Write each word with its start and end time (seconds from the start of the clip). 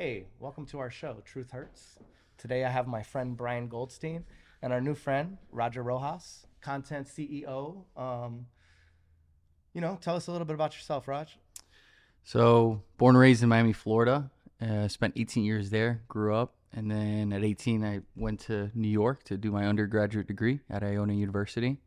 Hey, 0.00 0.26
welcome 0.38 0.64
to 0.66 0.78
our 0.78 0.90
show, 0.90 1.16
Truth 1.24 1.50
Hurts. 1.50 1.98
Today 2.36 2.64
I 2.64 2.70
have 2.70 2.86
my 2.86 3.02
friend 3.02 3.36
Brian 3.36 3.66
Goldstein 3.66 4.24
and 4.62 4.72
our 4.72 4.80
new 4.80 4.94
friend 4.94 5.38
Roger 5.50 5.82
Rojas, 5.82 6.46
content 6.60 7.08
CEO. 7.08 7.82
Um, 7.96 8.46
you 9.74 9.80
know, 9.80 9.98
tell 10.00 10.14
us 10.14 10.28
a 10.28 10.30
little 10.30 10.44
bit 10.44 10.54
about 10.54 10.76
yourself, 10.76 11.08
Raj. 11.08 11.36
So, 12.22 12.80
born 12.96 13.16
and 13.16 13.20
raised 13.20 13.42
in 13.42 13.48
Miami, 13.48 13.72
Florida. 13.72 14.30
Uh, 14.62 14.86
spent 14.86 15.14
18 15.16 15.42
years 15.42 15.70
there, 15.70 16.02
grew 16.06 16.32
up, 16.32 16.54
and 16.72 16.88
then 16.88 17.32
at 17.32 17.42
18, 17.42 17.84
I 17.84 18.02
went 18.14 18.38
to 18.42 18.70
New 18.76 18.86
York 18.86 19.24
to 19.24 19.36
do 19.36 19.50
my 19.50 19.66
undergraduate 19.66 20.28
degree 20.28 20.60
at 20.70 20.84
Iona 20.84 21.14
University, 21.14 21.78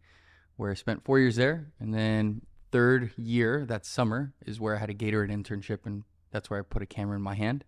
where 0.58 0.70
I 0.70 0.74
spent 0.74 1.06
four 1.06 1.18
years 1.18 1.38
there. 1.38 1.72
And 1.80 1.94
then, 1.94 2.42
third 2.74 3.14
year, 3.16 3.66
that 3.68 3.86
summer, 3.86 4.34
is 4.46 4.60
where 4.60 4.76
I 4.76 4.80
had 4.80 4.90
a 4.90 4.94
Gatorade 4.94 5.32
internship, 5.32 5.86
and 5.86 6.04
that's 6.30 6.50
where 6.50 6.60
I 6.60 6.64
put 6.64 6.82
a 6.82 6.86
camera 6.86 7.16
in 7.16 7.22
my 7.22 7.36
hand. 7.36 7.64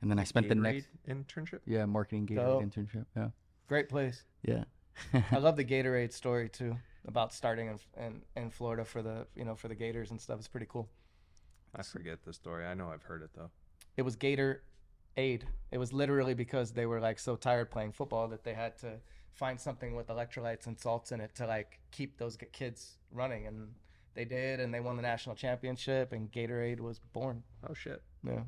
And 0.00 0.10
then 0.10 0.18
I 0.18 0.24
spent 0.24 0.48
the 0.48 0.54
next, 0.54 0.86
internship. 1.08 1.60
yeah, 1.66 1.84
marketing 1.84 2.26
Gatorade 2.26 2.36
Dope. 2.36 2.62
internship. 2.62 3.04
Yeah. 3.16 3.28
Great 3.68 3.88
place. 3.88 4.24
Yeah. 4.42 4.64
I 5.32 5.38
love 5.38 5.56
the 5.56 5.64
Gatorade 5.64 6.12
story 6.12 6.48
too 6.48 6.76
about 7.06 7.32
starting 7.32 7.68
in, 7.68 7.78
in 8.04 8.22
in 8.36 8.50
Florida 8.50 8.84
for 8.84 9.02
the 9.02 9.26
you 9.34 9.44
know 9.44 9.54
for 9.54 9.68
the 9.68 9.74
Gators 9.74 10.10
and 10.10 10.20
stuff. 10.20 10.38
It's 10.38 10.48
pretty 10.48 10.66
cool. 10.68 10.88
I 11.74 11.82
forget 11.82 12.22
the 12.24 12.32
story. 12.32 12.64
I 12.64 12.74
know 12.74 12.90
I've 12.90 13.02
heard 13.02 13.22
it 13.22 13.30
though. 13.34 13.50
It 13.96 14.02
was 14.02 14.16
Gator 14.16 14.62
Aid. 15.16 15.46
It 15.72 15.78
was 15.78 15.92
literally 15.92 16.34
because 16.34 16.72
they 16.72 16.86
were 16.86 17.00
like 17.00 17.18
so 17.18 17.36
tired 17.36 17.70
playing 17.70 17.92
football 17.92 18.28
that 18.28 18.44
they 18.44 18.54
had 18.54 18.78
to 18.78 18.94
find 19.32 19.60
something 19.60 19.94
with 19.94 20.08
electrolytes 20.08 20.66
and 20.66 20.78
salts 20.78 21.12
in 21.12 21.20
it 21.20 21.34
to 21.36 21.46
like 21.46 21.80
keep 21.90 22.18
those 22.18 22.36
kids 22.52 22.98
running, 23.12 23.46
and 23.46 23.68
they 24.14 24.24
did, 24.24 24.60
and 24.60 24.72
they 24.72 24.80
won 24.80 24.96
the 24.96 25.02
national 25.02 25.34
championship, 25.34 26.12
and 26.12 26.30
Gatorade 26.32 26.80
was 26.80 26.98
born. 26.98 27.42
Oh 27.68 27.74
shit. 27.74 28.02
Yeah. 28.24 28.40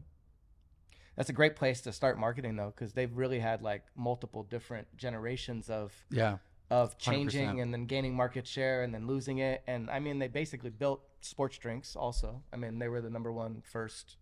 That's 1.16 1.28
a 1.30 1.32
great 1.34 1.56
place 1.56 1.80
to 1.82 1.92
start 1.92 2.19
marketing 2.19 2.56
though, 2.56 2.73
because 2.74 2.92
they've 2.95 3.14
really 3.14 3.41
had 3.41 3.62
like 3.62 3.82
multiple 3.96 4.42
different 4.45 4.87
generations 4.96 5.69
of 5.69 5.92
Yeah. 6.11 6.39
of 6.70 6.97
changing 6.98 7.48
100%. 7.56 7.62
and 7.62 7.75
then 7.75 7.86
gaining 7.86 8.14
market 8.14 8.47
share 8.47 8.83
and 8.83 8.94
then 8.94 9.06
losing 9.06 9.39
it. 9.39 9.62
And 9.67 9.91
I 9.91 9.98
mean, 9.98 10.19
they 10.20 10.28
basically 10.28 10.70
built 10.70 11.02
sports 11.20 11.58
drinks 11.58 11.97
also. 11.97 12.42
I 12.52 12.56
mean, 12.56 12.78
they 12.78 12.89
were 12.89 13.00
the 13.00 13.11
number 13.11 13.33
one 13.33 13.61
first. 13.62 14.17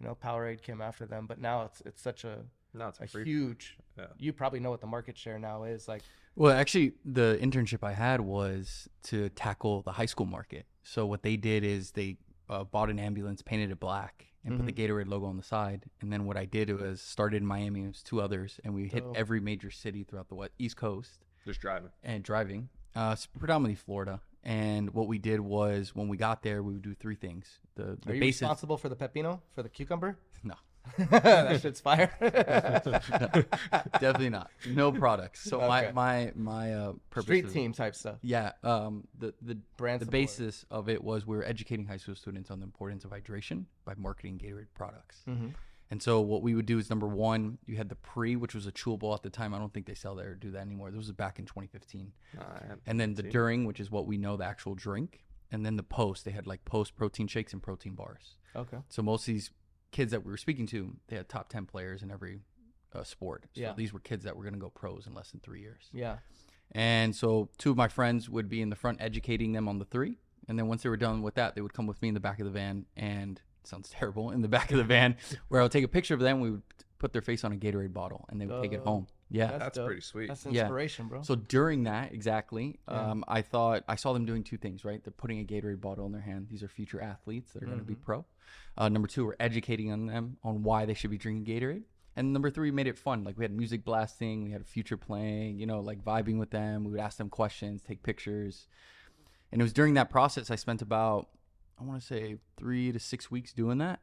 You 0.00 0.06
know, 0.06 0.14
Powerade 0.16 0.62
came 0.62 0.80
after 0.80 1.04
them, 1.06 1.26
but 1.26 1.38
now 1.40 1.64
it's 1.64 1.82
it's 1.84 2.00
such 2.02 2.24
a, 2.24 2.44
No, 2.72 2.88
it's 2.88 3.00
a 3.14 3.18
a 3.20 3.24
huge. 3.24 3.76
Yeah. 3.98 4.06
You 4.18 4.32
probably 4.32 4.60
know 4.60 4.70
what 4.70 4.80
the 4.80 4.86
market 4.86 5.18
share 5.18 5.38
now 5.38 5.64
is. 5.64 5.86
Like, 5.88 6.02
Well, 6.36 6.52
actually, 6.56 6.94
the 7.04 7.38
internship 7.42 7.84
I 7.84 7.92
had 7.92 8.22
was 8.22 8.88
to 9.04 9.28
tackle 9.30 9.82
the 9.82 9.92
high 9.92 10.06
school 10.06 10.26
market. 10.26 10.64
So 10.84 11.04
what 11.04 11.22
they 11.22 11.36
did 11.36 11.64
is 11.64 11.90
they 11.92 12.16
uh, 12.48 12.64
bought 12.64 12.88
an 12.88 12.98
ambulance, 12.98 13.42
painted 13.42 13.70
it 13.70 13.78
black, 13.78 14.29
and 14.44 14.56
put 14.56 14.66
the 14.66 14.72
Gatorade 14.72 15.08
logo 15.08 15.26
on 15.26 15.36
the 15.36 15.42
side. 15.42 15.84
And 16.00 16.12
then 16.12 16.24
what 16.24 16.36
I 16.36 16.44
did 16.44 16.70
was 16.80 17.00
started 17.00 17.38
in 17.38 17.46
Miami. 17.46 17.84
It 17.84 17.88
was 17.88 18.02
two 18.02 18.20
others, 18.20 18.58
and 18.64 18.74
we 18.74 18.88
hit 18.88 19.04
Dope. 19.04 19.16
every 19.16 19.40
major 19.40 19.70
city 19.70 20.02
throughout 20.04 20.28
the 20.28 20.34
west, 20.34 20.52
East 20.58 20.76
Coast 20.76 21.18
Just 21.44 21.60
driving. 21.60 21.90
and 22.02 22.22
driving, 22.22 22.68
uh, 22.94 23.16
predominantly 23.38 23.74
Florida. 23.76 24.20
And 24.42 24.94
what 24.94 25.06
we 25.06 25.18
did 25.18 25.40
was 25.40 25.94
when 25.94 26.08
we 26.08 26.16
got 26.16 26.42
there, 26.42 26.62
we 26.62 26.72
would 26.72 26.80
do 26.82 26.94
three 26.94 27.16
things. 27.16 27.60
The 27.74 27.98
the 28.04 28.12
are 28.12 28.14
you 28.14 28.20
basis. 28.20 28.40
responsible 28.40 28.78
for 28.78 28.88
the 28.88 28.96
pepino 28.96 29.40
for 29.54 29.62
the 29.62 29.68
cucumber? 29.68 30.16
No, 30.98 31.04
that 31.10 31.60
shit's 31.60 31.80
fire. 31.80 32.10
definitely 34.00 34.30
not. 34.30 34.50
No 34.68 34.92
products. 34.92 35.42
So 35.42 35.58
Okay. 35.60 35.68
my 35.68 35.92
my 35.92 36.32
my 36.34 36.74
uh, 36.74 36.92
purpose. 37.10 37.24
Street 37.26 37.44
of- 37.46 37.52
team 37.52 37.72
type 37.72 37.94
stuff. 37.94 38.16
Yeah. 38.22 38.52
Um. 38.62 39.06
The 39.18 39.34
the 39.42 39.56
Brand 39.76 40.00
the 40.00 40.04
support. 40.06 40.12
basis 40.12 40.64
of 40.70 40.88
it 40.88 41.02
was 41.02 41.26
we 41.26 41.36
were 41.36 41.44
educating 41.44 41.86
high 41.86 41.96
school 41.98 42.14
students 42.14 42.50
on 42.50 42.60
the 42.60 42.64
importance 42.64 43.04
of 43.04 43.10
hydration 43.10 43.64
by 43.84 43.94
marketing 43.96 44.38
Gatorade 44.38 44.66
products. 44.74 45.22
Mhm. 45.28 45.54
And 45.92 46.00
so 46.00 46.20
what 46.20 46.42
we 46.42 46.54
would 46.54 46.66
do 46.66 46.78
is 46.78 46.88
number 46.88 47.08
one, 47.08 47.58
you 47.66 47.76
had 47.76 47.88
the 47.88 47.96
pre, 47.96 48.36
which 48.36 48.54
was 48.54 48.64
a 48.64 48.70
chewable 48.70 49.12
at 49.12 49.24
the 49.24 49.30
time. 49.30 49.52
I 49.52 49.58
don't 49.58 49.74
think 49.74 49.86
they 49.86 49.94
sell 49.94 50.14
that 50.16 50.26
or 50.26 50.36
do 50.36 50.52
that 50.52 50.60
anymore. 50.60 50.90
This 50.92 50.98
was 50.98 51.10
back 51.10 51.40
in 51.40 51.46
2015. 51.46 52.12
Nah, 52.36 52.42
And 52.86 53.00
then 53.00 53.14
the 53.14 53.22
seen 53.22 53.32
during, 53.32 53.64
which 53.64 53.80
is 53.80 53.90
what 53.90 54.06
we 54.06 54.16
know 54.16 54.36
the 54.36 54.44
actual 54.44 54.76
drink, 54.76 55.24
and 55.50 55.66
then 55.66 55.74
the 55.74 55.82
post. 55.82 56.24
They 56.24 56.30
had 56.30 56.46
like 56.46 56.64
post 56.64 56.94
protein 56.94 57.26
shakes 57.26 57.52
and 57.52 57.60
protein 57.60 57.94
bars. 57.96 58.36
Okay. 58.54 58.76
So 58.88 59.02
most 59.02 59.22
of 59.22 59.34
these 59.34 59.50
kids 59.90 60.12
that 60.12 60.24
we 60.24 60.30
were 60.30 60.36
speaking 60.36 60.66
to, 60.68 60.94
they 61.08 61.16
had 61.16 61.28
top 61.28 61.48
10 61.48 61.66
players 61.66 62.02
in 62.02 62.10
every 62.10 62.40
uh, 62.94 63.02
sport. 63.04 63.44
So 63.54 63.60
Yeah. 63.60 63.72
these 63.76 63.92
were 63.92 64.00
kids 64.00 64.24
that 64.24 64.36
were 64.36 64.42
going 64.42 64.54
to 64.54 64.60
go 64.60 64.70
pros 64.70 65.06
in 65.06 65.14
less 65.14 65.30
than 65.30 65.40
three 65.40 65.60
years. 65.60 65.88
Yeah. 65.92 66.18
And 66.72 67.14
so 67.14 67.48
two 67.58 67.70
of 67.72 67.76
my 67.76 67.88
friends 67.88 68.28
would 68.30 68.48
be 68.48 68.62
in 68.62 68.70
the 68.70 68.76
front 68.76 69.00
educating 69.00 69.52
them 69.52 69.68
on 69.68 69.78
the 69.78 69.84
three. 69.84 70.18
And 70.48 70.58
then 70.58 70.68
once 70.68 70.82
they 70.82 70.88
were 70.88 70.96
done 70.96 71.22
with 71.22 71.34
that, 71.34 71.54
they 71.54 71.60
would 71.60 71.72
come 71.74 71.86
with 71.86 72.00
me 72.02 72.08
in 72.08 72.14
the 72.14 72.20
back 72.20 72.38
of 72.40 72.44
the 72.46 72.50
van 72.52 72.86
and 72.96 73.40
sounds 73.64 73.88
terrible 73.90 74.30
in 74.30 74.40
the 74.42 74.48
back 74.48 74.70
of 74.70 74.78
the 74.78 74.84
van 74.84 75.16
where 75.48 75.60
I 75.60 75.64
would 75.64 75.72
take 75.72 75.84
a 75.84 75.88
picture 75.88 76.14
of 76.14 76.20
them. 76.20 76.40
We 76.40 76.50
would 76.52 76.62
put 76.98 77.12
their 77.12 77.22
face 77.22 77.44
on 77.44 77.52
a 77.52 77.56
Gatorade 77.56 77.92
bottle 77.92 78.24
and 78.28 78.40
they 78.40 78.46
would 78.46 78.62
take 78.62 78.72
it 78.72 78.80
home. 78.80 79.06
Yeah. 79.30 79.58
That's 79.58 79.76
dope. 79.78 79.86
pretty 79.86 80.00
sweet. 80.00 80.28
That's 80.28 80.44
Yeah. 80.46 80.62
inspiration, 80.62 81.06
bro. 81.08 81.22
So 81.22 81.36
during 81.36 81.84
that, 81.84 82.12
exactly, 82.12 82.80
Yeah. 82.88 83.10
um, 83.10 83.24
I 83.28 83.42
thought 83.42 83.84
I 83.88 83.94
saw 83.96 84.12
them 84.12 84.24
doing 84.26 84.42
two 84.42 84.56
things, 84.58 84.84
right? 84.84 85.02
They're 85.02 85.12
putting 85.12 85.38
a 85.40 85.44
Gatorade 85.44 85.80
bottle 85.80 86.06
in 86.06 86.12
their 86.12 86.20
hand. 86.20 86.48
These 86.48 86.62
are 86.62 86.68
future 86.68 87.00
athletes 87.00 87.52
that 87.52 87.62
are 87.62 87.66
going 87.66 87.78
to 87.78 87.84
be 87.84 87.94
Mm-hmm. 87.94 88.02
pro. 88.02 88.24
Uh, 88.76 88.88
number 88.88 89.06
two, 89.08 89.24
we're 89.26 89.36
educating 89.38 89.92
on 89.92 90.06
them 90.06 90.36
on 90.42 90.62
why 90.62 90.84
they 90.84 90.94
should 90.94 91.10
be 91.10 91.18
drinking 91.18 91.44
Gatorade. 91.44 91.84
And 92.16 92.32
number 92.32 92.50
three, 92.50 92.70
we 92.70 92.74
made 92.74 92.88
it 92.88 92.98
fun. 92.98 93.22
Like 93.22 93.38
we 93.38 93.44
had 93.44 93.52
music 93.52 93.84
blasting, 93.84 94.42
we 94.42 94.50
had 94.50 94.60
a 94.60 94.64
future 94.64 94.96
playing, 94.96 95.58
you 95.60 95.66
know, 95.66 95.80
like 95.80 96.02
vibing 96.04 96.38
with 96.38 96.50
them. 96.50 96.82
We 96.84 96.90
would 96.90 97.00
ask 97.00 97.16
them 97.18 97.28
questions, 97.30 97.82
take 97.82 98.02
pictures. 98.02 98.66
And 99.52 99.60
it 99.60 99.64
was 99.64 99.72
during 99.72 99.94
that 99.94 100.10
process 100.10 100.50
I 100.50 100.56
spent 100.56 100.82
about, 100.82 101.28
I 101.80 101.84
want 101.84 102.00
to 102.00 102.06
say, 102.06 102.36
three 102.56 102.90
to 102.90 102.98
six 102.98 103.30
weeks 103.30 103.52
doing 103.52 103.78
that. 103.78 104.00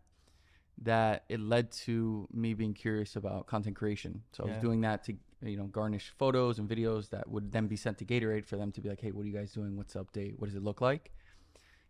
That 0.84 1.24
it 1.28 1.40
led 1.40 1.72
to 1.86 2.28
me 2.32 2.54
being 2.54 2.74
curious 2.74 3.16
about 3.16 3.48
content 3.48 3.76
creation. 3.76 4.22
So 4.32 4.44
I 4.44 4.48
was 4.48 4.58
doing 4.58 4.82
that 4.82 5.04
to, 5.06 5.14
you 5.42 5.58
know, 5.58 5.66
garnish 5.66 6.14
photos 6.18 6.60
and 6.60 6.70
videos 6.70 7.10
that 7.10 7.28
would 7.30 7.52
then 7.52 7.66
be 7.68 7.76
sent 7.76 7.98
to 7.98 8.06
Gatorade 8.06 8.46
for 8.46 8.58
them 8.58 8.72
to 8.74 8.82
be 8.82 8.88
like, 8.90 9.02
hey, 9.02 9.12
what 9.12 9.24
are 9.24 9.28
you 9.28 9.34
guys 9.34 9.52
doing? 9.52 9.76
What's 9.76 9.94
the 9.94 10.04
update? 10.06 10.38
What 10.38 10.48
does 10.48 10.56
it 10.56 10.64
look 10.64 10.80
like? 10.80 11.12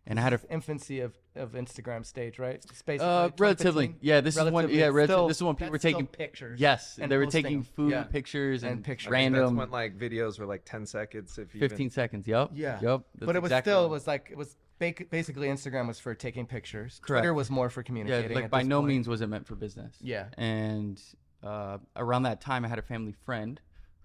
And 0.06 0.18
I 0.18 0.22
had 0.22 0.32
a 0.32 0.40
infancy 0.48 1.00
of, 1.00 1.12
of 1.36 1.52
Instagram 1.52 2.06
stage, 2.06 2.38
right? 2.38 2.54
It's 2.54 2.80
basically 2.80 3.06
uh, 3.06 3.28
relatively, 3.38 3.94
yeah. 4.00 4.22
This 4.22 4.36
is 4.38 4.42
when, 4.42 4.54
Relatively, 4.54 4.78
yeah, 4.78 4.86
it's 4.86 4.94
relative, 4.94 5.14
still- 5.14 5.28
this 5.28 5.36
is 5.36 5.42
when 5.42 5.54
people 5.56 5.72
were 5.72 5.78
taking 5.78 6.06
pictures. 6.06 6.58
Yes, 6.58 6.98
and 6.98 7.12
they 7.12 7.18
were 7.18 7.26
taking 7.26 7.62
food 7.62 7.90
Yeah. 7.90 8.04
pictures 8.04 8.62
And 8.62 8.72
and, 8.72 8.84
pictures. 8.84 9.08
I 9.08 9.10
think 9.10 9.34
random 9.34 9.56
That's 9.56 9.58
when 9.58 9.70
like 9.70 9.98
videos 9.98 10.38
were 10.38 10.46
like 10.46 10.64
10 10.64 10.86
seconds. 10.86 11.36
If 11.36 11.54
you 11.54 11.60
15 11.60 11.90
seconds. 11.90 12.26
Yep. 12.26 12.52
Yeah. 12.54 12.78
Yep. 12.80 13.02
but 13.20 13.36
it 13.36 13.42
was 13.42 13.50
exactly 13.50 13.70
still 13.70 13.82
what- 13.82 13.86
it 13.88 13.90
was 13.90 14.06
like 14.06 14.28
it 14.30 14.38
was 14.38 14.48
ba- 14.54 14.56
basically 14.78 15.48
Instagram 15.48 15.88
was 15.88 15.98
for 15.98 16.14
taking 16.14 16.46
pictures. 16.46 17.00
Correct. 17.02 17.22
Twitter 17.22 17.34
was 17.34 17.50
more 17.50 17.70
for 17.70 17.82
communicating. 17.82 18.22
yeah, 18.22 18.28
communicating. 18.28 18.42
like 18.44 18.50
by 18.50 18.68
no 18.68 18.78
point. 18.80 18.88
means 18.88 19.08
was 19.08 19.20
it 19.20 19.26
meant 19.28 19.46
for 19.46 19.54
business. 19.54 19.96
Yeah. 20.00 20.26
And 20.36 21.00
uh, 21.42 21.78
around 21.96 22.24
that 22.24 22.40
time, 22.40 22.64
I 22.64 22.68
had 22.68 22.78
a 22.78 22.82
family 22.82 23.12
friend 23.24 23.60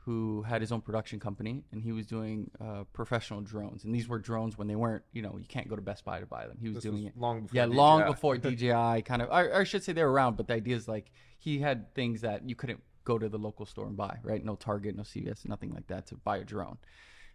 who 0.05 0.41
had 0.41 0.59
his 0.59 0.71
own 0.73 0.81
production 0.81 1.17
company, 1.17 1.63
and 1.71 1.81
he 1.81 1.93
was 1.93 2.05
doing 2.05 2.51
uh, 2.59 2.83
professional 2.91 3.39
drones. 3.39 3.85
And 3.85 3.95
these 3.95 4.07
were 4.07 4.19
drones 4.19 4.57
when 4.57 4.67
they 4.67 4.75
weren't, 4.75 5.03
you 5.13 5.21
know, 5.21 5.37
you 5.39 5.45
can't 5.47 5.69
go 5.69 5.77
to 5.77 5.81
Best 5.81 6.03
Buy 6.03 6.19
to 6.19 6.25
buy 6.25 6.45
them. 6.45 6.57
He 6.59 6.67
was 6.67 6.75
This 6.75 6.83
doing 6.83 6.95
was 7.05 7.05
it. 7.05 7.17
long 7.17 7.43
before 7.43 7.55
yeah, 7.55 7.65
long 7.65 8.01
DJI. 8.01 8.11
before 8.11 8.37
DJI 8.37 9.01
kind 9.03 9.21
of, 9.21 9.29
or, 9.29 9.45
or 9.49 9.61
I 9.61 9.63
should 9.63 9.81
say 9.81 9.93
they 9.93 10.03
were 10.03 10.11
around, 10.11 10.35
but 10.35 10.47
the 10.47 10.55
idea 10.55 10.75
is 10.75 10.89
like 10.89 11.09
he 11.39 11.59
had 11.59 11.93
things 11.95 12.19
that 12.21 12.47
you 12.49 12.55
couldn't 12.55 12.81
go 13.05 13.17
to 13.17 13.29
the 13.29 13.37
local 13.37 13.65
store 13.65 13.87
and 13.87 13.95
buy, 13.95 14.17
right? 14.23 14.43
No 14.43 14.55
Target, 14.55 14.97
no 14.97 15.03
CVS, 15.03 15.47
nothing 15.47 15.73
like 15.73 15.87
that 15.87 16.07
to 16.07 16.15
buy 16.15 16.37
a 16.37 16.43
drone. 16.43 16.77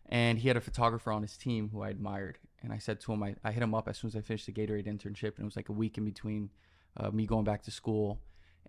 And 0.09 0.39
he 0.39 0.49
had 0.49 0.57
a 0.57 0.61
photographer 0.63 1.13
on 1.13 1.23
his 1.23 1.37
team 1.37 1.69
who 1.71 1.83
I 1.83 1.91
admired. 1.91 2.39
And 2.63 2.73
I 2.73 2.79
said 2.79 3.01
to 3.01 3.13
him, 3.13 3.23
I, 3.23 3.37
I 3.45 3.53
hit 3.53 3.63
him 3.63 3.75
up 3.75 3.89
as 3.89 3.99
soon 3.99 4.09
as 4.09 4.17
I 4.17 4.21
finished 4.21 4.47
the 4.47 4.53
Gatorade 4.53 4.87
internship, 4.87 5.37
and 5.37 5.41
it 5.41 5.45
was 5.45 5.57
like 5.57 5.69
a 5.69 5.73
week 5.73 5.99
in 5.99 6.05
between 6.05 6.51
uh, 6.97 7.11
me 7.11 7.27
going 7.27 7.45
back 7.45 7.63
to 7.65 7.71
school. 7.71 8.21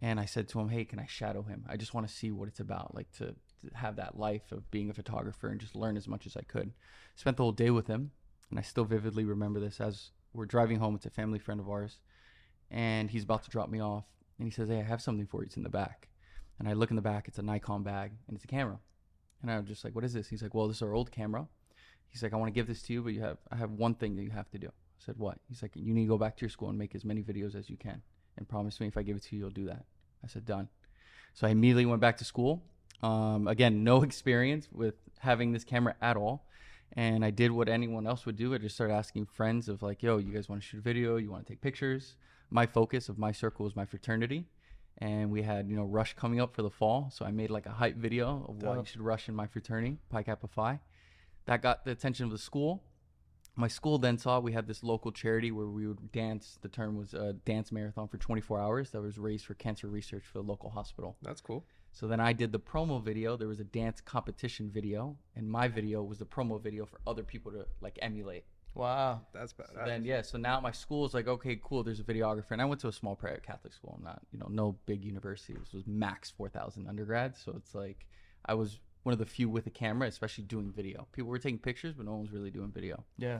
And 0.02 0.20
I 0.20 0.26
said 0.26 0.48
to 0.50 0.60
him, 0.60 0.70
Hey, 0.70 0.86
can 0.86 1.00
I 1.00 1.06
shadow 1.08 1.42
him? 1.42 1.66
I 1.68 1.78
just 1.78 1.94
want 1.94 2.08
to 2.08 2.14
see 2.14 2.32
what 2.32 2.48
it's 2.48 2.60
about, 2.60 2.94
like 2.94 3.12
to, 3.14 3.28
to 3.28 3.76
have 3.76 3.96
that 3.96 4.18
life 4.18 4.52
of 4.52 4.70
being 4.72 4.90
a 4.90 4.94
photographer 4.94 5.48
and 5.50 5.60
just 5.60 5.76
learn 5.76 5.98
as 5.98 6.08
much 6.08 6.26
as 6.26 6.38
I 6.38 6.42
could. 6.42 6.74
Spent 7.16 7.38
the 7.38 7.44
whole 7.44 7.52
day 7.52 7.70
with 7.70 7.88
him, 7.88 8.12
and 8.50 8.60
I 8.60 8.62
still 8.62 8.86
vividly 8.86 9.26
remember 9.26 9.60
this 9.60 9.82
as 9.82 10.12
we're 10.34 10.46
driving 10.46 10.80
home. 10.80 10.96
It's 10.96 11.06
a 11.06 11.10
family 11.10 11.40
friend 11.40 11.60
of 11.60 11.70
ours, 11.70 12.00
and 12.70 13.10
he's 13.10 13.24
about 13.24 13.44
to 13.44 13.50
drop 13.50 13.70
me 13.70 13.82
off. 13.82 14.06
And 14.38 14.48
he 14.48 14.52
says, 14.52 14.70
Hey, 14.70 14.80
I 14.80 14.84
have 14.84 15.02
something 15.02 15.26
for 15.26 15.42
you. 15.42 15.48
It's 15.48 15.58
in 15.58 15.64
the 15.64 15.70
back. 15.70 16.10
And 16.59 16.68
I 16.68 16.74
look 16.74 16.90
in 16.90 16.97
the 16.97 17.02
back, 17.02 17.28
it's 17.28 17.40
a 17.40 17.42
Nikon 17.42 17.84
bag, 17.84 18.12
and 18.28 18.35
it's 18.35 18.44
a 18.44 18.47
camera. 18.47 18.80
And 19.41 19.52
I'm 19.52 19.66
just 19.66 19.84
like, 19.84 19.96
What 19.96 20.03
is 20.03 20.14
this? 20.14 20.28
He's 20.28 20.41
like, 20.41 20.53
Well, 20.53 20.68
this 20.68 20.78
is 20.78 20.82
our 20.84 20.94
old 20.94 21.12
camera. 21.12 21.47
He's 22.08 22.24
like, 22.24 22.34
I 22.34 22.38
want 22.38 22.47
to 22.47 22.53
give 22.53 22.68
this 22.68 22.82
to 22.84 22.94
you, 22.94 23.02
but 23.02 23.14
you 23.14 23.22
have 23.22 23.38
I 23.52 23.56
have 23.56 23.72
one 23.72 23.96
thing 23.96 24.16
that 24.16 24.24
you 24.24 24.32
have 24.32 24.50
to 24.52 24.58
do. 24.58 24.68
I 24.68 25.06
said, 25.06 25.16
What? 25.18 25.38
He's 25.47 25.62
like, 25.62 25.72
You 25.76 25.94
need 25.94 26.03
to 26.03 26.09
go 26.09 26.18
back 26.18 26.38
to 26.38 26.41
your 26.41 26.50
school 26.50 26.70
and 26.70 26.78
make 26.78 26.96
as 26.96 27.06
many 27.06 27.22
videos 27.22 27.56
as 27.56 27.70
you 27.70 27.78
can. 27.78 28.02
And 28.38 28.47
promise 28.47 28.80
me 28.80 28.88
if 28.88 28.97
I 28.97 29.03
give 29.03 29.18
it 29.18 29.24
to 29.24 29.36
you, 29.36 29.41
you'll 29.41 29.50
do 29.50 29.66
that. 29.66 29.86
I 30.24 30.28
said, 30.28 30.46
Done. 30.46 30.70
So 31.34 31.47
I 31.47 31.52
immediately 31.52 31.86
went 31.86 32.02
back 32.02 32.18
to 32.18 32.26
school. 32.26 32.64
Um, 33.02 33.47
again, 33.47 33.84
no 33.84 34.03
experience 34.09 34.68
with 34.72 34.96
having 35.20 35.52
this 35.52 35.64
camera 35.64 35.96
at 36.02 36.18
all. 36.18 36.46
And 36.94 37.24
I 37.24 37.30
did 37.30 37.52
what 37.52 37.70
anyone 37.70 38.08
else 38.08 38.26
would 38.26 38.35
do. 38.35 38.53
I 38.53 38.58
just 38.58 38.76
started 38.76 38.94
asking 38.94 39.28
friends 39.28 39.70
of 39.70 39.84
like, 39.84 40.02
yo, 40.02 40.18
you 40.18 40.34
guys 40.34 40.50
want 40.50 40.62
to 40.62 40.68
shoot 40.68 40.80
a 40.80 40.82
video? 40.82 41.18
You 41.18 41.30
want 41.30 41.46
to 41.46 41.53
take 41.53 41.62
pictures? 41.62 42.16
My 42.50 42.66
focus 42.66 43.09
of 43.09 43.20
my 43.20 43.32
circle 43.32 43.66
was 43.66 43.76
my 43.76 43.85
fraternity. 43.85 44.46
And 44.99 45.31
we 45.31 45.41
had, 45.41 45.69
you 45.69 45.75
know, 45.75 45.85
Rush 45.85 46.13
coming 46.13 46.41
up 46.41 46.53
for 46.53 46.61
the 46.61 46.69
fall. 46.69 47.09
So 47.11 47.25
I 47.25 47.31
made 47.31 47.49
like 47.49 47.66
a 47.66 47.72
hype 47.72 47.96
video 47.96 48.46
of 48.47 48.61
why 48.61 48.75
you 48.75 48.85
should 48.85 49.01
rush 49.01 49.29
in 49.29 49.35
my 49.35 49.47
fraternity, 49.47 49.97
Pi 50.09 50.23
Kappa 50.23 50.47
Phi. 50.47 50.79
That 51.46 51.61
got 51.61 51.85
the 51.85 51.91
attention 51.91 52.25
of 52.25 52.31
the 52.31 52.37
school. 52.37 52.84
my 53.59 53.67
school 53.67 53.97
then 53.97 54.17
saw 54.17 54.40
we 54.40 54.53
had 54.53 54.67
this 54.67 54.84
local 54.84 55.11
charity 55.11 55.51
where 55.51 55.67
we 55.67 55.85
would 55.85 56.11
dance. 56.13 56.57
The 56.61 56.69
term 56.69 56.97
was 56.97 57.13
a 57.13 57.34
dance 57.34 57.72
marathon 57.73 58.07
for 58.07 58.17
24 58.17 58.59
hours 58.59 58.91
that 58.91 59.01
was 59.01 59.17
raised 59.17 59.46
for 59.46 59.53
cancer 59.53 59.87
research 59.87 60.23
for 60.23 60.37
the 60.37 60.43
local 60.43 60.69
hospital. 60.69 61.17
That's 61.22 61.41
cool. 61.41 61.66
So 61.91 62.07
then 62.07 62.22
I 62.22 62.31
did 62.31 62.53
the 62.53 62.59
promo 62.59 63.03
video. 63.03 63.35
There 63.35 63.49
was 63.49 63.59
a 63.59 63.66
dance 63.66 63.99
competition 63.99 64.69
video, 64.72 65.17
and 65.35 65.49
my 65.49 65.67
video 65.67 66.01
was 66.03 66.19
the 66.19 66.25
promo 66.25 66.61
video 66.61 66.85
for 66.85 67.01
other 67.05 67.23
people 67.23 67.51
to 67.51 67.66
like 67.81 67.99
emulate. 68.01 68.46
Wow. 68.74 69.22
That's 69.34 69.54
bad. 69.54 69.68
So 69.74 69.82
then 69.86 70.06
yeah, 70.06 70.22
so 70.22 70.38
now 70.38 70.60
my 70.60 70.72
school 70.72 71.06
is 71.06 71.14
like, 71.14 71.28
okay, 71.28 71.60
cool. 71.64 71.84
There's 71.84 72.00
a 72.00 72.04
videographer, 72.04 72.52
and 72.52 72.62
I 72.62 72.66
went 72.66 72.82
to 72.82 72.88
a 72.88 72.94
small 72.94 73.16
private 73.16 73.44
Catholic 73.44 73.74
school, 73.74 73.96
I'm 73.98 74.04
not 74.04 74.22
you 74.32 74.40
know, 74.40 74.48
no 74.50 74.78
big 74.86 75.04
university. 75.04 75.54
This 75.54 75.74
was 75.74 75.88
max 75.88 76.30
four 76.30 76.50
thousand 76.50 76.88
undergrads, 76.88 77.42
so 77.44 77.54
it's 77.56 77.76
like 77.76 78.06
I 78.46 78.54
was 78.54 78.80
one 79.04 79.14
of 79.14 79.20
the 79.20 79.26
few 79.26 79.50
with 79.50 79.68
a 79.68 79.72
camera, 79.72 80.08
especially 80.08 80.44
doing 80.44 80.72
video. 80.72 81.08
People 81.14 81.30
were 81.30 81.40
taking 81.40 81.60
pictures, 81.60 81.94
but 81.94 82.06
no 82.06 82.12
one 82.12 82.22
was 82.22 82.32
really 82.32 82.52
doing 82.52 82.72
video. 82.72 83.04
Yeah. 83.18 83.40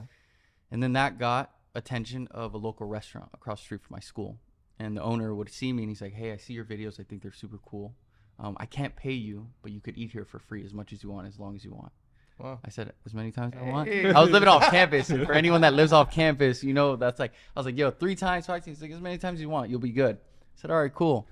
And 0.70 0.82
then 0.82 0.92
that 0.94 1.18
got 1.18 1.52
attention 1.74 2.28
of 2.30 2.54
a 2.54 2.58
local 2.58 2.86
restaurant 2.86 3.30
across 3.34 3.60
the 3.60 3.64
street 3.64 3.82
from 3.82 3.94
my 3.94 4.00
school. 4.00 4.38
And 4.78 4.96
the 4.96 5.02
owner 5.02 5.34
would 5.34 5.50
see 5.50 5.72
me 5.72 5.82
and 5.82 5.90
he's 5.90 6.00
like, 6.00 6.14
Hey, 6.14 6.32
I 6.32 6.36
see 6.36 6.54
your 6.54 6.64
videos. 6.64 6.98
I 6.98 7.02
think 7.02 7.22
they're 7.22 7.32
super 7.32 7.58
cool. 7.58 7.94
Um, 8.38 8.56
I 8.58 8.66
can't 8.66 8.96
pay 8.96 9.12
you, 9.12 9.48
but 9.62 9.70
you 9.70 9.80
could 9.80 9.98
eat 9.98 10.12
here 10.12 10.24
for 10.24 10.38
free 10.38 10.64
as 10.64 10.72
much 10.72 10.92
as 10.92 11.02
you 11.02 11.10
want, 11.10 11.26
as 11.26 11.38
long 11.38 11.54
as 11.54 11.64
you 11.64 11.74
want. 11.74 11.92
Wow. 12.40 12.58
I 12.64 12.70
said 12.70 12.92
as 13.04 13.12
many 13.14 13.30
times 13.30 13.54
as 13.54 13.62
I 13.62 13.70
want. 13.70 13.88
I 14.16 14.20
was 14.20 14.30
living 14.30 14.48
off 14.48 14.70
campus. 14.70 15.10
And 15.10 15.26
for 15.26 15.32
anyone 15.32 15.60
that 15.60 15.74
lives 15.74 15.92
off 15.92 16.10
campus, 16.10 16.64
you 16.64 16.72
know 16.74 16.96
that's 16.96 17.18
like 17.20 17.32
I 17.54 17.58
was 17.60 17.66
like, 17.66 17.76
yo, 17.76 17.90
three 17.90 18.14
times, 18.14 18.46
five 18.46 18.64
times, 18.64 18.80
like 18.80 18.90
as 18.92 19.00
many 19.00 19.18
times 19.18 19.36
as 19.36 19.42
you 19.42 19.48
want, 19.50 19.70
you'll 19.70 19.80
be 19.80 19.92
good. 19.92 20.16
I 20.16 20.60
said, 20.60 20.70
all 20.70 20.80
right, 20.80 20.92
cool. 20.94 21.26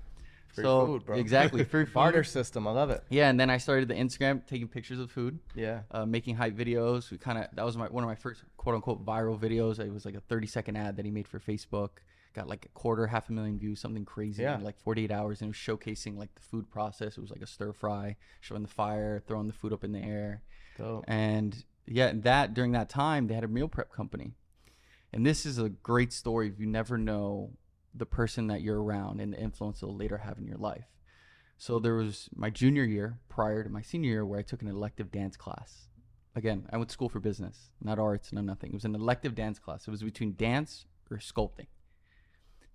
Free 0.53 0.63
so 0.63 0.85
food, 0.87 1.05
bro. 1.05 1.17
exactly 1.17 1.63
free 1.63 1.85
food. 1.85 1.93
Barter 1.93 2.23
system. 2.23 2.67
I 2.67 2.71
love 2.71 2.89
it. 2.89 3.03
Yeah, 3.09 3.29
and 3.29 3.39
then 3.39 3.49
I 3.51 3.57
started 3.57 3.87
the 3.87 3.93
Instagram, 3.93 4.45
taking 4.47 4.67
pictures 4.67 4.99
of 4.99 5.11
food 5.11 5.37
Yeah. 5.55 5.81
uh, 5.91 6.05
making 6.07 6.35
hype 6.37 6.55
videos. 6.55 7.11
We 7.11 7.17
kind 7.19 7.37
of 7.37 7.47
that 7.53 7.63
was 7.65 7.77
my 7.77 7.85
one 7.87 8.03
of 8.03 8.07
my 8.07 8.15
first 8.15 8.43
quote 8.57 8.75
unquote 8.75 9.05
viral 9.05 9.39
videos. 9.39 9.79
It 9.79 9.93
was 9.93 10.05
like 10.05 10.15
a 10.15 10.21
30 10.21 10.47
second 10.47 10.75
ad 10.75 10.95
that 10.97 11.05
he 11.05 11.11
made 11.11 11.27
for 11.27 11.39
Facebook. 11.39 11.89
Got 12.35 12.47
like 12.47 12.65
a 12.65 12.69
quarter, 12.69 13.07
half 13.07 13.29
a 13.29 13.33
million 13.33 13.57
views, 13.57 13.79
something 13.79 14.05
crazy 14.05 14.43
Yeah. 14.43 14.55
in 14.55 14.63
like 14.63 14.79
48 14.79 15.11
hours, 15.11 15.41
and 15.41 15.47
it 15.47 15.49
was 15.49 15.57
showcasing 15.57 16.17
like 16.17 16.33
the 16.35 16.41
food 16.41 16.69
process. 16.69 17.17
It 17.17 17.21
was 17.21 17.31
like 17.31 17.41
a 17.41 17.47
stir 17.47 17.73
fry, 17.73 18.15
showing 18.39 18.61
the 18.61 18.67
fire, 18.67 19.21
throwing 19.27 19.47
the 19.47 19.53
food 19.53 19.73
up 19.73 19.83
in 19.83 19.91
the 19.93 19.99
air, 19.99 20.41
Dope. 20.79 21.05
and 21.07 21.63
yeah, 21.85 22.11
that 22.13 22.53
during 22.53 22.71
that 22.71 22.89
time 22.89 23.27
they 23.27 23.35
had 23.35 23.43
a 23.43 23.47
meal 23.47 23.67
prep 23.67 23.91
company, 23.91 24.33
and 25.13 25.25
this 25.25 25.45
is 25.45 25.57
a 25.57 25.69
great 25.69 26.13
story 26.13 26.47
if 26.47 26.59
you 26.59 26.65
never 26.65 26.97
know 26.97 27.51
the 27.93 28.05
person 28.05 28.47
that 28.47 28.61
you're 28.61 28.81
around 28.81 29.19
and 29.19 29.33
the 29.33 29.39
influence 29.39 29.81
they'll 29.81 29.95
later 29.95 30.17
have 30.17 30.37
in 30.37 30.47
your 30.47 30.57
life. 30.57 30.85
So 31.57 31.79
there 31.79 31.95
was 31.95 32.29
my 32.33 32.49
junior 32.49 32.85
year 32.85 33.19
prior 33.27 33.63
to 33.63 33.69
my 33.69 33.81
senior 33.81 34.09
year 34.09 34.25
where 34.25 34.39
I 34.39 34.43
took 34.43 34.61
an 34.61 34.69
elective 34.69 35.11
dance 35.11 35.35
class. 35.35 35.89
Again, 36.35 36.67
I 36.71 36.77
went 36.77 36.89
to 36.89 36.93
school 36.93 37.09
for 37.09 37.19
business, 37.19 37.71
not 37.81 37.99
arts, 37.99 38.31
no 38.31 38.41
nothing. 38.41 38.69
It 38.69 38.75
was 38.75 38.85
an 38.85 38.95
elective 38.95 39.35
dance 39.35 39.59
class. 39.59 39.87
It 39.87 39.91
was 39.91 40.03
between 40.03 40.35
dance 40.35 40.85
or 41.11 41.17
sculpting. 41.17 41.67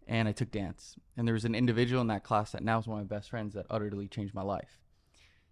And 0.06 0.28
I 0.28 0.32
took 0.32 0.50
dance. 0.50 0.96
And 1.16 1.26
there 1.26 1.32
was 1.32 1.46
an 1.46 1.54
individual 1.54 2.02
in 2.02 2.08
that 2.08 2.24
class 2.24 2.52
that 2.52 2.62
now 2.62 2.78
is 2.78 2.86
one 2.86 3.00
of 3.00 3.08
my 3.08 3.16
best 3.16 3.30
friends 3.30 3.54
that 3.54 3.64
utterly 3.70 4.06
changed 4.06 4.34
my 4.34 4.42
life. 4.42 4.80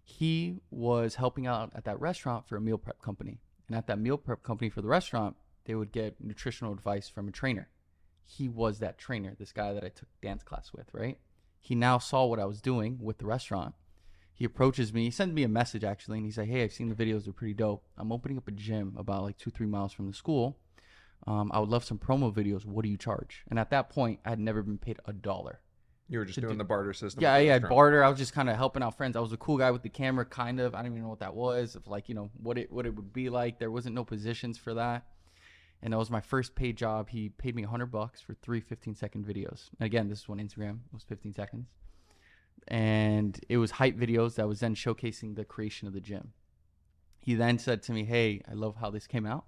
He 0.03 0.59
was 0.69 1.15
helping 1.15 1.47
out 1.47 1.71
at 1.75 1.85
that 1.85 1.99
restaurant 1.99 2.47
for 2.47 2.57
a 2.57 2.61
meal 2.61 2.77
prep 2.77 3.01
company. 3.01 3.39
And 3.67 3.77
at 3.77 3.87
that 3.87 3.99
meal 3.99 4.17
prep 4.17 4.43
company 4.43 4.69
for 4.69 4.81
the 4.81 4.87
restaurant, 4.87 5.35
they 5.65 5.75
would 5.75 5.91
get 5.91 6.21
nutritional 6.21 6.73
advice 6.73 7.09
from 7.09 7.27
a 7.27 7.31
trainer. 7.31 7.69
He 8.25 8.49
was 8.49 8.79
that 8.79 8.97
trainer, 8.97 9.35
this 9.37 9.51
guy 9.51 9.73
that 9.73 9.83
I 9.83 9.89
took 9.89 10.09
dance 10.21 10.43
class 10.43 10.71
with, 10.73 10.93
right? 10.93 11.17
He 11.59 11.75
now 11.75 11.97
saw 11.97 12.25
what 12.25 12.39
I 12.39 12.45
was 12.45 12.61
doing 12.61 12.99
with 13.01 13.17
the 13.17 13.25
restaurant. 13.25 13.75
He 14.33 14.45
approaches 14.45 14.91
me, 14.91 15.05
he 15.05 15.11
sends 15.11 15.33
me 15.33 15.43
a 15.43 15.47
message 15.47 15.83
actually, 15.83 16.17
and 16.17 16.25
he's 16.25 16.37
like, 16.37 16.49
Hey, 16.49 16.63
I've 16.63 16.73
seen 16.73 16.89
the 16.89 16.95
videos, 16.95 17.23
they're 17.23 17.33
pretty 17.33 17.53
dope. 17.53 17.83
I'm 17.97 18.11
opening 18.11 18.37
up 18.37 18.47
a 18.47 18.51
gym 18.51 18.95
about 18.97 19.23
like 19.23 19.37
two, 19.37 19.51
three 19.51 19.67
miles 19.67 19.93
from 19.93 20.07
the 20.07 20.13
school. 20.13 20.57
Um, 21.25 21.51
I 21.53 21.59
would 21.59 21.69
love 21.69 21.85
some 21.85 21.99
promo 21.99 22.33
videos. 22.33 22.65
What 22.65 22.83
do 22.83 22.89
you 22.89 22.97
charge? 22.97 23.43
And 23.49 23.57
at 23.57 23.69
that 23.69 23.89
point, 23.89 24.19
I 24.25 24.31
had 24.31 24.39
never 24.39 24.61
been 24.61 24.77
paid 24.77 24.99
a 25.05 25.13
dollar. 25.13 25.61
You 26.09 26.19
were 26.19 26.25
just 26.25 26.39
doing 26.39 26.53
do- 26.53 26.57
the 26.57 26.63
barter 26.63 26.93
system. 26.93 27.23
Yeah, 27.23 27.37
yeah, 27.37 27.59
barter. 27.59 28.03
I 28.03 28.09
was 28.09 28.19
just 28.19 28.33
kind 28.33 28.49
of 28.49 28.57
helping 28.57 28.83
out 28.83 28.97
friends. 28.97 29.15
I 29.15 29.19
was 29.19 29.31
a 29.31 29.37
cool 29.37 29.57
guy 29.57 29.71
with 29.71 29.83
the 29.83 29.89
camera, 29.89 30.25
kind 30.25 30.59
of. 30.59 30.75
I 30.75 30.81
don't 30.81 30.91
even 30.91 31.03
know 31.03 31.09
what 31.09 31.19
that 31.19 31.33
was. 31.33 31.75
Of 31.75 31.87
like, 31.87 32.09
you 32.09 32.15
know, 32.15 32.29
what 32.41 32.57
it 32.57 32.71
what 32.71 32.85
it 32.85 32.95
would 32.95 33.13
be 33.13 33.29
like. 33.29 33.57
There 33.57 33.71
wasn't 33.71 33.95
no 33.95 34.03
positions 34.03 34.57
for 34.57 34.73
that, 34.73 35.05
and 35.81 35.93
that 35.93 35.97
was 35.97 36.09
my 36.09 36.21
first 36.21 36.55
paid 36.55 36.75
job. 36.75 37.09
He 37.09 37.29
paid 37.29 37.55
me 37.55 37.63
hundred 37.63 37.87
bucks 37.87 38.21
for 38.21 38.33
three 38.35 38.59
15 38.59 38.95
second 38.95 39.25
videos. 39.25 39.69
And 39.79 39.85
again, 39.85 40.09
this 40.09 40.19
is 40.19 40.29
when 40.29 40.39
Instagram 40.39 40.79
was 40.91 41.03
15 41.03 41.33
seconds, 41.33 41.67
and 42.67 43.39
it 43.49 43.57
was 43.57 43.71
hype 43.71 43.97
videos 43.97 44.35
that 44.35 44.47
was 44.47 44.59
then 44.59 44.75
showcasing 44.75 45.35
the 45.35 45.45
creation 45.45 45.87
of 45.87 45.93
the 45.93 46.01
gym. 46.01 46.33
He 47.21 47.35
then 47.35 47.57
said 47.57 47.81
to 47.83 47.93
me, 47.93 48.03
"Hey, 48.03 48.41
I 48.49 48.53
love 48.53 48.75
how 48.75 48.89
this 48.89 49.07
came 49.07 49.25
out. 49.25 49.45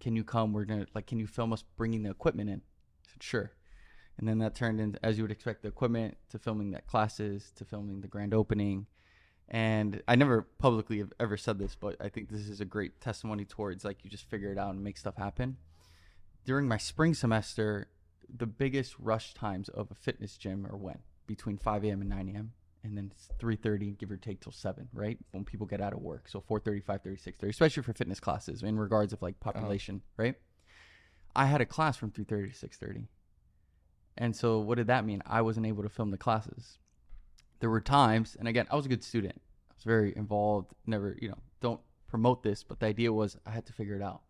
Can 0.00 0.14
you 0.14 0.22
come? 0.24 0.52
We're 0.52 0.66
gonna 0.66 0.86
like, 0.94 1.06
can 1.06 1.18
you 1.18 1.26
film 1.26 1.52
us 1.52 1.64
bringing 1.76 2.02
the 2.02 2.10
equipment 2.10 2.50
in?" 2.50 2.58
I 3.06 3.10
said, 3.12 3.22
"Sure." 3.22 3.52
And 4.18 4.28
then 4.28 4.38
that 4.38 4.54
turned 4.54 4.80
into 4.80 5.04
as 5.04 5.16
you 5.16 5.24
would 5.24 5.30
expect 5.30 5.62
the 5.62 5.68
equipment 5.68 6.16
to 6.30 6.38
filming 6.38 6.70
that 6.70 6.86
classes 6.86 7.52
to 7.56 7.64
filming 7.64 8.00
the 8.00 8.08
grand 8.08 8.34
opening. 8.34 8.86
And 9.48 10.02
i 10.08 10.14
never 10.14 10.42
publicly 10.58 10.98
have 10.98 11.12
ever 11.20 11.36
said 11.36 11.58
this 11.58 11.74
but 11.74 11.96
i 12.00 12.08
think 12.08 12.30
this 12.30 12.48
is 12.48 12.62
a 12.62 12.64
great 12.64 13.00
testimony 13.00 13.44
towards 13.44 13.84
like 13.84 13.98
you 14.02 14.08
just 14.08 14.28
figure 14.30 14.50
it 14.50 14.58
out 14.58 14.74
and 14.74 14.82
make 14.82 14.96
stuff 14.96 15.16
happen. 15.16 15.56
During 16.44 16.68
my 16.68 16.78
spring 16.78 17.14
semester 17.14 17.88
the 18.34 18.46
biggest 18.46 18.94
rush 18.98 19.34
times 19.34 19.68
of 19.68 19.90
a 19.90 19.94
fitness 19.94 20.36
gym 20.36 20.66
are 20.66 20.76
when? 20.76 20.98
Between 21.26 21.58
5 21.58 21.84
a.m 21.84 22.00
and 22.00 22.10
9 22.10 22.32
a.m 22.34 22.52
and 22.84 22.96
then 22.96 23.10
it's 23.12 23.28
3.30 23.40 23.98
give 23.98 24.10
or 24.10 24.16
take 24.16 24.40
till 24.40 24.52
7 24.52 24.88
right? 24.94 25.18
When 25.32 25.44
people 25.44 25.66
get 25.66 25.80
out 25.80 25.92
of 25.92 26.00
work. 26.00 26.28
So 26.28 26.40
4.30 26.40 26.84
5.30 26.84 27.22
6.30 27.22 27.48
especially 27.50 27.82
for 27.82 27.92
fitness 27.92 28.20
classes 28.20 28.62
in 28.62 28.78
regards 28.78 29.12
of 29.12 29.20
like 29.20 29.40
population 29.40 30.00
oh. 30.02 30.22
right? 30.22 30.34
I 31.36 31.46
had 31.46 31.60
a 31.60 31.66
class 31.66 31.96
from 31.96 32.12
3.30 32.12 32.58
to 32.58 32.68
6.30 32.68 33.06
and 34.16 34.34
so 34.34 34.58
what 34.58 34.76
did 34.76 34.86
that 34.86 35.04
mean? 35.04 35.22
I 35.26 35.42
wasn't 35.42 35.66
able 35.66 35.82
to 35.82 35.88
film 35.88 36.10
the 36.10 36.18
classes. 36.18 36.78
There 37.60 37.70
were 37.70 37.80
times, 37.80 38.36
and 38.38 38.46
again, 38.46 38.66
I 38.70 38.76
was 38.76 38.86
a 38.86 38.88
good 38.88 39.04
student. 39.04 39.40
I 39.70 39.74
was 39.74 39.84
very 39.84 40.14
involved, 40.16 40.72
never, 40.86 41.16
you 41.20 41.28
know, 41.28 41.38
don't 41.60 41.80
promote 42.06 42.42
this, 42.42 42.62
but 42.62 42.80
the 42.80 42.86
idea 42.86 43.12
was 43.12 43.36
I 43.46 43.50
had 43.50 43.66
to 43.66 43.72
figure 43.72 43.96
it 43.96 44.02
out. 44.02 44.22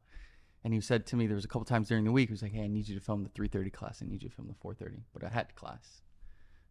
And 0.62 0.72
he 0.72 0.80
said 0.80 1.06
to 1.06 1.16
me, 1.16 1.26
there 1.26 1.36
was 1.36 1.44
a 1.44 1.48
couple 1.48 1.66
times 1.66 1.88
during 1.88 2.04
the 2.04 2.12
week, 2.12 2.30
he 2.30 2.32
was 2.32 2.42
like, 2.42 2.52
Hey, 2.52 2.62
I 2.62 2.66
need 2.66 2.88
you 2.88 2.94
to 2.94 3.04
film 3.04 3.22
the 3.22 3.28
3:30 3.28 3.70
class. 3.70 4.00
I 4.00 4.06
need 4.06 4.22
you 4.22 4.30
to 4.30 4.34
film 4.34 4.48
the 4.48 4.54
4:30. 4.54 5.02
But 5.12 5.22
I 5.22 5.28
had 5.28 5.54
class. 5.54 6.00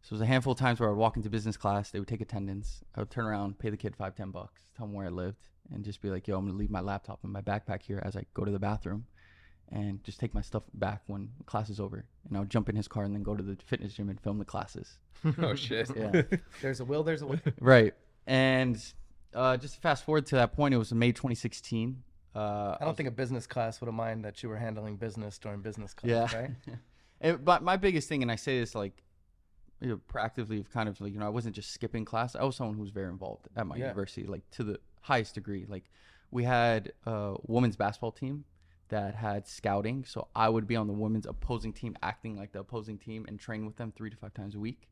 So 0.02 0.14
was 0.14 0.20
a 0.20 0.26
handful 0.26 0.52
of 0.52 0.58
times 0.58 0.80
where 0.80 0.88
I 0.88 0.92
would 0.92 0.98
walk 0.98 1.16
into 1.16 1.30
business 1.30 1.56
class, 1.56 1.90
they 1.90 1.98
would 1.98 2.08
take 2.08 2.20
attendance. 2.20 2.82
I 2.94 3.00
would 3.00 3.10
turn 3.10 3.24
around, 3.24 3.58
pay 3.58 3.70
the 3.70 3.76
kid 3.76 3.96
five, 3.96 4.14
ten 4.14 4.30
bucks, 4.30 4.66
tell 4.76 4.86
him 4.86 4.92
where 4.92 5.06
I 5.06 5.10
lived, 5.10 5.38
and 5.72 5.84
just 5.84 6.02
be 6.02 6.10
like, 6.10 6.26
yo, 6.26 6.36
I'm 6.36 6.46
gonna 6.46 6.58
leave 6.58 6.70
my 6.70 6.80
laptop 6.80 7.20
and 7.22 7.32
my 7.32 7.40
backpack 7.40 7.82
here 7.82 8.02
as 8.04 8.16
I 8.16 8.26
go 8.34 8.44
to 8.44 8.50
the 8.50 8.58
bathroom 8.58 9.06
and 9.70 10.02
just 10.04 10.20
take 10.20 10.34
my 10.34 10.40
stuff 10.42 10.62
back 10.74 11.02
when 11.06 11.30
class 11.46 11.70
is 11.70 11.80
over. 11.80 12.04
And 12.28 12.36
I 12.36 12.40
would 12.40 12.50
jump 12.50 12.68
in 12.68 12.76
his 12.76 12.88
car 12.88 13.04
and 13.04 13.14
then 13.14 13.22
go 13.22 13.34
to 13.34 13.42
the 13.42 13.56
fitness 13.64 13.94
gym 13.94 14.08
and 14.08 14.20
film 14.20 14.38
the 14.38 14.44
classes. 14.44 14.98
oh 15.38 15.54
shit. 15.54 15.90
Yeah. 15.96 16.22
There's 16.62 16.80
a 16.80 16.84
will. 16.84 17.02
There's 17.02 17.22
a 17.22 17.26
way. 17.26 17.40
right. 17.60 17.94
And 18.26 18.82
uh, 19.34 19.56
just 19.56 19.80
fast 19.82 20.04
forward 20.04 20.26
to 20.26 20.36
that 20.36 20.52
point, 20.52 20.74
it 20.74 20.78
was 20.78 20.92
May 20.92 21.12
2016. 21.12 22.02
Uh, 22.34 22.76
I 22.80 22.84
don't 22.84 22.96
think 22.96 23.08
a 23.08 23.12
business 23.12 23.46
class 23.46 23.80
would 23.80 23.86
have 23.86 23.94
mind 23.94 24.24
that 24.24 24.42
you 24.42 24.48
were 24.48 24.56
handling 24.56 24.96
business 24.96 25.38
during 25.38 25.60
business 25.60 25.94
class, 25.94 26.32
Yeah. 26.32 26.38
right? 26.40 26.50
And, 27.20 27.42
but 27.44 27.62
my 27.62 27.76
biggest 27.78 28.08
thing, 28.08 28.20
and 28.22 28.30
I 28.30 28.36
say 28.36 28.58
this 28.60 28.74
like, 28.74 29.02
you 29.80 29.88
know, 29.88 30.00
proactively, 30.12 30.60
of 30.60 30.70
kind 30.70 30.88
of 30.88 31.00
like, 31.00 31.12
you 31.12 31.18
know, 31.18 31.26
I 31.26 31.30
wasn't 31.30 31.54
just 31.54 31.70
skipping 31.72 32.04
class. 32.04 32.34
I 32.36 32.42
was 32.42 32.56
someone 32.56 32.74
who 32.74 32.82
was 32.82 32.90
very 32.90 33.08
involved 33.08 33.48
at 33.56 33.66
my 33.66 33.76
Yeah. 33.76 33.84
university, 33.84 34.26
like 34.26 34.42
to 34.52 34.64
the 34.64 34.78
highest 35.00 35.34
degree. 35.36 35.64
Like, 35.68 35.84
we 36.30 36.42
had 36.44 36.92
a 37.06 37.36
women's 37.46 37.76
basketball 37.76 38.12
team 38.12 38.44
that 38.94 39.16
had 39.16 39.48
scouting. 39.48 40.04
So 40.04 40.28
I 40.36 40.48
would 40.48 40.68
be 40.68 40.76
on 40.76 40.86
the 40.86 40.92
women's 40.92 41.26
opposing 41.26 41.72
team, 41.72 41.96
acting 42.00 42.36
like 42.36 42.52
the 42.52 42.60
opposing 42.60 42.96
team 42.96 43.24
and 43.26 43.40
train 43.40 43.66
with 43.66 43.76
them 43.76 43.92
three 43.94 44.08
to 44.08 44.16
five 44.16 44.32
times 44.34 44.54
a 44.54 44.60
week. 44.60 44.88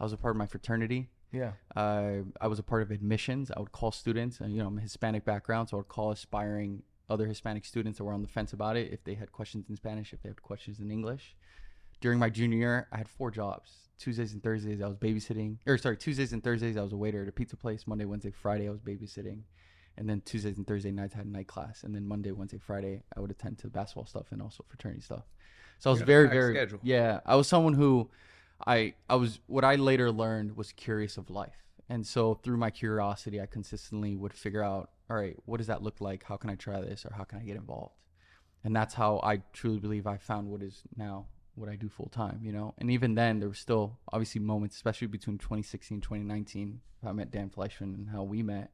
I 0.00 0.02
was 0.02 0.12
a 0.12 0.16
part 0.16 0.34
of 0.34 0.38
my 0.38 0.46
fraternity. 0.46 1.08
Yeah. 1.30 1.52
Uh, 1.76 2.22
I 2.40 2.48
was 2.48 2.58
a 2.58 2.64
part 2.64 2.82
of 2.82 2.90
admissions. 2.90 3.52
I 3.56 3.60
would 3.60 3.70
call 3.70 3.92
students, 3.92 4.40
and 4.40 4.52
you 4.52 4.58
know, 4.58 4.66
I'm 4.66 4.78
a 4.78 4.80
Hispanic 4.80 5.24
background, 5.24 5.68
so 5.68 5.76
I 5.76 5.78
would 5.78 5.88
call 5.88 6.10
aspiring 6.10 6.82
other 7.08 7.26
Hispanic 7.26 7.64
students 7.64 7.98
that 7.98 8.04
were 8.04 8.12
on 8.12 8.22
the 8.22 8.28
fence 8.28 8.52
about 8.52 8.76
it 8.76 8.92
if 8.92 9.04
they 9.04 9.14
had 9.14 9.30
questions 9.30 9.66
in 9.68 9.76
Spanish, 9.76 10.12
if 10.12 10.20
they 10.22 10.30
had 10.30 10.42
questions 10.42 10.80
in 10.80 10.90
English. 10.90 11.36
During 12.00 12.18
my 12.18 12.30
junior 12.30 12.58
year, 12.58 12.88
I 12.90 12.98
had 12.98 13.08
four 13.08 13.30
jobs. 13.30 13.70
Tuesdays 13.98 14.32
and 14.32 14.42
Thursdays, 14.42 14.82
I 14.82 14.88
was 14.88 14.96
babysitting. 14.96 15.58
Or 15.64 15.78
sorry, 15.78 15.96
Tuesdays 15.96 16.32
and 16.32 16.42
Thursdays, 16.42 16.76
I 16.76 16.82
was 16.82 16.92
a 16.92 16.96
waiter 16.96 17.22
at 17.22 17.28
a 17.28 17.32
pizza 17.32 17.56
place. 17.56 17.86
Monday, 17.86 18.04
Wednesday, 18.04 18.32
Friday, 18.32 18.66
I 18.66 18.70
was 18.70 18.80
babysitting. 18.80 19.42
And 19.96 20.08
then 20.08 20.22
Tuesdays 20.22 20.56
and 20.56 20.66
Thursday 20.66 20.90
nights, 20.90 21.14
I 21.14 21.18
had 21.18 21.26
night 21.26 21.46
class. 21.46 21.84
And 21.84 21.94
then 21.94 22.06
Monday, 22.06 22.32
Wednesday, 22.32 22.58
Friday, 22.58 23.02
I 23.16 23.20
would 23.20 23.30
attend 23.30 23.58
to 23.58 23.68
basketball 23.68 24.06
stuff 24.06 24.26
and 24.30 24.42
also 24.42 24.64
fraternity 24.68 25.02
stuff. 25.02 25.24
So 25.78 25.90
I 25.90 25.92
was 25.92 26.02
very, 26.02 26.28
very, 26.28 26.54
schedule. 26.54 26.80
yeah. 26.82 27.20
I 27.26 27.36
was 27.36 27.46
someone 27.46 27.74
who, 27.74 28.10
I, 28.66 28.94
I 29.08 29.16
was 29.16 29.40
what 29.46 29.64
I 29.64 29.74
later 29.76 30.10
learned 30.10 30.56
was 30.56 30.72
curious 30.72 31.16
of 31.16 31.30
life. 31.30 31.64
And 31.88 32.06
so 32.06 32.34
through 32.42 32.56
my 32.56 32.70
curiosity, 32.70 33.40
I 33.40 33.46
consistently 33.46 34.16
would 34.16 34.32
figure 34.32 34.62
out, 34.62 34.90
all 35.10 35.16
right, 35.16 35.36
what 35.44 35.58
does 35.58 35.66
that 35.66 35.82
look 35.82 36.00
like? 36.00 36.24
How 36.24 36.36
can 36.36 36.48
I 36.48 36.54
try 36.54 36.80
this, 36.80 37.04
or 37.04 37.12
how 37.14 37.24
can 37.24 37.38
I 37.38 37.42
get 37.42 37.56
involved? 37.56 37.94
And 38.64 38.74
that's 38.74 38.94
how 38.94 39.20
I 39.22 39.42
truly 39.52 39.78
believe 39.78 40.06
I 40.06 40.16
found 40.16 40.48
what 40.48 40.62
is 40.62 40.82
now 40.96 41.26
what 41.56 41.68
I 41.68 41.76
do 41.76 41.90
full 41.90 42.08
time. 42.08 42.40
You 42.42 42.52
know, 42.52 42.74
and 42.78 42.90
even 42.90 43.14
then, 43.14 43.38
there 43.38 43.48
were 43.48 43.54
still 43.54 43.98
obviously 44.10 44.40
moments, 44.40 44.76
especially 44.76 45.08
between 45.08 45.36
2016 45.36 45.96
and 45.96 46.02
2019, 46.02 46.80
I 47.06 47.12
met 47.12 47.30
Dan 47.30 47.50
Fleyshman 47.50 47.94
and 47.94 48.08
how 48.08 48.22
we 48.22 48.42
met, 48.42 48.70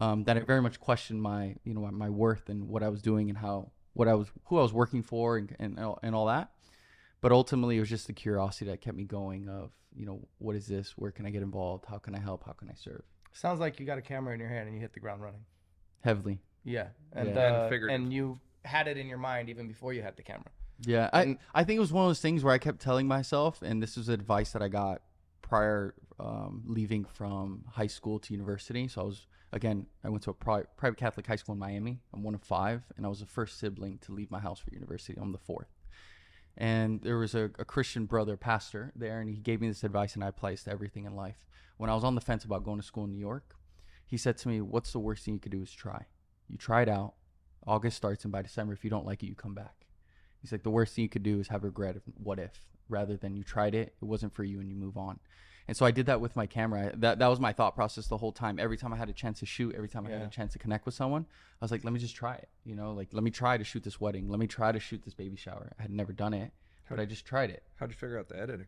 um, 0.00 0.24
that 0.24 0.36
I 0.36 0.40
very 0.40 0.62
much 0.62 0.80
questioned 0.80 1.20
my, 1.22 1.56
you 1.64 1.74
know, 1.74 1.82
my 1.90 2.08
worth 2.10 2.48
and 2.48 2.68
what 2.68 2.82
I 2.82 2.88
was 2.88 3.02
doing 3.02 3.28
and 3.28 3.38
how 3.38 3.70
what 3.92 4.08
I 4.08 4.14
was, 4.14 4.28
who 4.46 4.58
I 4.58 4.62
was 4.62 4.72
working 4.72 5.02
for, 5.02 5.36
and 5.36 5.54
and 5.58 5.78
all- 5.78 5.98
and 6.02 6.14
all 6.14 6.26
that. 6.26 6.52
But 7.20 7.32
ultimately, 7.32 7.76
it 7.76 7.80
was 7.80 7.90
just 7.90 8.06
the 8.06 8.14
curiosity 8.14 8.70
that 8.70 8.80
kept 8.80 8.96
me 8.96 9.04
going. 9.04 9.48
Of 9.48 9.72
you 9.94 10.06
know, 10.06 10.26
what 10.38 10.56
is 10.56 10.66
this? 10.66 10.96
Where 10.96 11.10
can 11.10 11.26
I 11.26 11.30
get 11.30 11.42
involved? 11.42 11.84
How 11.86 11.98
can 11.98 12.14
I 12.14 12.18
help? 12.20 12.44
How 12.44 12.52
can 12.52 12.68
I 12.68 12.74
serve? 12.74 13.02
Sounds 13.32 13.60
like 13.60 13.78
you 13.78 13.86
got 13.86 13.98
a 13.98 14.02
camera 14.02 14.32
in 14.34 14.40
your 14.40 14.48
hand 14.48 14.66
and 14.66 14.74
you 14.74 14.80
hit 14.80 14.92
the 14.92 15.00
ground 15.00 15.22
running. 15.22 15.44
Heavily. 16.00 16.40
Yeah, 16.64 16.88
and 17.12 17.28
Yeah. 17.28 17.66
And 17.68 17.84
uh, 17.84 17.92
and, 17.92 18.12
you 18.12 18.40
had 18.64 18.88
it 18.88 18.96
in 18.96 19.06
your 19.06 19.18
mind 19.18 19.48
even 19.48 19.68
before 19.68 19.92
you 19.92 20.02
had 20.02 20.16
the 20.16 20.22
camera. 20.22 20.50
Yeah, 20.86 21.10
I 21.12 21.36
I 21.54 21.64
think 21.64 21.76
it 21.76 21.80
was 21.80 21.92
one 21.92 22.04
of 22.04 22.08
those 22.08 22.20
things 22.20 22.42
where 22.42 22.54
I 22.54 22.58
kept 22.58 22.80
telling 22.80 23.06
myself, 23.06 23.60
and 23.62 23.82
this 23.82 23.96
was 23.96 24.08
advice 24.08 24.52
that 24.52 24.62
I 24.62 24.68
got 24.68 25.02
prior 25.42 25.94
um, 26.18 26.62
leaving 26.66 27.04
from 27.04 27.64
high 27.72 27.86
school 27.86 28.18
to 28.20 28.32
university. 28.32 28.88
So 28.88 29.02
I 29.02 29.04
was 29.04 29.26
again, 29.52 29.86
I 30.04 30.08
went 30.08 30.22
to 30.24 30.30
a 30.30 30.34
pri- 30.34 30.64
private 30.76 30.98
Catholic 30.98 31.26
high 31.26 31.36
school 31.36 31.54
in 31.54 31.58
Miami. 31.58 32.00
I'm 32.12 32.22
one 32.22 32.34
of 32.34 32.42
five, 32.42 32.82
and 32.96 33.04
I 33.04 33.08
was 33.08 33.20
the 33.20 33.26
first 33.26 33.58
sibling 33.58 33.98
to 33.98 34.12
leave 34.12 34.30
my 34.30 34.40
house 34.40 34.58
for 34.58 34.72
university. 34.72 35.18
I'm 35.20 35.32
the 35.32 35.38
fourth. 35.38 35.68
And 36.56 37.00
there 37.02 37.18
was 37.18 37.34
a, 37.34 37.50
a 37.58 37.64
Christian 37.64 38.06
brother 38.06 38.36
pastor 38.36 38.92
there, 38.94 39.20
and 39.20 39.30
he 39.30 39.36
gave 39.36 39.60
me 39.60 39.68
this 39.68 39.84
advice, 39.84 40.14
and 40.14 40.24
I 40.24 40.28
applied 40.28 40.58
to 40.58 40.70
everything 40.70 41.04
in 41.04 41.14
life. 41.14 41.46
When 41.76 41.90
I 41.90 41.94
was 41.94 42.04
on 42.04 42.14
the 42.14 42.20
fence 42.20 42.44
about 42.44 42.64
going 42.64 42.80
to 42.80 42.86
school 42.86 43.04
in 43.04 43.12
New 43.12 43.18
York, 43.18 43.54
he 44.06 44.16
said 44.16 44.36
to 44.38 44.48
me, 44.48 44.60
"What's 44.60 44.92
the 44.92 44.98
worst 44.98 45.24
thing 45.24 45.34
you 45.34 45.40
could 45.40 45.52
do 45.52 45.62
is 45.62 45.72
try. 45.72 46.06
You 46.48 46.58
try 46.58 46.82
it 46.82 46.88
out. 46.88 47.14
August 47.66 47.96
starts, 47.96 48.24
and 48.24 48.32
by 48.32 48.42
December, 48.42 48.72
if 48.72 48.84
you 48.84 48.90
don't 48.90 49.06
like 49.06 49.22
it, 49.22 49.26
you 49.26 49.34
come 49.34 49.54
back." 49.54 49.86
He's 50.40 50.52
like, 50.52 50.62
the 50.62 50.70
worst 50.70 50.94
thing 50.94 51.02
you 51.02 51.08
could 51.08 51.22
do 51.22 51.38
is 51.38 51.48
have 51.48 51.64
regret 51.64 51.96
of 51.96 52.02
what 52.14 52.38
if, 52.38 52.66
rather 52.88 53.16
than 53.16 53.36
you 53.36 53.44
tried 53.44 53.74
it, 53.74 53.94
it 54.00 54.04
wasn't 54.04 54.34
for 54.34 54.42
you, 54.42 54.60
and 54.60 54.68
you 54.70 54.74
move 54.74 54.96
on. 54.96 55.20
And 55.68 55.76
so 55.76 55.86
I 55.86 55.90
did 55.90 56.06
that 56.06 56.20
with 56.20 56.34
my 56.36 56.46
camera. 56.46 56.92
That 56.96 57.18
that 57.20 57.28
was 57.28 57.38
my 57.40 57.52
thought 57.52 57.74
process 57.76 58.06
the 58.08 58.16
whole 58.16 58.32
time. 58.32 58.58
Every 58.58 58.76
time 58.76 58.92
I 58.92 58.96
had 58.96 59.08
a 59.08 59.12
chance 59.12 59.38
to 59.40 59.46
shoot, 59.46 59.74
every 59.76 59.88
time 59.88 60.06
I 60.06 60.10
had 60.10 60.22
a 60.22 60.28
chance 60.28 60.52
to 60.54 60.58
connect 60.58 60.84
with 60.86 60.94
someone, 60.94 61.26
I 61.60 61.64
was 61.64 61.70
like, 61.70 61.84
let 61.84 61.92
me 61.92 62.00
just 62.00 62.16
try 62.16 62.34
it. 62.34 62.48
You 62.64 62.74
know, 62.74 62.92
like 62.92 63.08
let 63.12 63.22
me 63.22 63.30
try 63.30 63.56
to 63.56 63.64
shoot 63.64 63.82
this 63.84 64.00
wedding. 64.00 64.28
Let 64.28 64.40
me 64.40 64.46
try 64.46 64.72
to 64.72 64.80
shoot 64.80 65.02
this 65.04 65.14
baby 65.14 65.36
shower. 65.36 65.70
I 65.78 65.82
had 65.82 65.90
never 65.92 66.12
done 66.12 66.34
it, 66.34 66.52
but 66.88 66.98
I 66.98 67.04
just 67.04 67.24
tried 67.24 67.50
it. 67.50 67.62
How'd 67.76 67.90
you 67.90 67.96
figure 67.96 68.18
out 68.18 68.28
the 68.28 68.38
editing? 68.40 68.66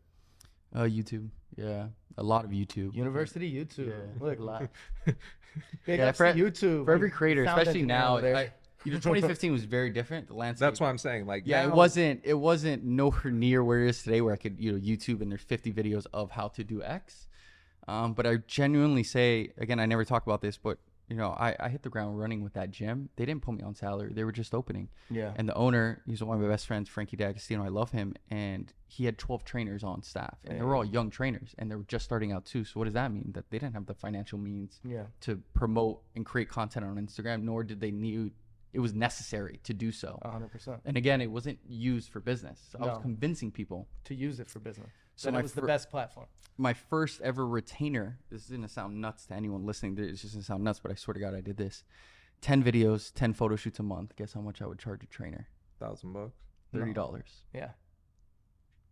Uh, 0.75 0.81
YouTube, 0.83 1.29
yeah, 1.55 1.87
a 2.17 2.23
lot 2.23 2.45
of 2.45 2.51
YouTube. 2.51 2.95
University 2.95 3.51
YouTube. 3.53 3.89
Yeah. 3.89 4.25
Look, 4.25 4.39
A 4.43 4.43
lot. 4.43 4.69
big 5.85 5.99
Yeah, 5.99 6.11
for- 6.13 6.25
YouTube. 6.33 6.85
For 6.85 6.93
every 6.93 7.11
creator, 7.11 7.43
especially 7.43 7.83
now, 7.83 8.13
over 8.13 8.21
there. 8.21 8.35
I, 8.35 8.51
you 8.85 8.91
know, 8.91 8.97
2015 8.99 9.51
was 9.51 9.63
very 9.65 9.89
different. 9.89 10.27
The 10.27 10.33
landscape. 10.33 10.67
That's 10.67 10.79
what 10.79 10.87
I'm 10.87 10.97
saying. 10.97 11.25
Like, 11.25 11.43
yeah, 11.45 11.63
it 11.63 11.71
wasn't 11.71 12.21
it 12.23 12.33
wasn't 12.35 12.83
nowhere 12.83 13.31
near 13.31 13.63
where 13.63 13.83
it 13.83 13.89
is 13.89 14.03
today 14.03 14.21
where 14.21 14.33
I 14.33 14.37
could, 14.37 14.59
you 14.59 14.71
know, 14.71 14.79
YouTube 14.79 15.21
and 15.21 15.31
there's 15.31 15.41
50 15.41 15.71
videos 15.73 16.05
of 16.13 16.31
how 16.31 16.47
to 16.49 16.63
do 16.63 16.81
X. 16.83 17.27
Um, 17.87 18.13
but 18.13 18.25
I 18.25 18.37
genuinely 18.47 19.03
say, 19.03 19.51
again, 19.57 19.79
I 19.79 19.85
never 19.85 20.05
talk 20.05 20.23
about 20.25 20.41
this, 20.41 20.57
but 20.57 20.77
you 21.09 21.17
know, 21.17 21.31
I, 21.31 21.53
I 21.59 21.67
hit 21.67 21.83
the 21.83 21.89
ground 21.89 22.17
running 22.17 22.41
with 22.41 22.53
that 22.53 22.71
gym. 22.71 23.09
They 23.17 23.25
didn't 23.25 23.41
put 23.43 23.55
me 23.55 23.61
on 23.61 23.75
salary. 23.75 24.13
They 24.13 24.23
were 24.23 24.31
just 24.31 24.55
opening. 24.55 24.87
yeah. 25.11 25.33
And 25.35 25.47
the 25.49 25.53
owner, 25.53 26.01
he's 26.07 26.23
one 26.23 26.37
of 26.37 26.41
my 26.43 26.47
best 26.49 26.65
friends, 26.65 26.87
Frankie 26.87 27.17
D'Agostino. 27.17 27.61
I 27.61 27.67
love 27.67 27.91
him. 27.91 28.15
And 28.31 28.71
he 28.87 29.03
had 29.03 29.17
12 29.17 29.43
trainers 29.43 29.83
on 29.83 30.01
staff. 30.01 30.37
And 30.45 30.57
they 30.57 30.63
were 30.63 30.75
all 30.77 30.85
young 30.85 31.09
trainers. 31.09 31.53
And 31.59 31.69
they 31.69 31.75
were 31.75 31.83
just 31.83 32.05
starting 32.05 32.31
out 32.31 32.45
too. 32.45 32.63
So 32.63 32.79
what 32.79 32.85
does 32.85 32.93
that 32.93 33.11
mean? 33.11 33.31
That 33.35 33.49
they 33.51 33.59
didn't 33.59 33.73
have 33.73 33.85
the 33.85 33.93
financial 33.93 34.39
means 34.39 34.79
Yeah. 34.83 35.03
to 35.21 35.41
promote 35.53 36.01
and 36.15 36.25
create 36.25 36.47
content 36.47 36.85
on 36.85 36.95
Instagram, 36.95 37.43
nor 37.43 37.63
did 37.65 37.81
they 37.81 37.91
need 37.91 38.31
it 38.73 38.79
was 38.79 38.93
necessary 38.93 39.59
to 39.63 39.73
do 39.73 39.91
so. 39.91 40.19
hundred 40.25 40.51
percent. 40.51 40.81
And 40.85 40.97
again, 40.97 41.21
it 41.21 41.31
wasn't 41.31 41.59
used 41.67 42.09
for 42.09 42.19
business. 42.19 42.59
So 42.71 42.79
I 42.79 42.85
was 42.87 42.95
No. 42.97 43.01
convincing 43.01 43.51
people. 43.51 43.87
To 44.05 44.15
use 44.15 44.39
it 44.39 44.49
for 44.49 44.59
business. 44.59 44.89
So 45.15 45.27
So 45.27 45.31
my 45.31 45.39
it 45.39 45.43
was 45.43 45.53
the 45.53 45.61
fir- 45.61 45.67
best 45.67 45.89
platform. 45.91 46.27
My 46.57 46.73
first 46.73 47.21
ever 47.21 47.45
retainer. 47.47 48.19
This 48.29 48.43
is 48.45 48.49
gonna 48.49 48.67
sound 48.67 48.99
nuts 48.99 49.27
to 49.27 49.35
anyone 49.35 49.65
listening. 49.65 49.97
It's 49.99 50.21
just 50.21 50.33
gonna 50.33 50.43
sound 50.43 50.63
nuts, 50.63 50.79
but 50.79 50.91
I 50.91 50.95
swear 50.95 51.13
to 51.13 51.19
God, 51.19 51.33
I 51.35 51.41
did 51.41 51.57
this. 51.57 51.83
Ten 52.41 52.63
videos, 52.63 53.13
ten 53.13 53.33
photo 53.33 53.55
shoots 53.55 53.79
a 53.79 53.83
month. 53.83 54.15
Guess 54.15 54.33
how 54.33 54.41
much 54.41 54.61
I 54.61 54.65
would 54.67 54.79
charge 54.79 55.03
a 55.03 55.07
trainer? 55.07 55.47
thousand 55.79 56.13
bucks. 56.13 56.33
Thirty 56.71 56.93
dollars. 56.93 57.45
Yeah. 57.53 57.71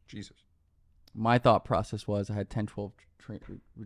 Jesus. 0.08 0.38
My 1.14 1.38
thought 1.38 1.66
process 1.66 2.08
was 2.08 2.30
I 2.30 2.34
had 2.36 2.50
10, 2.50 2.68
12 2.68 2.94
tra- 3.18 3.40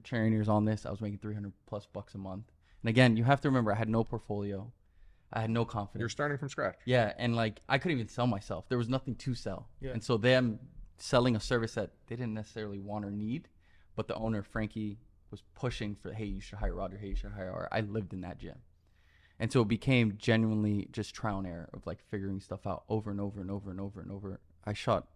trainers 0.04 0.48
on 0.50 0.66
this. 0.66 0.86
I 0.86 0.92
was 0.92 1.02
making 1.02 1.20
300 1.20 1.54
plus 1.66 1.86
bucks 1.88 2.14
a 2.16 2.18
month. 2.18 2.52
And 2.84 2.90
again, 2.90 3.18
you 3.18 3.24
have 3.24 3.42
to 3.42 3.48
remember, 3.50 3.72
I 3.72 3.76
had 3.76 3.90
no 3.90 4.04
portfolio. 4.04 4.72
I 5.36 5.42
had 5.42 5.50
no 5.50 5.66
confidence. 5.66 6.00
You're 6.00 6.10
starting 6.10 6.38
from 6.38 6.50
scratch. 6.50 6.78
Yeah, 6.86 7.12
and 7.18 7.36
like 7.36 7.62
I 7.68 7.78
couldn't 7.78 7.98
even 7.98 8.08
sell 8.08 8.26
myself. 8.26 8.70
There 8.70 8.78
was 8.78 8.90
nothing 8.90 9.16
to 9.16 9.36
sell. 9.36 9.68
Yeah. 9.82 9.92
And 9.92 10.04
so 10.04 10.18
them 10.18 10.60
selling 10.98 11.36
a 11.36 11.40
service 11.40 11.74
that 11.74 11.92
they 12.08 12.16
didn't 12.16 12.34
necessarily 12.34 12.80
want 12.80 13.04
or 13.04 13.12
need, 13.12 13.50
but 13.96 14.08
the 14.08 14.16
owner 14.16 14.42
Frankie 14.42 14.98
was 15.32 15.44
pushing 15.54 15.96
for, 15.96 16.14
hey, 16.14 16.26
you 16.26 16.40
should 16.40 16.60
hire 16.60 16.74
Roger. 16.74 16.98
Hey, 16.98 17.10
you 17.10 17.16
should 17.16 17.34
hire 17.34 17.68
I 17.72 17.82
lived 17.82 18.14
in 18.14 18.22
that 18.22 18.40
gym, 18.40 18.56
and 19.40 19.52
so 19.52 19.62
it 19.62 19.68
became 19.68 20.16
genuinely 20.18 20.88
just 20.92 21.14
trial 21.14 21.40
and 21.40 21.48
error 21.48 21.70
of 21.74 21.86
like 21.86 22.00
figuring 22.10 22.40
stuff 22.40 22.66
out 22.66 22.86
over 22.88 23.12
and 23.12 23.20
over 23.20 23.42
and 23.42 23.52
over 23.52 23.70
and 23.70 23.82
over 23.82 24.00
and 24.00 24.12
over. 24.12 24.40
I 24.64 24.74
shot 24.74 25.08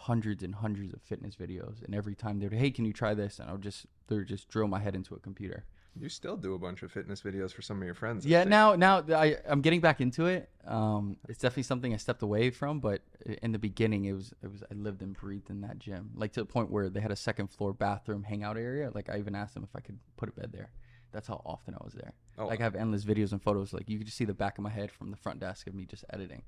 hundreds 0.00 0.42
and 0.42 0.54
hundreds 0.54 0.94
of 0.94 1.02
fitness 1.02 1.36
videos, 1.36 1.84
and 1.84 1.94
every 1.94 2.14
time 2.14 2.38
they 2.38 2.46
would, 2.46 2.56
hey, 2.56 2.70
can 2.70 2.86
you 2.86 2.94
try 2.94 3.12
this? 3.12 3.38
And 3.38 3.50
I 3.50 3.52
would 3.52 3.62
just 3.62 3.84
they 4.08 4.16
would 4.16 4.28
just 4.28 4.48
drill 4.48 4.68
my 4.68 4.80
head 4.80 4.94
into 4.94 5.14
a 5.14 5.18
computer. 5.18 5.66
You 5.98 6.08
still 6.10 6.36
do 6.36 6.54
a 6.54 6.58
bunch 6.58 6.82
of 6.82 6.92
fitness 6.92 7.22
videos 7.22 7.52
for 7.52 7.62
some 7.62 7.78
of 7.78 7.84
your 7.84 7.94
friends. 7.94 8.26
I 8.26 8.28
Yeah, 8.28 8.40
think. 8.40 8.50
now 8.50 8.74
now 8.76 9.04
I 9.14 9.36
I'm 9.48 9.62
getting 9.62 9.80
back 9.80 10.00
into 10.00 10.26
it. 10.26 10.50
Um, 10.66 11.16
it's 11.28 11.38
definitely 11.38 11.62
something 11.62 11.94
I 11.94 11.96
stepped 11.96 12.22
away 12.22 12.50
from, 12.50 12.80
but 12.80 13.00
i- 13.28 13.38
in 13.42 13.52
the 13.52 13.58
beginning, 13.58 14.04
it 14.04 14.12
was 14.12 14.34
it 14.42 14.50
was 14.50 14.62
I 14.70 14.74
lived 14.74 15.00
and 15.02 15.14
breathed 15.14 15.48
in 15.48 15.62
that 15.62 15.78
gym, 15.78 16.10
like 16.14 16.32
to 16.32 16.40
the 16.40 16.46
point 16.46 16.70
where 16.70 16.90
they 16.90 17.00
had 17.00 17.12
a 17.12 17.16
second 17.16 17.48
floor 17.48 17.72
bathroom 17.72 18.24
hangout 18.24 18.56
area. 18.58 18.90
Like 18.94 19.08
I 19.08 19.18
even 19.18 19.34
asked 19.34 19.54
them 19.54 19.64
if 19.64 19.74
I 19.74 19.80
could 19.80 19.98
put 20.16 20.28
a 20.28 20.32
bed 20.32 20.50
there. 20.52 20.70
That's 21.12 21.28
how 21.28 21.40
often 21.46 21.74
I 21.74 21.82
was 21.82 21.94
there. 21.94 22.12
Oh, 22.36 22.46
like 22.46 22.60
I 22.60 22.64
have 22.64 22.74
endless 22.74 23.04
videos 23.04 23.32
and 23.32 23.42
photos. 23.42 23.72
Like 23.72 23.88
you 23.88 23.96
could 23.96 24.06
just 24.06 24.18
see 24.18 24.26
the 24.26 24.34
back 24.34 24.58
of 24.58 24.64
my 24.64 24.70
head 24.70 24.90
from 24.90 25.10
the 25.10 25.16
front 25.16 25.40
desk 25.40 25.66
of 25.66 25.74
me 25.74 25.86
just 25.86 26.04
editing. 26.12 26.42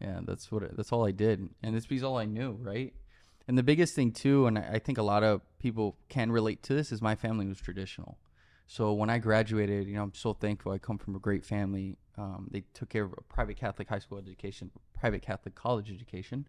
Yeah, 0.00 0.20
that's 0.24 0.50
what 0.50 0.62
it, 0.62 0.76
that's 0.76 0.92
all 0.92 1.04
I 1.06 1.10
did, 1.10 1.50
and 1.62 1.76
it's 1.76 1.84
because 1.86 2.02
all 2.02 2.16
I 2.16 2.24
knew, 2.24 2.52
right? 2.62 2.94
And 3.46 3.58
the 3.58 3.62
biggest 3.62 3.94
thing 3.94 4.12
too, 4.12 4.46
and 4.46 4.58
I 4.58 4.70
I 4.74 4.78
think 4.78 4.96
a 4.96 5.02
lot 5.02 5.22
of 5.22 5.42
people 5.58 5.98
can 6.08 6.32
relate 6.32 6.62
to 6.64 6.72
this, 6.74 6.92
is 6.92 7.02
my 7.02 7.14
family 7.14 7.46
was 7.46 7.60
traditional. 7.60 8.16
So 8.70 8.92
when 8.92 9.10
I 9.10 9.18
graduated, 9.18 9.88
you 9.88 9.94
know, 9.94 10.04
I'm 10.04 10.14
so 10.14 10.32
thankful. 10.32 10.70
I 10.70 10.78
come 10.78 10.96
from 10.96 11.16
a 11.16 11.18
great 11.18 11.44
family. 11.44 11.98
Um, 12.16 12.46
they 12.52 12.62
took 12.72 12.88
care 12.88 13.02
of 13.02 13.12
a 13.18 13.22
private 13.22 13.56
Catholic 13.56 13.88
high 13.88 13.98
school 13.98 14.16
education, 14.16 14.70
private 14.94 15.22
Catholic 15.22 15.56
college 15.56 15.90
education. 15.90 16.46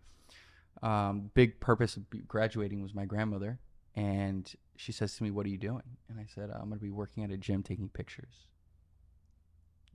Um, 0.84 1.32
big 1.34 1.60
purpose 1.60 1.98
of 1.98 2.04
graduating 2.28 2.84
was 2.84 2.94
my 2.94 3.06
grandmother, 3.06 3.58
and 3.96 4.54
she 4.75 4.92
says 4.92 5.16
to 5.16 5.24
me, 5.24 5.32
"What 5.32 5.48
are 5.48 5.50
you 5.50 5.58
doing?" 5.58 5.98
And 6.10 6.20
I 6.20 6.28
said, 6.28 6.51
"I'm 6.51 6.68
going 6.68 6.78
to 6.78 6.86
be 6.86 6.92
working 6.92 7.24
at 7.24 7.32
a 7.32 7.38
gym 7.38 7.63
taking 7.63 7.90
pictures." 7.90 8.46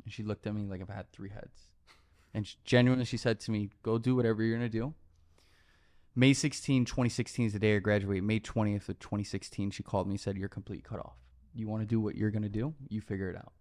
And 0.02 0.12
she 0.12 0.25
looked 0.25 0.49
at 0.49 0.54
me 0.56 0.66
like 0.66 0.80
if 0.80 0.90
I 0.90 0.95
had 0.95 1.12
three 1.12 1.30
heads, 1.30 1.68
and 2.35 2.45
she, 2.45 2.56
genuinely, 2.64 3.04
she 3.04 3.18
said 3.18 3.38
to 3.38 3.52
me, 3.52 3.71
"Go 3.85 3.99
do 3.99 4.16
whatever 4.16 4.42
you're 4.42 4.59
going 4.59 4.68
to 4.68 4.78
do." 4.78 4.95
May 6.16 6.33
16, 6.33 6.87
2016 6.87 7.47
is 7.47 7.52
the 7.52 7.61
day 7.61 7.76
I 7.76 7.78
graduate. 7.78 8.25
May 8.25 8.40
20th 8.40 8.88
of 8.88 8.99
2016, 8.99 9.71
she 9.71 9.85
called 9.85 10.09
me 10.09 10.14
and 10.14 10.21
said, 10.21 10.37
You're 10.37 10.49
complete 10.49 10.83
cut 10.83 10.99
off. 10.99 11.25
You 11.56 11.68
want 11.68 11.82
to 11.82 11.86
do 11.86 12.00
what 12.00 12.14
you're 12.14 12.30
going 12.30 12.42
to 12.42 12.48
do? 12.48 12.75
You 12.88 13.00
figure 13.00 13.30
it 13.30 13.36
out. 13.36 13.52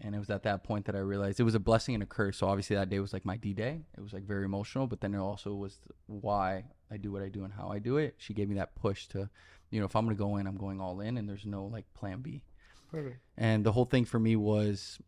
And 0.00 0.14
it 0.14 0.18
was 0.18 0.28
at 0.28 0.42
that 0.42 0.64
point 0.64 0.86
that 0.86 0.96
I 0.96 0.98
realized 0.98 1.38
it 1.38 1.44
was 1.44 1.54
a 1.54 1.60
blessing 1.60 1.94
and 1.94 2.02
a 2.02 2.06
curse. 2.06 2.38
So 2.38 2.48
obviously 2.48 2.74
that 2.76 2.90
day 2.90 2.98
was 2.98 3.12
like 3.12 3.24
my 3.24 3.36
D 3.36 3.54
day. 3.54 3.82
It 3.96 4.00
was 4.00 4.12
like 4.12 4.24
very 4.24 4.44
emotional, 4.44 4.86
but 4.86 5.00
then 5.00 5.14
it 5.14 5.18
also 5.18 5.54
was 5.54 5.78
why 6.06 6.64
I 6.90 6.96
do 6.96 7.12
what 7.12 7.22
I 7.22 7.28
do 7.28 7.44
and 7.44 7.52
how 7.52 7.68
I 7.68 7.78
do 7.78 7.98
it. 7.98 8.16
She 8.18 8.34
gave 8.34 8.48
me 8.48 8.56
that 8.56 8.74
push 8.74 9.06
to, 9.08 9.30
you 9.70 9.78
know, 9.78 9.86
if 9.86 9.94
I'm 9.94 10.04
going 10.04 10.16
to 10.16 10.22
go 10.22 10.36
in, 10.36 10.46
I'm 10.48 10.56
going 10.56 10.80
all 10.80 11.00
in 11.00 11.16
and 11.16 11.28
there's 11.28 11.46
no 11.46 11.66
like 11.66 11.84
plan 11.94 12.20
B. 12.20 12.42
Perfect. 12.90 13.18
And 13.36 13.64
the 13.64 13.72
whole 13.72 13.84
thing 13.84 14.04
for 14.04 14.18
me 14.18 14.34
was 14.34 14.98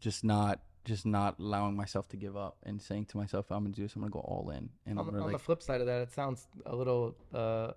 just 0.00 0.24
not 0.24 0.60
just 0.84 1.04
not 1.04 1.38
allowing 1.38 1.76
myself 1.76 2.08
to 2.08 2.16
give 2.16 2.36
up 2.36 2.56
and 2.64 2.80
saying 2.80 3.04
to 3.06 3.16
myself, 3.18 3.50
I'm 3.50 3.62
gonna 3.62 3.74
do 3.74 3.82
this, 3.82 3.94
I'm 3.94 4.00
gonna 4.00 4.10
go 4.10 4.20
all 4.20 4.50
in. 4.50 4.70
And 4.86 4.98
On, 4.98 5.04
gonna 5.04 5.18
on 5.18 5.24
like 5.24 5.32
the 5.32 5.38
flip 5.38 5.62
side 5.62 5.80
of 5.80 5.86
that, 5.86 6.00
it 6.02 6.12
sounds 6.12 6.48
a 6.66 6.74
little. 6.74 7.14
Uh, 7.32 7.72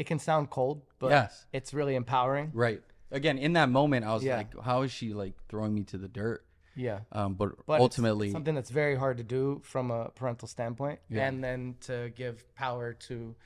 it 0.00 0.06
can 0.06 0.18
sound 0.18 0.48
cold, 0.48 0.82
but 0.98 1.10
Yes. 1.10 1.46
it's 1.52 1.74
really 1.74 1.94
empowering. 1.94 2.50
Right. 2.54 2.82
Again, 3.10 3.36
in 3.36 3.52
that 3.52 3.68
moment, 3.68 4.06
I 4.06 4.14
was 4.14 4.24
Yeah. 4.24 4.38
like, 4.38 4.58
"How 4.60 4.80
is 4.82 4.90
she 4.90 5.12
like 5.12 5.34
throwing 5.48 5.74
me 5.74 5.82
to 5.84 5.98
the 5.98 6.08
dirt?" 6.08 6.44
Yeah. 6.74 7.00
Um, 7.12 7.34
but, 7.34 7.48
But 7.66 7.80
ultimately, 7.80 8.30
something 8.30 8.54
that's 8.54 8.70
very 8.70 8.96
hard 8.96 9.18
to 9.18 9.24
do 9.24 9.60
from 9.62 9.90
a 9.90 10.08
parental 10.10 10.48
standpoint, 10.48 11.00
Yeah. 11.10 11.28
and 11.28 11.44
then 11.44 11.76
to 11.82 12.10
give 12.16 12.52
power 12.54 12.94
to 13.08 13.36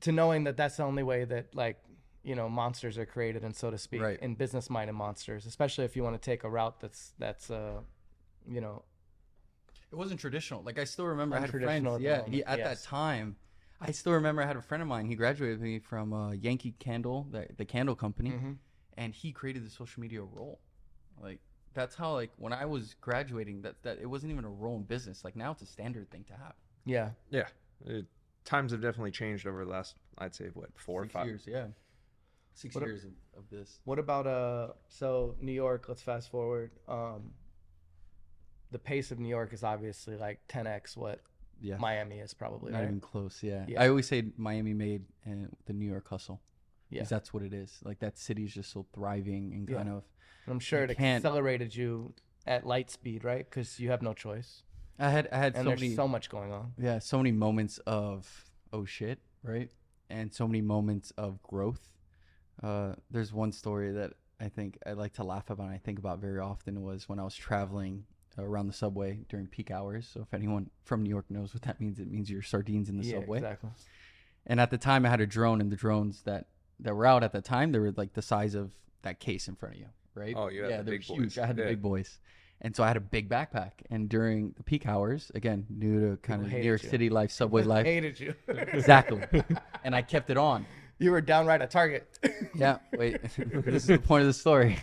to 0.00 0.12
knowing 0.12 0.44
that 0.44 0.56
that's 0.56 0.76
the 0.76 0.82
only 0.84 1.02
way 1.02 1.24
that 1.24 1.54
like 1.54 1.78
you 2.22 2.34
know 2.34 2.48
monsters 2.48 2.96
are 2.98 3.06
created 3.06 3.42
and 3.44 3.54
so 3.54 3.70
to 3.70 3.78
speak 3.78 4.00
Right. 4.00 4.18
in 4.20 4.34
business 4.34 4.70
minded 4.70 4.94
monsters 4.94 5.44
especially 5.46 5.84
if 5.84 5.94
you 5.94 6.02
want 6.02 6.20
to 6.20 6.24
take 6.30 6.42
a 6.42 6.48
route 6.50 6.80
that's 6.80 7.12
that's 7.18 7.50
uh 7.50 7.80
you 8.48 8.60
know 8.60 8.84
it 9.92 9.96
wasn't 9.96 10.18
traditional. 10.18 10.60
Like 10.62 10.78
I 10.80 10.84
still 10.84 11.06
remember, 11.06 11.36
I 11.36 11.40
had 11.40 11.50
friends. 11.50 11.66
Untraditional 11.66 11.94
at 11.94 11.98
the 11.98 12.04
Yeah, 12.04 12.24
he, 12.28 12.44
at 12.44 12.58
yes. 12.58 12.82
that 12.82 12.88
time, 12.88 13.36
I 13.80 13.90
still 13.90 14.12
remember 14.12 14.42
I 14.42 14.46
had 14.46 14.56
a 14.56 14.62
friend 14.62 14.82
of 14.82 14.88
mine. 14.88 15.06
He 15.06 15.14
graduated 15.14 15.58
with 15.58 15.64
me 15.64 15.78
from 15.78 16.12
uh, 16.12 16.32
Yankee 16.32 16.74
Candle, 16.78 17.26
the, 17.30 17.46
the 17.56 17.64
candle 17.64 17.94
company, 17.94 18.30
Mhm. 18.30 18.56
and 18.96 19.14
he 19.14 19.32
created 19.32 19.64
the 19.66 19.70
social 19.70 20.00
media 20.00 20.22
role. 20.22 20.60
Like 21.20 21.40
that's 21.74 21.94
how 21.94 22.12
like 22.14 22.30
when 22.36 22.52
I 22.52 22.64
was 22.66 22.94
graduating, 23.00 23.62
that 23.62 23.82
that 23.82 23.98
it 24.00 24.06
wasn't 24.06 24.32
even 24.32 24.44
a 24.44 24.50
role 24.50 24.76
in 24.76 24.82
business. 24.84 25.24
Like 25.24 25.36
now 25.36 25.50
it's 25.52 25.62
a 25.62 25.66
standard 25.66 26.10
thing 26.10 26.24
to 26.24 26.34
have. 26.34 26.54
yeah 26.84 27.10
Yeah. 27.30 27.48
It, 27.84 28.06
times 28.44 28.72
have 28.72 28.80
definitely 28.82 29.10
changed 29.10 29.46
over 29.46 29.64
the 29.64 29.70
last, 29.70 29.96
I'd 30.18 30.34
say, 30.34 30.50
what, 30.54 30.68
four 30.76 31.02
or 31.02 31.08
five? 31.08 31.26
years, 31.26 31.44
yeah. 31.46 31.66
Six 32.54 32.74
What 32.74 32.84
years 32.84 33.04
of, 33.04 33.10
of 33.36 33.50
this. 33.50 33.80
what 33.84 33.98
about 33.98 34.26
uh 34.28 34.68
so 34.88 35.34
new 35.40 35.52
york 35.52 35.86
let's 35.88 36.02
fast 36.02 36.30
forward 36.30 36.70
um 36.88 37.32
the 38.70 38.78
pace 38.78 39.10
of 39.12 39.18
New 39.20 39.28
York 39.28 39.52
is 39.52 39.62
obviously 39.62 40.16
like 40.16 40.40
10x 40.48 40.96
what 40.96 41.20
Yeah. 41.60 41.76
Miami 41.78 42.18
is 42.20 42.34
probably, 42.34 42.72
Not 42.72 42.78
right? 42.78 42.84
even 42.88 43.00
close. 43.00 43.42
Yeah. 43.42 43.64
Yeah. 43.68 43.82
I 43.82 43.88
always 43.88 44.06
say 44.06 44.24
Miami 44.36 44.74
made 44.74 45.02
uh, 45.26 45.46
the 45.66 45.72
New 45.72 45.86
York 45.88 46.08
hustle. 46.08 46.40
Yeah. 46.90 46.98
Because 47.00 47.08
that's 47.10 47.32
what 47.34 47.42
it 47.42 47.52
is. 47.54 47.78
Like 47.84 47.98
that 48.00 48.18
city 48.18 48.44
is 48.44 48.52
just 48.54 48.70
so 48.72 48.86
thriving 48.94 49.52
and 49.54 49.68
Yeah. 49.68 49.76
kind 49.78 49.88
of. 49.88 50.04
And 50.46 50.52
I'm 50.52 50.60
sure 50.60 50.82
it 50.84 50.96
can't- 50.96 51.24
accelerated 51.24 51.74
you 51.74 52.14
at 52.46 52.66
light 52.66 52.90
speed, 52.90 53.24
right? 53.24 53.48
Because 53.48 53.80
you 53.80 53.90
have 53.90 54.02
no 54.02 54.12
choice, 54.12 54.62
I 54.98 55.08
had 55.10 55.28
I 55.32 55.38
had 55.38 55.54
and 55.56 55.64
so 55.64 55.68
there's 55.70 55.80
many 55.80 55.94
so 55.94 56.06
much 56.06 56.28
going 56.28 56.52
on. 56.52 56.72
yeah 56.78 57.00
so 57.00 57.16
many 57.18 57.32
moments 57.32 57.78
of 57.78 58.44
oh 58.72 58.84
shit 58.84 59.18
right 59.42 59.68
and 60.08 60.32
so 60.32 60.46
many 60.46 60.60
moments 60.60 61.10
of 61.16 61.42
growth. 61.42 61.90
Uh, 62.62 62.94
there's 63.10 63.32
one 63.32 63.50
story 63.50 63.90
that 63.92 64.12
I 64.38 64.48
think 64.48 64.78
I 64.86 64.92
like 64.92 65.14
to 65.14 65.24
laugh 65.24 65.50
about. 65.50 65.64
and 65.66 65.74
I 65.74 65.78
think 65.78 65.98
about 65.98 66.20
very 66.20 66.38
often 66.38 66.82
was 66.82 67.08
when 67.08 67.18
I 67.18 67.24
was 67.24 67.34
traveling 67.34 68.04
Uh, 68.36 68.42
around 68.42 68.66
the 68.66 68.72
subway 68.72 69.20
during 69.28 69.46
peak 69.46 69.70
hours. 69.70 70.10
So 70.12 70.20
if 70.20 70.34
anyone 70.34 70.68
from 70.82 71.04
New 71.04 71.10
York 71.10 71.26
knows 71.30 71.54
what 71.54 71.62
that 71.62 71.80
means, 71.80 72.00
it 72.00 72.10
means 72.10 72.28
you're 72.28 72.42
sardines 72.42 72.88
in 72.88 72.98
the 72.98 73.04
yeah, 73.04 73.20
subway. 73.20 73.38
exactly. 73.38 73.70
And 74.46 74.60
at 74.60 74.70
the 74.70 74.78
time, 74.78 75.06
I 75.06 75.08
had 75.08 75.20
a 75.20 75.26
drone, 75.26 75.60
and 75.60 75.70
the 75.70 75.76
drones 75.76 76.22
that 76.22 76.46
that 76.80 76.96
were 76.96 77.06
out 77.06 77.22
at 77.22 77.32
the 77.32 77.40
time, 77.40 77.70
they 77.70 77.78
were 77.78 77.92
like 77.96 78.14
the 78.14 78.22
size 78.22 78.56
of 78.56 78.72
that 79.02 79.20
case 79.20 79.46
in 79.46 79.54
front 79.54 79.76
of 79.76 79.80
you, 79.80 79.86
right? 80.16 80.34
Oh, 80.36 80.48
yeah, 80.48 80.78
the 80.78 80.82
they're 80.82 80.98
huge. 80.98 81.36
boys. 81.36 81.38
I 81.38 81.46
had 81.46 81.56
the 81.56 81.62
big 81.62 81.80
boys, 81.80 82.18
and 82.60 82.74
so 82.74 82.82
I 82.82 82.88
had 82.88 82.96
a 82.96 83.00
big 83.00 83.28
backpack. 83.28 83.70
And 83.88 84.08
during 84.08 84.52
the 84.56 84.64
peak 84.64 84.86
hours, 84.86 85.30
again, 85.34 85.66
new 85.70 86.00
to 86.00 86.16
kind 86.16 86.42
People 86.42 86.56
of 86.56 86.60
New 86.60 86.68
York 86.68 86.82
you. 86.82 86.88
City 86.88 87.10
life, 87.10 87.30
subway 87.30 87.62
life, 87.74 87.86
hated 87.86 88.18
you. 88.18 88.34
exactly. 88.48 89.22
and 89.84 89.94
I 89.94 90.02
kept 90.02 90.28
it 90.30 90.36
on. 90.36 90.66
You 91.04 91.12
were 91.12 91.20
downright 91.20 91.62
a 91.62 91.66
target. 91.66 92.08
Yeah, 92.56 92.78
wait, 92.96 93.20
this 93.36 93.82
is 93.82 93.86
the 93.86 93.98
point 93.98 94.20
of 94.20 94.28
the 94.28 94.32
story. 94.32 94.78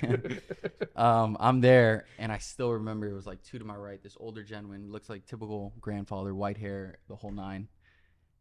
um, 0.98 1.38
I'm 1.40 1.62
there, 1.62 2.06
and 2.20 2.30
I 2.30 2.38
still 2.38 2.72
remember 2.72 3.08
it 3.08 3.13
was 3.13 3.25
like 3.25 3.42
two 3.44 3.60
to 3.60 3.63
my 3.63 3.78
right. 3.78 4.04
This 4.04 4.18
older 4.20 4.44
gentleman 4.44 4.92
looks 4.92 5.10
like 5.10 5.25
typical 5.25 5.74
grandfather, 5.80 6.36
white 6.36 6.58
hair, 6.58 6.98
the 7.08 7.16
whole 7.16 7.32
nine. 7.32 7.70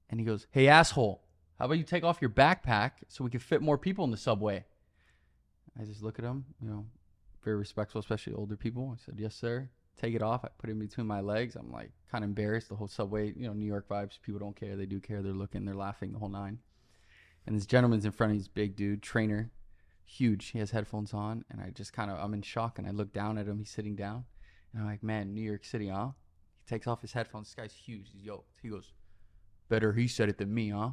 And 0.09 0.19
he 0.19 0.27
goes, 0.27 0.49
"Hey, 0.51 0.67
asshole, 0.67 1.23
how 1.61 1.67
about 1.67 1.79
you 1.79 1.85
take 1.85 2.03
off 2.03 2.21
your 2.21 2.31
backpack 2.31 2.91
so 3.07 3.23
we 3.23 3.31
can 3.31 3.39
fit 3.39 3.63
more 3.63 3.79
people 3.79 4.05
in 4.05 4.11
the 4.11 4.17
subway?" 4.17 4.65
I 5.81 5.85
just 5.85 6.03
look 6.03 6.19
at 6.19 6.25
him, 6.25 6.45
you 6.61 6.69
know, 6.69 6.87
very 7.45 7.57
respectful, 7.57 8.01
especially 8.01 8.33
older 8.33 8.57
people. 8.57 8.97
I 8.97 9.05
said, 9.05 9.15
"Yes, 9.17 9.37
sir." 9.37 9.71
Take 9.97 10.15
it 10.15 10.23
off. 10.23 10.45
I 10.45 10.49
put 10.59 10.71
it 10.71 10.73
in 10.73 10.81
between 10.81 11.07
my 11.07 11.21
legs. 11.21 11.55
I'm 11.55 11.71
like 11.71 11.93
kind 12.11 12.25
of 12.25 12.31
embarrassed. 12.31 12.69
The 12.69 12.75
whole 12.75 12.89
subway, 12.89 13.33
you 13.37 13.47
know, 13.47 13.53
New 13.53 13.67
York 13.67 13.87
vibes. 13.89 14.21
People 14.21 14.41
don't 14.41 14.57
care. 14.57 14.75
They 14.75 14.87
do 14.87 14.99
care. 14.99 15.23
They're 15.23 15.33
looking. 15.33 15.65
They're 15.65 15.75
laughing. 15.75 16.13
The 16.13 16.19
whole 16.19 16.31
nine. 16.31 16.59
And 17.47 17.57
this 17.57 17.67
gentleman's 17.67 18.05
in 18.05 18.13
front 18.13 18.31
of 18.31 18.35
me, 18.35 18.39
this 18.39 18.49
big 18.49 18.77
dude, 18.77 19.03
trainer, 19.03 19.51
huge. 20.05 20.49
He 20.49 20.59
has 20.59 20.71
headphones 20.71 21.15
on, 21.15 21.45
and 21.51 21.61
I 21.61 21.71
just 21.71 21.93
kind 21.93 22.11
of, 22.11 22.19
I'm 22.19 22.35
in 22.35 22.43
shock, 22.43 22.79
and 22.79 22.87
I 22.87 22.91
look 22.91 23.13
down 23.13 23.39
at 23.39 23.47
him. 23.47 23.59
He's 23.59 23.71
sitting 23.71 23.97
down, 23.97 24.25
and 24.73 24.83
I'm 24.83 24.89
like, 24.89 25.03
man, 25.03 25.35
New 25.35 25.43
York 25.43 25.65
City, 25.65 25.89
huh? 25.89 26.09
He 26.65 26.69
takes 26.69 26.87
off 26.87 27.01
his 27.01 27.13
headphones. 27.13 27.49
This 27.49 27.55
guy's 27.55 27.73
huge. 27.73 28.11
He's 28.13 28.23
yoked. 28.23 28.59
He 28.63 28.69
goes, 28.69 28.93
better 29.69 29.93
he 29.93 30.07
said 30.07 30.29
it 30.29 30.39
than 30.39 30.53
me, 30.53 30.71
huh? 30.71 30.91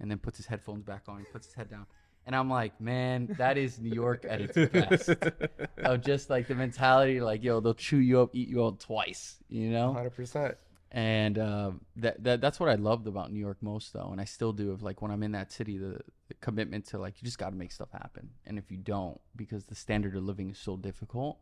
And 0.00 0.10
then 0.10 0.18
puts 0.18 0.38
his 0.38 0.46
headphones 0.46 0.82
back 0.82 1.04
on. 1.08 1.18
He 1.18 1.24
puts 1.24 1.46
his 1.46 1.54
head 1.54 1.70
down, 1.70 1.86
and 2.24 2.36
I'm 2.36 2.48
like, 2.48 2.80
man, 2.80 3.34
that 3.38 3.58
is 3.58 3.80
New 3.80 3.92
York 3.92 4.24
at 4.28 4.40
its 4.40 4.72
best. 4.72 5.10
of 5.78 6.02
just 6.02 6.30
like 6.30 6.46
the 6.46 6.54
mentality, 6.54 7.20
like, 7.20 7.42
yo, 7.42 7.60
they'll 7.60 7.74
chew 7.74 7.98
you 7.98 8.20
up, 8.20 8.30
eat 8.32 8.48
you 8.48 8.64
up 8.64 8.78
twice, 8.78 9.36
you 9.48 9.70
know? 9.70 9.94
100%. 9.96 10.54
And 10.94 11.38
uh, 11.38 11.70
that, 11.96 12.22
that 12.22 12.40
that's 12.42 12.60
what 12.60 12.68
I 12.68 12.74
loved 12.74 13.06
about 13.06 13.32
New 13.32 13.40
York 13.40 13.56
most 13.62 13.94
though, 13.94 14.10
and 14.12 14.20
I 14.20 14.24
still 14.24 14.52
do. 14.52 14.70
Of 14.70 14.82
like 14.82 15.00
when 15.00 15.10
I'm 15.10 15.22
in 15.22 15.32
that 15.32 15.50
city, 15.50 15.78
the, 15.78 16.00
the 16.28 16.34
commitment 16.42 16.86
to 16.88 16.98
like 16.98 17.14
you 17.20 17.24
just 17.24 17.38
got 17.38 17.50
to 17.50 17.56
make 17.56 17.72
stuff 17.72 17.90
happen, 17.92 18.28
and 18.44 18.58
if 18.58 18.70
you 18.70 18.76
don't, 18.76 19.18
because 19.34 19.64
the 19.64 19.74
standard 19.74 20.14
of 20.14 20.22
living 20.22 20.50
is 20.50 20.58
so 20.58 20.76
difficult, 20.76 21.38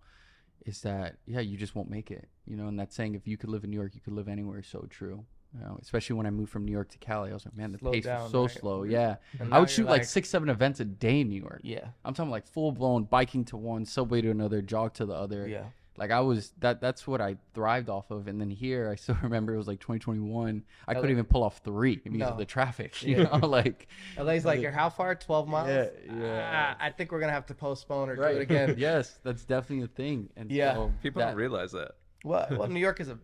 is 0.65 0.81
that 0.83 1.17
yeah, 1.27 1.41
you 1.41 1.59
just 1.59 1.75
won't 1.75 1.91
make 1.91 2.13
it. 2.13 2.29
You 2.47 2.57
know, 2.57 2.69
and 2.69 2.79
that 2.79 2.93
saying, 2.93 3.17
if 3.17 3.27
you 3.27 3.37
could 3.37 3.51
live 3.51 3.65
in 3.65 3.71
New 3.71 3.77
York, 3.77 3.97
you 3.97 4.01
could 4.01 4.15
live 4.15 4.29
anywhere, 4.29 4.61
is 4.61 4.69
so 4.69 4.87
true. 4.89 5.25
You 5.53 5.65
know, 5.65 5.79
especially 5.83 6.15
when 6.15 6.27
I 6.27 6.31
moved 6.31 6.53
from 6.53 6.65
New 6.65 6.71
York 6.71 6.91
to 6.91 6.99
Cali, 6.99 7.31
I 7.31 7.35
was 7.35 7.45
like, 7.45 7.57
man, 7.57 7.73
the 7.73 7.79
Slow 7.79 7.91
pace 7.91 8.05
down, 8.05 8.23
was 8.23 8.31
so 8.31 8.43
right? 8.43 8.51
slow. 8.53 8.83
Yeah, 8.85 9.17
And 9.41 9.53
I 9.53 9.59
would 9.59 9.69
shoot 9.69 9.87
like, 9.87 10.05
six, 10.05 10.29
seven 10.29 10.49
events 10.49 10.79
a 10.79 10.85
day 10.85 11.23
in 11.23 11.29
New 11.29 11.41
York. 11.41 11.63
Yeah. 11.65 11.89
I'm 12.05 12.15
talking 12.15 12.31
like 12.31 12.47
full 12.47 12.71
blown 12.71 13.03
biking 13.03 13.45
to 13.47 13.57
one, 13.57 13.85
subway 13.85 14.21
to 14.21 14.31
another, 14.31 14.63
jog 14.63 14.95
to 14.95 15.07
the 15.07 15.13
other 15.15 15.49
Yeah. 15.49 15.65
Like 16.01 16.11
I 16.11 16.21
was 16.21 16.53
that 16.61 16.81
that's 16.81 17.07
what 17.07 17.21
I 17.21 17.37
thrived 17.55 17.89
off 17.91 18.11
of. 18.11 18.27
And 18.27 18.41
then 18.41 18.51
here 18.51 18.89
I 18.91 18.97
still 18.97 19.17
remember 19.23 19.55
it 19.55 19.59
was 19.59 19.69
like 19.69 19.79
2021. 19.81 20.65
I 20.89 20.95
couldn't 20.95 21.11
even 21.11 21.27
pull 21.27 21.45
off 21.45 21.59
three 21.63 21.97
because 21.97 22.19
No. 22.19 22.27
of 22.29 22.39
the 22.39 22.45
traffic. 22.47 23.01
You 23.11 23.25
know, 23.25 23.37
like 23.47 23.87
LA's 24.19 24.45
like, 24.45 24.61
you're 24.61 24.73
how 24.73 24.89
far? 24.91 25.15
12 25.15 25.47
miles? 25.47 25.69
Yeah, 25.69 25.87
yeah. 26.19 26.77
Ah, 26.81 26.85
I 26.85 26.91
think 26.91 27.13
we're 27.13 27.21
going 27.21 27.29
to 27.29 27.35
have 27.35 27.47
to 27.47 27.55
postpone 27.55 28.09
or 28.09 28.17
do 28.17 28.23
it 28.23 28.41
again. 28.49 28.75
yes, 28.79 29.19
that's 29.23 29.45
definitely 29.45 29.85
a 29.85 29.89
thing. 29.89 30.29
And 30.37 30.51
Yeah. 30.51 30.75
so 30.75 30.93
People 31.03 31.21
that- 31.21 31.29
don't 31.29 31.37
realize 31.37 31.73
that. 31.73 31.93
Well, 32.25 32.47
well, 32.51 32.69
New 32.69 32.81
York 32.81 33.01
is 33.01 33.09
a, 33.09 33.19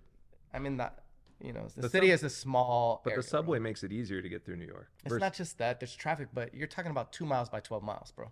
I 0.55 0.59
mean, 0.59 0.77
that, 0.79 1.01
you 1.41 1.53
know, 1.53 1.67
the, 1.75 1.83
The 1.83 1.89
city 1.91 2.09
sub- 2.09 2.15
is 2.15 2.23
a 2.25 2.31
small. 2.31 3.01
But 3.05 3.11
area, 3.13 3.23
the 3.23 3.29
subway 3.29 3.59
Bro. 3.59 3.65
makes 3.65 3.85
it 3.85 3.93
easier 3.93 4.21
to 4.23 4.29
get 4.29 4.45
through 4.45 4.57
New 4.57 4.67
York. 4.67 4.89
It's 5.05 5.13
Vers- 5.13 5.21
not 5.21 5.35
just 5.35 5.59
that. 5.59 5.81
There's 5.81 5.95
traffic, 5.95 6.29
but 6.35 6.55
you're 6.55 6.67
talking 6.67 6.91
about 6.91 7.13
two 7.13 7.25
miles 7.27 7.49
by 7.49 7.61
12 7.61 7.83
miles, 7.83 8.11
bro. 8.13 8.31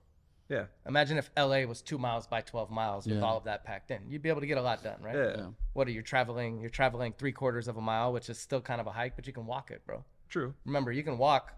Yeah. 0.49 0.67
Imagine 0.87 1.17
if 1.19 1.31
LA 1.37 1.65
was 1.65 1.81
two 1.81 1.97
miles 1.99 2.27
by 2.27 2.41
12 2.43 2.71
miles 2.71 3.07
with 3.07 3.17
Yeah. 3.17 3.23
all 3.25 3.39
of 3.39 3.45
that 3.45 3.65
packed 3.65 3.91
in. 3.91 4.03
You'd 4.11 4.23
be 4.23 4.29
able 4.29 4.43
to 4.43 4.47
get 4.47 4.59
a 4.59 4.63
lot 4.63 4.83
done, 4.83 5.01
right? 5.03 5.17
Yeah. 5.17 5.37
Yeah. 5.37 5.47
What 5.73 5.89
are 5.89 5.93
you 5.93 6.03
traveling? 6.03 6.61
You're 6.61 6.71
traveling 6.71 7.15
three 7.17 7.33
quarters 7.33 7.67
of 7.69 7.77
a 7.77 7.81
mile, 7.81 8.13
which 8.13 8.29
is 8.29 8.39
still 8.39 8.61
kind 8.61 8.81
of 8.81 8.87
a 8.87 8.93
hike, 8.93 9.17
but 9.17 9.27
you 9.27 9.33
can 9.33 9.47
walk 9.47 9.71
it, 9.71 9.85
bro. 9.87 10.05
True. 10.29 10.55
Remember, 10.67 10.93
you 10.93 11.03
can 11.03 11.17
walk, 11.19 11.55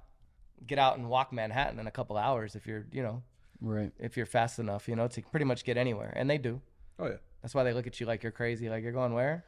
get 0.67 0.79
out 0.79 0.99
and 0.99 1.09
walk 1.09 1.33
Manhattan 1.33 1.79
in 1.81 1.87
a 1.87 1.91
couple 1.91 2.17
hours 2.17 2.55
if 2.55 2.67
you're, 2.67 2.87
you 2.93 3.03
know, 3.03 3.23
Right. 3.61 3.93
if 3.99 4.17
you're 4.17 4.27
fast 4.27 4.59
enough, 4.59 4.87
you 4.89 4.95
know, 4.95 5.09
to 5.09 5.23
pretty 5.23 5.47
much 5.47 5.65
get 5.65 5.77
anywhere. 5.77 6.13
And 6.15 6.31
they 6.31 6.39
do. 6.39 6.61
Oh 6.99 7.07
yeah. 7.09 7.17
That's 7.43 7.55
why 7.55 7.65
they 7.65 7.73
look 7.73 7.87
at 7.87 7.99
you 8.01 8.07
like 8.07 8.23
you're 8.23 8.33
crazy. 8.33 8.69
Like 8.69 8.83
you're 8.83 8.93
going 8.93 9.13
where? 9.15 9.45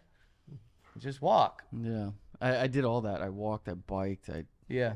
Just 0.99 1.23
walk. 1.23 1.63
Yeah. 1.73 2.11
I, 2.41 2.63
I 2.63 2.67
did 2.67 2.85
all 2.85 3.03
that. 3.03 3.23
I 3.23 3.29
walked. 3.29 3.69
I 3.69 3.75
biked. 3.75 4.31
I 4.31 4.45
Yeah. 4.69 4.95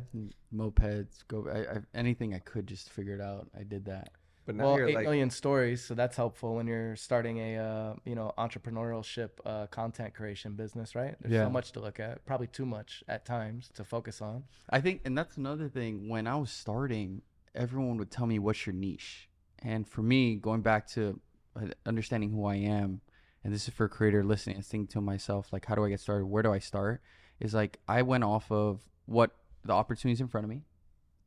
mopeds. 0.54 1.26
Go. 1.28 1.48
I, 1.48 1.76
I 1.76 1.80
anything 1.94 2.34
I 2.34 2.38
could 2.40 2.66
just 2.66 2.88
to 2.88 2.92
figure 2.92 3.14
it 3.14 3.20
out. 3.20 3.48
I 3.58 3.62
did 3.62 3.84
that. 3.86 4.10
But 4.44 4.56
now 4.56 4.64
Well, 4.64 4.78
you're 4.78 4.88
eight 4.88 4.94
like 4.96 5.04
million 5.04 5.30
stories, 5.30 5.84
so 5.84 5.94
that's 5.94 6.16
helpful 6.16 6.56
when 6.56 6.66
you're 6.66 6.96
starting 6.96 7.38
a 7.38 7.58
uh, 7.58 7.94
you 8.04 8.14
know 8.14 8.32
entrepreneurship 8.38 9.30
uh, 9.44 9.66
content 9.68 10.14
creation 10.14 10.54
business, 10.54 10.94
right? 10.94 11.14
There's 11.20 11.34
Yeah. 11.34 11.44
so 11.44 11.50
much 11.50 11.72
to 11.72 11.80
look 11.80 12.00
at, 12.00 12.24
probably 12.26 12.48
too 12.48 12.66
much 12.66 13.04
at 13.06 13.24
times 13.24 13.70
to 13.74 13.84
focus 13.84 14.20
on. 14.20 14.44
I 14.70 14.80
think, 14.80 15.02
and 15.04 15.16
that's 15.16 15.36
another 15.36 15.68
thing. 15.68 16.08
When 16.08 16.26
I 16.26 16.36
was 16.36 16.50
starting, 16.50 17.22
everyone 17.54 17.98
would 17.98 18.10
tell 18.10 18.26
me, 18.26 18.38
"What's 18.38 18.66
your 18.66 18.74
niche?" 18.74 19.28
And 19.60 19.88
for 19.88 20.02
me, 20.02 20.34
going 20.36 20.62
back 20.62 20.88
to 20.88 21.20
uh, 21.54 21.68
understanding 21.86 22.30
who 22.32 22.44
I 22.44 22.56
am, 22.56 23.00
and 23.44 23.54
this 23.54 23.68
is 23.68 23.74
for 23.74 23.84
a 23.84 23.88
creator 23.88 24.24
listening 24.24 24.56
and 24.56 24.66
thinking 24.66 24.88
to 24.88 25.00
myself, 25.00 25.52
like, 25.52 25.66
how 25.66 25.76
do 25.76 25.84
I 25.84 25.88
get 25.88 26.00
started? 26.00 26.26
Where 26.26 26.42
do 26.42 26.52
I 26.52 26.58
start? 26.58 27.00
Is 27.38 27.54
like 27.54 27.78
I 27.86 28.02
went 28.02 28.24
off 28.24 28.50
of 28.50 28.80
what 29.06 29.36
the 29.64 29.72
opportunities 29.72 30.20
in 30.20 30.26
front 30.26 30.44
of 30.44 30.50
me, 30.50 30.62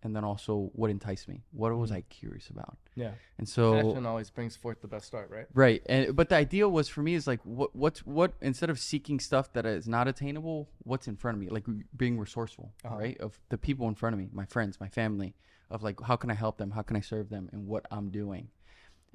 and 0.05 0.15
then 0.15 0.23
also 0.23 0.69
what 0.73 0.89
enticed 0.91 1.27
me. 1.27 1.41
What 1.51 1.75
was 1.75 1.91
I 1.91 2.01
curious 2.01 2.49
about? 2.49 2.77
Yeah, 2.95 3.11
And 3.39 3.49
so 3.49 3.73
passion 3.73 4.05
always 4.05 4.29
brings 4.29 4.55
forth 4.55 4.79
the 4.81 4.87
best 4.87 5.07
start, 5.07 5.29
right? 5.31 5.47
Right, 5.53 5.81
and 5.87 6.15
but 6.15 6.29
the 6.29 6.35
idea 6.35 6.69
was 6.69 6.87
for 6.87 7.01
me 7.01 7.15
is 7.15 7.25
like 7.25 7.41
what 7.43 7.75
what's 7.75 8.05
what 8.05 8.33
instead 8.41 8.69
of 8.69 8.79
seeking 8.79 9.19
stuff 9.19 9.51
that 9.53 9.65
is 9.65 9.87
not 9.87 10.07
attainable, 10.07 10.69
what's 10.83 11.07
in 11.07 11.17
front 11.17 11.35
of 11.37 11.41
me, 11.41 11.49
like 11.49 11.65
being 11.97 12.19
resourceful, 12.19 12.71
Uh-huh. 12.85 12.95
right? 12.95 13.17
Of 13.19 13.39
the 13.49 13.57
people 13.57 13.87
in 13.87 13.95
front 13.95 14.13
of 14.13 14.19
me, 14.19 14.29
my 14.31 14.45
friends, 14.45 14.79
my 14.79 14.89
family, 14.89 15.33
of 15.71 15.81
like 15.81 15.99
how 16.01 16.15
can 16.15 16.29
I 16.29 16.35
help 16.35 16.57
them, 16.59 16.71
how 16.71 16.83
can 16.83 16.95
I 16.95 17.01
serve 17.01 17.29
them, 17.29 17.49
and 17.51 17.65
what 17.67 17.85
I'm 17.89 18.09
doing. 18.11 18.49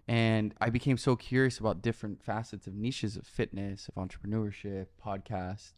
And 0.08 0.54
I 0.60 0.70
became 0.70 0.98
so 0.98 1.14
curious 1.14 1.58
about 1.58 1.82
different 1.82 2.20
facets 2.24 2.66
of 2.66 2.74
niches 2.74 3.16
of 3.16 3.26
fitness, 3.28 3.88
of 3.88 3.94
entrepreneurship, 3.94 4.86
podcast. 5.06 5.72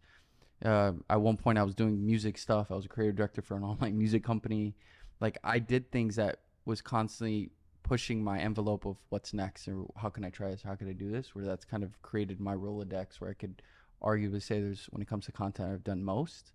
Uh, 0.65 0.93
at 1.11 1.21
one 1.21 1.37
point, 1.37 1.59
I 1.59 1.65
was 1.65 1.75
doing 1.75 2.07
music 2.07 2.39
stuff. 2.39 2.71
I 2.71 2.75
was 2.77 2.85
a 2.87 2.89
creative 2.89 3.17
director 3.17 3.43
for 3.43 3.57
an 3.57 3.63
online 3.73 3.99
music 3.99 4.25
company. 4.25 4.75
Like 5.23 5.39
I 5.45 5.59
did 5.61 5.91
things 5.91 6.17
that 6.17 6.41
was 6.67 6.83
constantly 6.83 7.51
pushing 7.85 8.23
my 8.23 8.39
envelope 8.41 8.85
of 8.87 8.97
what's 9.09 9.33
next 9.33 9.69
or 9.69 9.87
how 9.97 10.09
can 10.09 10.25
I 10.25 10.31
try 10.31 10.51
this, 10.51 10.63
how 10.63 10.75
can 10.75 10.89
I 10.89 10.93
do 10.93 11.11
this, 11.11 11.35
where 11.35 11.45
that's 11.45 11.65
kind 11.65 11.83
of 11.83 12.01
created 12.03 12.41
my 12.41 12.55
Rolodex 12.55 13.21
where 13.21 13.31
I 13.31 13.35
could 13.35 13.63
arguably 14.03 14.43
say 14.43 14.61
there's 14.61 14.87
when 14.91 15.01
it 15.01 15.09
comes 15.09 15.27
to 15.27 15.33
content 15.33 15.71
I've 15.73 15.85
done 15.85 16.03
most. 16.05 16.53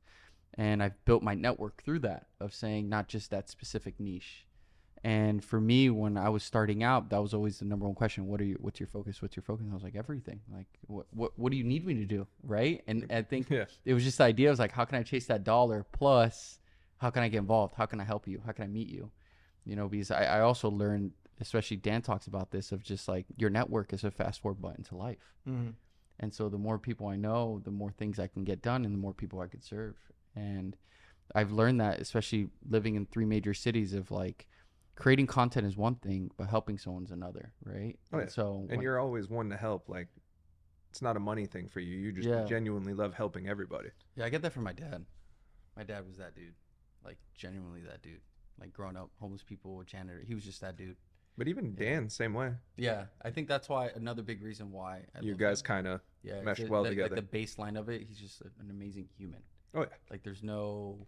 And 0.55 0.81
I've 0.81 1.03
built 1.05 1.23
my 1.23 1.33
network 1.33 1.83
through 1.83 1.99
that 1.99 2.27
of 2.39 2.53
saying 2.53 2.89
not 2.89 3.07
just 3.07 3.31
that 3.31 3.49
specific 3.49 3.99
niche. 3.99 4.45
And 5.03 5.43
for 5.43 5.61
me, 5.61 5.89
when 5.89 6.17
I 6.17 6.29
was 6.29 6.43
starting 6.43 6.83
out, 6.83 7.09
that 7.11 7.21
was 7.21 7.33
always 7.33 7.59
the 7.59 7.65
number 7.65 7.85
one 7.85 7.93
question. 7.95 8.27
What 8.27 8.41
are 8.41 8.45
you 8.45 8.57
what's 8.59 8.79
your 8.79 8.87
focus? 8.87 9.21
What's 9.21 9.35
your 9.35 9.43
focus? 9.43 9.63
And 9.63 9.71
I 9.71 9.75
was 9.75 9.83
like, 9.83 9.95
everything. 9.95 10.41
Like 10.51 10.65
what 10.87 11.05
what 11.11 11.31
what 11.37 11.51
do 11.51 11.57
you 11.57 11.63
need 11.63 11.85
me 11.85 11.93
to 11.95 12.05
do? 12.05 12.27
Right. 12.43 12.83
And 12.87 13.05
I 13.11 13.21
think 13.21 13.49
Yeah. 13.51 13.65
it 13.85 13.93
was 13.93 14.03
just 14.03 14.17
the 14.17 14.23
idea. 14.23 14.49
I 14.49 14.51
was 14.51 14.59
like, 14.59 14.71
how 14.71 14.85
can 14.85 14.97
I 14.97 15.03
chase 15.03 15.27
that 15.27 15.43
dollar? 15.43 15.85
Plus, 15.91 16.59
how 16.97 17.09
can 17.09 17.23
I 17.23 17.27
get 17.29 17.39
involved? 17.39 17.75
How 17.75 17.85
can 17.85 17.99
I 17.99 18.03
help 18.03 18.27
you? 18.27 18.41
How 18.45 18.51
can 18.51 18.63
I 18.63 18.67
meet 18.67 18.87
you? 18.89 19.11
You 19.65 19.75
know, 19.75 19.87
because 19.87 20.11
I, 20.11 20.23
I 20.23 20.39
also 20.41 20.69
learned, 20.69 21.11
especially 21.41 21.77
Dan 21.77 22.01
talks 22.01 22.27
about 22.27 22.51
this, 22.51 22.71
of 22.71 22.83
just 22.83 23.07
like 23.07 23.25
your 23.37 23.49
network 23.49 23.93
is 23.93 24.03
a 24.03 24.11
fast 24.11 24.41
forward 24.41 24.61
button 24.61 24.83
to 24.85 24.95
life. 24.95 25.35
Mm-hmm. 25.47 25.71
And 26.19 26.33
so 26.33 26.49
the 26.49 26.57
more 26.57 26.79
people 26.79 27.07
I 27.07 27.15
know, 27.15 27.61
the 27.63 27.71
more 27.71 27.91
things 27.91 28.17
I 28.19 28.27
can 28.27 28.43
get 28.43 28.61
done 28.61 28.85
and 28.85 28.93
the 28.93 28.97
more 28.99 29.13
people 29.13 29.39
I 29.39 29.47
could 29.47 29.63
serve. 29.63 29.95
And 30.35 30.75
I've 31.35 31.51
learned 31.51 31.79
that, 31.81 31.99
especially 31.99 32.49
living 32.67 32.95
in 32.95 33.05
three 33.05 33.25
major 33.25 33.53
cities, 33.53 33.93
of 33.93 34.09
like 34.09 34.47
creating 34.95 35.27
content 35.27 35.67
is 35.67 35.77
one 35.77 35.95
thing, 35.95 36.31
but 36.37 36.47
helping 36.47 36.77
someone's 36.79 37.11
another, 37.11 37.51
right? 37.63 37.99
Oh, 38.13 38.19
And 38.19 38.31
so 38.31 38.59
and 38.61 38.69
when- 38.69 38.81
you're 38.81 38.99
always 38.99 39.29
one 39.29 39.49
to 39.51 39.57
help. 39.57 39.89
Like 39.89 40.07
it's 40.89 41.01
not 41.03 41.17
a 41.17 41.19
money 41.19 41.45
thing 41.45 41.67
for 41.67 41.81
you. 41.81 41.97
You 41.97 42.11
just 42.13 42.27
Yeah. 42.27 42.45
genuinely 42.45 42.93
love 42.93 43.13
helping 43.13 43.47
everybody. 43.47 43.89
Yeah, 44.15 44.25
I 44.25 44.29
get 44.29 44.41
that 44.41 44.53
from 44.53 44.63
my 44.63 44.73
dad. 44.73 45.05
My 45.75 45.83
dad 45.83 46.07
was 46.07 46.17
that 46.17 46.33
dude, 46.33 46.55
like 47.07 47.17
genuinely 47.33 47.81
that 47.89 48.03
dude. 48.03 48.21
Like 48.59 48.71
growing 48.73 48.95
up, 48.97 49.09
homeless 49.19 49.41
people, 49.43 49.81
janitor. 49.83 50.21
He 50.27 50.35
was 50.35 50.43
just 50.43 50.61
that 50.61 50.77
dude. 50.77 50.97
But 51.37 51.47
even 51.47 51.75
Yeah. 51.77 51.89
Dan, 51.91 52.09
same 52.09 52.33
way. 52.33 52.53
Yeah, 52.75 53.05
I 53.23 53.29
think 53.31 53.47
that's 53.47 53.69
why 53.69 53.89
another 53.95 54.23
big 54.23 54.41
reason 54.43 54.71
why 54.71 55.05
I 55.15 55.21
you 55.21 55.35
guys 55.35 55.61
kind 55.61 55.87
of 55.87 56.01
yeah 56.23 56.41
meshed 56.41 56.63
the- 56.63 56.69
well 56.69 56.83
the- 56.83 56.89
together. 56.89 57.15
Like 57.15 57.31
the 57.31 57.37
baseline 57.37 57.79
of 57.79 57.89
it, 57.89 58.01
he's 58.07 58.17
just 58.19 58.41
an 58.41 58.69
amazing 58.69 59.07
human. 59.17 59.41
Oh 59.73 59.81
yeah. 59.81 59.87
Like 60.11 60.23
there's 60.23 60.43
no. 60.43 61.07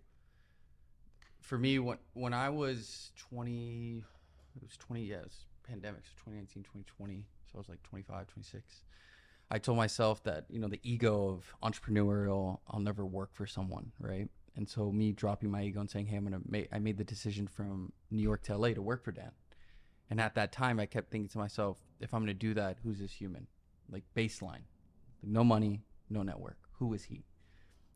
For 1.42 1.58
me, 1.58 1.80
when 1.80 1.98
when 2.14 2.34
I 2.34 2.50
was 2.50 3.12
20, 3.18 4.04
it 4.56 4.64
was 4.64 4.78
20. 4.78 5.04
Yeah, 5.06 5.18
it 5.18 5.24
was 5.24 5.46
pandemic, 5.64 6.02
so 6.06 6.12
2019, 6.26 6.64
2020. 6.64 7.26
So 7.52 7.52
I 7.56 7.58
was 7.58 7.70
like 7.70 7.82
25, 7.84 8.28
26. 8.28 8.84
I 9.52 9.58
told 9.58 9.78
myself 9.78 10.22
that 10.26 10.46
you 10.50 10.60
know 10.60 10.68
the 10.68 10.80
ego 10.84 11.30
of 11.30 11.56
entrepreneurial, 11.64 12.60
I'll 12.68 12.80
never 12.80 13.04
work 13.06 13.34
for 13.34 13.48
someone, 13.48 13.92
right? 14.00 14.30
And 14.56 14.68
so 14.68 14.92
me 14.92 15.12
dropping 15.12 15.52
my 15.52 15.64
ego 15.64 15.80
and 15.80 15.90
saying, 15.90 16.08
"Hey, 16.08 16.18
I'm 16.18 16.24
gonna 16.24 16.42
make," 16.48 16.68
I 16.72 16.80
made 16.80 16.98
the 16.98 17.04
decision 17.04 17.48
from 17.48 17.92
New 18.12 18.22
York 18.24 18.44
to 18.44 18.58
LA 18.58 18.74
to 18.74 18.82
work 18.82 19.04
for 19.04 19.12
Dan. 19.12 19.32
And 20.10 20.20
at 20.20 20.36
that 20.36 20.52
time, 20.52 20.80
I 20.80 20.86
kept 20.86 21.12
thinking 21.12 21.30
to 21.30 21.38
myself, 21.38 21.78
if 22.00 22.14
I'm 22.14 22.22
gonna 22.22 22.34
do 22.34 22.54
that, 22.56 22.78
who's 22.84 23.00
this 23.00 23.12
human? 23.12 23.48
Like 23.92 24.04
baseline, 24.16 24.66
like 25.22 25.32
no 25.32 25.44
money, 25.44 25.84
no 26.10 26.24
network. 26.24 26.58
Who 26.74 26.94
is 26.94 27.06
he? 27.06 27.26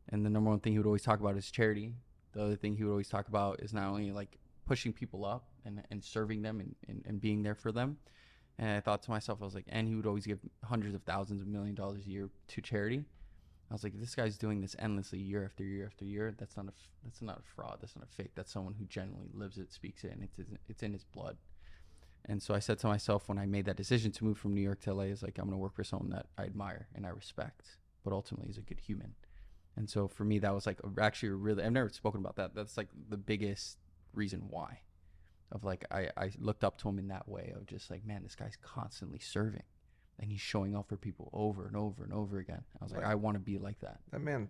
And 0.09 0.25
the 0.25 0.29
number 0.29 0.49
one 0.49 0.59
thing 0.59 0.73
he 0.73 0.79
would 0.79 0.87
always 0.87 1.03
talk 1.03 1.19
about 1.19 1.37
is 1.37 1.49
charity. 1.49 1.93
The 2.33 2.43
other 2.43 2.55
thing 2.55 2.75
he 2.75 2.83
would 2.83 2.91
always 2.91 3.09
talk 3.09 3.27
about 3.27 3.61
is 3.61 3.73
not 3.73 3.87
only 3.87 4.11
like 4.11 4.39
pushing 4.65 4.93
people 4.93 5.25
up 5.25 5.47
and, 5.65 5.83
and 5.91 6.03
serving 6.03 6.41
them 6.41 6.59
and, 6.59 6.75
and, 6.87 7.03
and 7.05 7.21
being 7.21 7.43
there 7.43 7.55
for 7.55 7.71
them. 7.71 7.97
And 8.57 8.69
I 8.69 8.79
thought 8.79 9.01
to 9.03 9.11
myself, 9.11 9.39
I 9.41 9.45
was 9.45 9.55
like, 9.55 9.65
and 9.67 9.87
he 9.87 9.95
would 9.95 10.05
always 10.05 10.25
give 10.25 10.39
hundreds 10.63 10.93
of 10.93 11.03
thousands 11.03 11.41
of 11.41 11.47
million 11.47 11.75
dollars 11.75 12.05
a 12.05 12.09
year 12.09 12.29
to 12.49 12.61
charity. 12.61 13.05
I 13.69 13.73
was 13.73 13.83
like, 13.83 13.99
this 13.99 14.15
guy's 14.15 14.37
doing 14.37 14.61
this 14.61 14.75
endlessly 14.77 15.19
year 15.19 15.43
after 15.43 15.63
year 15.63 15.85
after 15.85 16.05
year, 16.05 16.33
that's 16.37 16.57
not 16.57 16.67
a 16.67 16.71
that's 17.03 17.21
not 17.21 17.39
a 17.39 17.43
fraud. 17.55 17.79
That's 17.81 17.95
not 17.95 18.05
a 18.05 18.15
fake. 18.15 18.31
That's 18.35 18.51
someone 18.51 18.75
who 18.77 18.85
genuinely 18.85 19.31
lives 19.33 19.57
it, 19.57 19.71
speaks 19.73 20.03
it, 20.03 20.11
and 20.11 20.23
it's 20.23 20.39
it's 20.69 20.83
in 20.83 20.93
his 20.93 21.03
blood. 21.03 21.37
And 22.25 22.41
so 22.41 22.53
I 22.53 22.59
said 22.59 22.79
to 22.79 22.87
myself 22.87 23.27
when 23.27 23.37
I 23.37 23.45
made 23.45 23.65
that 23.65 23.75
decision 23.75 24.11
to 24.13 24.23
move 24.23 24.37
from 24.37 24.53
New 24.53 24.61
York 24.61 24.79
to 24.81 24.93
LA, 24.93 25.03
is 25.03 25.23
like 25.23 25.37
I'm 25.37 25.45
gonna 25.45 25.57
work 25.57 25.75
for 25.75 25.83
someone 25.83 26.11
that 26.11 26.27
I 26.37 26.43
admire 26.43 26.87
and 26.95 27.05
I 27.05 27.09
respect, 27.09 27.77
but 28.03 28.13
ultimately 28.13 28.49
is 28.49 28.57
a 28.57 28.61
good 28.61 28.79
human. 28.79 29.15
And 29.75 29.89
so 29.89 30.07
for 30.07 30.23
me, 30.23 30.39
that 30.39 30.53
was 30.53 30.65
like 30.65 30.79
actually 30.99 31.29
really 31.29 31.63
I've 31.63 31.71
never 31.71 31.89
spoken 31.89 32.21
about 32.21 32.35
that. 32.35 32.55
That's 32.55 32.77
like 32.77 32.89
the 33.09 33.17
biggest 33.17 33.77
reason 34.13 34.43
why, 34.49 34.81
of 35.51 35.63
like 35.63 35.85
I 35.91 36.09
I 36.15 36.31
looked 36.37 36.63
up 36.63 36.77
to 36.79 36.89
him 36.89 36.99
in 36.99 37.07
that 37.07 37.27
way 37.27 37.53
of 37.55 37.65
just 37.65 37.89
like 37.89 38.05
man, 38.05 38.23
this 38.23 38.35
guy's 38.35 38.57
constantly 38.61 39.19
serving, 39.19 39.63
and 40.19 40.31
he's 40.31 40.41
showing 40.41 40.75
up 40.75 40.87
for 40.87 40.97
people 40.97 41.29
over 41.33 41.65
and 41.67 41.75
over 41.75 42.03
and 42.03 42.13
over 42.13 42.37
again. 42.39 42.63
I 42.79 42.83
was 42.83 42.91
like, 42.93 43.01
Right. 43.03 43.11
I 43.11 43.15
want 43.15 43.35
to 43.35 43.39
be 43.39 43.57
like 43.57 43.79
that. 43.81 43.99
That 44.11 44.21
man, 44.21 44.49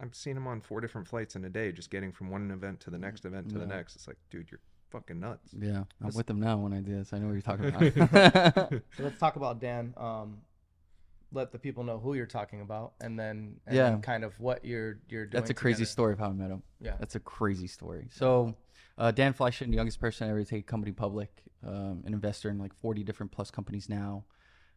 I've 0.00 0.14
seen 0.14 0.36
him 0.36 0.46
on 0.46 0.60
four 0.60 0.80
different 0.80 1.06
flights 1.08 1.36
in 1.36 1.44
a 1.44 1.50
day, 1.50 1.72
just 1.72 1.90
getting 1.90 2.12
from 2.12 2.30
one 2.30 2.50
event 2.50 2.80
to 2.80 2.90
the 2.90 2.98
next 2.98 3.24
event 3.24 3.50
to 3.50 3.58
the 3.58 3.66
next. 3.66 3.94
It's 3.96 4.06
like, 4.08 4.16
dude, 4.30 4.50
you're 4.50 4.60
fucking 4.90 5.18
nuts. 5.20 5.54
Yeah, 5.58 5.78
I'm 5.78 5.86
That's- 6.00 6.14
with 6.16 6.28
him 6.30 6.40
now 6.40 6.56
when 6.58 6.72
I 6.72 6.80
do 6.80 6.96
this. 6.96 7.12
I 7.12 7.18
know 7.18 7.26
what 7.26 7.32
you're 7.32 7.42
talking 7.42 7.66
about. 7.66 8.72
So 8.96 9.02
let's 9.02 9.18
talk 9.18 9.36
about 9.36 9.60
Dan. 9.60 9.94
Um, 9.96 10.38
let 11.32 11.50
the 11.50 11.58
people 11.58 11.82
know 11.82 11.98
who 11.98 12.14
you're 12.14 12.26
talking 12.26 12.60
about, 12.60 12.92
and 13.00 13.18
then 13.18 13.56
and 13.66 13.74
Yeah. 13.76 13.90
then 13.90 14.02
kind 14.02 14.22
of 14.24 14.38
what 14.38 14.64
you're 14.64 15.00
you're 15.08 15.26
doing. 15.26 15.40
That's 15.40 15.50
a 15.50 15.54
crazy 15.54 15.78
together. 15.78 15.86
story 15.90 16.12
of 16.12 16.18
how 16.20 16.28
I 16.28 16.32
met 16.32 16.50
him. 16.50 16.62
Yeah. 16.80 16.94
That's 17.00 17.16
a 17.16 17.20
crazy 17.20 17.66
story. 17.66 18.06
So, 18.12 18.54
uh, 18.98 19.10
Dan 19.10 19.34
Fleyshman, 19.34 19.70
the 19.70 19.74
youngest 19.76 19.98
person 20.00 20.28
I 20.28 20.30
ever 20.30 20.44
to 20.44 20.48
take 20.48 20.60
a 20.60 20.66
company 20.66 20.92
public, 20.92 21.42
um, 21.66 22.02
an 22.06 22.12
investor 22.14 22.50
in 22.50 22.58
like 22.58 22.72
40 22.74 23.02
different 23.02 23.32
plus 23.32 23.50
companies 23.50 23.88
now. 23.88 24.24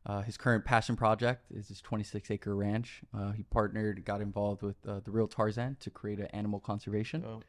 Uh, 0.08 0.22
his 0.22 0.38
current 0.38 0.64
passion 0.64 0.96
project 0.96 1.44
is 1.52 1.68
his 1.68 1.82
26 1.82 2.32
acre 2.32 2.56
ranch. 2.56 3.02
Uh, 3.14 3.32
he 3.34 3.44
partnered, 3.44 4.04
got 4.06 4.22
involved 4.22 4.62
with 4.64 4.78
uh, 4.88 5.02
the 5.04 5.12
Real 5.12 5.28
Tarzann 5.28 5.78
to 5.82 5.90
create 5.90 6.20
an 6.20 6.28
animal 6.28 6.62
conservation. 6.62 7.26
Oh, 7.28 7.42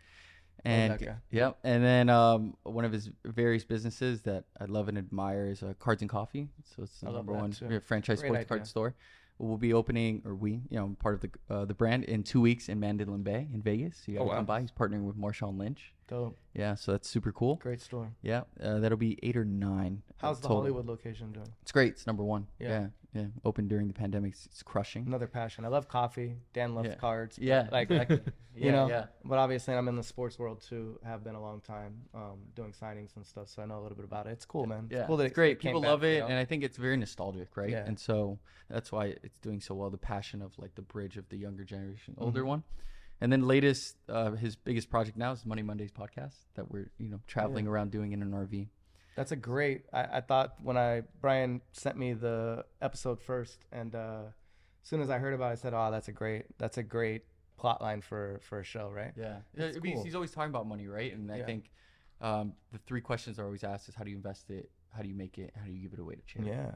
and 0.65 0.99
yep, 1.31 1.57
and 1.63 1.85
then 1.85 2.09
um, 2.11 2.57
one 2.65 2.85
of 2.85 2.91
his 2.91 3.11
various 3.25 3.65
businesses 3.65 4.23
that 4.23 4.43
I 4.61 4.65
love 4.65 4.89
and 4.89 4.99
admire 4.99 5.47
is 5.47 5.63
uh, 5.63 5.75
Cards 5.79 6.03
and 6.03 6.11
Coffee. 6.11 6.49
So 6.75 6.83
it's 6.83 6.99
the 7.01 7.09
I 7.11 7.13
number 7.13 7.33
one 7.33 7.53
too. 7.53 7.81
franchise 7.87 8.19
Great 8.19 8.29
sports 8.31 8.39
idea. 8.41 8.49
card 8.49 8.67
store. 8.67 8.95
We'll 9.39 9.57
be 9.57 9.73
opening, 9.73 10.23
or 10.25 10.35
we, 10.35 10.63
you 10.69 10.81
know, 10.81 10.97
part 10.99 11.15
of 11.15 11.21
the 11.21 11.31
uh, 11.55 11.65
the 11.65 11.75
brand 11.75 12.03
in 12.07 12.25
two 12.25 12.41
weeks 12.41 12.69
in 12.69 12.81
Mandalay 12.81 13.19
Bay 13.19 13.47
in 13.55 13.63
Vegas. 13.63 13.99
So 14.05 14.11
you 14.11 14.19
got 14.19 14.25
to 14.25 14.31
Oh, 14.31 14.33
wow. 14.33 14.37
come 14.39 14.47
by. 14.47 14.61
He's 14.63 14.73
partnering 14.73 15.05
with 15.05 15.17
Marshawn 15.17 15.57
Lynch. 15.59 15.95
Dope. 16.09 16.37
Yeah, 16.55 16.75
so 16.75 16.93
that's 16.93 17.09
super 17.09 17.31
cool. 17.33 17.57
Great 17.57 17.81
store. 17.81 18.11
Yeah, 18.23 18.43
uh, 18.63 18.79
that'll 18.81 18.99
be 18.99 19.19
eight 19.23 19.37
or 19.37 19.45
nine. 19.45 20.03
How's 20.17 20.41
the. 20.41 20.49
Hollywood 20.49 20.87
location 20.87 21.31
doing? 21.33 21.47
It's 21.63 21.71
great. 21.73 21.93
It's 21.93 22.07
number 22.07 22.25
one. 22.25 22.49
Yeah. 22.59 22.69
Yeah, 22.69 23.21
yeah. 23.23 23.27
Open 23.45 23.69
during 23.69 23.87
the 23.87 23.95
pandemic. 23.95 24.33
It's, 24.33 24.63
crushing. 24.65 25.07
Another 25.07 25.29
passion. 25.29 25.65
I 25.65 25.69
love 25.69 25.87
coffee. 25.89 26.35
Dan 26.53 26.75
loves 26.75 26.89
Yeah. 26.89 26.95
cards. 26.97 27.39
Yeah. 27.39 27.69
Like, 27.73 27.91
like 27.91 28.11
you 28.11 28.21
Yeah, 28.57 28.73
know. 28.73 28.89
yeah. 28.89 29.05
But 29.25 29.39
obviously, 29.39 29.75
I'm 29.75 29.87
in 29.87 29.95
the 29.95 30.03
sports 30.03 30.37
world 30.39 30.61
too. 30.69 30.99
Have 31.05 31.23
been 31.23 31.37
a 31.37 31.41
long 31.41 31.61
time, 31.61 31.95
um, 32.15 32.39
doing 32.57 32.73
signings 32.73 33.15
and 33.15 33.25
stuff. 33.25 33.49
So 33.49 33.63
I 33.63 33.67
know 33.67 33.79
a 33.79 33.83
little 33.83 33.97
bit 33.97 34.05
about 34.05 34.27
it. 34.27 34.31
It's 34.31 34.45
cool, 34.45 34.67
man. 34.67 34.89
Yeah, 34.91 34.99
it's, 35.01 35.07
cool 35.07 35.17
that 35.19 35.25
it's 35.27 35.35
great. 35.35 35.61
People 35.61 35.81
back, 35.81 35.91
love 35.91 36.03
you 36.03 36.09
it, 36.09 36.19
know? 36.21 36.27
and 36.27 36.35
I 36.35 36.45
think 36.45 36.65
it's 36.65 36.77
very 36.77 36.97
nostalgic, 36.97 37.57
right? 37.57 37.71
Yeah. 37.71 37.85
And 37.87 37.97
so 37.99 38.39
that's 38.69 38.91
why 38.91 39.15
it's 39.23 39.39
doing 39.39 39.61
so 39.61 39.75
well. 39.77 39.91
The 39.91 39.97
passion 39.99 40.43
of 40.43 40.59
like 40.59 40.75
the 40.75 40.83
bridge 40.83 41.17
of 41.17 41.29
the 41.29 41.37
younger 41.37 41.63
generation, 41.65 42.15
older 42.19 42.41
Mm-hmm. 42.41 42.49
one, 42.49 42.63
and 43.21 43.33
then 43.33 43.43
latest, 43.47 43.97
uh, 44.09 44.33
his 44.33 44.57
biggest 44.57 44.91
project 44.91 45.17
now 45.17 45.33
is 45.33 45.45
Money 45.45 45.63
Mondays 45.63 45.91
podcast 45.93 46.35
that 46.55 46.71
we're 46.71 46.91
you 46.99 47.09
know 47.09 47.21
traveling 47.27 47.67
around 47.67 47.91
doing 47.91 48.13
in 48.13 48.23
an 48.23 48.33
RV. 48.33 48.69
That's 49.17 49.33
a 49.33 49.37
great. 49.37 49.83
I, 49.93 50.05
I 50.05 50.21
thought 50.21 50.55
when 50.63 50.77
I 50.77 51.03
Brian 51.21 51.61
sent 51.73 51.97
me 51.97 52.13
the 52.15 52.65
episode 52.81 53.21
first, 53.21 53.65
and 53.73 53.95
uh, 53.95 54.23
as 54.83 54.89
soon 54.89 55.01
as 55.01 55.11
I 55.11 55.19
heard 55.19 55.35
about 55.35 55.49
it, 55.51 55.53
I 55.53 55.55
said, 55.57 55.75
"Oh, 55.75 55.91
that's 55.91 56.09
a 56.09 56.13
great. 56.13 56.47
That's 56.59 56.79
a 56.79 56.83
great 56.85 57.25
plot 57.57 57.83
line 57.83 58.01
for 58.01 58.41
for 58.43 58.61
a 58.61 58.65
show, 58.65 58.89
right?" 58.91 59.13
Yeah, 59.17 59.39
That's 59.55 59.77
I 59.77 59.81
mean, 59.81 59.95
cool. 59.95 60.05
he's 60.05 60.15
always 60.15 60.31
talking 60.31 60.51
about 60.51 60.69
money, 60.69 60.87
right? 60.87 61.13
And 61.13 61.33
I 61.33 61.39
Yeah. 61.39 61.47
think 61.47 61.71
um, 62.21 62.53
the 62.73 62.79
three 62.79 63.01
questions 63.01 63.39
are 63.41 63.45
always 63.45 63.65
asked 63.65 63.89
is 63.89 63.95
how 63.97 64.05
do 64.05 64.11
you 64.11 64.17
invest 64.17 64.51
it, 64.51 64.71
how 64.95 65.03
do 65.03 65.09
you 65.09 65.15
make 65.15 65.39
it, 65.39 65.53
how 65.57 65.65
do 65.67 65.73
you 65.73 65.81
give 65.83 65.93
it 65.95 65.99
away 66.01 66.15
to 66.15 66.23
charity? 66.23 66.51
Yeah. 66.53 66.71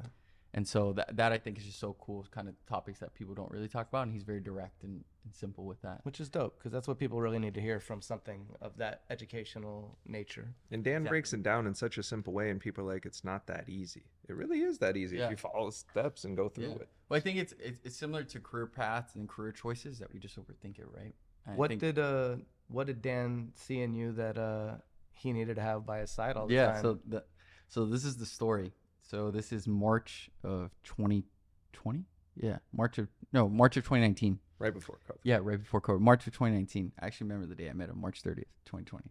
And 0.55 0.69
so 0.69 0.93
that 0.93 1.17
that 1.17 1.33
I 1.33 1.39
think 1.39 1.57
is 1.59 1.65
just 1.65 1.81
so 1.81 1.97
cool, 1.99 2.27
kind 2.31 2.47
of 2.47 2.55
topics 2.67 2.99
that 3.01 3.15
people 3.15 3.35
don't 3.35 3.51
really 3.51 3.69
talk 3.69 3.89
about, 3.89 4.03
and 4.03 4.13
he's 4.13 4.23
very 4.23 4.41
direct 4.41 4.83
and, 4.83 5.03
and 5.25 5.35
simple 5.35 5.65
with 5.65 5.81
that. 5.81 6.01
Which 6.03 6.21
is 6.21 6.29
dope 6.29 6.59
because 6.59 6.73
that's 6.73 6.87
what 6.87 6.99
people 6.99 7.23
really 7.23 7.39
need 7.39 7.55
to 7.55 7.61
hear 7.63 7.81
from 7.81 8.03
something 8.03 8.45
of 8.61 8.77
that 8.77 9.03
educational 9.09 9.97
nature. 10.07 10.55
And 10.71 10.85
Dan 10.85 10.97
Exactly. 10.97 11.09
breaks 11.09 11.33
it 11.33 11.43
down 11.43 11.67
in 11.67 11.75
such 11.75 11.97
a 11.97 12.03
simple 12.03 12.35
way, 12.35 12.51
and 12.51 12.61
people 12.61 12.85
are 12.85 12.93
like, 12.93 13.07
it's 13.07 13.25
not 13.25 13.47
that 13.47 13.67
easy. 13.69 14.03
It 14.29 14.37
really 14.37 14.61
is 14.61 14.77
that 14.81 14.95
easy 14.97 15.17
Yeah. 15.17 15.25
if 15.27 15.31
you 15.31 15.37
follow 15.39 15.67
the 15.67 15.73
steps 15.73 16.25
and 16.25 16.37
go 16.37 16.51
through 16.51 16.65
Yeah. 16.69 16.75
it. 16.83 16.89
Well, 17.09 17.17
I 17.17 17.21
think 17.21 17.39
it's, 17.39 17.55
it's 17.59 17.81
it's 17.83 17.97
similar 17.97 18.23
to 18.25 18.39
career 18.39 18.67
paths 18.67 19.15
and 19.17 19.27
career 19.29 19.53
choices 19.53 19.99
that 20.01 20.13
we 20.13 20.19
just 20.21 20.37
overthink 20.39 20.79
it, 20.79 20.87
right? 20.95 21.15
And 21.47 21.57
what 21.57 21.69
think- 21.69 21.81
did 21.81 21.99
uh 21.99 22.37
what 22.69 22.87
did 22.89 23.01
Dan 23.01 23.53
see 23.55 23.81
in 23.81 23.95
you 23.95 24.13
that 24.13 24.37
uh 24.37 24.75
he 25.15 25.33
needed 25.33 25.57
to 25.57 25.63
have 25.63 25.87
by 25.87 26.01
his 26.01 26.11
side 26.11 26.37
all 26.37 26.47
the 26.47 26.55
yeah? 26.55 26.73
time? 26.73 26.83
So 26.83 26.99
the 27.07 27.25
so 27.69 27.87
this 27.87 28.05
is 28.05 28.17
the 28.19 28.27
story. 28.27 28.73
So 29.13 29.31
this 29.31 29.53
is 29.53 29.69
March 29.69 30.31
of 30.43 30.71
2020. 30.85 32.05
Yeah, 32.35 32.57
March 32.73 32.97
of 32.97 33.09
no 33.31 33.47
March 33.47 33.77
of 33.77 33.85
2019. 33.85 34.39
Right 34.59 34.73
before 34.73 35.01
COVID. 35.07 35.19
Yeah, 35.23 35.39
right 35.43 35.59
before 35.59 35.83
COVID. 35.83 36.01
March 36.01 36.27
of 36.27 36.33
2019. 36.33 36.93
I 36.99 37.07
actually 37.09 37.27
remember 37.27 37.47
the 37.47 37.55
day 37.55 37.69
I 37.69 37.75
met 37.75 37.91
him, 37.91 38.01
March 38.01 38.23
30th, 38.23 38.47
2020. 38.65 39.11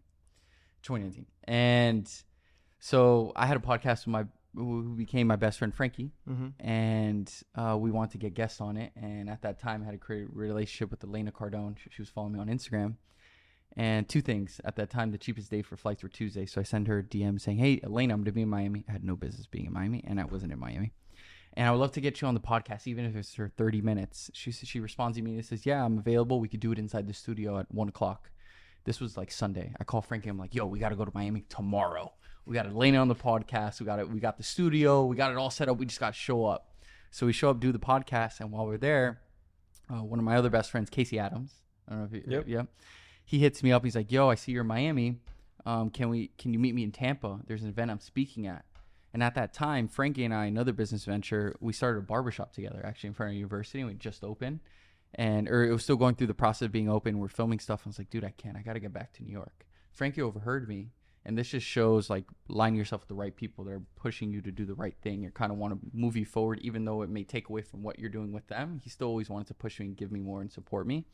2019. 0.82 1.26
And 1.44 2.10
so 2.80 3.30
I 3.36 3.46
had 3.46 3.56
a 3.56 3.60
podcast 3.60 4.06
with 4.06 4.08
my 4.08 4.24
who 4.56 4.96
became 4.96 5.28
my 5.28 5.36
best 5.36 5.60
friend 5.60 5.72
Frankie, 5.72 6.10
hmm 6.26 6.48
and 6.58 7.32
uh, 7.54 7.76
we 7.78 7.92
wanted 7.92 8.10
to 8.10 8.18
get 8.18 8.34
guests 8.34 8.60
on 8.60 8.76
it. 8.76 8.90
And 8.96 9.30
at 9.30 9.42
that 9.42 9.60
time, 9.60 9.82
I 9.82 9.84
had 9.84 9.94
a 9.94 9.98
great 9.98 10.26
relationship 10.34 10.90
with 10.90 11.04
Elena 11.04 11.30
Cardone. 11.30 11.78
She, 11.78 11.90
she 11.90 12.02
was 12.02 12.08
following 12.08 12.32
me 12.32 12.40
on 12.40 12.48
Instagram. 12.48 12.96
And 13.76 14.08
two 14.08 14.20
things 14.20 14.60
at 14.64 14.76
that 14.76 14.90
time, 14.90 15.12
the 15.12 15.18
cheapest 15.18 15.50
day 15.50 15.62
for 15.62 15.76
flights 15.76 16.02
were 16.02 16.08
Tuesday. 16.08 16.44
So 16.44 16.60
I 16.60 16.64
sent 16.64 16.88
her 16.88 16.98
a 16.98 17.02
DM 17.02 17.40
saying, 17.40 17.58
"Hey, 17.58 17.80
Elena, 17.82 18.12
I'm 18.12 18.20
going 18.20 18.26
to 18.26 18.32
be 18.32 18.42
in 18.42 18.48
Miami. 18.48 18.84
I 18.88 18.92
had 18.92 19.04
no 19.04 19.16
business 19.16 19.46
being 19.46 19.66
in 19.66 19.72
Miami, 19.72 20.04
and 20.06 20.20
I 20.20 20.24
wasn't 20.24 20.52
in 20.52 20.58
Miami." 20.58 20.92
And 21.54 21.66
I 21.66 21.70
would 21.70 21.78
love 21.78 21.92
to 21.92 22.00
get 22.00 22.20
you 22.20 22.28
on 22.28 22.34
the 22.34 22.40
podcast, 22.40 22.86
even 22.86 23.04
if 23.04 23.14
it's 23.16 23.34
for 23.34 23.48
30 23.48 23.80
minutes. 23.80 24.30
She 24.34 24.52
she 24.52 24.80
responds 24.80 25.16
to 25.16 25.22
me 25.22 25.36
and 25.36 25.44
says, 25.44 25.64
"Yeah, 25.64 25.84
I'm 25.84 25.98
available. 25.98 26.38
We 26.40 26.48
could 26.48 26.60
do 26.60 26.72
it 26.72 26.78
inside 26.78 27.06
the 27.06 27.14
studio 27.14 27.58
at 27.58 27.72
one 27.72 27.88
o'clock." 27.88 28.30
This 28.84 29.00
was 29.00 29.16
like 29.16 29.30
Sunday. 29.30 29.72
I 29.80 29.84
call 29.84 30.02
Frankie. 30.02 30.28
I'm 30.28 30.38
like, 30.38 30.54
"Yo, 30.54 30.66
we 30.66 30.78
got 30.78 30.90
to 30.90 30.96
go 30.96 31.04
to 31.04 31.12
Miami 31.14 31.44
tomorrow. 31.48 32.12
We 32.44 32.54
got 32.54 32.66
Elena 32.66 32.98
on 32.98 33.08
the 33.08 33.14
podcast. 33.14 33.80
We 33.80 33.86
got 33.86 34.00
it. 34.00 34.10
We 34.10 34.20
got 34.20 34.36
the 34.36 34.42
studio. 34.42 35.06
We 35.06 35.16
got 35.16 35.30
it 35.30 35.38
all 35.38 35.50
set 35.50 35.68
up. 35.68 35.78
We 35.78 35.86
just 35.86 36.00
got 36.00 36.12
to 36.12 36.18
show 36.18 36.44
up." 36.44 36.74
So 37.10 37.26
we 37.26 37.32
show 37.34 37.50
up, 37.50 37.60
do 37.60 37.72
the 37.72 37.78
podcast, 37.78 38.40
and 38.40 38.50
while 38.50 38.66
we're 38.66 38.78
there, 38.78 39.20
uh, 39.90 40.02
one 40.02 40.18
of 40.18 40.24
my 40.24 40.36
other 40.36 40.48
best 40.48 40.70
friends, 40.70 40.88
Casey 40.88 41.18
Adams. 41.18 41.52
I 41.86 41.92
don't 41.92 42.00
know 42.00 42.06
if 42.06 42.26
you. 42.26 42.32
Yep. 42.32 42.48
Yep. 42.48 42.68
He 43.24 43.38
hits 43.38 43.62
me 43.62 43.72
up. 43.72 43.84
He's 43.84 43.96
like, 43.96 44.12
"Yo, 44.12 44.28
I 44.28 44.34
see 44.36 44.52
you're 44.52 44.62
in 44.62 44.68
Miami. 44.68 45.18
Um, 45.66 45.90
can 45.90 46.08
we? 46.08 46.28
Can 46.38 46.52
you 46.52 46.58
meet 46.58 46.74
me 46.74 46.82
in 46.82 46.92
Tampa? 46.92 47.40
There's 47.46 47.62
an 47.62 47.68
event 47.68 47.90
I'm 47.90 48.00
speaking 48.00 48.46
at." 48.46 48.64
And 49.14 49.22
at 49.22 49.34
that 49.34 49.52
time, 49.52 49.88
Frankie 49.88 50.24
and 50.24 50.34
I, 50.34 50.46
another 50.46 50.72
business 50.72 51.04
venture, 51.04 51.54
we 51.60 51.72
started 51.72 51.98
a 51.98 52.02
barbershop 52.02 52.52
together 52.52 52.80
actually 52.84 53.08
in 53.08 53.14
front 53.14 53.30
of 53.32 53.36
university. 53.36 53.80
And 53.80 53.88
we 53.88 53.94
just 53.94 54.24
opened. 54.24 54.60
And 55.14 55.48
or 55.48 55.64
it 55.64 55.72
was 55.72 55.82
still 55.84 55.96
going 55.96 56.14
through 56.14 56.28
the 56.28 56.34
process 56.34 56.66
of 56.66 56.72
being 56.72 56.88
open. 56.88 57.18
We're 57.18 57.28
filming 57.28 57.58
stuff. 57.58 57.82
I 57.84 57.88
was 57.90 57.98
like, 57.98 58.10
dude, 58.10 58.24
I 58.24 58.30
can't. 58.30 58.56
I 58.56 58.62
got 58.62 58.72
to 58.74 58.80
get 58.80 58.92
back 58.92 59.12
to 59.14 59.22
New 59.22 59.32
York. 59.32 59.66
Frankie 59.92 60.22
overheard 60.22 60.68
me 60.68 60.92
And 61.24 61.38
this 61.38 61.48
just 61.50 61.66
shows 61.66 62.10
like 62.10 62.24
line 62.48 62.74
yourself 62.74 63.02
with 63.02 63.08
the 63.08 63.14
right 63.14 63.34
people 63.34 63.64
that 63.64 63.72
are 63.72 63.82
pushing 63.96 64.32
you 64.32 64.40
to 64.42 64.50
do 64.50 64.64
the 64.64 64.74
right 64.74 64.96
thing 65.02 65.24
or 65.24 65.30
kind 65.30 65.52
of 65.52 65.58
want 65.58 65.74
to 65.74 65.80
move 65.92 66.16
you 66.16 66.24
forward, 66.24 66.58
even 66.62 66.84
though 66.84 67.02
it 67.02 67.10
may 67.10 67.24
take 67.24 67.48
away 67.48 67.62
from 67.62 67.82
what 67.82 67.98
you're 67.98 68.10
doing 68.10 68.32
with 68.32 68.46
them. 68.48 68.80
He 68.82 68.90
still 68.90 69.08
always 69.08 69.30
wanted 69.30 69.46
to 69.48 69.54
push 69.54 69.78
me 69.80 69.86
and 69.86 69.96
give 69.96 70.10
me 70.10 70.20
more 70.20 70.40
and 70.40 70.50
support 70.50 70.86
me. 70.86 71.06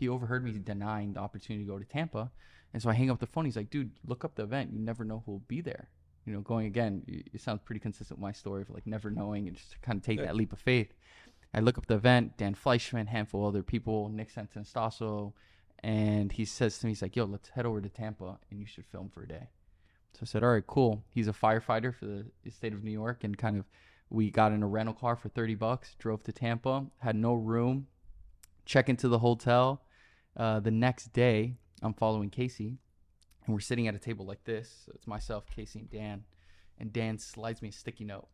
He 0.00 0.08
overheard 0.08 0.42
me 0.42 0.52
denying 0.52 1.12
the 1.12 1.20
opportunity 1.20 1.64
to 1.64 1.70
go 1.70 1.78
to 1.78 1.84
Tampa. 1.84 2.30
And 2.72 2.82
so 2.82 2.88
I 2.88 2.94
hang 2.94 3.10
up 3.10 3.18
the 3.20 3.26
phone. 3.26 3.44
He's 3.44 3.56
like, 3.56 3.68
dude, 3.70 3.90
look 4.06 4.24
up 4.24 4.34
the 4.34 4.44
event. 4.44 4.72
You 4.72 4.78
never 4.80 5.04
know 5.04 5.22
who 5.26 5.32
will 5.32 5.42
be 5.46 5.60
there. 5.60 5.88
You 6.24 6.32
know, 6.32 6.40
going 6.40 6.66
again, 6.66 7.02
it 7.06 7.40
sounds 7.40 7.60
pretty 7.64 7.80
consistent 7.80 8.18
with 8.18 8.22
my 8.22 8.32
story 8.32 8.62
of 8.62 8.70
like 8.70 8.86
never 8.86 9.10
knowing 9.10 9.46
and 9.46 9.56
just 9.56 9.72
to 9.72 9.78
kind 9.80 9.98
of 9.98 10.02
take 10.04 10.18
Yeah. 10.18 10.26
that 10.26 10.36
leap 10.36 10.52
of 10.52 10.58
faith. 10.58 10.94
I 11.52 11.60
look 11.60 11.76
up 11.76 11.86
the 11.86 11.96
event, 11.96 12.38
Dan 12.38 12.54
Fleyshman, 12.54 13.08
handful 13.08 13.42
of 13.46 13.54
other 13.54 13.62
people, 13.62 14.08
Nick 14.08 14.32
Santonastasso, 14.32 15.32
and 15.80 16.30
he 16.32 16.44
says 16.44 16.78
to 16.78 16.86
me, 16.86 16.92
he's 16.92 17.02
like, 17.02 17.16
yo, 17.16 17.24
let's 17.24 17.48
head 17.50 17.66
over 17.66 17.80
to 17.80 17.88
Tampa 17.88 18.38
and 18.50 18.60
you 18.60 18.66
should 18.66 18.86
film 18.86 19.10
for 19.10 19.22
a 19.24 19.28
day. 19.28 19.48
So 20.14 20.20
I 20.22 20.24
said, 20.26 20.42
all 20.44 20.52
right, 20.52 20.66
cool. 20.66 21.04
He's 21.10 21.28
a 21.28 21.32
firefighter 21.32 21.94
for 21.94 22.06
the 22.06 22.50
state 22.50 22.72
of 22.72 22.84
New 22.84 22.90
York 22.90 23.24
and 23.24 23.36
kind 23.36 23.56
of 23.58 23.64
we 24.10 24.30
got 24.30 24.52
in 24.52 24.62
a 24.62 24.66
rental 24.66 24.94
car 24.94 25.16
for 25.16 25.28
30 25.28 25.54
bucks, 25.56 25.94
drove 25.98 26.22
to 26.24 26.32
Tampa, 26.32 26.86
had 26.98 27.16
no 27.16 27.34
room, 27.34 27.86
check 28.64 28.88
into 28.88 29.08
the 29.08 29.18
hotel. 29.20 29.82
Uh, 30.36 30.60
the 30.60 30.70
next 30.70 31.12
day, 31.12 31.54
I'm 31.82 31.94
following 31.94 32.30
Casey 32.30 32.78
and 33.44 33.54
we're 33.54 33.60
sitting 33.60 33.88
at 33.88 33.94
a 33.94 33.98
table 33.98 34.26
like 34.26 34.44
this. 34.44 34.82
So 34.86 34.92
it's 34.94 35.06
myself, 35.06 35.44
Casey, 35.46 35.80
and 35.80 35.90
Dan. 35.90 36.24
And 36.78 36.92
Dan 36.92 37.18
slides 37.18 37.62
me 37.62 37.68
a 37.68 37.72
sticky 37.72 38.04
note. 38.04 38.28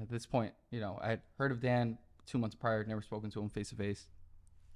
At 0.00 0.08
this 0.08 0.26
point, 0.26 0.52
you 0.70 0.80
know, 0.80 0.98
I 1.02 1.10
had 1.10 1.20
heard 1.38 1.52
of 1.52 1.60
Dan 1.60 1.98
two 2.26 2.38
months 2.38 2.54
prior, 2.54 2.84
never 2.84 3.02
spoken 3.02 3.30
to 3.30 3.40
him 3.40 3.48
face 3.48 3.70
to 3.70 3.74
face. 3.74 4.06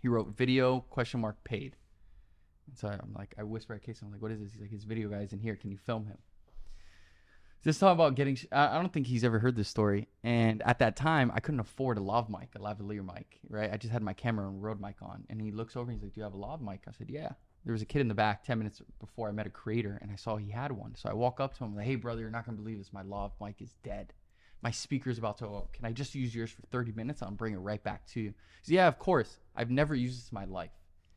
He 0.00 0.08
wrote 0.08 0.36
video 0.36 0.80
question 0.90 1.20
mark 1.20 1.42
paid. 1.44 1.76
And 2.66 2.76
so 2.78 2.88
I'm 2.88 3.12
like, 3.14 3.34
I 3.38 3.42
whisper 3.42 3.74
at 3.74 3.82
Casey, 3.82 4.00
I'm 4.04 4.12
like, 4.12 4.22
what 4.22 4.30
is 4.30 4.40
this? 4.40 4.52
He's 4.52 4.60
like, 4.60 4.70
his 4.70 4.84
video 4.84 5.08
guy's 5.08 5.32
in 5.32 5.38
here. 5.38 5.56
Can 5.56 5.70
you 5.70 5.78
film 5.78 6.06
him? 6.06 6.18
Just 7.64 7.80
talk 7.80 7.94
about 7.94 8.14
getting. 8.14 8.36
I 8.52 8.74
don't 8.74 8.92
think 8.92 9.06
he's 9.06 9.24
ever 9.24 9.38
heard 9.38 9.56
this 9.56 9.68
story. 9.68 10.08
And 10.22 10.62
at 10.62 10.80
that 10.80 10.96
time, 10.96 11.32
I 11.34 11.40
couldn't 11.40 11.60
afford 11.60 11.96
a 11.96 12.02
lav 12.02 12.28
mic, 12.28 12.50
a 12.54 12.58
lavalier 12.58 13.04
mic, 13.04 13.40
right? 13.48 13.72
I 13.72 13.78
just 13.78 13.90
had 13.90 14.02
my 14.02 14.12
camera 14.12 14.46
and 14.46 14.62
Rode 14.62 14.80
mic 14.80 14.96
on. 15.00 15.24
And 15.30 15.40
he 15.40 15.50
looks 15.50 15.74
over 15.74 15.90
and 15.90 15.98
he's 15.98 16.04
like, 16.04 16.12
"Do 16.12 16.20
you 16.20 16.24
have 16.24 16.34
a 16.34 16.36
lav 16.36 16.60
mic?" 16.60 16.82
I 16.86 16.92
said, 16.92 17.08
"Yeah." 17.08 17.30
There 17.64 17.72
was 17.72 17.80
a 17.80 17.86
kid 17.86 18.02
in 18.02 18.08
the 18.08 18.14
back 18.14 18.44
10 18.44 18.58
minutes 18.58 18.82
before 19.00 19.30
I 19.30 19.32
met 19.32 19.46
a 19.46 19.50
creator, 19.50 19.98
and 20.02 20.10
I 20.10 20.16
saw 20.16 20.36
he 20.36 20.50
had 20.50 20.70
one. 20.70 20.94
So 20.94 21.08
I 21.08 21.14
walk 21.14 21.40
up 21.40 21.56
to 21.56 21.64
him, 21.64 21.74
like, 21.74 21.86
"Hey, 21.86 21.96
brother, 21.96 22.20
you're 22.20 22.30
not 22.30 22.44
gonna 22.44 22.58
believe 22.58 22.76
this. 22.76 22.92
My 22.92 23.00
lav 23.00 23.32
mic 23.40 23.62
is 23.62 23.74
dead. 23.82 24.12
My 24.60 24.70
speaker's 24.70 25.16
about 25.16 25.38
to. 25.38 25.46
Oh, 25.46 25.68
can 25.72 25.86
I 25.86 25.92
just 25.92 26.14
use 26.14 26.34
yours 26.34 26.50
for 26.50 26.60
30 26.66 26.92
minutes? 26.92 27.22
I'll 27.22 27.30
bring 27.30 27.54
it 27.54 27.58
right 27.58 27.82
back 27.82 28.06
to 28.08 28.20
you." 28.20 28.34
Said, 28.62 28.74
"Yeah, 28.74 28.88
of 28.88 28.98
course. 28.98 29.38
I've 29.56 29.70
never 29.70 29.94
used 29.94 30.18
this 30.18 30.30
in 30.30 30.34
my 30.34 30.44
life." 30.44 30.72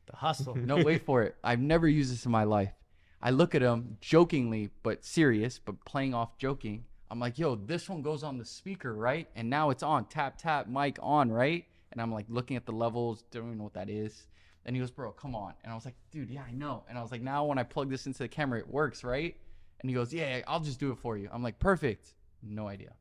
The 0.06 0.16
hustle. 0.16 0.54
No, 0.54 0.82
wait 0.82 1.04
for 1.04 1.22
it. 1.24 1.36
I've 1.44 1.60
never 1.60 1.86
used 1.86 2.10
this 2.10 2.24
in 2.24 2.32
my 2.32 2.44
life. 2.44 2.72
I 3.20 3.30
look 3.30 3.54
at 3.54 3.62
him 3.62 3.96
jokingly, 4.00 4.70
but 4.82 5.04
serious, 5.04 5.58
but 5.58 5.84
playing 5.84 6.14
off 6.14 6.38
joking. 6.38 6.84
I'm 7.10 7.18
like, 7.18 7.38
yo, 7.38 7.56
this 7.56 7.88
one 7.88 8.02
goes 8.02 8.22
on 8.22 8.38
the 8.38 8.44
speaker, 8.44 8.94
right? 8.94 9.28
And 9.34 9.50
now 9.50 9.70
it's 9.70 9.82
on. 9.82 10.04
Tap, 10.06 10.38
tap, 10.38 10.68
mic 10.68 10.98
on, 11.02 11.30
right? 11.32 11.64
And 11.90 12.00
I'm 12.00 12.12
like 12.12 12.26
looking 12.28 12.56
at 12.56 12.66
the 12.66 12.72
levels, 12.72 13.24
don't 13.30 13.46
even 13.46 13.58
know 13.58 13.64
what 13.64 13.74
that 13.74 13.90
is. 13.90 14.26
And 14.64 14.76
he 14.76 14.80
goes, 14.80 14.90
bro, 14.90 15.10
come 15.12 15.34
on. 15.34 15.54
And 15.64 15.72
I 15.72 15.74
was 15.74 15.84
like, 15.84 15.94
dude, 16.10 16.30
yeah, 16.30 16.42
I 16.46 16.52
know. 16.52 16.84
And 16.88 16.98
I 16.98 17.02
was 17.02 17.10
like, 17.10 17.22
now 17.22 17.44
when 17.44 17.58
I 17.58 17.62
plug 17.62 17.88
this 17.88 18.06
into 18.06 18.18
the 18.18 18.28
camera, 18.28 18.58
it 18.58 18.68
works, 18.68 19.02
right? 19.02 19.34
And 19.80 19.88
he 19.88 19.94
goes, 19.94 20.12
yeah, 20.12 20.42
I'll 20.46 20.60
just 20.60 20.78
do 20.78 20.92
it 20.92 20.98
for 20.98 21.16
you. 21.16 21.28
I'm 21.32 21.42
like, 21.42 21.58
perfect. 21.58 22.14
No 22.42 22.68
idea. 22.68 22.92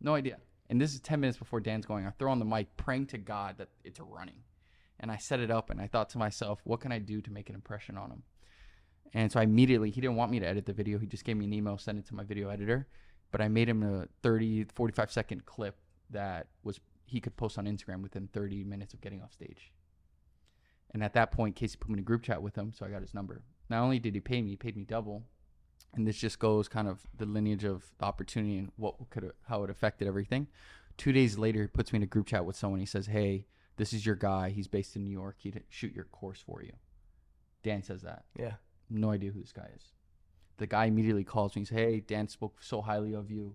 No 0.00 0.14
idea. 0.14 0.38
And 0.68 0.80
this 0.80 0.92
is 0.92 1.00
10 1.00 1.20
minutes 1.20 1.38
before 1.38 1.60
Dan's 1.60 1.86
going. 1.86 2.06
I 2.06 2.10
throw 2.10 2.30
on 2.30 2.38
the 2.38 2.44
mic, 2.44 2.76
praying 2.76 3.06
to 3.06 3.18
God 3.18 3.56
that 3.58 3.68
it's 3.84 4.00
running. 4.00 4.42
And 5.00 5.10
I 5.10 5.16
set 5.16 5.40
it 5.40 5.50
up 5.50 5.70
and 5.70 5.80
I 5.80 5.86
thought 5.86 6.10
to 6.10 6.18
myself, 6.18 6.60
what 6.64 6.80
can 6.80 6.92
I 6.92 6.98
do 6.98 7.20
to 7.20 7.30
make 7.30 7.48
an 7.48 7.54
impression 7.54 7.96
on 7.96 8.10
him? 8.10 8.22
And 9.14 9.32
so 9.32 9.40
I 9.40 9.44
immediately, 9.44 9.90
he 9.90 10.00
didn't 10.00 10.16
want 10.16 10.30
me 10.30 10.38
to 10.40 10.46
edit 10.46 10.66
the 10.66 10.72
video. 10.72 10.98
He 10.98 11.06
just 11.06 11.24
gave 11.24 11.36
me 11.36 11.46
an 11.46 11.52
email, 11.52 11.78
sent 11.78 11.98
it 11.98 12.06
to 12.06 12.14
my 12.14 12.24
video 12.24 12.48
editor. 12.50 12.86
But 13.30 13.40
I 13.40 13.48
made 13.48 13.68
him 13.68 13.82
a 13.82 14.06
30, 14.22 14.64
45 14.74 15.10
second 15.10 15.46
clip 15.46 15.76
that 16.10 16.48
was 16.62 16.80
he 17.04 17.20
could 17.20 17.36
post 17.36 17.58
on 17.58 17.66
Instagram 17.66 18.02
within 18.02 18.28
30 18.32 18.64
minutes 18.64 18.94
of 18.94 19.00
getting 19.00 19.22
off 19.22 19.32
stage. 19.32 19.72
And 20.92 21.02
at 21.02 21.14
that 21.14 21.32
point, 21.32 21.56
Casey 21.56 21.76
put 21.78 21.88
me 21.88 21.94
in 21.94 21.98
a 22.00 22.02
group 22.02 22.22
chat 22.22 22.42
with 22.42 22.54
him, 22.54 22.72
so 22.72 22.86
I 22.86 22.90
got 22.90 23.02
his 23.02 23.14
number. 23.14 23.42
Not 23.68 23.82
only 23.82 23.98
did 23.98 24.14
he 24.14 24.20
pay 24.20 24.40
me, 24.40 24.50
he 24.50 24.56
paid 24.56 24.76
me 24.76 24.84
double. 24.84 25.22
And 25.94 26.06
this 26.06 26.16
just 26.16 26.38
goes 26.38 26.68
kind 26.68 26.88
of 26.88 27.06
the 27.16 27.26
lineage 27.26 27.64
of 27.64 27.84
the 27.98 28.04
opportunity 28.04 28.58
and 28.58 28.70
what 28.76 28.96
could 29.10 29.32
how 29.48 29.64
it 29.64 29.70
affected 29.70 30.06
everything. 30.06 30.48
Two 30.96 31.12
days 31.12 31.38
later, 31.38 31.62
he 31.62 31.66
puts 31.66 31.92
me 31.92 31.98
in 31.98 32.02
a 32.02 32.06
group 32.06 32.26
chat 32.26 32.44
with 32.44 32.56
someone. 32.56 32.80
He 32.80 32.86
says, 32.86 33.06
"Hey, 33.06 33.46
this 33.76 33.92
is 33.92 34.04
your 34.04 34.16
guy. 34.16 34.50
He's 34.50 34.68
based 34.68 34.96
in 34.96 35.04
New 35.04 35.10
York. 35.10 35.36
He'd 35.38 35.62
shoot 35.68 35.94
your 35.94 36.04
course 36.04 36.40
for 36.40 36.62
you." 36.62 36.72
Dan 37.62 37.82
says 37.82 38.02
that. 38.02 38.24
Yeah. 38.38 38.54
No 38.90 39.10
idea 39.10 39.30
who 39.30 39.40
this 39.40 39.52
guy 39.52 39.68
is. 39.74 39.82
The 40.56 40.66
guy 40.66 40.86
immediately 40.86 41.24
calls 41.24 41.54
me 41.54 41.60
and 41.60 41.68
says, 41.68 41.76
Hey, 41.76 42.00
Dan 42.00 42.28
spoke 42.28 42.62
so 42.62 42.82
highly 42.82 43.14
of 43.14 43.30
you. 43.30 43.54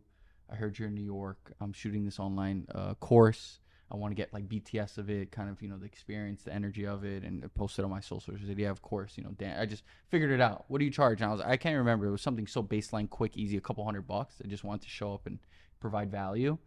I 0.49 0.55
heard 0.55 0.77
you're 0.77 0.87
in 0.87 0.95
New 0.95 1.03
York. 1.03 1.53
I'm 1.59 1.73
shooting 1.73 2.05
this 2.05 2.19
online 2.19 2.67
uh, 2.73 2.93
course. 2.95 3.59
I 3.91 3.95
want 3.97 4.11
to 4.11 4.15
get 4.15 4.33
like 4.33 4.47
BTS 4.49 4.97
of 4.97 5.09
it, 5.09 5.31
kind 5.31 5.49
of, 5.49 5.61
you 5.61 5.69
know, 5.69 5.77
the 5.77 5.85
experience, 5.85 6.43
the 6.43 6.53
energy 6.53 6.87
of 6.87 7.03
it, 7.03 7.23
and 7.23 7.43
I 7.43 7.47
posted 7.47 7.85
on 7.85 7.91
my 7.91 7.99
socials. 7.99 8.39
I 8.43 8.47
said, 8.47 8.57
Yeah, 8.57 8.69
of 8.69 8.81
course. 8.81 9.17
You 9.17 9.23
know, 9.23 9.31
Dan, 9.31 9.59
I 9.59 9.65
just 9.65 9.83
figured 10.09 10.31
it 10.31 10.41
out. 10.41 10.65
What 10.67 10.79
do 10.79 10.85
you 10.85 10.91
charge? 10.91 11.21
And 11.21 11.29
I 11.29 11.33
was 11.33 11.41
I 11.41 11.57
can't 11.57 11.77
remember. 11.77 12.07
It 12.07 12.11
was 12.11 12.21
something 12.21 12.47
so 12.47 12.63
baseline, 12.63 13.09
quick, 13.09 13.37
easy, 13.37 13.57
a 13.57 13.61
couple 13.61 13.83
hundred 13.85 14.07
bucks. 14.07 14.35
I 14.43 14.47
just 14.47 14.63
wanted 14.63 14.83
to 14.83 14.89
show 14.89 15.13
up 15.13 15.27
and 15.27 15.39
provide 15.79 16.11
value. 16.11 16.57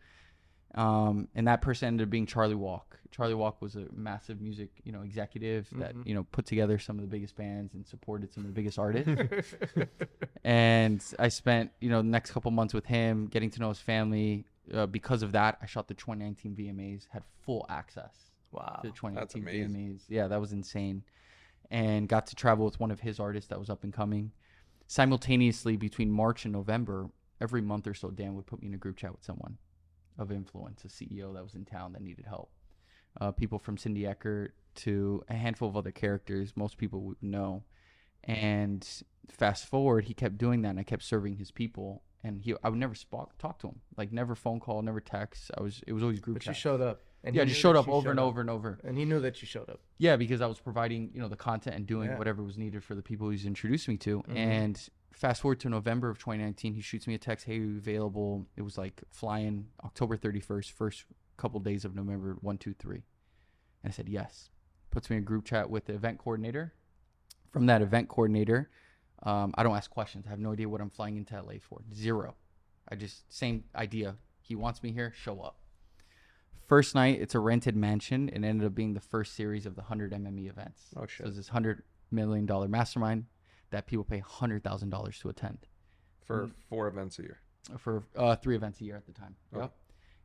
Um, 0.77 1.29
and 1.35 1.49
that 1.49 1.63
person 1.63 1.89
ended 1.89 2.07
up 2.07 2.11
being 2.11 2.27
Charlie 2.27 2.55
Walk. 2.55 2.99
Charlie 3.11 3.35
Walk 3.35 3.63
was 3.63 3.77
a 3.77 3.87
massive 3.95 4.43
music, 4.43 4.69
you 4.85 4.93
know, 4.93 5.01
executive 5.01 5.69
that 5.77 5.95
Mhm. 5.95 6.07
you 6.07 6.15
know 6.15 6.25
put 6.25 6.45
together 6.45 6.79
some 6.79 6.97
of 6.97 7.03
the 7.03 7.09
biggest 7.09 7.35
bands 7.35 7.73
and 7.73 7.87
supported 7.87 8.33
some 8.33 8.43
of 8.43 8.49
the 8.49 8.53
biggest 8.53 8.79
artists. 8.79 9.55
and 10.45 11.03
I 11.19 11.29
spent 11.29 11.73
you 11.81 11.89
know 11.89 12.03
the 12.03 12.09
next 12.09 12.33
couple 12.33 12.51
months 12.51 12.75
with 12.75 12.85
him, 12.85 13.27
getting 13.29 13.51
to 13.51 13.61
know 13.61 13.71
his 13.71 13.81
family. 13.81 14.45
Uh, 14.73 14.85
because 14.85 15.23
of 15.23 15.33
that, 15.33 15.57
I 15.63 15.67
shot 15.67 15.89
the 15.89 15.95
2019 15.95 16.55
VMAs, 16.57 17.07
had 17.11 17.23
full 17.41 17.65
access 17.69 18.33
wow. 18.51 18.81
to 18.83 18.89
the 18.89 18.95
2019 18.95 19.43
amazing. 19.43 19.95
VMAs. 19.95 20.01
Yeah, 20.09 20.27
that 20.29 20.41
was 20.41 20.53
insane. 20.53 21.05
And 21.71 22.09
got 22.09 22.27
to 22.29 22.37
travel 22.37 22.65
with 22.65 22.79
one 22.81 22.91
of 22.91 23.01
his 23.01 23.19
artists 23.21 23.49
that 23.49 23.59
was 23.59 23.71
up 23.71 23.85
and 23.85 23.93
coming. 23.93 24.33
Simultaneously, 24.89 25.77
between 25.77 26.11
March 26.11 26.45
and 26.45 26.53
November, 26.53 27.11
every 27.41 27.63
month 27.63 27.87
or 27.87 27.95
so, 27.95 28.11
Dan 28.11 28.35
would 28.35 28.47
put 28.47 28.61
me 28.61 28.69
in 28.69 28.75
a 28.75 28.79
group 28.79 28.97
chat 28.97 29.13
with 29.13 29.23
someone 29.25 29.57
of 30.19 30.33
influence, 30.33 30.85
a 30.85 30.89
CEO 30.89 31.35
that 31.35 31.43
was 31.43 31.55
in 31.55 31.65
town 31.65 31.93
that 31.93 32.03
needed 32.03 32.27
help. 32.27 32.51
Uh, 33.21 33.31
people 33.33 33.59
from 33.59 33.77
Cindy 33.79 34.07
Eckert 34.07 34.55
to 34.77 35.23
a 35.29 35.35
handful 35.35 35.69
of 35.69 35.77
other 35.77 35.91
characters 35.91 36.53
most 36.57 36.77
people 36.77 37.01
would 37.03 37.23
know. 37.23 37.63
And 38.25 38.87
fast 39.31 39.67
forward, 39.67 40.05
he 40.07 40.15
kept 40.15 40.37
doing 40.39 40.63
that, 40.63 40.71
and 40.71 40.81
I 40.81 40.83
kept 40.83 41.03
serving 41.05 41.37
his 41.37 41.51
people. 41.51 42.03
And 42.25 42.43
he, 42.43 42.55
I 42.65 42.69
would 42.71 42.79
never 42.79 42.95
spoke, 42.97 43.39
talk 43.39 43.61
to 43.61 43.69
him, 43.69 43.81
like 43.97 44.11
never 44.13 44.35
phone 44.35 44.59
call, 44.59 44.83
never 44.83 45.01
text. 45.01 45.51
I 45.57 45.63
was, 45.63 45.81
it 45.87 45.93
was 45.93 46.03
always 46.03 46.19
group 46.19 46.39
But 46.39 46.47
you 46.47 46.55
showed 46.55 46.81
up. 46.81 47.03
And 47.23 47.35
yeah, 47.37 47.45
just 47.45 47.61
showed 47.61 47.77
up 47.77 47.89
over 47.89 48.11
and 48.11 48.19
up. 48.21 48.27
over 48.27 48.41
and 48.41 48.51
over. 48.51 48.79
And 48.85 48.99
he 48.99 49.05
knew 49.05 49.21
that 49.21 49.41
you 49.43 49.47
showed 49.47 49.69
up. 49.71 49.81
Yeah, 49.99 50.17
because 50.17 50.41
I 50.41 50.47
was 50.47 50.59
providing, 50.61 51.11
you 51.13 51.21
know, 51.21 51.29
the 51.29 51.37
content 51.37 51.77
and 51.77 51.87
doing 51.87 52.11
Yeah. 52.11 52.19
whatever 52.19 52.43
was 52.43 52.57
needed 52.59 52.83
for 52.85 52.95
the 52.95 53.03
people 53.03 53.29
he's 53.31 53.47
introduced 53.47 53.87
me 53.89 53.97
to. 53.99 54.23
Mhm. 54.23 54.37
And 54.37 54.89
fast 55.17 55.41
forward 55.43 55.59
to 55.61 55.69
November 55.69 56.11
of 56.11 56.19
2019, 56.19 56.75
he 56.75 56.81
shoots 56.81 57.07
me 57.07 57.15
a 57.15 57.19
text, 57.19 57.47
"Hey, 57.47 57.57
you 57.57 57.79
available?" 57.79 58.47
It 58.57 58.63
was 58.63 58.79
like 58.79 59.03
flying 59.11 59.69
October 59.85 60.17
31st, 60.17 60.71
first 60.71 61.05
couple 61.37 61.59
days 61.61 61.85
of 61.85 61.95
November, 61.95 62.37
one, 62.41 62.59
two, 62.59 62.75
three. 62.75 63.03
And 63.83 63.91
I 63.91 63.95
said 63.95 64.09
yes. 64.09 64.51
Puts 64.91 65.11
me 65.11 65.17
in 65.17 65.23
a 65.23 65.27
group 65.27 65.45
chat 65.45 65.69
with 65.71 65.87
the 65.87 65.95
event 65.95 66.19
coordinator. 66.19 66.75
From 67.51 67.67
that 67.67 67.83
event 67.83 68.09
coordinator, 68.09 68.71
um, 69.23 69.53
I 69.57 69.63
don't 69.63 69.77
ask 69.77 69.91
questions. 69.91 70.27
I 70.27 70.31
have 70.31 70.39
no 70.41 70.53
idea 70.53 70.69
what 70.69 70.81
I'm 70.81 70.91
flying 70.91 71.17
into 71.17 71.35
LA 71.41 71.59
for. 71.61 71.83
Zero. 71.95 72.37
I 72.89 72.97
just 72.97 73.31
same 73.33 73.65
idea. 73.75 74.17
He 74.41 74.55
wants 74.55 74.83
me 74.83 74.93
here. 74.93 75.13
Show 75.13 75.41
up. 75.41 75.59
First 76.67 76.95
night, 76.95 77.21
it's 77.21 77.35
a 77.35 77.41
rented 77.41 77.77
mansion. 77.77 78.29
It 78.29 78.43
ended 78.45 78.67
up 78.67 78.75
being 78.75 78.95
the 78.95 79.01
first 79.01 79.35
series 79.35 79.67
of 79.67 79.75
the 79.77 79.83
100 79.83 80.13
MME 80.13 80.49
events. 80.49 80.93
Oh, 80.97 81.03
So 81.03 81.07
shit. 81.07 81.27
it's 81.29 81.37
this 81.37 81.51
$100 81.51 81.83
million 82.11 82.47
mastermind 82.71 83.27
that 83.71 83.87
people 83.87 84.05
pay 84.05 84.21
$100,000 84.21 85.21
to 85.21 85.29
attend 85.29 85.59
For 86.25 86.51
four 86.69 86.89
events 86.89 87.19
a 87.19 87.23
year. 87.23 87.39
for 87.79 88.05
uh, 88.17 88.37
three 88.37 88.57
events 88.57 88.81
a 88.81 88.85
year 88.85 88.97
at 88.97 89.07
the 89.07 89.13
time. 89.13 89.35
Okay. 89.55 89.63
Yep. 89.63 89.73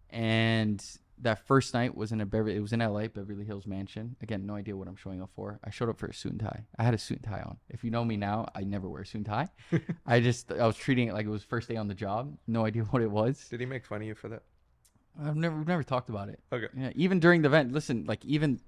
And 0.09 0.85
that 1.19 1.45
first 1.47 1.73
night 1.73 1.95
was 1.95 2.11
in 2.11 2.19
a 2.21 2.25
Beverly. 2.25 2.55
It 2.55 2.61
was 2.61 2.73
in 2.73 2.79
LA, 2.79 3.07
Beverly 3.07 3.45
Hills 3.45 3.65
mansion. 3.67 4.15
Again, 4.21 4.45
no 4.45 4.55
idea 4.55 4.75
what 4.75 4.87
I'm 4.87 4.95
showing 4.95 5.21
up 5.21 5.29
for. 5.35 5.59
I 5.63 5.69
showed 5.69 5.89
up 5.89 5.97
for 5.99 6.07
a 6.07 6.13
suit 6.13 6.33
and 6.33 6.41
tie. 6.41 6.65
I 6.77 6.83
had 6.83 6.93
a 6.93 6.97
suit 6.97 7.19
and 7.23 7.25
tie 7.25 7.41
on. 7.41 7.57
If 7.69 7.83
you 7.83 7.91
know 7.91 8.03
me 8.03 8.17
now, 8.17 8.49
I 8.55 8.61
never 8.61 8.89
wear 8.89 9.03
a 9.03 9.05
suit 9.05 9.19
and 9.19 9.25
tie. 9.25 9.49
I 10.05 10.19
just 10.19 10.51
I 10.51 10.65
was 10.65 10.75
treating 10.75 11.07
it 11.07 11.13
like 11.13 11.25
it 11.25 11.29
was 11.29 11.43
first 11.43 11.69
day 11.69 11.75
on 11.77 11.87
the 11.87 11.93
job. 11.93 12.37
No 12.47 12.65
idea 12.65 12.83
what 12.91 13.01
it 13.01 13.11
was. 13.11 13.47
Did 13.49 13.59
he 13.59 13.65
make 13.65 13.85
fun 13.85 14.01
of 14.01 14.07
you 14.07 14.15
for 14.15 14.29
that? 14.29 14.43
I've 15.21 15.35
never 15.35 15.57
we've 15.57 15.67
never 15.67 15.83
talked 15.83 16.09
about 16.09 16.29
it. 16.29 16.39
Okay. 16.51 16.67
Yeah, 16.75 16.91
even 16.95 17.19
during 17.19 17.41
the 17.41 17.49
event, 17.49 17.71
listen, 17.71 18.05
like 18.07 18.23
even 18.25 18.59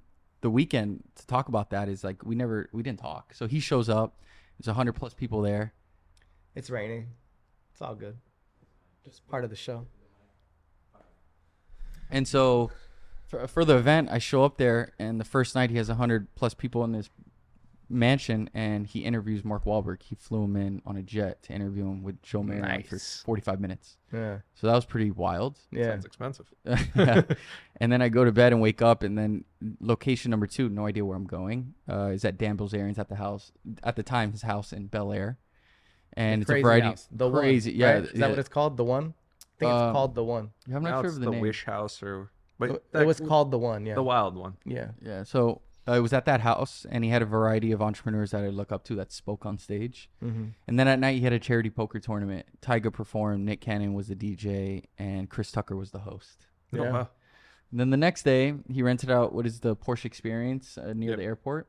the 0.42 0.50
weekend 0.50 1.04
to 1.16 1.26
talk 1.28 1.48
about 1.48 1.70
that 1.72 1.88
is 1.90 2.04
like 2.04 2.24
we 2.26 2.36
never 2.36 2.70
we 2.74 2.84
didn't 2.84 3.00
talk. 3.00 3.34
So 3.34 3.48
he 3.48 3.60
shows 3.60 3.90
up. 3.90 4.20
There's 4.60 4.68
a 4.68 4.74
hundred 4.74 4.94
plus 4.94 5.14
people 5.14 5.42
there. 5.42 5.74
It's 6.56 6.70
raining. 6.70 7.08
It's 7.72 7.82
all 7.82 7.96
good. 7.96 8.18
Just 9.04 9.28
part 9.28 9.44
of 9.44 9.50
the 9.50 9.56
show. 9.56 9.88
And 12.10 12.28
so 12.28 12.72
for, 13.28 13.48
for 13.48 13.66
the 13.66 13.76
event, 13.78 14.10
I 14.12 14.20
show 14.20 14.44
up 14.44 14.58
there, 14.58 14.94
and 15.00 15.20
the 15.20 15.26
first 15.26 15.56
night 15.56 15.72
he 15.72 15.78
has 15.78 15.90
100 15.90 16.36
plus 16.36 16.54
people 16.54 16.84
in 16.84 16.92
this 16.92 17.10
mansion 17.94 18.50
and 18.54 18.88
he 18.88 19.02
interviews 19.02 19.44
Mark 19.46 19.66
Wahlberg. 19.66 20.02
He 20.02 20.16
flew 20.16 20.44
him 20.44 20.56
in 20.56 20.82
on 20.86 20.98
a 20.98 21.02
jet 21.02 21.44
to 21.44 21.54
interview 21.54 21.84
him 21.84 22.04
with 22.04 22.22
Joe 22.22 22.44
Maron 22.44 22.84
for 22.84 22.98
45 22.98 23.60
minutes. 23.60 23.98
Yeah. 24.12 24.40
So 24.56 24.68
that 24.68 24.74
was 24.74 24.86
pretty 24.86 25.12
wild. 25.12 25.58
Yeah. 25.72 25.92
Sounds 25.92 26.06
expensive. 26.06 26.54
Yeah. 26.66 27.22
and 27.78 27.92
then 27.92 28.02
I 28.02 28.10
go 28.10 28.26
to 28.26 28.32
bed 28.32 28.54
and 28.54 28.62
wake 28.62 28.82
up, 28.82 29.04
and 29.04 29.18
then 29.18 29.46
location 29.80 30.32
number 30.32 30.48
two, 30.48 30.70
no 30.70 30.86
idea 30.86 31.06
where 31.06 31.16
I'm 31.18 31.26
going, 31.26 31.74
uh, 31.90 32.08
is 32.08 32.26
at 32.26 32.38
Dan 32.38 32.58
Bilzerian's 32.58 33.00
at 33.00 33.10
the 33.10 33.16
house 33.16 33.52
at 33.84 33.96
the 33.96 34.04
time 34.04 34.32
his 34.32 34.42
house 34.44 34.74
in 34.74 34.88
Bel 34.88 35.12
Air, 35.14 35.38
and 36.14 36.42
it's 36.42 36.50
a 36.50 36.54
Crazy 36.54 36.64
variety. 36.64 36.88
house. 36.88 37.08
The 37.12 37.30
crazy, 37.32 37.72
one, 37.72 37.80
yeah. 37.80 37.92
right? 37.94 38.04
Is 38.04 38.12
yeah. 38.14 38.20
that 38.20 38.30
what 38.32 38.40
it's 38.40 38.50
called? 38.50 38.78
The 38.78 38.84
one? 38.84 39.14
I 39.14 39.60
think 39.60 39.72
it's 39.72 39.82
Um, 39.82 39.94
called 39.94 40.16
the 40.16 40.24
one. 40.24 40.52
Yeah, 40.68 40.78
I'm 40.78 40.84
now 40.84 40.90
not 40.92 41.02
sure 41.02 41.06
it's 41.08 41.16
of 41.16 41.22
the, 41.22 41.26
the 41.28 41.32
name. 41.32 41.42
Wish 41.42 41.66
House 41.66 42.02
or 42.04 42.32
but 42.60 42.70
it 42.72 42.92
that- 42.94 43.06
was 43.06 43.20
called 43.20 43.52
the 43.52 43.58
one. 43.58 43.86
Yeah. 43.86 43.96
the 43.96 44.04
Wild 44.04 44.36
one. 44.36 44.58
Yeah. 44.66 44.90
Yeah, 45.02 45.24
so 45.24 45.62
uh, 45.88 45.94
it 45.94 46.00
was 46.00 46.14
at 46.14 46.26
that 46.26 46.42
house, 46.42 46.86
and 46.90 47.04
he 47.04 47.10
had 47.10 47.22
a 47.22 47.26
variety 47.26 47.72
of 47.72 47.82
entrepreneurs 47.82 48.32
that 48.32 48.44
I 48.44 48.50
look 48.50 48.72
up 48.72 48.84
to 48.86 48.96
that 48.96 49.12
spoke 49.12 49.46
on 49.46 49.58
stage. 49.58 50.10
Mm-hmm. 50.24 50.46
And 50.68 50.80
then 50.80 50.88
at 50.88 51.00
night, 51.00 51.18
he 51.18 51.22
had 51.22 51.34
a 51.34 51.40
charity 51.40 51.70
poker 51.70 52.00
tournament. 52.00 52.46
Tyga 52.62 52.92
performed, 52.92 53.46
Nick 53.46 53.60
Cannon 53.62 53.94
was 53.94 54.08
the 54.08 54.16
DJ, 54.16 54.86
and 54.98 55.30
Chris 55.30 55.52
Tucker 55.52 55.76
was 55.76 55.92
the 55.92 56.00
host. 56.00 56.48
Oh, 56.74 56.78
Yeah. 56.84 56.92
wow. 56.92 57.10
And 57.72 57.80
then 57.80 57.90
the 57.90 57.98
next 57.98 58.22
day, 58.24 58.54
he 58.72 58.84
rented 58.84 59.10
out 59.10 59.34
what 59.34 59.46
is 59.48 59.60
the 59.62 59.76
Porsche 59.76 60.06
Experience 60.06 60.78
uh, 60.78 60.94
near 60.96 61.10
Yep. 61.12 61.18
the 61.20 61.24
airport. 61.26 61.68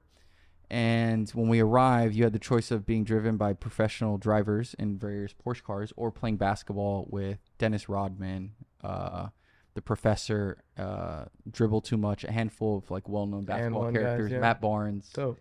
And 0.70 1.29
when 1.31 1.48
we 1.48 1.61
arrived, 1.61 2.14
you 2.14 2.24
had 2.24 2.33
the 2.33 2.38
choice 2.38 2.70
of 2.70 2.87
being 2.87 3.05
driven 3.05 3.37
by 3.37 3.53
professional 3.53 4.18
drivers 4.18 4.74
in 4.79 4.98
various 4.98 5.35
Porsche 5.35 5.62
cars 5.62 5.92
or 5.96 6.11
playing 6.11 6.37
basketball 6.37 7.07
with 7.11 7.38
Dennis 7.59 7.88
Rodman, 7.88 8.53
uh, 8.83 9.29
the 9.74 9.82
professor, 9.82 10.62
uh, 10.78 11.24
Dribble 11.50 11.80
Too 11.82 11.96
Much, 11.96 12.24
a 12.24 12.30
handful 12.32 12.78
of 12.78 12.90
like 12.90 13.08
well 13.08 13.26
known 13.26 13.44
basketball 13.44 13.82
well-known 13.82 13.94
guys, 13.94 14.02
characters, 14.02 14.32
yeah. 14.32 14.38
Matt 14.38 14.60
Barnes. 14.60 15.10
So 15.12 15.37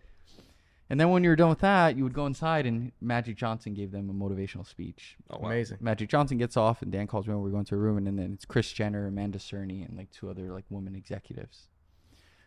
And 0.90 0.98
then 1.00 1.10
when 1.10 1.24
you 1.24 1.30
were 1.30 1.36
done 1.36 1.48
with 1.50 1.60
that, 1.60 1.96
you 1.96 2.04
would 2.04 2.12
go 2.12 2.26
inside 2.26 2.66
and 2.66 2.92
Magic 3.00 3.36
Johnson 3.36 3.74
gave 3.74 3.90
them 3.90 4.10
a 4.10 4.12
motivational 4.12 4.66
speech. 4.66 5.16
Oh, 5.30 5.38
wow. 5.38 5.46
amazing. 5.48 5.78
Magic 5.80 6.08
Johnson 6.08 6.36
gets 6.36 6.56
off 6.56 6.82
and 6.82 6.90
Dan 6.92 7.06
calls 7.06 7.26
me 7.26 7.32
over. 7.32 7.42
We're 7.42 7.50
going 7.50 7.64
to 7.66 7.74
a 7.74 7.78
room 7.78 7.96
and 7.96 8.06
then 8.18 8.32
it's 8.34 8.44
Kris 8.44 8.70
Jenner, 8.72 9.06
Amanda 9.06 9.38
Cerny, 9.38 9.86
and 9.86 9.96
like 9.96 10.10
two 10.10 10.28
other 10.28 10.52
like 10.52 10.64
women 10.68 10.94
executives. 10.94 11.68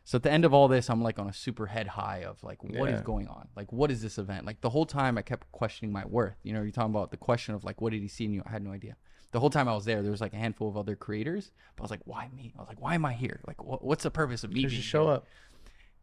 So 0.03 0.15
at 0.17 0.23
the 0.23 0.31
end 0.31 0.45
of 0.45 0.53
all 0.53 0.67
this, 0.69 0.89
I'm 0.89 1.01
like 1.01 1.19
on 1.19 1.27
a 1.27 1.33
super 1.33 1.65
head 1.65 1.87
high 1.87 2.23
of 2.23 2.41
like, 2.43 2.63
what 2.63 2.89
is 2.89 2.99
Yeah. 2.99 3.03
going 3.03 3.27
on? 3.27 3.47
Like, 3.57 3.73
what 3.73 3.91
is 3.91 4.01
this 4.01 4.17
event? 4.17 4.45
Like 4.45 4.61
the 4.61 4.69
whole 4.69 4.85
time 4.85 5.17
I 5.17 5.21
kept 5.21 5.51
questioning 5.51 5.91
my 5.91 6.05
worth. 6.05 6.35
You 6.43 6.53
know, 6.53 6.61
you're 6.61 6.71
talking 6.71 6.91
about 6.95 7.11
the 7.11 7.17
question 7.17 7.55
of 7.55 7.63
like, 7.65 7.81
what 7.81 7.91
did 7.91 8.01
he 8.01 8.07
see 8.07 8.23
in 8.25 8.33
you? 8.33 8.41
I 8.45 8.51
had 8.51 8.61
no 8.63 8.71
idea. 8.71 8.95
The 9.37 9.41
whole 9.41 9.51
time 9.51 9.67
I 9.67 9.75
was 9.75 9.85
there, 9.85 10.01
there 10.01 10.09
was 10.09 10.19
like 10.19 10.33
a 10.33 10.37
handful 10.37 10.67
of 10.67 10.77
other 10.77 10.95
creators, 10.95 11.51
but 11.75 11.83
I 11.83 11.85
was 11.85 11.91
like, 11.91 12.01
why 12.05 12.27
me? 12.35 12.55
I 12.57 12.59
was 12.59 12.67
like, 12.67 12.81
why 12.81 12.95
am 12.95 13.05
I 13.05 13.13
here? 13.13 13.39
Like, 13.45 13.63
what, 13.63 13.83
what's 13.83 14.01
the 14.01 14.09
purpose 14.09 14.43
of 14.43 14.51
me? 14.51 14.63
Should 14.63 14.71
show 14.81 15.03
here? 15.03 15.13
up. 15.13 15.27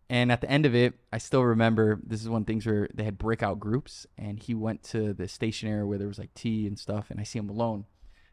And 0.09 0.31
at 0.31 0.41
the 0.41 0.49
end 0.49 0.67
of 0.67 0.75
it, 0.77 0.95
I 1.13 1.19
still 1.19 1.43
remember 1.43 1.99
this 2.07 2.23
is 2.23 2.29
one 2.29 2.45
things 2.45 2.65
where 2.65 2.89
they 2.95 3.03
had 3.03 3.19
breakout 3.19 3.59
groups, 3.59 4.07
and 4.17 4.39
he 4.39 4.55
went 4.55 4.85
to 4.85 5.13
the 5.13 5.27
station 5.27 5.69
area 5.69 5.85
where 5.85 5.99
there 5.99 6.07
was 6.07 6.21
like 6.21 6.33
tea 6.35 6.69
and 6.69 6.79
stuff, 6.79 7.11
and 7.11 7.19
I 7.19 7.25
see 7.25 7.41
him 7.41 7.51
alone. 7.51 7.87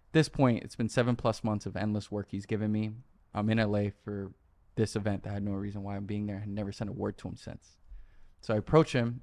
At 0.10 0.14
this 0.14 0.30
point, 0.30 0.64
it's 0.64 0.76
been 0.76 0.88
seven 0.88 1.16
plus 1.16 1.44
months 1.44 1.66
of 1.66 1.76
endless 1.76 2.12
work 2.12 2.28
he's 2.30 2.46
given 2.46 2.72
me. 2.72 2.92
I'm 3.34 3.50
in 3.50 3.58
LA 3.58 3.86
for 4.04 4.34
this 4.76 4.96
event. 4.96 5.24
that 5.24 5.34
had 5.34 5.44
no 5.44 5.54
reason 5.54 5.82
why 5.82 5.96
I'm 5.96 6.06
being 6.06 6.28
there. 6.28 6.36
I 6.36 6.42
had 6.42 6.50
never 6.50 6.72
sent 6.72 6.92
a 6.92 6.94
word 6.94 7.18
to 7.18 7.28
him 7.28 7.38
since. 7.38 7.78
So 8.42 8.54
I 8.54 8.58
approach 8.58 8.94
him, 8.94 9.22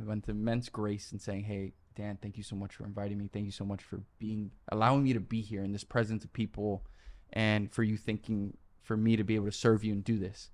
I 0.00 0.08
went 0.08 0.24
to 0.24 0.30
immense 0.30 0.70
grace 0.70 1.12
and 1.12 1.20
saying, 1.20 1.44
"Hey, 1.44 1.74
Dan, 1.96 2.18
thank 2.22 2.36
you 2.36 2.42
so 2.42 2.56
much 2.56 2.74
for 2.74 2.84
inviting 2.84 3.18
me. 3.18 3.28
Thank 3.32 3.46
you 3.46 3.52
so 3.52 3.64
much 3.64 3.82
for 3.82 4.00
being 4.18 4.50
allowing 4.70 5.02
me 5.02 5.12
to 5.12 5.20
be 5.20 5.40
here 5.40 5.64
in 5.64 5.72
this 5.72 5.84
presence 5.84 6.24
of 6.24 6.32
people, 6.32 6.84
and 7.32 7.70
for 7.70 7.82
you 7.82 7.96
thinking 7.96 8.56
for 8.82 8.96
me 8.96 9.16
to 9.16 9.24
be 9.24 9.34
able 9.34 9.46
to 9.46 9.52
serve 9.52 9.84
you 9.84 9.92
and 9.92 10.04
do 10.04 10.18
this." 10.18 10.50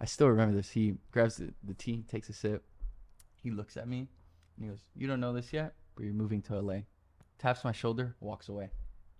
I 0.00 0.06
still 0.06 0.28
remember 0.28 0.54
this. 0.54 0.70
He 0.70 0.96
grabs 1.12 1.36
the, 1.36 1.54
the 1.62 1.74
tea, 1.74 2.04
takes 2.08 2.28
a 2.28 2.32
sip. 2.32 2.64
He 3.42 3.50
looks 3.50 3.76
at 3.76 3.88
me 3.88 4.08
and 4.56 4.64
he 4.64 4.70
goes, 4.70 4.80
You 4.94 5.06
don't 5.06 5.20
know 5.20 5.32
this 5.32 5.52
yet, 5.52 5.74
but 5.94 6.04
you're 6.04 6.14
moving 6.14 6.42
to 6.42 6.60
LA. 6.60 6.80
Taps 7.38 7.64
my 7.64 7.72
shoulder, 7.72 8.16
walks 8.20 8.48
away. 8.48 8.70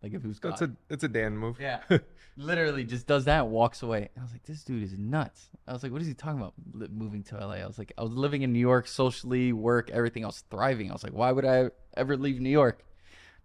Like 0.04 0.12
if 0.12 0.22
it 0.22 0.28
was 0.28 0.38
God. 0.38 0.50
That's 0.50 0.60
a 0.60 0.70
it's 0.90 1.02
a 1.02 1.08
Dan 1.08 1.34
move. 1.38 1.56
Yeah. 1.58 1.80
Literally 2.36 2.84
just 2.84 3.06
does 3.06 3.24
that, 3.24 3.48
walks 3.48 3.82
away. 3.82 4.10
I 4.18 4.22
was 4.22 4.32
like, 4.32 4.42
This 4.42 4.62
dude 4.62 4.82
is 4.82 4.98
nuts. 4.98 5.48
I 5.66 5.72
was 5.72 5.82
like, 5.82 5.92
What 5.92 6.02
is 6.02 6.06
he 6.06 6.12
talking 6.12 6.38
about? 6.38 6.52
Li- 6.74 6.88
moving 6.92 7.22
to 7.22 7.38
LA. 7.38 7.54
I 7.54 7.66
was 7.66 7.78
like, 7.78 7.94
I 7.96 8.02
was 8.02 8.12
living 8.12 8.42
in 8.42 8.52
New 8.52 8.58
York 8.58 8.86
socially, 8.86 9.54
work, 9.54 9.90
everything. 9.90 10.22
I 10.22 10.26
was 10.26 10.44
thriving. 10.50 10.90
I 10.90 10.92
was 10.92 11.02
like, 11.02 11.14
Why 11.14 11.32
would 11.32 11.46
I 11.46 11.70
ever 11.96 12.18
leave 12.18 12.38
New 12.38 12.50
York? 12.50 12.84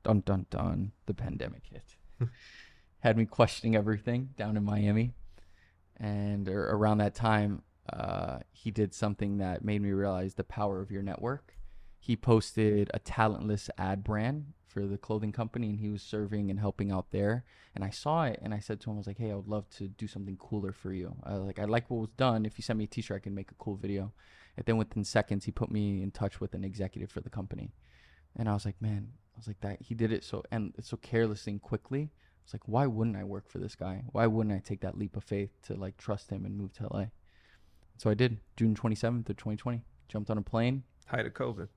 Dun 0.04 0.20
dun 0.26 0.48
dun. 0.50 0.92
The 1.06 1.14
pandemic 1.14 1.64
hit. 1.72 1.96
Had 3.00 3.16
me 3.16 3.24
questioning 3.24 3.78
everything 3.78 4.32
down 4.36 4.58
in 4.58 4.66
Miami 4.66 5.14
and 5.96 6.50
ar- 6.50 6.72
around 6.76 6.98
that 6.98 7.16
time 7.16 7.62
uh, 7.94 8.40
he 8.52 8.70
did 8.70 8.94
something 8.94 9.38
that 9.38 9.64
made 9.64 9.82
me 9.82 9.92
realize 9.92 10.34
the 10.34 10.44
power 10.44 10.82
of 10.82 10.92
your 10.92 11.04
network 11.04 11.56
he 12.00 12.18
posted 12.18 12.92
a 12.94 13.00
talentless 13.00 13.70
ad 13.78 14.04
brand 14.04 14.54
for 14.70 14.86
the 14.86 14.98
clothing 14.98 15.32
company 15.32 15.70
and 15.70 15.80
he 15.80 15.90
was 15.90 16.02
serving 16.02 16.50
and 16.50 16.60
helping 16.60 16.92
out 16.92 17.12
there 17.12 17.44
and 17.76 17.84
i 17.84 17.90
saw 17.90 18.24
it 18.24 18.40
and 18.42 18.54
i 18.54 18.60
said 18.60 18.80
to 18.80 18.90
him 18.90 18.96
i 18.96 18.98
was 18.98 19.08
like 19.08 19.18
hey 19.18 19.32
i 19.32 19.36
would 19.36 19.48
love 19.48 19.70
to 19.70 19.88
do 19.88 20.08
something 20.08 20.38
cooler 20.38 20.72
for 20.72 20.94
you 20.94 21.16
I 21.24 21.34
like 21.34 21.60
i 21.60 21.66
like 21.66 21.90
what 21.90 22.02
was 22.02 22.10
done 22.18 22.46
if 22.46 22.58
you 22.58 22.62
send 22.62 22.80
me 22.80 22.86
a 22.86 22.88
t-shirt 22.88 23.18
i 23.18 23.20
can 23.20 23.36
make 23.36 23.52
a 23.52 23.56
cool 23.56 23.76
video 23.76 24.14
and 24.56 24.66
then 24.66 24.78
within 24.78 25.04
seconds 25.04 25.46
he 25.46 25.52
put 25.52 25.72
me 25.72 26.02
in 26.02 26.12
touch 26.12 26.40
with 26.40 26.54
an 26.54 26.64
executive 26.64 27.12
for 27.12 27.22
the 27.22 27.30
company 27.30 27.74
and 28.36 28.48
i 28.48 28.54
was 28.54 28.66
like 28.66 28.82
man 28.82 29.10
i 29.36 29.38
was 29.40 29.48
like 29.48 29.60
that 29.62 29.82
he 29.82 29.96
did 29.96 30.12
it 30.12 30.24
so 30.24 30.44
and 30.52 30.74
so 30.82 30.98
carelessly 30.98 31.52
and 31.52 31.62
quickly 31.62 32.12
it's 32.50 32.54
like, 32.56 32.68
why 32.68 32.88
wouldn't 32.88 33.16
I 33.16 33.24
work 33.24 33.48
for 33.48 33.60
this 33.60 33.76
guy? 33.76 34.02
Why 34.12 34.26
wouldn't 34.26 34.56
I 34.56 34.58
take 34.58 34.82
that 34.82 34.98
leap 34.98 35.16
of 35.16 35.24
faith 35.24 35.52
to 35.68 35.76
like 35.76 35.98
trust 35.98 36.32
him 36.32 36.46
and 36.46 36.58
move 36.58 36.74
to 36.74 36.88
LA? 36.92 37.06
So 38.00 38.10
I 38.10 38.16
did. 38.16 38.40
June 38.58 38.74
27th 38.74 39.30
of 39.30 39.38
2020. 39.38 39.84
Jumped 40.08 40.32
on 40.32 40.40
a 40.40 40.42
plane. 40.42 40.82
Height 41.06 41.28
of 41.28 41.34
COVID. 41.34 41.68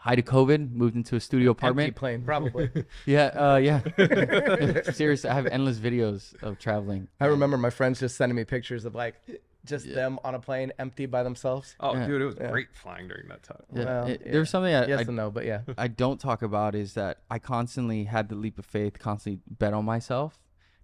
High 0.00 0.16
to 0.16 0.22
COVID. 0.22 0.72
Moved 0.72 0.96
into 0.96 1.16
a 1.16 1.20
studio 1.20 1.50
Empty 1.50 1.66
apartment. 1.66 1.96
plane, 1.96 2.22
probably. 2.22 2.70
Yeah, 3.06 3.26
uh, 3.26 3.56
yeah. 3.56 3.80
Seriously, 4.92 5.28
I 5.30 5.34
have 5.34 5.46
endless 5.46 5.78
videos 5.78 6.40
of 6.42 6.58
traveling. 6.58 7.08
I 7.20 7.26
remember 7.26 7.56
my 7.58 7.70
friends 7.70 8.00
just 8.00 8.16
sending 8.16 8.36
me 8.36 8.44
pictures 8.44 8.84
of 8.84 8.94
like 8.94 9.16
just 9.64 9.86
Yeah. 9.86 9.96
them 9.96 10.18
on 10.24 10.34
a 10.34 10.38
plane, 10.40 10.72
empty 10.78 11.06
by 11.06 11.22
themselves. 11.22 11.74
Oh, 11.80 11.94
Yeah. 11.94 12.06
dude, 12.06 12.22
it 12.22 12.24
was 12.24 12.36
Yeah. 12.40 12.50
great 12.50 12.68
flying 12.74 13.08
during 13.08 13.28
that 13.28 13.42
time. 13.42 13.62
Yeah, 13.74 13.84
Well, 13.84 14.06
it- 14.06 14.22
yeah. 14.24 14.32
There's 14.32 14.50
something 14.50 14.72
I, 14.74 14.86
yes 14.86 14.98
I 15.00 15.02
and 15.02 15.16
no, 15.16 15.30
but 15.30 15.44
yeah. 15.44 15.62
I 15.76 15.88
don't 15.88 16.18
talk 16.20 16.42
about 16.42 16.74
is 16.74 16.94
that 16.94 17.18
I 17.30 17.38
constantly 17.38 18.04
had 18.04 18.28
the 18.28 18.34
leap 18.34 18.58
of 18.58 18.64
faith, 18.64 18.98
constantly 18.98 19.42
bet 19.46 19.74
on 19.74 19.84
myself. 19.84 20.38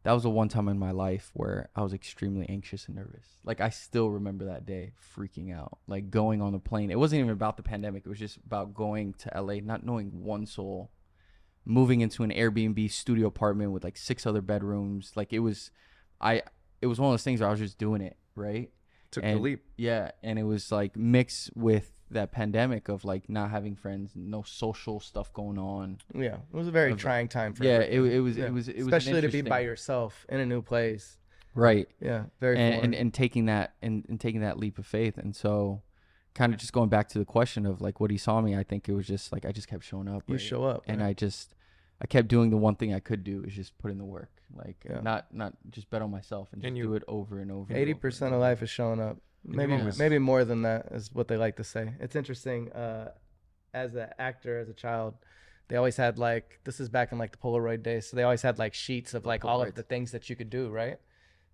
That 0.05 0.13
was 0.13 0.23
the 0.23 0.31
one 0.31 0.49
time 0.49 0.69
in 0.69 0.79
my 0.79 0.91
life 0.91 1.31
where 1.33 1.71
I 1.75 1.83
was 1.83 1.95
extremely 1.95 2.47
anxious 2.49 2.87
and 2.87 2.97
nervous. 2.97 3.25
Like 3.43 3.63
I 3.63 3.71
still 3.71 4.11
remember 4.11 4.45
that 4.45 4.67
day 4.67 4.93
freaking 5.17 5.55
out. 5.55 5.79
Like 5.87 6.11
going 6.11 6.43
on 6.43 6.53
the 6.53 6.59
plane. 6.59 6.91
It 6.91 6.99
wasn't 6.99 7.21
even 7.21 7.31
about 7.31 7.57
the 7.57 7.63
pandemic. 7.63 8.05
It 8.05 8.09
was 8.11 8.19
just 8.19 8.37
about 8.45 8.75
going 8.75 9.15
to 9.15 9.41
LA, 9.41 9.55
not 9.63 9.85
knowing 9.85 10.23
one 10.23 10.45
soul, 10.45 10.91
moving 11.65 12.03
into 12.03 12.23
an 12.23 12.31
Airbnb 12.31 12.91
studio 12.91 13.27
apartment 13.27 13.73
with 13.73 13.83
like 13.83 13.97
six 13.97 14.27
other 14.27 14.43
bedrooms. 14.43 15.13
Like 15.17 15.33
it 15.33 15.39
was 15.39 15.71
I 16.21 16.43
it 16.83 16.87
was 16.87 17.01
one 17.01 17.09
of 17.09 17.15
those 17.15 17.25
things 17.25 17.41
where 17.41 17.49
I 17.49 17.53
was 17.53 17.61
just 17.61 17.79
doing 17.79 18.03
it, 18.03 18.19
right? 18.37 18.71
Took 19.11 19.25
and, 19.25 19.39
the 19.39 19.43
leap. 19.43 19.65
Yeah, 19.79 20.11
and 20.23 20.39
it 20.39 20.43
was 20.43 20.71
like 20.71 20.97
mixed 20.97 21.51
with 21.55 21.91
that 22.15 22.33
pandemic 22.33 22.89
of 22.89 23.05
like 23.05 23.29
not 23.29 23.51
having 23.51 23.77
friends, 23.77 24.13
no 24.17 24.43
social 24.43 24.99
stuff 25.01 25.33
going 25.33 25.59
on. 25.59 25.99
Yeah. 26.15 26.37
It 26.53 26.57
was 26.57 26.67
a 26.67 26.73
very 26.73 26.93
Of- 26.93 26.99
trying 26.99 27.29
time 27.29 27.53
for 27.55 27.63
Yeah, 27.65 27.79
it, 27.81 28.01
it 28.01 28.21
was 28.21 28.37
Yeah. 28.37 28.47
it 28.47 28.53
was 28.53 28.69
it 28.69 28.77
was 28.79 28.87
an 28.89 28.95
especially 28.95 29.21
to 29.21 29.29
be 29.29 29.43
by 29.43 29.61
yourself 29.61 30.27
in 30.29 30.41
a 30.41 30.47
new 30.47 30.63
place. 30.63 31.19
right, 31.55 31.87
Yeah, 32.01 32.25
very 32.41 32.59
and, 32.59 32.83
and 32.85 32.95
and 32.95 33.15
taking 33.15 33.45
that 33.47 33.75
and, 33.83 34.05
and 34.09 34.19
taking 34.21 34.41
that 34.41 34.59
leap 34.59 34.79
of 34.79 34.87
faith, 34.87 35.19
and 35.19 35.37
so 35.37 35.83
kind 36.35 36.53
of 36.53 36.59
just 36.59 36.73
going 36.73 36.89
back 36.89 37.09
to 37.11 37.19
the 37.21 37.25
question 37.25 37.65
of 37.65 37.81
like 37.81 38.01
what 38.01 38.11
he 38.11 38.19
saw 38.19 38.41
me. 38.41 38.57
I 38.57 38.65
think 38.65 38.89
it 38.89 38.93
was 38.95 39.07
just 39.07 39.31
like 39.33 39.45
I 39.45 39.53
just 39.53 39.69
kept 39.69 39.85
showing 39.85 40.09
up. 40.09 40.25
you 40.27 40.35
right? 40.35 40.41
show 40.43 40.65
up, 40.65 40.83
and 40.89 41.01
right? 41.01 41.09
I 41.09 41.13
just 41.13 41.55
I 42.03 42.07
kept 42.07 42.27
doing 42.29 42.51
the 42.51 42.57
one 42.57 42.75
thing 42.75 42.93
I 42.93 42.99
could 43.01 43.23
do 43.23 43.45
is 43.47 43.55
just 43.55 43.79
put 43.79 43.93
in 43.93 43.99
the 43.99 44.05
work, 44.05 44.33
like 44.53 44.85
Yeah. 44.89 45.01
not 45.01 45.33
not 45.33 45.55
just 45.71 45.89
bet 45.91 46.03
on 46.03 46.11
myself 46.11 46.53
and 46.53 46.61
just 46.63 46.67
And 46.69 46.77
you- 46.77 46.85
do 46.85 46.95
it 46.95 47.05
over 47.07 47.39
and 47.39 47.53
over. 47.53 47.73
and 47.73 47.79
Eighty 47.81 47.95
percent 47.95 48.35
of 48.35 48.41
life 48.41 48.61
is 48.63 48.71
showing 48.71 49.01
up. 49.01 49.19
Maybe 49.45 49.79
maybe 49.99 50.19
more 50.19 50.45
than 50.45 50.63
that 50.63 50.87
is 50.93 51.11
what 51.13 51.29
they 51.29 51.37
like 51.37 51.57
to 51.57 51.65
say. 51.65 51.93
It's 52.01 52.17
interesting. 52.17 52.73
Uh, 52.73 53.11
as 53.75 53.95
an 53.95 54.09
actor, 54.19 54.59
as 54.59 54.69
a 54.69 54.73
child, 54.73 55.15
they 55.69 55.77
always 55.77 55.97
had 55.97 56.19
like 56.19 56.61
this 56.65 56.81
is 56.81 56.89
back 56.89 57.13
in 57.13 57.19
like 57.19 57.33
the 57.33 57.39
Polaroid 57.39 57.83
days. 57.83 58.09
So 58.09 58.17
they 58.17 58.23
always 58.23 58.43
had 58.43 58.59
like 58.59 58.75
sheets 58.75 59.15
of 59.15 59.27
like 59.27 59.45
all 59.45 59.63
of 59.63 59.75
the 59.75 59.83
things 59.83 60.13
that 60.13 60.31
you 60.31 60.37
could 60.37 60.51
do. 60.51 60.71
Right. 60.71 60.99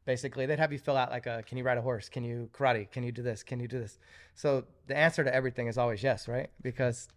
Basically, 0.06 0.46
they'd 0.46 0.58
have 0.58 0.72
you 0.72 0.78
fill 0.78 0.96
out 0.96 1.10
like 1.10 1.26
a 1.26 1.42
can 1.46 1.58
you 1.58 1.64
ride 1.64 1.78
a 1.78 1.82
horse? 1.82 2.08
Can 2.08 2.24
you 2.24 2.48
karate? 2.52 2.90
Can 2.90 3.02
you 3.02 3.12
do 3.12 3.22
this? 3.22 3.42
Can 3.42 3.60
you 3.60 3.68
do 3.68 3.78
this? 3.78 3.98
So 4.34 4.64
the 4.86 4.96
answer 4.96 5.24
to 5.24 5.34
everything 5.34 5.66
is 5.66 5.76
always 5.76 6.02
yes, 6.02 6.28
right? 6.28 6.50
Because 6.62 7.08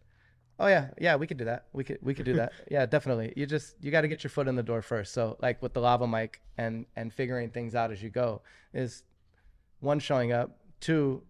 oh 0.59 0.67
yeah, 0.67 0.89
yeah, 0.99 1.15
we 1.15 1.28
could 1.28 1.38
do 1.38 1.45
that. 1.45 1.65
We 1.74 1.84
could 1.84 1.99
we 2.01 2.13
could 2.13 2.26
do 2.26 2.34
that. 2.34 2.51
yeah, 2.71 2.86
definitely. 2.86 3.34
You 3.36 3.45
just 3.45 3.76
you 3.82 3.91
got 3.91 4.01
to 4.01 4.07
get 4.07 4.24
your 4.24 4.32
foot 4.32 4.47
in 4.47 4.55
the 4.55 4.63
door 4.63 4.82
first. 4.82 5.13
So 5.13 5.38
like 5.41 5.61
with 5.61 5.74
the 5.74 5.82
lava 5.82 6.07
mic 6.07 6.41
and 6.57 6.86
and 6.95 7.13
figuring 7.13 7.49
things 7.49 7.76
out 7.76 7.91
as 7.91 8.01
you 8.01 8.09
go 8.09 8.41
is 8.74 9.03
one 9.80 9.99
showing 9.99 10.32
up, 10.32 10.57
two 10.84 11.23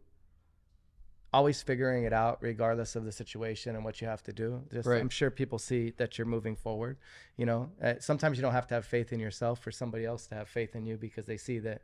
always 1.33 1.63
figuring 1.63 2.03
it 2.03 2.13
out 2.13 2.37
regardless 2.41 2.95
of 2.95 3.05
the 3.05 3.11
situation 3.11 3.75
and 3.75 3.83
what 3.83 3.99
you 3.99 4.07
have 4.07 4.21
to 4.23 4.31
do. 4.31 4.61
Just 4.71 4.87
Right. 4.87 5.01
I'm 5.01 5.09
sure 5.09 5.31
people 5.31 5.57
see 5.57 5.91
that 5.97 6.17
you're 6.17 6.27
moving 6.27 6.55
forward, 6.55 6.97
you 7.37 7.45
know. 7.45 7.71
Uh, 7.81 7.95
sometimes 7.99 8.37
you 8.37 8.43
don't 8.43 8.53
have 8.53 8.67
to 8.67 8.75
have 8.75 8.85
faith 8.85 9.11
in 9.11 9.19
yourself 9.19 9.59
for 9.59 9.71
somebody 9.71 10.05
else 10.05 10.27
to 10.27 10.35
have 10.35 10.47
faith 10.47 10.75
in 10.75 10.85
you 10.85 10.97
because 10.97 11.25
they 11.25 11.37
see 11.37 11.59
that 11.59 11.81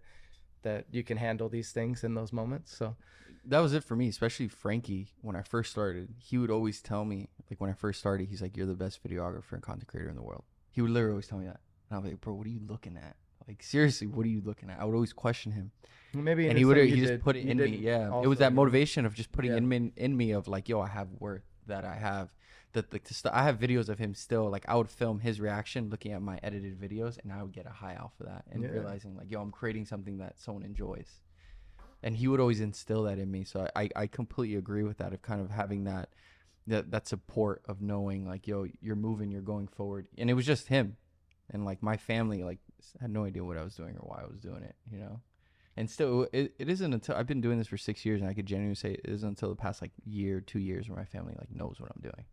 that 0.61 0.85
you 0.91 1.03
can 1.03 1.15
handle 1.17 1.47
these 1.47 1.71
things 1.71 2.03
in 2.03 2.13
those 2.13 2.33
moments. 2.33 2.75
So 2.75 2.95
that 3.45 3.59
was 3.59 3.73
it 3.73 3.83
for 3.83 3.95
me, 3.95 4.09
especially 4.09 4.49
Frankie. 4.49 5.07
When 5.21 5.35
I 5.35 5.41
first 5.41 5.71
started, 5.71 6.13
he 6.19 6.37
would 6.37 6.51
always 6.51 6.81
tell 6.81 7.05
me, 7.05 7.29
like 7.49 7.61
when 7.61 7.69
I 7.69 7.73
first 7.73 7.99
started, 7.99 8.27
he's 8.27 8.41
like, 8.41 8.57
"You're 8.57 8.67
the 8.67 8.75
best 8.75 9.01
videographer 9.03 9.53
and 9.53 9.63
content 9.63 9.87
creator 9.87 10.09
in 10.09 10.15
the 10.15 10.21
world." 10.21 10.43
He 10.71 10.81
would 10.81 10.91
literally 10.91 11.13
always 11.13 11.27
tell 11.27 11.39
me 11.39 11.45
that, 11.45 11.61
and 11.89 11.97
I'm 11.97 12.03
like, 12.03 12.19
"Bro, 12.21 12.33
what 12.33 12.45
are 12.45 12.49
you 12.49 12.61
looking 12.67 12.97
at? 12.97 13.15
Like 13.49 13.63
seriously, 13.63 14.07
what 14.07 14.25
are 14.25 14.29
you 14.29 14.41
looking 14.45 14.69
at?" 14.69 14.79
I 14.79 14.85
would 14.85 14.93
always 14.93 15.11
question 15.11 15.51
him, 15.51 15.71
maybe 16.13 16.47
and 16.47 16.57
he 16.57 16.63
would 16.65 16.77
he 16.77 16.95
just 16.97 17.13
did- 17.13 17.21
put 17.21 17.35
it 17.35 17.45
in 17.45 17.57
me. 17.57 17.77
Yeah, 17.77 18.21
it 18.21 18.27
was 18.27 18.39
that 18.39 18.53
motivation 18.53 19.05
of 19.07 19.13
just 19.15 19.31
putting 19.31 19.51
Yeah. 19.51 19.57
in 19.57 19.67
me 19.67 19.91
in 19.97 20.15
me 20.15 20.31
of 20.31 20.47
like, 20.47 20.69
"Yo, 20.69 20.79
I 20.79 20.87
have 20.87 21.09
worth 21.19 21.43
that 21.67 21.83
I 21.83 21.95
have." 21.95 22.31
That 22.73 22.91
the 22.91 22.99
st- 23.03 23.33
I 23.33 23.41
have 23.43 23.57
videos 23.57 23.89
of 23.89 23.97
him 23.97 24.13
still 24.13 24.47
like 24.51 24.63
I 24.69 24.75
would 24.75 24.89
film 24.89 25.21
his 25.21 25.41
reaction 25.41 25.89
looking 25.89 26.11
at 26.11 26.21
my 26.21 26.39
edited 26.43 26.79
videos 26.79 27.17
and 27.23 27.33
I 27.33 27.41
would 27.41 27.51
get 27.51 27.65
a 27.65 27.71
high 27.71 27.95
off 27.95 28.13
of 28.19 28.27
that 28.27 28.45
and 28.51 28.61
Yeah. 28.61 28.69
realizing 28.69 29.17
like 29.17 29.31
yo 29.31 29.41
I'm 29.41 29.49
creating 29.49 29.85
something 29.87 30.19
that 30.19 30.37
someone 30.39 30.61
enjoys 30.63 31.21
and 32.03 32.15
he 32.15 32.27
would 32.27 32.39
always 32.39 32.61
instill 32.61 33.03
that 33.05 33.17
in 33.17 33.31
me. 33.31 33.43
So 33.43 33.67
I, 33.75 33.81
I, 33.85 33.89
I 34.03 34.07
completely 34.07 34.55
agree 34.55 34.83
with 34.83 34.99
that 34.99 35.13
of 35.13 35.23
kind 35.23 35.41
of 35.41 35.49
having 35.49 35.85
that 35.85 36.09
that 36.67 36.91
that 36.91 37.07
support 37.07 37.63
of 37.65 37.81
knowing 37.81 38.27
like 38.27 38.45
yo 38.45 38.67
you're 38.81 38.95
moving 38.95 39.31
you're 39.31 39.41
going 39.41 39.67
forward 39.67 40.07
and 40.19 40.29
it 40.29 40.35
was 40.35 40.45
just 40.45 40.67
him 40.67 40.95
and 41.49 41.65
like 41.65 41.81
my 41.81 41.97
family 41.97 42.43
like 42.43 42.59
had 42.99 43.11
no 43.11 43.25
idea 43.25 43.43
what 43.43 43.57
I 43.57 43.63
was 43.63 43.75
doing 43.75 43.95
or 43.97 44.07
why 44.07 44.21
I 44.23 44.27
was 44.27 44.39
doing 44.39 44.63
it 44.63 44.75
you 44.91 44.99
know 44.99 45.21
and 45.77 45.89
still 45.89 46.27
it, 46.33 46.53
it 46.59 46.69
isn't 46.69 46.93
until 46.93 47.15
I've 47.15 47.27
been 47.27 47.41
doing 47.41 47.57
this 47.57 47.67
for 47.67 47.77
six 47.77 48.05
years 48.05 48.21
and 48.21 48.29
I 48.29 48.33
could 48.33 48.45
genuinely 48.45 48.75
say 48.75 48.91
it 48.93 49.01
isn't 49.05 49.27
until 49.29 49.49
the 49.49 49.55
past 49.55 49.81
like 49.81 49.91
year 50.05 50.41
two 50.41 50.59
years 50.59 50.89
where 50.89 50.97
my 50.97 51.05
family 51.05 51.35
like 51.37 51.51
knows 51.51 51.79
what 51.79 51.91
I'm 51.95 52.01
doing 52.01 52.25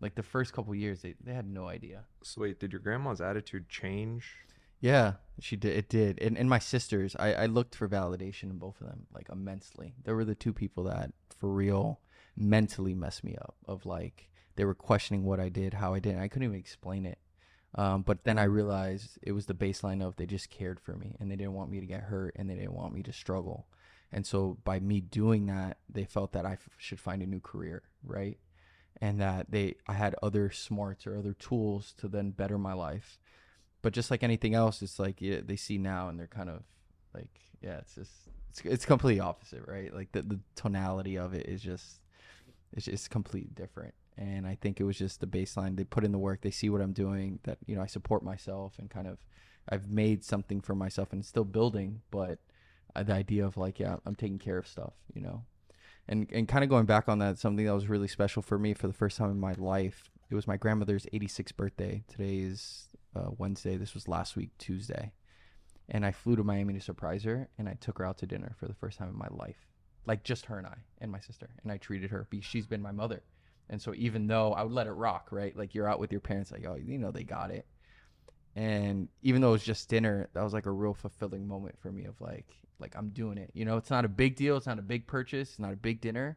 like 0.00 0.14
the 0.14 0.22
first 0.22 0.52
couple 0.52 0.74
years 0.74 1.02
they, 1.02 1.14
they 1.22 1.34
had 1.34 1.48
no 1.48 1.68
idea 1.68 2.04
So 2.22 2.42
wait, 2.42 2.58
did 2.60 2.72
your 2.72 2.80
grandma's 2.80 3.20
attitude 3.20 3.68
change? 3.68 4.34
yeah, 4.80 5.12
she 5.38 5.54
did. 5.54 5.76
It 5.76 5.88
did. 5.88 6.20
And, 6.20 6.36
and 6.36 6.50
my 6.50 6.58
sisters, 6.58 7.14
I, 7.16 7.34
I 7.34 7.46
looked 7.46 7.76
for 7.76 7.88
validation 7.88 8.50
in 8.50 8.58
both 8.58 8.80
of 8.80 8.88
them, 8.88 9.06
like 9.14 9.28
immensely. 9.30 9.94
They 10.02 10.12
were 10.12 10.24
the 10.24 10.34
two 10.34 10.52
people 10.52 10.82
that, 10.84 11.12
for 11.38 11.48
real, 11.48 12.00
mentally 12.36 12.92
messed 12.92 13.22
me 13.22 13.36
up. 13.40 13.54
Of 13.66 13.86
like, 13.86 14.28
they 14.56 14.64
were 14.64 14.74
questioning 14.74 15.24
what 15.24 15.38
I 15.38 15.50
did, 15.50 15.74
how 15.74 15.94
I 15.94 16.00
did. 16.00 16.18
I 16.18 16.26
couldn't 16.26 16.48
even 16.48 16.58
explain 16.58 17.06
it. 17.06 17.18
Um, 17.74 18.02
but 18.02 18.24
then 18.24 18.38
I 18.38 18.44
realized 18.44 19.18
it 19.22 19.32
was 19.32 19.46
the 19.46 19.54
baseline 19.54 20.02
of 20.02 20.16
they 20.16 20.26
just 20.26 20.50
cared 20.50 20.78
for 20.78 20.94
me 20.94 21.16
and 21.18 21.30
they 21.30 21.36
didn't 21.36 21.54
want 21.54 21.70
me 21.70 21.80
to 21.80 21.86
get 21.86 22.02
hurt 22.02 22.34
and 22.36 22.48
they 22.50 22.54
didn't 22.54 22.74
want 22.74 22.92
me 22.92 23.02
to 23.04 23.12
struggle. 23.12 23.66
And 24.12 24.26
so 24.26 24.58
by 24.62 24.78
me 24.78 25.00
doing 25.00 25.46
that, 25.46 25.78
they 25.88 26.04
felt 26.04 26.32
that 26.32 26.44
I 26.44 26.52
f- 26.52 26.68
should 26.76 27.00
find 27.00 27.22
a 27.22 27.26
new 27.26 27.40
career, 27.40 27.82
right? 28.04 28.38
And 29.00 29.20
that 29.22 29.50
they 29.50 29.76
I 29.88 29.94
had 29.94 30.14
other 30.22 30.50
smarts 30.50 31.06
or 31.06 31.16
other 31.16 31.32
tools 31.32 31.94
to 31.98 32.08
then 32.08 32.30
better 32.32 32.58
my 32.58 32.74
life 32.74 33.18
but 33.82 33.92
just 33.92 34.10
like 34.10 34.22
anything 34.22 34.54
else, 34.54 34.80
it's 34.80 34.98
like 34.98 35.20
yeah, 35.20 35.40
they 35.44 35.56
see 35.56 35.76
now 35.76 36.08
and 36.08 36.18
they're 36.18 36.28
kind 36.28 36.48
of 36.48 36.62
like, 37.12 37.40
yeah, 37.60 37.78
it's 37.78 37.96
just 37.96 38.12
it's 38.48 38.60
it's 38.60 38.86
completely 38.86 39.20
opposite, 39.20 39.66
right? 39.66 39.92
Like 39.92 40.12
the 40.12 40.22
the 40.22 40.40
tonality 40.54 41.18
of 41.18 41.34
it 41.34 41.46
is 41.46 41.60
just 41.60 42.00
it's 42.72 42.86
just 42.86 43.10
completely 43.10 43.50
different. 43.54 43.94
And 44.18 44.46
I 44.46 44.56
think 44.60 44.78
it 44.78 44.84
was 44.84 44.98
just 44.98 45.20
the 45.20 45.26
baseline. 45.26 45.76
They 45.76 45.84
put 45.84 46.04
in 46.04 46.12
the 46.12 46.18
work. 46.18 46.42
They 46.42 46.50
see 46.50 46.68
what 46.68 46.80
I'm 46.80 46.92
doing. 46.92 47.38
That 47.44 47.58
you 47.66 47.74
know, 47.74 47.82
I 47.82 47.86
support 47.86 48.22
myself 48.22 48.74
and 48.78 48.90
kind 48.90 49.06
of 49.06 49.18
I've 49.68 49.88
made 49.88 50.24
something 50.24 50.60
for 50.60 50.74
myself 50.74 51.12
and 51.12 51.24
still 51.24 51.44
building. 51.44 52.02
But 52.10 52.38
uh, 52.94 53.02
the 53.02 53.14
idea 53.14 53.46
of 53.46 53.56
like, 53.56 53.80
yeah, 53.80 53.96
I'm 54.04 54.14
taking 54.14 54.38
care 54.38 54.58
of 54.58 54.66
stuff, 54.66 54.92
you 55.14 55.22
know. 55.22 55.44
And 56.08 56.28
and 56.32 56.48
kind 56.48 56.64
of 56.64 56.70
going 56.70 56.86
back 56.86 57.08
on 57.08 57.18
that, 57.20 57.38
something 57.38 57.64
that 57.64 57.74
was 57.74 57.88
really 57.88 58.08
special 58.08 58.42
for 58.42 58.58
me 58.58 58.74
for 58.74 58.86
the 58.86 58.92
first 58.92 59.16
time 59.16 59.30
in 59.30 59.40
my 59.40 59.54
life. 59.54 60.10
It 60.30 60.34
was 60.34 60.46
my 60.46 60.56
grandmother's 60.56 61.06
86th 61.12 61.56
birthday. 61.56 62.04
Today 62.08 62.38
is 62.38 62.88
uh, 63.14 63.28
Wednesday. 63.36 63.76
This 63.76 63.94
was 63.94 64.08
last 64.08 64.34
week, 64.34 64.50
Tuesday. 64.58 65.12
And 65.88 66.06
I 66.06 66.12
flew 66.12 66.36
to 66.36 66.44
Miami 66.44 66.74
to 66.74 66.80
surprise 66.80 67.24
her, 67.24 67.48
and 67.58 67.68
I 67.68 67.74
took 67.74 67.98
her 67.98 68.06
out 68.06 68.18
to 68.18 68.26
dinner 68.26 68.56
for 68.58 68.66
the 68.66 68.74
first 68.74 68.98
time 68.98 69.08
in 69.08 69.18
my 69.18 69.28
life. 69.30 69.66
Like 70.06 70.24
just 70.24 70.46
her 70.46 70.58
and 70.58 70.66
I 70.66 70.78
and 71.00 71.12
my 71.12 71.20
sister. 71.20 71.50
And 71.62 71.70
I 71.70 71.76
treated 71.76 72.10
her 72.10 72.26
because 72.30 72.46
she's 72.46 72.66
been 72.66 72.82
my 72.82 72.92
mother. 72.92 73.22
And 73.68 73.80
so 73.80 73.94
even 73.94 74.26
though 74.26 74.52
I 74.52 74.62
would 74.62 74.72
let 74.72 74.86
it 74.86 74.92
rock, 74.92 75.28
right? 75.30 75.56
Like 75.56 75.74
you're 75.74 75.88
out 75.88 75.98
with 75.98 76.12
your 76.12 76.20
parents, 76.20 76.52
like, 76.52 76.66
oh, 76.66 76.74
you 76.74 76.98
know, 76.98 77.10
they 77.10 77.24
got 77.24 77.50
it. 77.50 77.66
And 78.54 79.08
even 79.22 79.40
though 79.40 79.48
it 79.48 79.52
was 79.52 79.64
just 79.64 79.88
dinner, 79.88 80.28
that 80.34 80.42
was 80.42 80.52
like 80.52 80.66
a 80.66 80.70
real 80.70 80.92
fulfilling 80.92 81.48
moment 81.48 81.78
for 81.80 81.90
me 81.90 82.04
of 82.04 82.20
like, 82.20 82.46
like 82.78 82.94
I'm 82.96 83.08
doing 83.08 83.38
it. 83.38 83.50
You 83.54 83.64
know, 83.64 83.78
it's 83.78 83.90
not 83.90 84.04
a 84.04 84.08
big 84.08 84.36
deal. 84.36 84.56
It's 84.56 84.66
not 84.66 84.78
a 84.78 84.82
big 84.82 85.06
purchase. 85.06 85.50
It's 85.50 85.58
not 85.58 85.72
a 85.72 85.76
big 85.76 86.00
dinner. 86.00 86.36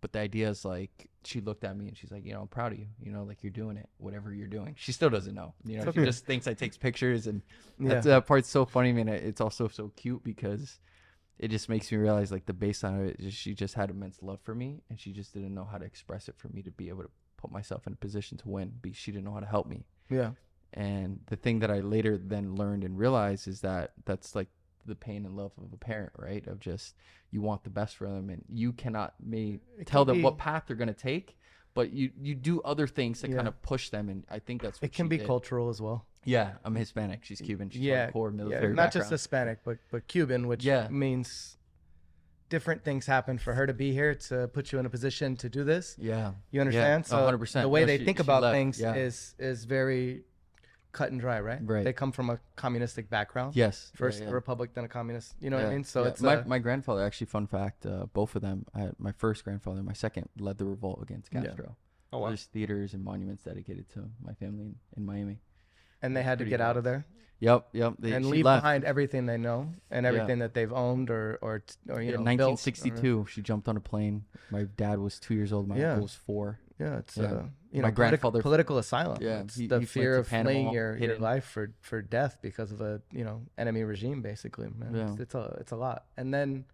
But 0.00 0.12
the 0.12 0.20
idea 0.20 0.48
is 0.48 0.64
like 0.64 1.10
she 1.24 1.40
looked 1.40 1.64
at 1.64 1.76
me 1.76 1.88
and 1.88 1.98
she's 1.98 2.12
like, 2.12 2.24
you 2.24 2.32
know, 2.32 2.42
I'm 2.42 2.46
proud 2.46 2.72
of 2.72 2.78
you. 2.78 2.86
You 3.02 3.10
know, 3.10 3.24
like 3.24 3.42
you're 3.42 3.50
doing 3.50 3.76
it, 3.76 3.88
whatever 3.96 4.32
you're 4.32 4.46
doing. 4.46 4.76
She 4.78 4.92
still 4.92 5.10
doesn't 5.10 5.34
know. 5.34 5.54
You 5.64 5.78
know, 5.78 5.90
she 5.90 6.04
just 6.04 6.24
thinks 6.24 6.46
I 6.46 6.54
takes 6.54 6.76
pictures 6.76 7.26
and 7.26 7.42
Yeah. 7.80 7.88
that's, 7.88 8.06
that 8.06 8.26
part's 8.26 8.48
so 8.48 8.64
funny, 8.64 8.92
man. 8.92 9.08
It's 9.08 9.40
also 9.40 9.66
so 9.66 9.90
cute 9.96 10.22
because 10.22 10.78
it 11.38 11.48
just 11.48 11.68
makes 11.68 11.90
me 11.92 11.98
realize 11.98 12.30
like 12.32 12.46
the 12.46 12.52
baseline 12.52 13.00
of 13.00 13.06
it. 13.08 13.16
Is 13.20 13.34
she 13.34 13.54
just 13.54 13.74
had 13.74 13.90
immense 13.90 14.22
love 14.22 14.40
for 14.42 14.54
me, 14.54 14.82
and 14.90 14.98
she 15.00 15.12
just 15.12 15.32
didn't 15.34 15.54
know 15.54 15.64
how 15.64 15.78
to 15.78 15.84
express 15.84 16.28
it 16.28 16.34
for 16.36 16.48
me 16.48 16.62
to 16.62 16.70
be 16.70 16.88
able 16.88 17.02
to 17.04 17.10
put 17.36 17.50
myself 17.52 17.86
in 17.86 17.92
a 17.92 17.96
position 17.96 18.36
to 18.38 18.48
win. 18.48 18.72
Because 18.82 18.98
she 18.98 19.12
didn't 19.12 19.24
know 19.24 19.32
how 19.34 19.40
to 19.40 19.46
help 19.46 19.66
me. 19.66 19.84
yeah. 20.10 20.30
And 20.74 21.20
the 21.28 21.36
thing 21.36 21.60
that 21.60 21.70
I 21.70 21.80
later 21.80 22.18
then 22.18 22.54
learned 22.54 22.84
and 22.84 22.98
realized 22.98 23.48
is 23.48 23.62
that 23.62 23.92
that's 24.04 24.34
like 24.34 24.48
the 24.84 24.94
pain 24.94 25.24
and 25.24 25.34
love 25.34 25.52
of 25.56 25.72
a 25.72 25.76
parent, 25.78 26.12
right? 26.18 26.46
Of 26.46 26.60
just 26.60 26.94
you 27.30 27.40
want 27.40 27.64
the 27.64 27.70
best 27.70 27.96
for 27.96 28.06
them, 28.08 28.28
and 28.28 28.44
you 28.50 28.72
cannot 28.72 29.14
may 29.22 29.60
It 29.78 29.86
tell 29.86 30.04
them 30.04 30.20
what 30.22 30.36
path 30.38 30.64
they're 30.66 30.76
gonna 30.76 30.92
take. 30.92 31.36
But 31.74 31.92
you, 31.92 32.10
you 32.20 32.34
do 32.34 32.60
other 32.62 32.86
things 32.88 33.20
to 33.20 33.28
Yeah. 33.28 33.36
kind 33.36 33.46
of 33.48 33.62
push 33.62 33.90
them, 33.90 34.08
and 34.08 34.24
I 34.28 34.40
think 34.40 34.62
that's 34.62 34.80
what 34.82 34.86
It 34.90 34.92
can 34.94 35.06
be 35.08 35.18
did. 35.18 35.26
cultural 35.26 35.68
as 35.68 35.80
well. 35.80 36.06
Yeah, 36.24 36.52
I'm 36.64 36.74
Hispanic. 36.74 37.24
She's 37.24 37.40
Cuban. 37.40 37.70
She's 37.70 37.80
yeah, 37.80 38.10
core 38.10 38.30
yeah, 38.30 38.36
military. 38.36 38.74
not 38.74 38.92
just. 38.92 39.10
Hispanic, 39.10 39.60
but 39.64 39.78
but 39.90 40.06
Cuban, 40.08 40.46
which 40.46 40.64
Yeah. 40.64 40.88
means 40.88 41.56
different 42.48 42.82
things 42.82 43.06
happen 43.06 43.36
for 43.38 43.52
her 43.54 43.66
to 43.66 43.74
be 43.74 43.92
here 43.92 44.14
to 44.14 44.48
put 44.48 44.72
you 44.72 44.78
in 44.78 44.86
a 44.86 44.90
position 44.90 45.36
to 45.36 45.48
do 45.50 45.64
this. 45.64 45.96
Yeah. 46.00 46.32
You 46.50 46.60
understand? 46.62 47.04
Yeah, 47.04 47.10
so 47.10 47.16
100%. 47.18 47.62
the 47.62 47.68
way 47.68 47.80
No, 47.80 47.86
they 47.86 47.98
she- 47.98 48.04
think 48.06 48.16
she 48.18 48.22
about 48.22 48.42
left, 48.42 48.54
things 48.54 48.80
yeah. 48.80 48.94
is 48.94 49.34
is 49.38 49.64
very 49.64 50.24
cut 50.92 51.10
and 51.12 51.20
dry, 51.20 51.38
right? 51.40 51.60
Right. 51.62 51.84
They 51.84 51.92
come 51.92 52.10
from 52.10 52.30
a 52.30 52.40
communistic 52.56 53.10
background. 53.10 53.54
Yes. 53.54 53.92
First 53.94 54.22
yeah, 54.22 54.28
a 54.28 54.32
republic, 54.32 54.72
then 54.74 54.84
a 54.84 54.88
communist. 54.88 55.34
You 55.40 55.50
know 55.50 55.56
what 55.58 55.66
I 55.66 55.70
mean? 55.70 55.84
So 55.84 56.02
yeah. 56.02 56.08
it's 56.08 56.22
my, 56.22 56.36
uh, 56.36 56.44
my 56.46 56.58
grandfather 56.58 57.04
actually 57.04 57.26
fun 57.26 57.46
fact 57.46 57.84
uh, 57.84 58.06
both 58.14 58.34
of 58.34 58.40
them 58.42 58.64
I, 58.74 58.90
my 58.98 59.12
first 59.12 59.44
grandfather 59.44 59.82
my 59.82 59.92
second 59.92 60.28
led 60.38 60.56
the 60.58 60.64
revolt 60.64 61.02
against 61.02 61.28
Yeah. 61.32 61.42
Castro 61.42 61.76
Oh, 62.10 62.20
wow. 62.20 62.28
there's 62.28 62.44
theaters 62.44 62.94
and 62.94 63.04
monuments 63.04 63.42
dedicated 63.44 63.90
to 63.90 64.08
my 64.24 64.32
family 64.32 64.64
in, 64.64 64.76
in 64.96 65.04
Miami 65.04 65.38
and 66.02 66.16
they 66.16 66.22
had 66.22 66.38
to 66.38 66.44
get 66.44 66.60
out 66.60 66.76
of 66.76 66.84
there 66.84 67.04
yep 67.40 67.68
yep 67.72 67.94
they, 67.98 68.12
and 68.12 68.26
leave 68.26 68.44
left. 68.44 68.62
behind 68.62 68.84
everything 68.84 69.26
they 69.26 69.36
know 69.36 69.70
and 69.90 70.04
Yeah. 70.04 70.08
everything 70.10 70.38
that 70.40 70.54
they've 70.54 70.72
owned 70.72 71.08
or 71.10 71.38
or 71.40 71.62
or 71.88 72.00
you 72.02 72.10
Yeah, 72.10 72.16
know 72.16 72.24
built, 72.24 72.40
or- 72.40 72.52
1962 72.52 73.26
she 73.30 73.42
jumped 73.42 73.68
on 73.68 73.76
a 73.76 73.80
plane 73.80 74.24
my 74.50 74.64
dad 74.64 74.98
was 74.98 75.18
two 75.20 75.34
years 75.34 75.52
old 75.52 75.68
my 75.68 75.76
Yeah. 75.76 75.90
uncle 75.90 76.02
was 76.02 76.14
four 76.14 76.58
Yeah, 76.80 76.98
it's 76.98 77.16
Yeah. 77.16 77.24
uh, 77.24 77.42
you 77.72 77.82
My 77.82 77.88
know, 77.88 77.92
politi- 77.92 77.96
grandfather- 77.96 78.40
political 78.40 78.78
asylum. 78.78 79.18
Yeah, 79.20 79.40
it's 79.40 79.56
he- 79.56 79.66
the 79.66 79.80
he 79.80 79.84
fear 79.86 80.14
of 80.16 80.28
Panama, 80.28 80.48
fleeing 80.50 80.72
your, 80.72 80.96
your 80.96 81.18
life 81.18 81.44
for 81.44 81.72
for 81.80 82.00
death 82.00 82.38
because 82.40 82.70
of 82.70 82.80
a 82.80 83.02
you 83.10 83.24
know 83.24 83.42
enemy 83.58 83.82
regime, 83.82 84.22
basically. 84.22 84.68
Man, 84.68 84.94
Yeah. 84.94 85.10
it's, 85.10 85.20
it's 85.24 85.34
a 85.34 85.56
it's 85.60 85.72
a 85.72 85.76
lot. 85.76 86.06
And 86.16 86.32
then 86.32 86.66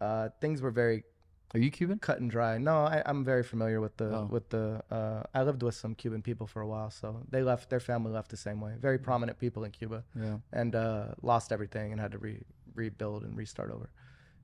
uh, 0.00 0.30
things 0.40 0.60
were 0.60 0.72
very 0.72 1.04
are 1.54 1.60
you 1.60 1.70
Cuban 1.70 1.98
cut 1.98 2.20
and 2.20 2.30
dry. 2.30 2.58
No, 2.58 2.78
I, 2.78 3.02
I'm 3.06 3.24
very 3.24 3.42
familiar 3.42 3.80
with 3.80 3.96
the 3.96 4.08
Oh. 4.16 4.28
with 4.30 4.48
the. 4.50 4.82
Uh, 4.90 5.22
I 5.34 5.42
lived 5.42 5.62
with 5.62 5.74
some 5.74 5.94
Cuban 5.94 6.22
people 6.22 6.46
for 6.46 6.60
a 6.60 6.66
while, 6.66 6.90
so 6.90 7.22
they 7.30 7.42
left. 7.42 7.70
Their 7.70 7.80
family 7.80 8.12
left 8.12 8.30
the 8.30 8.36
same 8.36 8.60
way. 8.60 8.72
Very 8.80 8.98
prominent 8.98 9.38
people 9.38 9.64
in 9.64 9.70
Cuba, 9.70 10.04
yeah 10.14 10.38
and 10.52 10.74
uh, 10.74 11.06
lost 11.22 11.52
everything 11.52 11.92
and 11.92 12.00
had 12.00 12.12
to 12.12 12.18
re- 12.18 12.42
rebuild 12.74 13.22
and 13.22 13.36
restart 13.36 13.70
over. 13.70 13.90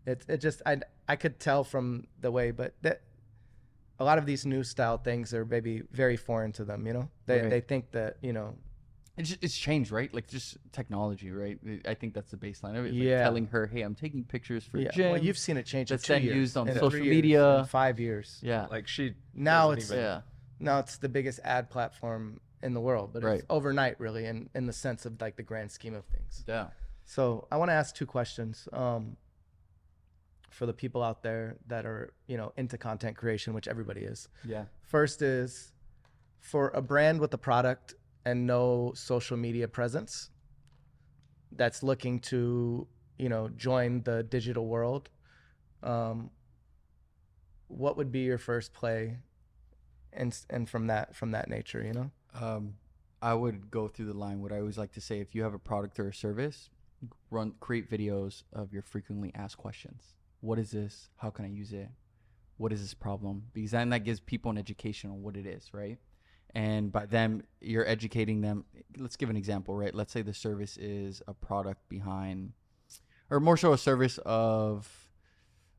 It 0.06 0.24
it 0.28 0.38
just 0.38 0.62
I 0.64 0.80
I 1.08 1.16
could 1.16 1.38
tell 1.40 1.64
from 1.64 2.06
the 2.20 2.30
way, 2.30 2.50
but 2.52 2.74
that 2.82 3.02
a 3.98 4.04
lot 4.04 4.18
of 4.18 4.26
these 4.26 4.46
new 4.46 4.64
style 4.64 4.98
things 4.98 5.32
are 5.34 5.44
maybe 5.44 5.82
very 5.92 6.16
foreign 6.16 6.52
to 6.52 6.64
them. 6.64 6.86
You 6.86 6.92
know, 6.92 7.08
they 7.26 7.40
Right. 7.40 7.50
they 7.50 7.60
think 7.60 7.90
that 7.92 8.16
you 8.22 8.32
know 8.32 8.56
it's, 9.16 9.28
just, 9.30 9.44
it's 9.44 9.56
changed 9.56 9.90
right 9.90 10.12
like 10.14 10.26
just 10.28 10.56
technology 10.72 11.30
right 11.30 11.58
i 11.86 11.94
think 11.94 12.14
that's 12.14 12.30
the 12.30 12.36
baseline 12.36 12.76
of 12.78 12.84
it 12.86 12.88
It's 12.88 12.96
like 12.98 13.04
Yeah. 13.04 13.22
telling 13.22 13.46
her 13.48 13.66
hey 13.66 13.82
i'm 13.82 13.94
taking 13.94 14.24
pictures 14.24 14.64
for 14.64 14.78
yeah. 14.78 14.90
gym 14.90 15.12
Well, 15.12 15.22
you've 15.22 15.38
seen 15.38 15.56
it 15.56 15.66
change 15.66 15.90
in 15.90 15.94
that's 15.96 16.04
two 16.06 16.14
then 16.14 16.22
years, 16.22 16.36
used 16.36 16.56
on 16.56 16.68
in 16.68 16.74
social 16.78 16.98
years, 17.00 17.14
media. 17.16 17.58
in 17.58 17.64
five 17.66 18.00
years. 18.00 18.38
yeah 18.42 18.66
Like 18.70 18.88
she 18.88 19.14
Now 19.34 19.70
it's 19.72 19.90
even- 19.90 20.02
yeah 20.02 20.20
now 20.60 20.78
it's 20.78 20.96
the 20.98 21.08
biggest 21.08 21.40
ad 21.44 21.70
platform 21.70 22.40
in 22.62 22.72
the 22.74 22.80
world, 22.80 23.10
but 23.12 23.24
Right. 23.24 23.38
it's 23.40 23.46
overnight 23.50 23.98
really 23.98 24.24
in 24.26 24.48
in 24.54 24.66
the 24.66 24.72
sense 24.72 25.04
of 25.06 25.20
like 25.20 25.36
the 25.36 25.42
grand 25.42 25.70
scheme 25.72 25.94
of 25.94 26.04
things. 26.06 26.44
yeah 26.46 26.68
So 27.04 27.48
I 27.50 27.56
want 27.56 27.68
to 27.70 27.74
ask 27.74 27.94
two 27.94 28.06
questions 28.06 28.68
um, 28.72 29.16
for 30.50 30.66
the 30.66 30.72
people 30.72 31.02
out 31.02 31.22
there 31.22 31.56
that 31.66 31.84
are 31.86 32.12
you 32.26 32.36
know 32.36 32.52
into 32.56 32.78
content 32.78 33.16
creation, 33.16 33.52
which 33.54 33.68
everybody 33.68 34.02
is. 34.02 34.28
yeah 34.44 34.64
First 34.82 35.22
is 35.22 35.72
for 36.40 36.68
a 36.70 36.82
brand 36.82 37.20
with 37.20 37.32
a 37.34 37.38
product 37.38 37.94
and 38.24 38.46
no 38.46 38.92
social 38.94 39.36
media 39.36 39.68
presence 39.68 40.30
that's 41.52 41.82
looking 41.82 42.18
to 42.18 42.86
you 43.18 43.28
know 43.28 43.48
join 43.56 44.02
the 44.02 44.22
digital 44.22 44.66
world. 44.66 45.10
Um, 45.82 46.30
what 47.68 47.96
would 47.96 48.12
be 48.12 48.20
your 48.20 48.38
first 48.38 48.72
play, 48.72 49.18
and 50.12 50.36
and 50.50 50.68
from 50.68 50.86
that 50.88 51.14
from 51.14 51.32
that 51.32 51.48
nature, 51.48 51.82
you 51.82 51.92
know? 51.92 52.10
um, 52.40 52.74
I 53.20 53.34
would 53.34 53.70
go 53.70 53.88
through 53.88 54.06
the 54.06 54.18
line. 54.18 54.40
What 54.40 54.52
I 54.52 54.58
always 54.58 54.78
like 54.78 54.92
to 54.92 55.00
say: 55.00 55.20
if 55.20 55.34
you 55.34 55.42
have 55.42 55.54
a 55.54 55.58
product 55.58 55.98
or 56.00 56.08
a 56.08 56.14
service, 56.14 56.70
run 57.30 57.54
create 57.60 57.90
videos 57.90 58.42
of 58.52 58.72
your 58.72 58.82
frequently 58.82 59.32
asked 59.34 59.58
questions. 59.58 60.14
What 60.40 60.58
is 60.58 60.70
this? 60.70 61.10
How 61.16 61.30
can 61.30 61.44
I 61.44 61.48
use 61.48 61.72
it? 61.72 61.88
What 62.56 62.72
is 62.72 62.80
this 62.80 62.94
problem? 62.94 63.44
Because 63.52 63.72
then 63.72 63.90
that 63.90 64.00
gives 64.00 64.20
people 64.20 64.50
an 64.50 64.58
education 64.58 65.10
on 65.10 65.22
what 65.22 65.36
it 65.36 65.46
is, 65.46 65.72
right? 65.72 65.98
And 66.54 66.92
by 66.92 67.06
them, 67.06 67.44
you're 67.60 67.86
educating 67.86 68.42
them. 68.42 68.64
Let's 68.98 69.16
give 69.16 69.30
an 69.30 69.36
example, 69.36 69.74
right? 69.76 69.94
Let's 69.94 70.12
say 70.12 70.22
the 70.22 70.34
service 70.34 70.76
is 70.76 71.22
a 71.26 71.32
product 71.32 71.88
behind, 71.88 72.52
or 73.30 73.40
more 73.40 73.56
so 73.56 73.72
a 73.72 73.78
service 73.78 74.18
of, 74.26 74.86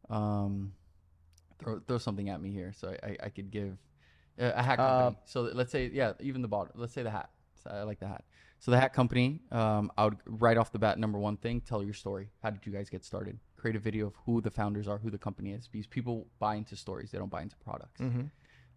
um, 0.10 0.74
throw, 1.60 1.80
throw 1.88 2.00
something 2.00 2.30
at 2.30 2.42
me 2.42 2.52
here. 2.52 2.74
So 2.76 2.90
I, 2.90 3.08
I, 3.08 3.18
I 3.26 3.30
could 3.30 3.52
give 3.52 3.78
a, 4.40 4.50
a 4.50 4.64
hat 4.64 4.78
company. 4.78 5.18
Uh, 5.18 5.26
so 5.26 5.42
let's 5.44 5.72
say, 5.72 5.92
yeah, 5.94 6.14
even 6.20 6.42
the 6.42 6.48
bottom. 6.48 6.74
Let's 6.76 6.94
say 6.94 7.04
the 7.04 7.12
hat. 7.12 7.30
So 7.64 7.70
I 7.70 7.84
like 7.84 8.00
the 8.00 8.08
hat. 8.08 8.24
So 8.60 8.72
the 8.72 8.80
hat 8.80 8.94
company, 8.94 9.42
um, 9.52 9.92
I 9.98 10.06
would 10.06 10.18
right 10.26 10.58
off 10.58 10.72
the 10.72 10.80
bat, 10.80 10.98
number 10.98 11.20
one 11.20 11.38
thing, 11.38 11.62
tell 11.62 11.84
your 11.84 11.94
story. 11.94 12.30
How 12.42 12.50
did 12.50 12.66
you 12.66 12.72
guys 12.72 12.90
get 12.90 13.04
started? 13.04 13.38
Create 13.58 13.76
a 13.76 13.80
video 13.80 14.08
of 14.08 14.16
who 14.26 14.42
the 14.42 14.50
founders 14.50 14.88
are, 14.88 14.98
who 14.98 15.12
the 15.12 15.18
company 15.18 15.52
is, 15.52 15.68
because 15.68 15.86
people 15.86 16.28
buy 16.40 16.56
into 16.56 16.76
stories. 16.76 17.12
They 17.12 17.18
don't 17.18 17.30
buy 17.30 17.42
into 17.42 17.58
products. 17.58 18.02
Mhm. 18.02 18.32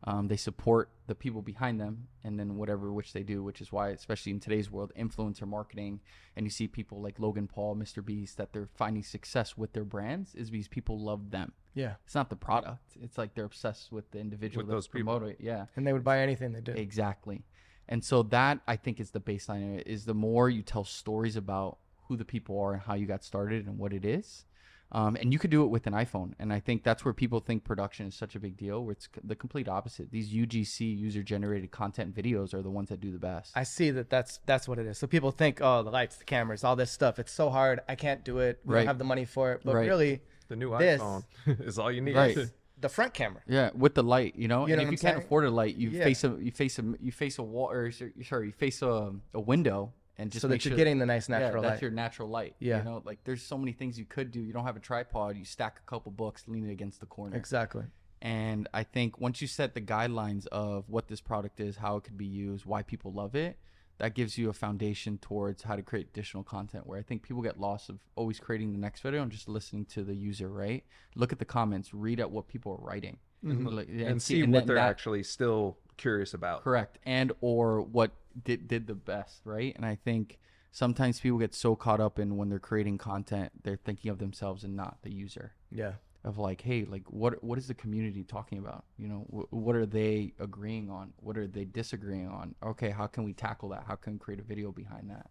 Um, 0.09 0.28
they 0.28 0.36
support 0.36 0.90
the 1.09 1.16
people 1.16 1.42
behind 1.42 1.80
them, 1.80 2.07
and 2.22 2.38
then 2.38 2.57
whatever 2.57 2.92
which 2.92 3.12
they 3.12 3.24
do, 3.24 3.42
which 3.42 3.61
is 3.61 3.72
why, 3.72 3.88
especially 3.88 4.30
in 4.30 4.38
today's 4.38 4.70
world, 4.70 4.92
influencer 4.96 5.48
marketing, 5.48 6.00
and 6.36 6.46
you 6.46 6.50
see 6.50 6.68
people 6.68 7.02
like 7.02 7.18
Logan 7.18 7.48
Paul, 7.48 7.74
Mr. 7.74 8.04
Beast, 8.04 8.36
that 8.36 8.52
they're 8.52 8.68
finding 8.76 9.02
success 9.02 9.57
with 9.57 9.72
their 9.72 9.84
brands, 9.84 10.34
is 10.36 10.50
because 10.50 10.68
people 10.68 10.98
love 10.98 11.32
them. 11.32 11.52
Yeah. 11.74 11.94
It's 12.04 12.14
not 12.14 12.30
the 12.30 12.36
product. 12.36 12.96
It's 13.02 13.18
like 13.18 13.34
they're 13.34 13.44
obsessed 13.44 13.90
with 13.90 14.11
the 14.12 14.20
individual 14.20 14.64
With 14.64 14.74
that's 14.74 14.86
those 14.86 14.88
promoting 14.88 15.30
it. 15.30 15.38
Yeah. 15.40 15.66
And 15.74 15.84
they 15.84 15.92
would 15.92 16.04
buy 16.04 16.20
anything 16.20 16.52
they 16.52 16.61
did. 16.61 16.78
Exactly. 16.78 17.44
And 17.88 18.04
so 18.04 18.22
that 18.24 18.61
I 18.66 18.76
think 18.76 19.00
is 19.00 19.11
the 19.11 19.20
baseline 19.20 19.74
of 19.74 19.80
it 19.80 19.86
is 19.86 20.04
the 20.04 20.14
more 20.14 20.48
you 20.48 20.62
tell 20.62 20.84
stories 20.84 21.36
about 21.36 21.78
who 22.09 22.16
the 22.16 22.24
people 22.24 22.59
are 22.61 22.74
and 22.74 22.82
how 22.82 22.94
you 22.94 23.07
got 23.07 23.24
started 23.24 23.66
and 23.66 23.78
what 23.78 23.92
it 23.92 24.04
is. 24.04 24.44
Um, 24.93 25.16
and 25.16 25.32
you 25.32 25.39
could 25.39 25.51
do 25.51 25.64
it 25.64 25.66
with 25.66 25.87
an 25.89 25.93
iPhone. 25.95 26.32
And 26.39 26.53
I 26.53 26.61
think 26.61 26.84
that's 26.84 27.05
where 27.05 27.12
people 27.12 27.41
think 27.41 27.64
production 27.64 28.07
is 28.07 28.14
such 28.14 28.37
a 28.37 28.41
big 28.41 28.57
deal, 28.57 28.84
where 28.84 28.93
it's 28.93 29.09
the 29.24 29.34
complete 29.34 29.68
opposite. 29.68 30.11
These 30.12 30.32
UGC 30.32 30.97
user 30.99 31.22
generated 31.24 31.72
content 31.72 32.14
videos 32.14 32.55
are 32.55 32.62
the 32.62 32.70
ones 32.70 32.89
that 32.91 33.01
do 33.01 33.11
the 33.11 33.18
best. 33.18 33.53
I 33.57 33.64
see 33.64 33.91
that 33.91 34.09
that's 34.11 34.39
that's 34.47 34.68
what 34.68 34.78
it 34.78 34.87
is. 34.87 34.97
So 34.99 35.07
people 35.09 35.32
think, 35.32 35.61
oh, 35.61 35.82
the 35.82 35.91
lights, 35.91 36.16
the 36.16 36.24
cameras, 36.24 36.62
all 36.62 36.76
this 36.76 36.93
stuff. 36.93 37.18
It's 37.18 37.32
so 37.32 37.51
hard. 37.51 37.80
I 37.89 37.97
can't 37.97 38.24
do 38.24 38.39
it. 38.39 38.61
We 38.64 38.74
Right. 38.74 38.80
don't 38.82 38.87
have 38.89 38.99
the 38.99 39.05
money 39.05 39.24
for 39.24 39.53
it. 39.53 39.62
But 39.64 39.74
Right. 39.74 39.89
really, 39.89 40.22
The 40.49 40.55
new 40.57 40.78
This- 40.78 41.01
iPhone 41.01 41.24
is 41.66 41.78
all 41.80 41.91
you 41.91 42.01
need. 42.01 42.14
Right. 42.14 42.37
the 42.80 42.89
front 42.89 43.12
camera. 43.14 43.41
Yeah, 43.49 43.70
with 43.74 43.95
the 43.95 44.05
light, 44.05 44.37
you 44.37 44.47
know. 44.47 44.66
You 44.68 44.76
know 44.76 44.82
and 44.82 44.82
what 44.82 44.82
if 44.82 44.87
I'm 44.89 44.93
you 44.93 44.99
can't 45.14 45.24
afford 45.24 45.45
a 45.47 45.51
light, 45.51 45.74
you 45.74 45.91
Yeah. 45.91 46.05
face 46.05 46.22
a 46.22 46.37
you 46.41 46.53
face 46.53 46.78
a 46.78 46.84
you 47.01 47.11
face 47.11 47.39
a 47.39 47.43
wall 47.43 47.70
or 47.72 47.91
sorry, 47.91 48.47
you 48.47 48.53
face 48.53 48.80
a, 48.82 49.12
a 49.34 49.41
window 49.41 49.93
and 50.18 50.30
just 50.30 50.42
so 50.42 50.48
that 50.48 50.64
you're 50.64 50.70
sure 50.70 50.76
getting 50.76 50.98
the 50.98 51.06
nice 51.06 51.28
natural 51.28 51.62
yeah, 51.62 51.70
that's 51.70 51.76
light. 51.76 51.82
your 51.82 51.90
natural 51.90 52.28
light. 52.28 52.56
Yeah. 52.58 52.78
you 52.78 52.84
know, 52.84 53.02
like 53.04 53.18
there's 53.24 53.42
so 53.42 53.58
many 53.58 53.72
things 53.72 53.98
you 53.98 54.04
could 54.04 54.30
do. 54.30 54.40
You 54.40 54.52
don't 54.52 54.64
have 54.64 54.76
a 54.76 54.80
tripod. 54.80 55.36
You 55.36 55.44
stack 55.44 55.80
a 55.84 55.90
couple 55.90 56.12
books, 56.12 56.44
lean 56.46 56.68
it 56.68 56.72
against 56.72 57.00
the 57.00 57.06
corner. 57.06 57.36
Exactly. 57.36 57.84
And 58.22 58.66
I 58.72 58.82
think 58.82 59.20
once 59.20 59.42
you 59.42 59.46
set 59.46 59.74
the 59.74 59.80
guidelines 59.80 60.46
of 60.46 60.88
what 60.88 61.08
this 61.08 61.20
product 61.20 61.60
is, 61.60 61.76
how 61.76 61.96
it 61.98 62.04
could 62.04 62.16
be 62.16 62.26
used, 62.26 62.64
why 62.64 62.82
people 62.82 63.12
love 63.12 63.34
it, 63.34 63.58
that 63.99 64.14
gives 64.14 64.36
you 64.38 64.49
a 64.51 64.53
foundation 64.53 65.18
towards 65.18 65.62
how 65.62 65.76
to 65.76 65.82
create 65.82 66.09
additional 66.09 66.42
content. 66.42 66.86
Where 66.86 66.99
I 66.99 67.03
think 67.03 67.22
people 67.22 67.42
get 67.42 67.59
lost 67.61 67.88
of 67.88 67.99
always 68.14 68.38
creating 68.40 68.72
the 68.72 68.78
next 68.78 69.01
video 69.01 69.22
and 69.22 69.30
just 69.30 69.49
listening 69.49 69.84
to 69.86 70.03
the 70.05 70.14
user, 70.14 70.49
right? 70.49 70.84
Look 71.14 71.32
at 71.32 71.38
the 71.38 71.44
comments, 71.44 71.94
read 71.94 72.20
at 72.20 72.30
what 72.30 72.49
people 72.49 72.72
are 72.72 72.84
writing, 72.86 73.18
mm-hmm. 73.44 73.66
Like, 73.66 73.88
and, 73.88 74.20
see 74.20 74.42
and 74.42 74.53
what 74.53 74.66
they're 74.66 74.76
that- 74.76 74.88
actually 74.90 75.22
still 75.22 75.78
curious 75.97 76.34
about. 76.34 76.62
correct 76.62 76.99
and 77.07 77.32
or 77.40 77.80
what 77.80 78.11
did 78.44 78.68
did 78.68 78.86
the 78.86 78.94
best 78.94 79.40
right 79.47 79.74
and 79.76 79.86
i 79.86 79.94
think 79.94 80.38
sometimes 80.70 81.18
people 81.20 81.38
get 81.38 81.55
so 81.55 81.74
caught 81.74 82.01
up 82.01 82.18
in 82.18 82.36
when 82.36 82.51
they're 82.51 82.59
creating 82.59 82.99
content 82.99 83.51
they're 83.62 83.78
thinking 83.82 84.11
of 84.11 84.18
themselves 84.18 84.62
and 84.62 84.76
not 84.76 84.99
the 85.01 85.11
user 85.11 85.55
Yeah. 85.70 85.92
Of 86.26 86.38
like 86.38 86.60
hey 86.60 86.84
like 86.84 87.04
what 87.06 87.42
what 87.42 87.56
is 87.56 87.68
the 87.68 87.74
community 87.74 88.24
talking 88.24 88.58
about? 88.58 88.84
You 88.98 89.08
know 89.08 89.26
wh- 89.30 89.52
what 89.52 89.76
are 89.76 89.86
they 89.86 90.34
agreeing 90.40 90.90
on? 90.90 91.12
What 91.18 91.38
are 91.38 91.46
they 91.46 91.64
disagreeing 91.64 92.28
on? 92.28 92.54
Okay 92.62 92.90
how 92.90 93.06
can 93.06 93.24
we 93.24 93.32
tackle 93.32 93.70
that? 93.70 93.84
How 93.86 93.94
can 93.94 94.14
we 94.14 94.18
create 94.18 94.40
a 94.40 94.42
video 94.42 94.72
behind 94.72 95.08
that? 95.08 95.30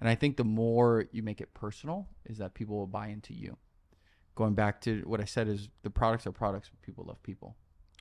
And 0.00 0.08
i 0.08 0.14
think 0.14 0.36
the 0.36 0.44
more 0.44 1.06
you 1.10 1.22
make 1.22 1.40
it 1.40 1.52
personal 1.54 2.06
is 2.26 2.38
that 2.38 2.54
people 2.54 2.76
will 2.76 2.86
buy 2.86 3.08
into 3.08 3.32
you. 3.32 3.56
Going 4.36 4.54
back 4.54 4.82
to 4.82 5.02
what 5.06 5.20
i 5.20 5.24
said 5.24 5.48
is 5.48 5.70
the 5.82 5.90
products 5.90 6.26
are 6.26 6.32
products. 6.32 6.68
But 6.68 6.82
people 6.82 7.04
love 7.08 7.22
people. 7.22 7.56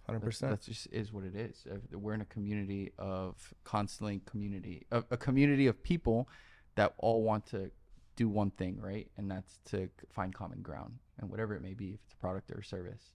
100% 0.10 0.40
that's 0.40 0.66
just 0.66 0.88
is 0.92 1.12
what 1.12 1.24
it 1.26 1.36
is. 1.36 1.66
We're 1.92 2.14
in 2.14 2.22
a 2.22 2.26
community 2.26 2.94
of 2.98 3.54
constantly 3.66 4.22
community, 4.26 4.86
a, 4.90 5.04
a 5.12 5.18
community 5.18 5.68
of 5.68 5.84
people 5.84 6.30
that 6.76 6.94
all 6.98 7.24
want 7.24 7.46
to 7.48 7.72
do 8.18 8.28
one 8.28 8.52
thing, 8.52 8.78
right? 8.82 9.10
And 9.16 9.32
that's 9.32 9.60
to 9.68 9.90
find 10.12 10.34
common 10.34 10.62
ground, 10.62 10.96
and 11.20 11.30
whatever 11.30 11.56
it 11.56 11.62
may 11.62 11.74
be, 11.74 11.92
if 11.94 12.00
it's 12.04 12.14
a 12.14 12.18
product 12.18 12.52
or 12.52 12.60
a 12.60 12.64
service. 12.66 13.14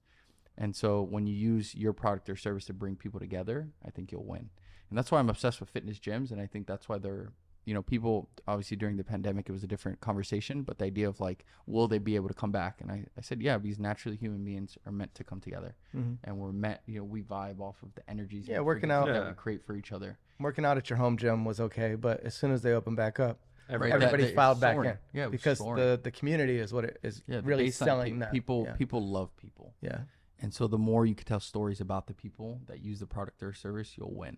And 0.56 0.74
so 0.74 1.02
when 1.02 1.26
you 1.26 1.34
use 1.34 1.74
your 1.74 1.92
product 1.92 2.30
or 2.30 2.36
service 2.36 2.64
to 2.66 2.72
bring 2.72 2.96
people 2.96 3.20
together, 3.20 3.68
I 3.86 3.90
think 3.90 4.12
you'll 4.12 4.24
win. 4.24 4.48
And 4.88 4.96
that's 4.98 5.10
why 5.10 5.18
I'm 5.18 5.28
obsessed 5.30 5.60
with 5.60 5.70
fitness 5.70 5.98
gyms, 5.98 6.30
and 6.30 6.40
I 6.40 6.46
think 6.46 6.66
that's 6.66 6.88
why 6.88 6.96
they're 6.98 7.32
you 7.64 7.74
know, 7.74 7.82
people 7.82 8.28
obviously 8.48 8.76
during 8.76 8.96
the 8.96 9.04
pandemic 9.04 9.48
it 9.48 9.52
was 9.52 9.62
a 9.62 9.68
different 9.68 10.00
conversation, 10.00 10.62
but 10.62 10.78
the 10.78 10.84
idea 10.84 11.08
of 11.08 11.20
like, 11.20 11.44
will 11.66 11.86
they 11.86 11.98
be 11.98 12.16
able 12.16 12.26
to 12.26 12.34
come 12.34 12.50
back? 12.50 12.80
And 12.80 12.90
I, 12.90 13.04
I 13.16 13.20
said, 13.20 13.40
yeah, 13.40 13.56
because 13.56 13.78
naturally 13.78 14.16
human 14.16 14.44
beings 14.44 14.76
are 14.84 14.90
meant 14.90 15.14
to 15.14 15.22
come 15.22 15.38
together, 15.40 15.76
Mhm. 15.94 16.16
and 16.24 16.38
we're 16.38 16.50
meant, 16.50 16.80
you 16.86 16.98
know, 16.98 17.04
we 17.04 17.22
vibe 17.22 17.60
off 17.60 17.80
of 17.84 17.94
the 17.94 18.02
energies, 18.10 18.48
Yeah, 18.48 18.58
working 18.58 18.90
out- 18.90 19.06
that 19.06 19.14
Yeah. 19.14 19.28
we 19.28 19.34
create 19.36 19.62
for 19.64 19.76
each 19.76 19.92
other. 19.92 20.18
Working 20.40 20.64
out 20.64 20.76
at 20.76 20.90
your 20.90 20.96
home 20.96 21.16
gym 21.16 21.44
was 21.44 21.60
okay, 21.60 21.94
but 21.94 22.18
as 22.24 22.34
soon 22.34 22.50
as 22.50 22.62
they 22.62 22.72
open 22.72 22.96
back 22.96 23.20
up, 23.20 23.38
Every- 23.72 23.90
Right, 23.90 23.94
everybody 24.02 24.24
that- 24.24 24.34
filed 24.34 24.60
back 24.60 24.74
soaring. 24.76 24.90
in. 24.90 24.98
Yeah, 25.12 25.24
it 25.24 25.30
was 25.30 25.40
because 25.40 25.58
soaring. 25.58 25.82
the 25.82 26.00
the 26.02 26.10
community 26.10 26.58
is 26.58 26.72
what 26.72 26.84
it 26.84 26.98
is 27.02 27.22
Yeah, 27.26 27.40
really 27.44 27.68
baseline, 27.68 27.72
selling 27.72 28.14
pe- 28.14 28.20
that. 28.20 28.32
People, 28.32 28.64
Yeah. 28.66 28.74
people 28.76 29.06
love 29.08 29.34
people, 29.36 29.74
yeah. 29.80 30.02
and 30.40 30.52
so 30.52 30.66
the 30.68 30.78
more 30.78 31.06
you 31.06 31.14
can 31.14 31.26
tell 31.26 31.40
stories 31.40 31.80
about 31.80 32.06
the 32.06 32.14
people 32.14 32.60
that 32.66 32.80
use 32.80 33.00
the 33.00 33.06
product 33.06 33.42
or 33.42 33.52
service, 33.52 33.96
you'll 33.96 34.14
win. 34.14 34.36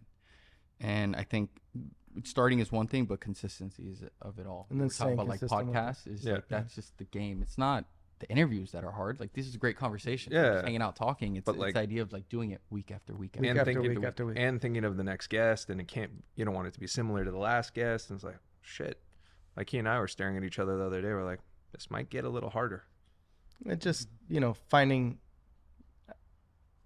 And 0.81 1.15
I 1.17 1.23
think 1.25 1.51
starting 2.25 2.59
is 2.59 2.71
one 2.73 2.87
thing, 2.87 3.07
but 3.07 3.21
consistency 3.21 3.85
is 3.89 4.03
of 4.23 4.39
it 4.39 4.47
all. 4.47 4.67
And 4.71 4.81
then 4.81 4.89
talking 4.89 5.15
about 5.15 5.29
like 5.29 5.41
consistent 5.41 5.69
with 5.69 5.77
it. 5.77 5.79
podcasts 5.79 6.07
is 6.07 6.25
Yeah. 6.25 6.35
like 6.35 6.49
that's 6.49 6.75
just 6.75 6.97
the 6.99 7.05
game. 7.05 7.43
It's 7.43 7.59
not 7.59 7.85
the 8.21 8.29
interviews 8.31 8.73
that 8.73 8.85
are 8.85 8.93
hard. 8.93 9.19
Like 9.21 9.33
this 9.33 9.47
is 9.47 9.55
a 9.55 9.59
great 9.59 9.77
conversation. 9.77 10.33
Yeah. 10.33 10.55
just 10.55 10.65
hanging 10.65 10.83
out 10.83 10.95
talking. 10.97 11.37
It's, 11.37 11.45
But, 11.45 11.57
it's 11.59 11.75
the 11.75 11.81
idea 11.81 12.03
of 12.03 12.13
like 12.13 12.29
doing 12.29 12.51
it 12.53 12.61
week 12.71 12.91
after 12.91 13.13
week. 13.15 13.37
Week 13.39 13.51
after 13.51 13.61
after 13.61 13.73
thinking, 13.73 13.95
week 13.97 14.05
after 14.05 14.27
week. 14.27 14.37
and 14.39 14.61
thinking 14.61 14.85
of 14.85 14.97
the 14.97 15.05
next 15.05 15.29
guest, 15.29 15.71
and 15.71 15.81
it 15.81 15.89
can't. 15.89 16.23
You 16.37 16.45
don't 16.45 16.55
want 16.55 16.69
it 16.69 16.75
to 16.75 16.81
be 16.81 16.87
similar 16.87 17.25
to 17.25 17.31
the 17.31 17.39
last 17.39 17.75
guest, 17.75 18.11
and 18.11 18.17
it's 18.17 18.25
like 18.25 18.39
shit. 18.63 19.01
Like 19.57 19.71
he 19.71 19.79
and 19.79 19.89
I 19.89 19.99
were 19.99 20.09
staring 20.09 20.37
at 20.37 20.45
each 20.45 20.59
other 20.59 20.77
the 20.77 20.85
other 20.85 21.01
day. 21.01 21.09
We're 21.09 21.25
like, 21.25 21.41
this 21.73 21.91
might 21.91 22.11
get 22.11 22.25
a 22.25 22.29
little 22.29 22.51
harder. 22.51 22.85
It 23.67 23.81
just 23.81 24.09
you 24.29 24.41
know 24.41 24.55
finding. 24.69 25.19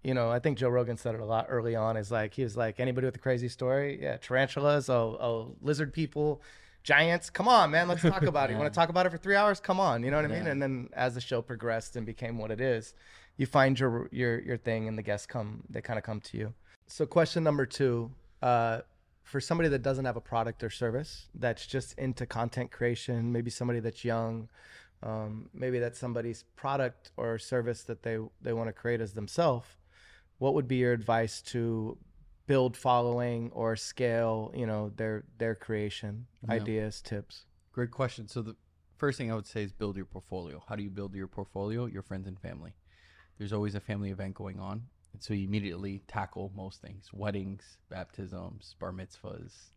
You 0.05 0.15
know, 0.15 0.31
I 0.31 0.39
think 0.39 0.59
Joe 0.59 0.69
Rogan 0.69 0.97
said 0.97 1.17
it 1.17 1.21
a 1.21 1.25
lot 1.25 1.47
early 1.49 1.75
on. 1.75 1.97
Is 1.97 2.11
like 2.11 2.35
he 2.35 2.43
was 2.43 2.57
like 2.57 2.79
anybody 2.79 3.07
with 3.07 3.17
a 3.17 3.21
crazy 3.21 3.49
story, 3.49 3.99
yeah, 4.01 4.17
tarantulas, 4.17 4.89
oh, 4.89 5.19
oh, 5.21 5.57
lizard 5.61 5.93
people, 5.93 6.41
giants. 6.85 7.31
Come 7.31 7.49
on, 7.49 7.71
man, 7.71 7.89
let's 7.89 8.03
talk 8.03 8.23
about 8.23 8.49
it. 8.49 8.53
You 8.53 8.59
want 8.61 8.73
to 8.73 8.79
talk 8.79 8.91
about 8.91 9.07
it 9.07 9.11
for 9.11 9.19
three 9.19 9.35
hours? 9.35 9.61
Come 9.61 9.81
on, 9.81 10.05
you 10.05 10.11
know 10.11 10.17
what 10.17 10.25
I 10.25 10.29
mean? 10.29 10.47
And 10.47 10.63
then 10.63 10.89
as 10.93 11.15
the 11.15 11.21
show 11.21 11.43
progressed 11.43 11.97
and 11.97 12.07
became 12.07 12.39
what 12.39 12.51
it 12.51 12.61
is, 12.61 12.95
you 13.37 13.47
find 13.47 13.79
your 13.79 14.09
your 14.13 14.39
your 14.41 14.57
thing, 14.57 14.89
and 14.89 14.97
the 14.97 15.03
guests 15.03 15.27
come. 15.27 15.65
They 15.69 15.81
kind 15.81 15.99
of 15.99 16.05
come 16.05 16.21
to 16.21 16.39
you. 16.39 16.55
So, 16.87 17.05
question 17.05 17.45
number 17.45 17.67
two, 17.67 18.11
uh, 18.41 18.81
for 19.29 19.41
somebody 19.41 19.69
that 19.69 19.83
doesn't 19.83 20.07
have 20.07 20.17
a 20.17 20.21
product 20.23 20.65
or 20.65 20.71
service, 20.71 21.29
that's 21.35 21.67
just 21.67 21.99
into 21.99 22.25
content 22.27 22.71
creation, 22.71 23.31
maybe 23.31 23.51
somebody 23.51 23.81
that's 23.81 24.03
young, 24.05 24.49
um, 25.03 25.51
maybe 25.53 25.79
that's 25.79 25.99
somebody's 25.99 26.45
product 26.57 27.13
or 27.17 27.39
service 27.39 27.83
that 27.85 28.03
they 28.03 28.19
they 28.41 28.53
want 28.53 28.69
to 28.69 28.73
create 28.73 29.01
as 29.01 29.13
themselves. 29.13 29.69
What 30.39 30.55
would 30.55 30.67
be 30.67 30.77
your 30.77 30.93
advice 30.93 31.43
to 31.53 31.99
build 32.47 32.77
following 32.77 33.51
or 33.53 33.77
scale? 33.77 34.51
You 34.57 34.67
know 34.67 34.91
their 34.97 35.25
their 35.37 35.55
creation 35.55 36.27
Yeah. 36.49 36.55
ideas, 36.55 37.03
tips. 37.03 37.45
Great 37.73 37.91
question. 37.91 38.29
So 38.29 38.43
the 38.43 38.57
first 38.97 39.19
thing 39.19 39.31
I 39.31 39.35
would 39.35 39.47
say 39.47 39.63
is 39.63 39.73
build 39.73 39.97
your 39.97 40.07
portfolio. 40.07 40.63
How 40.69 40.75
do 40.75 40.83
you 40.83 40.91
build 40.91 41.15
your 41.15 41.29
portfolio? 41.29 41.87
Your 41.87 42.03
friends 42.03 42.27
and 42.27 42.41
family. 42.41 42.73
There's 43.37 43.53
always 43.53 43.75
a 43.77 43.81
family 43.81 44.11
event 44.11 44.35
going 44.35 44.59
on, 44.59 44.89
and 45.13 45.23
so 45.23 45.35
you 45.35 45.47
immediately 45.47 46.03
tackle 46.09 46.53
most 46.57 46.81
things: 46.81 47.11
weddings, 47.13 47.79
baptisms, 47.91 48.75
bar 48.79 48.93
mitzvahs, 48.93 49.71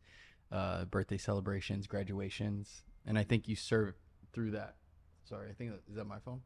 uh, 0.51 0.85
birthday 0.85 1.17
celebrations, 1.17 1.87
graduations, 1.87 2.83
and 3.05 3.17
I 3.17 3.23
think 3.23 3.47
you 3.47 3.55
serve 3.55 3.95
through 4.33 4.51
that. 4.51 4.75
Sorry, 5.23 5.49
I 5.49 5.53
think 5.53 5.73
is 5.89 5.95
that 5.95 6.05
my 6.05 6.19
phone. 6.19 6.41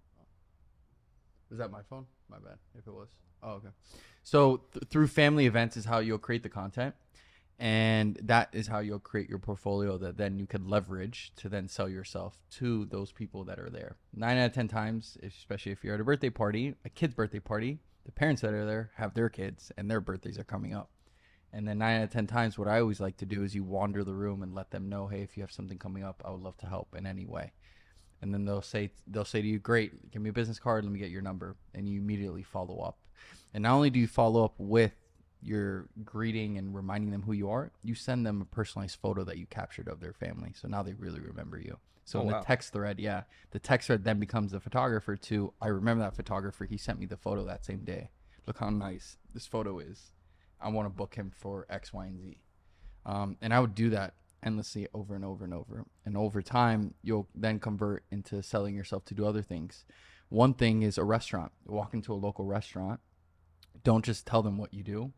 Is 1.52 1.60
that 1.60 1.72
my 1.72 1.82
phone? 1.90 2.06
My 2.30 2.38
bad. 2.38 2.58
If 2.78 2.88
it 2.88 2.94
was. 2.94 3.10
Oh, 3.44 3.52
okay. 3.54 3.70
So 4.24 4.64
th- 4.74 4.86
through 4.90 5.08
family 5.08 5.46
events 5.46 5.78
is 5.78 5.86
how 5.86 6.00
you'll 6.00 6.18
create 6.18 6.42
the 6.42 6.50
content 6.50 6.96
and 7.58 8.20
that 8.22 8.50
is 8.52 8.68
how 8.68 8.80
you'll 8.80 9.00
create 9.00 9.30
your 9.30 9.40
portfolio 9.40 9.98
that 9.98 10.18
then 10.18 10.38
you 10.38 10.46
can 10.46 10.68
leverage 10.68 11.32
to 11.38 11.48
then 11.48 11.68
sell 11.68 11.88
yourself 11.88 12.38
to 12.50 12.86
those 12.86 13.12
people 13.12 13.46
that 13.46 13.60
are 13.60 13.70
there 13.70 13.96
nine 14.14 14.38
out 14.38 14.48
of 14.48 14.54
ten 14.54 14.68
times 14.68 15.18
especially 15.24 15.72
if 15.72 15.84
you're 15.84 15.94
at 15.94 16.02
a 16.02 16.04
birthday 16.04 16.30
party 16.30 16.76
a 16.84 16.90
kid's 16.90 17.14
birthday 17.14 17.40
party 17.40 17.80
the 18.06 18.12
parents 18.12 18.42
that 18.42 18.54
are 18.54 18.66
there 18.66 18.92
have 18.96 19.14
their 19.14 19.30
kids 19.30 19.72
and 19.78 19.90
their 19.90 20.02
birthdays 20.02 20.38
are 20.40 20.44
coming 20.44 20.74
up 20.74 20.90
And 21.56 21.66
then 21.66 21.78
nine 21.78 22.02
out 22.02 22.04
of 22.04 22.10
ten 22.10 22.28
times, 22.28 22.58
what 22.58 22.68
I 22.68 22.82
always 22.82 23.00
like 23.00 23.16
to 23.18 23.26
do 23.26 23.42
is 23.42 23.56
you 23.56 23.64
wander 23.64 24.04
the 24.04 24.14
room 24.14 24.44
and 24.44 24.54
let 24.54 24.72
them 24.72 24.90
know, 24.90 25.08
hey, 25.08 25.22
if 25.22 25.38
you 25.38 25.44
have 25.44 25.54
something 25.54 25.78
coming 25.78 26.04
up, 26.04 26.22
I 26.26 26.30
would 26.30 26.42
love 26.42 26.58
to 26.58 26.66
help 26.66 26.94
in 26.98 27.08
any 27.08 27.26
way. 27.26 27.54
And 28.22 28.34
then 28.34 28.44
they'll 28.44 28.62
say 28.62 28.92
they'll 29.08 29.24
say 29.24 29.42
to 29.42 29.48
you, 29.48 29.58
great, 29.60 30.12
give 30.12 30.22
me 30.22 30.30
a 30.32 30.34
business 30.34 30.60
card, 30.60 30.84
let 30.84 30.92
me 30.92 31.00
get 31.00 31.12
your 31.12 31.22
number, 31.22 31.56
and 31.74 31.88
you 31.88 32.02
immediately 32.02 32.44
follow 32.44 32.80
up. 32.80 32.98
And 33.54 33.64
not 33.64 33.76
only 33.76 33.90
do 33.90 34.00
you 34.00 34.08
follow 34.08 34.44
up 34.44 34.56
with 34.58 34.92
your 35.42 35.88
greeting 36.04 36.58
and 36.58 36.76
reminding 36.76 37.12
them 37.12 37.22
who 37.22 37.32
you 37.32 37.50
are, 37.50 37.72
you 37.82 37.96
send 37.96 38.26
them 38.26 38.42
a 38.42 38.46
personalized 38.46 39.00
photo 39.02 39.24
that 39.24 39.38
you 39.38 39.46
captured 39.46 39.88
of 39.88 40.02
their 40.02 40.14
family. 40.14 40.52
So 40.54 40.68
now 40.68 40.84
they 40.84 40.94
really 40.94 41.22
remember 41.22 41.58
you. 41.58 41.78
So 42.06 42.20
Oh, 42.20 42.22
in 42.22 42.28
the 42.28 42.34
wow. 42.34 42.42
text 42.42 42.72
thread, 42.72 43.00
yeah, 43.00 43.24
the 43.52 43.60
text 43.60 43.88
thread 43.88 44.04
then 44.04 44.20
becomes 44.20 44.52
the 44.52 44.60
photographer 44.60 45.16
too. 45.18 45.54
I 45.62 45.68
remember 45.68 46.04
that 46.04 46.16
photographer. 46.16 46.66
He 46.66 46.78
sent 46.78 47.00
me 47.00 47.06
the 47.08 47.18
photo 47.18 47.44
that 47.46 47.66
same 47.66 47.84
day. 47.84 48.12
Look 48.48 48.60
how 48.60 48.70
nice 48.70 49.18
this 49.34 49.48
photo 49.48 49.80
is. 49.80 50.12
I 50.62 50.70
want 50.70 50.86
to 50.86 50.90
book 50.96 51.16
him 51.16 51.32
for 51.36 51.66
X, 51.70 51.92
Y, 51.92 52.06
and 52.06 52.20
Z. 52.22 52.42
Um, 53.06 53.38
and 53.42 53.54
I 53.54 53.60
would 53.60 53.74
do 53.76 53.90
that 53.90 54.14
endlessly 54.44 54.88
over 54.94 55.16
and 55.16 55.26
over 55.26 55.44
and 55.44 55.54
over. 55.54 55.84
And 56.06 56.16
over 56.16 56.42
time, 56.44 56.94
you'll 57.02 57.28
then 57.34 57.60
convert 57.60 58.04
into 58.12 58.42
selling 58.44 58.76
yourself 58.76 59.04
to 59.06 59.16
do 59.16 59.26
other 59.26 59.42
things. 59.42 59.84
One 60.30 60.54
thing 60.54 60.84
is 60.84 60.98
a 61.00 61.04
restaurant. 61.04 61.52
Walk 61.66 61.94
into 61.96 62.14
a 62.14 62.16
local 62.16 62.46
restaurant. 62.46 63.00
Don't 63.84 64.06
just 64.06 64.26
tell 64.28 64.44
them 64.44 64.58
what 64.58 64.74
you 64.74 64.84
do. 64.84 65.12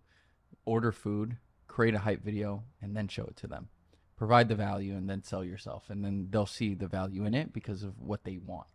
Order 0.65 0.91
food, 0.93 1.37
create 1.67 1.93
a 1.95 1.99
hype 1.99 2.23
video, 2.23 2.63
and 2.81 2.95
then 2.95 3.07
show 3.09 3.25
it 3.25 3.35
to 3.37 3.47
them. 3.47 3.69
Provide 4.17 4.49
the 4.49 4.55
value 4.55 4.95
and 4.95 5.09
then 5.09 5.23
sell 5.23 5.43
yourself. 5.43 5.89
And 5.89 6.03
then 6.03 6.27
they'll 6.29 6.45
see 6.45 6.73
the 6.73 6.87
value 6.87 7.23
in 7.23 7.33
it 7.33 7.53
because 7.53 7.83
of 7.83 7.99
what 8.01 8.23
they 8.23 8.37
want. 8.37 8.67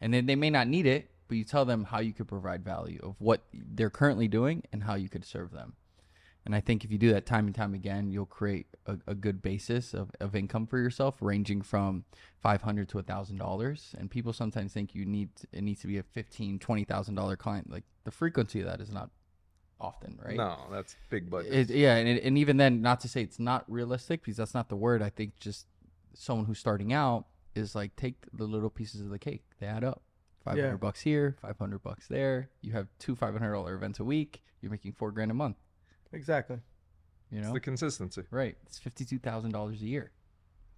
And 0.00 0.14
then 0.14 0.26
they 0.26 0.36
may 0.36 0.50
not 0.50 0.68
need 0.68 0.86
it, 0.86 1.10
but 1.26 1.36
you 1.36 1.44
tell 1.44 1.64
them 1.64 1.84
how 1.84 2.00
you 2.00 2.12
could 2.12 2.28
provide 2.28 2.64
value 2.64 3.00
of 3.02 3.16
what 3.18 3.42
they're 3.52 3.90
currently 3.90 4.28
doing 4.28 4.62
and 4.72 4.84
how 4.84 4.94
you 4.94 5.08
could 5.08 5.24
serve 5.24 5.50
them. 5.52 5.74
And 6.44 6.54
I 6.54 6.60
think 6.60 6.84
if 6.84 6.90
you 6.90 6.96
do 6.98 7.12
that 7.12 7.26
time 7.26 7.46
and 7.46 7.54
time 7.54 7.74
again, 7.74 8.10
you'll 8.10 8.24
create 8.24 8.66
a, 8.86 8.96
a 9.06 9.14
good 9.14 9.42
basis 9.42 9.92
of, 9.92 10.10
of 10.20 10.34
income 10.34 10.66
for 10.66 10.78
yourself, 10.78 11.16
ranging 11.20 11.60
from 11.60 12.04
five 12.40 12.62
hundred 12.62 12.88
to 12.90 13.02
thousand 13.02 13.36
dollars. 13.36 13.94
And 13.98 14.10
people 14.10 14.32
sometimes 14.32 14.72
think 14.72 14.94
you 14.94 15.04
need 15.04 15.28
it 15.52 15.62
needs 15.62 15.82
to 15.82 15.86
be 15.86 15.98
a 15.98 16.02
fifteen, 16.02 16.58
twenty 16.58 16.84
thousand 16.84 17.14
dollar 17.14 17.36
client. 17.36 17.70
Like 17.70 17.84
the 18.04 18.10
frequency 18.10 18.60
of 18.60 18.66
that 18.66 18.80
is 18.80 18.90
not 18.90 19.10
often, 19.80 20.18
right? 20.24 20.36
No, 20.36 20.58
that's 20.70 20.96
big 21.08 21.30
budget. 21.30 21.52
It, 21.70 21.70
yeah, 21.70 21.96
and, 21.96 22.18
and 22.18 22.36
even 22.38 22.56
then, 22.56 22.82
not 22.82 23.00
to 23.00 23.08
say 23.08 23.22
it's 23.22 23.38
not 23.38 23.64
realistic 23.70 24.22
because 24.22 24.36
that's 24.36 24.54
not 24.54 24.68
the 24.68 24.76
word. 24.76 25.02
I 25.02 25.10
think 25.10 25.38
just 25.38 25.66
someone 26.14 26.46
who's 26.46 26.58
starting 26.58 26.92
out 26.92 27.26
is 27.54 27.74
like 27.74 27.96
take 27.96 28.16
the 28.32 28.44
little 28.44 28.70
pieces 28.70 29.00
of 29.00 29.10
the 29.10 29.18
cake. 29.18 29.44
They 29.58 29.66
add 29.66 29.84
up. 29.84 30.02
Five 30.44 30.54
hundred 30.56 30.68
Yeah. 30.70 30.76
bucks 30.76 31.00
here, 31.02 31.36
five 31.42 31.58
hundred 31.58 31.82
bucks 31.82 32.06
there. 32.08 32.48
You 32.62 32.72
have 32.72 32.86
two 32.98 33.14
five 33.14 33.34
hundred 33.34 33.52
dollar 33.52 33.74
events 33.74 34.00
a 34.00 34.04
week. 34.04 34.42
You're 34.62 34.70
making 34.70 34.92
four 34.92 35.10
grand 35.12 35.30
a 35.30 35.34
month. 35.34 35.56
Exactly. 36.12 36.58
You 37.30 37.38
it's 37.38 37.46
know, 37.48 37.52
the 37.54 37.60
consistency. 37.60 38.22
right? 38.30 38.56
It's 38.66 38.78
fifty 38.78 39.04
two 39.04 39.18
thousand 39.18 39.50
dollars 39.52 39.82
a 39.82 39.86
year. 39.86 40.12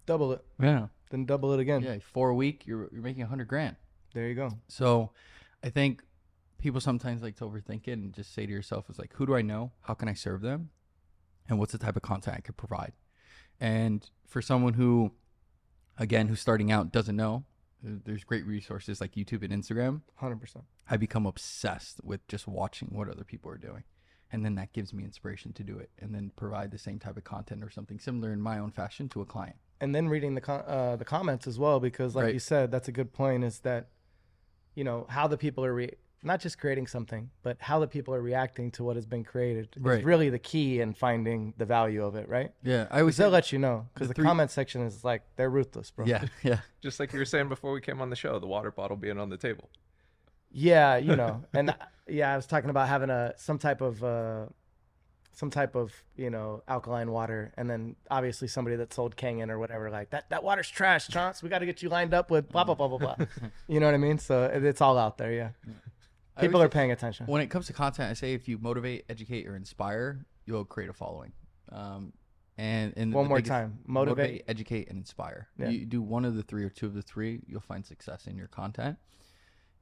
Double 0.05 0.33
it, 0.33 0.43
Yeah, 0.61 0.87
then 1.11 1.25
double 1.25 1.53
it 1.53 1.59
again. 1.61 1.81
yeah. 1.81 1.97
Four 2.11 2.29
a 2.29 2.35
week, 2.35 2.67
you're 2.67 2.89
you're 2.91 3.01
making 3.01 3.23
a 3.23 3.27
hundred 3.27 3.47
grand. 3.47 3.77
There 4.13 4.27
you 4.27 4.35
go. 4.35 4.51
So, 4.67 5.11
I 5.63 5.69
think 5.69 6.03
people 6.63 6.81
sometimes 6.81 7.21
like 7.21 7.35
to 7.37 7.43
overthink 7.45 7.87
it 7.87 7.93
and 7.93 8.13
just 8.13 8.33
say 8.33 8.45
to 8.45 8.51
yourself, 8.51 8.89
"Is 8.89 8.97
like, 8.97 9.13
who 9.13 9.25
do 9.25 9.35
I 9.35 9.41
know? 9.41 9.71
How 9.81 9.93
can 9.93 10.07
I 10.07 10.13
serve 10.13 10.41
them? 10.41 10.69
And 11.47 11.59
what's 11.59 11.73
the 11.73 11.77
type 11.77 11.95
of 11.95 12.01
content 12.01 12.37
I 12.37 12.41
could 12.41 12.57
provide?" 12.57 12.93
And 13.59 14.09
for 14.25 14.41
someone 14.41 14.73
who, 14.73 15.11
again, 15.97 16.27
who's 16.27 16.39
starting 16.39 16.71
out, 16.71 16.91
doesn't 16.91 17.15
know, 17.15 17.45
uh, 17.85 17.91
there's 18.05 18.23
great 18.23 18.45
resources 18.45 18.99
like 19.01 19.13
YouTube 19.13 19.43
and 19.43 19.53
Instagram. 19.53 20.01
Hundred 20.15 20.39
percent. 20.41 20.65
I 20.89 20.97
become 20.97 21.25
obsessed 21.25 22.01
with 22.03 22.25
just 22.27 22.47
watching 22.47 22.89
what 22.91 23.07
other 23.09 23.23
people 23.23 23.51
are 23.51 23.57
doing. 23.57 23.83
And 24.31 24.43
then 24.43 24.55
that 24.55 24.73
gives 24.73 24.93
me 24.93 25.03
inspiration 25.03 25.53
to 25.53 25.63
do 25.63 25.77
it 25.77 25.91
and 25.99 26.13
then 26.15 26.31
provide 26.35 26.71
the 26.71 26.79
same 26.79 26.97
type 26.97 27.17
of 27.17 27.23
content 27.23 27.63
or 27.63 27.69
something 27.69 27.99
similar 27.99 28.33
in 28.33 28.41
my 28.41 28.57
own 28.57 28.71
fashion 28.71 29.07
to 29.09 29.21
a 29.21 29.25
client. 29.25 29.57
and 29.79 29.93
then 29.93 30.07
reading 30.07 30.33
the 30.33 30.41
com- 30.41 30.63
uh, 30.65 30.95
the 30.95 31.03
comments 31.05 31.45
as 31.45 31.59
well 31.59 31.79
because 31.79 32.15
like 32.15 32.23
Right. 32.25 32.33
you 32.33 32.39
said 32.39 32.71
that's 32.71 32.87
a 32.87 32.91
good 32.91 33.11
point 33.11 33.43
is 33.43 33.59
that 33.61 33.89
you 34.75 34.83
know 34.83 35.05
how 35.09 35.27
the 35.27 35.37
people 35.37 35.63
are 35.65 35.73
re- 35.73 35.97
not 36.23 36.39
just 36.39 36.57
creating 36.57 36.87
something 36.87 37.29
but 37.43 37.57
how 37.59 37.79
the 37.79 37.87
people 37.87 38.13
are 38.13 38.21
reacting 38.21 38.71
to 38.71 38.83
what 38.83 38.95
has 38.95 39.05
been 39.05 39.23
created 39.23 39.67
Right. 39.79 39.99
is 39.99 40.05
really 40.05 40.29
the 40.29 40.39
key 40.39 40.79
in 40.79 40.93
finding 40.93 41.53
the 41.57 41.65
value 41.65 42.03
of 42.05 42.15
it 42.15 42.27
right? 42.29 42.51
Yeah, 42.63 42.83
I 42.83 42.83
because 42.83 42.99
always 43.01 43.17
they'll 43.17 43.29
let 43.29 43.51
you 43.51 43.59
know 43.59 43.87
because 43.93 44.07
the 44.07 44.13
the, 44.13 44.15
three- 44.15 44.25
comment 44.25 44.49
section 44.51 44.81
is 44.81 45.03
like 45.03 45.21
they're 45.35 45.49
ruthless 45.49 45.91
bro. 45.91 46.05
Yeah, 46.05 46.25
yeah. 46.43 46.59
Just 46.81 46.99
like 46.99 47.13
you 47.13 47.19
were 47.19 47.25
saying 47.25 47.49
before 47.49 47.71
we 47.73 47.81
came 47.81 48.01
on 48.01 48.09
the 48.09 48.15
show, 48.15 48.39
the 48.39 48.47
water 48.47 48.71
bottle 48.71 48.97
being 48.97 49.19
on 49.19 49.29
the 49.29 49.37
table. 49.37 49.69
yeah 50.51 50.97
you 50.97 51.15
know 51.15 51.43
and 51.53 51.73
yeah 52.07 52.31
i 52.33 52.35
was 52.35 52.45
talking 52.45 52.69
about 52.69 52.87
having 52.87 53.09
a 53.09 53.33
some 53.37 53.57
type 53.57 53.81
of 53.81 54.03
uh 54.03 54.45
some 55.35 55.49
type 55.49 55.75
of 55.75 55.91
you 56.15 56.29
know 56.29 56.61
alkaline 56.67 57.09
water 57.11 57.51
and 57.57 57.67
then 57.67 57.95
obviously 58.11 58.47
somebody 58.47 58.75
that 58.75 58.93
sold 58.93 59.15
kangen 59.15 59.49
or 59.49 59.57
whatever 59.57 59.89
like 59.89 60.11
that 60.11 60.29
that 60.29 60.43
water's 60.43 60.69
trash 60.69 61.07
chance. 61.07 61.41
We 61.41 61.49
got 61.49 61.59
to 61.59 61.65
get 61.65 61.81
you 61.81 61.89
lined 61.89 62.13
up 62.13 62.29
with 62.29 62.49
blah 62.49 62.63
blah 62.63 62.75
blah 62.75 62.87
blah 62.87 62.99
blah. 62.99 63.15
You 63.67 63.79
know 63.79 63.87
what 63.87 63.95
i 63.95 63.97
mean? 63.97 64.19
So 64.19 64.43
it's 64.43 64.79
all 64.79 64.95
out 64.99 65.17
there 65.17 65.33
yeah. 65.33 65.49
I 65.65 65.71
people 66.39 66.61
are 66.61 66.69
paying 66.69 66.91
attention 66.91 67.25
when 67.27 67.41
it 67.41 67.49
comes 67.49 67.67
to 67.67 67.73
content, 67.73 68.09
I 68.09 68.13
say 68.13 68.33
if 68.33 68.47
you 68.47 68.57
motivate, 68.57 69.05
educate, 69.09 69.47
or 69.47 69.55
inspire, 69.55 70.25
you'll 70.45 70.65
create 70.65 70.89
a 70.89 70.93
following. 70.93 71.33
Um, 71.71 72.13
and 72.57 72.93
and 72.97 73.13
one 73.13 73.27
more 73.27 73.37
biggest- 73.37 73.51
time 73.51 73.79
motivate, 73.87 74.43
educate, 74.47 74.89
and 74.89 74.97
inspire. 74.99 75.47
Yeah. 75.57 75.69
You 75.69 75.85
do 75.85 76.01
one 76.01 76.25
of 76.25 76.35
the 76.35 76.43
three 76.43 76.63
or 76.63 76.69
two 76.69 76.85
of 76.85 76.93
the 76.93 77.01
three, 77.01 77.41
you'll 77.47 77.61
find 77.61 77.85
success 77.85 78.27
in 78.27 78.37
your 78.37 78.47
content. 78.47 78.97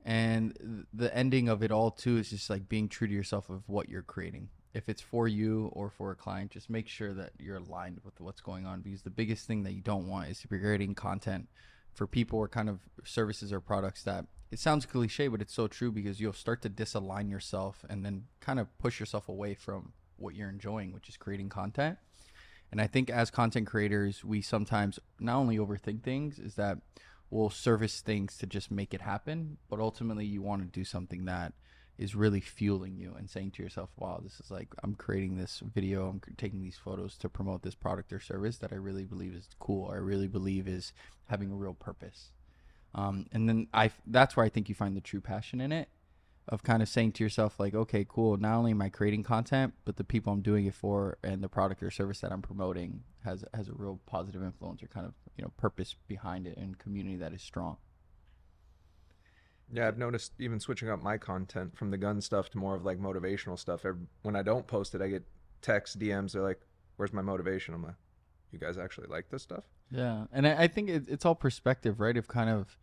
And 0.04 0.86
the 0.94 1.16
ending 1.16 1.48
of 1.48 1.62
it 1.62 1.72
all 1.72 1.92
too 1.92 2.18
is 2.18 2.30
just 2.30 2.50
like 2.50 2.68
being 2.68 2.90
true 2.90 3.08
to 3.08 3.14
yourself 3.14 3.50
of 3.50 3.68
what 3.68 3.90
you're 3.90 4.02
creating. 4.02 4.50
If 4.74 4.88
it's 4.88 5.02
for 5.02 5.28
you 5.28 5.70
or 5.74 5.90
for 5.90 6.12
a 6.12 6.16
client, 6.16 6.52
just 6.52 6.70
make 6.70 6.88
sure 6.88 7.14
that 7.14 7.34
you're 7.38 7.58
aligned 7.58 8.00
with 8.04 8.20
what's 8.20 8.42
going 8.42 8.66
on. 8.66 8.82
Because 8.82 9.02
the 9.04 9.10
biggest 9.10 9.46
thing 9.46 9.64
that 9.64 9.74
you 9.74 9.82
don't 9.82 10.08
want 10.08 10.30
is 10.30 10.44
if 10.44 10.50
you're 10.50 10.62
creating 10.62 10.96
content 10.96 11.50
for 11.94 12.08
people 12.08 12.40
or 12.40 12.48
kind 12.48 12.70
of 12.70 12.80
services 13.04 13.52
or 13.52 13.60
products 13.60 14.04
that 14.04 14.26
it 14.52 14.60
sounds 14.60 14.86
cliche, 14.86 15.30
but 15.30 15.42
it's 15.42 15.54
so 15.54 15.68
true 15.68 15.92
because 15.92 16.20
you'll 16.20 16.34
start 16.34 16.62
to 16.62 16.70
disalign 16.70 17.30
yourself 17.32 17.86
and 17.90 18.06
then 18.06 18.26
kind 18.42 18.60
of 18.60 18.78
push 18.78 19.00
yourself 19.00 19.30
away 19.30 19.54
from 19.54 19.94
what 20.18 20.36
you're 20.36 20.50
enjoying, 20.50 20.92
which 20.92 21.08
is 21.08 21.18
creating 21.18 21.50
content. 21.50 21.98
And 22.72 22.82
I 22.82 22.88
think 22.88 23.10
as 23.10 23.32
content 23.32 23.68
creators, 23.68 24.24
we 24.24 24.42
sometimes 24.42 25.00
not 25.20 25.38
only 25.38 25.58
overthink 25.58 26.04
things, 26.04 26.38
is 26.38 26.56
that 26.56 26.80
we'll 27.30 27.50
service 27.50 28.02
things 28.02 28.38
to 28.38 28.46
just 28.46 28.70
make 28.70 28.94
it 28.94 29.02
happen, 29.02 29.58
but 29.70 29.80
ultimately 29.80 30.26
you 30.26 30.42
want 30.42 30.62
to 30.62 30.68
do 30.68 30.84
something 30.84 31.26
that 31.26 31.54
is 31.98 32.16
really 32.16 32.42
fueling 32.42 32.98
you 32.98 33.14
and 33.18 33.30
saying 33.30 33.52
to 33.52 33.64
yourself, 33.64 33.90
wow, 33.96 34.20
this 34.22 34.40
is 34.40 34.52
like, 34.52 34.68
I'm 34.84 34.96
creating 34.96 35.38
this 35.38 35.62
video, 35.74 36.10
I'm 36.10 36.22
taking 36.38 36.62
these 36.62 36.78
photos 36.78 37.16
to 37.18 37.30
promote 37.30 37.62
this 37.62 37.76
product 37.76 38.12
or 38.12 38.20
service 38.20 38.58
that 38.58 38.74
I 38.74 38.78
really 38.78 39.06
believe 39.06 39.34
is 39.34 39.48
cool, 39.60 39.86
or 39.86 39.96
I 39.96 40.00
really 40.00 40.28
believe 40.28 40.68
is 40.68 40.94
having 41.30 41.52
a 41.52 41.56
real 41.56 41.74
purpose. 41.74 42.32
Um, 42.94 43.26
and 43.32 43.48
then 43.48 43.68
I, 43.74 43.92
that's 44.06 44.36
where 44.36 44.46
I 44.46 44.50
think 44.50 44.70
you 44.70 44.76
find 44.76 44.96
the 44.96 45.02
true 45.02 45.22
passion 45.22 45.62
in 45.62 45.72
it 45.72 45.90
of 46.48 46.64
kind 46.64 46.82
of 46.82 46.90
saying 46.90 47.12
to 47.12 47.24
yourself 47.24 47.60
like 47.60 47.76
okay 47.76 48.06
cool 48.10 48.36
not 48.36 48.56
only 48.56 48.72
am 48.72 48.82
i 48.82 48.90
creating 48.90 49.22
content 49.22 49.74
but 49.86 49.96
the 49.96 50.04
people 50.04 50.34
i'm 50.34 50.42
doing 50.42 50.66
it 50.66 50.74
for 50.74 51.18
and 51.24 51.44
the 51.44 51.48
product 51.48 51.84
or 51.84 51.92
service 51.92 52.20
that 52.20 52.32
i'm 52.32 52.42
promoting 52.42 53.04
has 53.24 53.46
has 53.54 53.70
a 53.70 53.74
real 53.74 54.00
positive 54.08 54.42
influence 54.42 54.82
or 54.82 54.88
kind 54.88 55.06
of 55.06 55.14
you 55.38 55.44
know 55.44 55.52
purpose 55.58 55.96
behind 56.08 56.48
it 56.48 56.58
and 56.58 56.80
community 56.80 57.16
that 57.16 57.32
is 57.32 57.44
strong 57.44 57.78
Yeah, 59.74 59.88
I've 59.88 59.98
noticed 59.98 60.34
even 60.40 60.60
switching 60.60 60.90
up 60.90 61.02
my 61.02 61.18
content 61.18 61.78
from 61.78 61.92
the 61.92 61.98
gun 61.98 62.20
stuff 62.20 62.50
to 62.50 62.58
more 62.58 62.76
of 62.76 62.84
like 62.84 63.00
motivational 63.00 63.58
stuff. 63.58 63.86
When 64.22 64.36
I 64.36 64.44
don't 64.44 64.68
post 64.68 64.94
it, 64.96 65.02
I 65.02 65.08
get 65.08 65.24
texts, 65.62 65.96
DMs. 65.96 66.34
They're 66.34 66.42
like, 66.42 66.60
"Where's 66.98 67.14
my 67.14 67.22
motivation?" 67.22 67.74
I'm 67.74 67.84
like, 67.84 67.96
"You 68.52 68.60
guys 68.60 68.78
actually 68.78 69.08
like 69.08 69.30
this 69.30 69.44
stuff?" 69.44 69.64
Yeah 69.92 70.26
and 70.32 70.48
i, 70.48 70.64
I 70.64 70.68
think 70.68 70.90
it, 70.90 71.06
it's 71.08 71.26
all 71.26 71.36
perspective 71.36 72.00
right? 72.00 72.18
Of 72.18 72.28
kind 72.28 72.50
of 72.50 72.78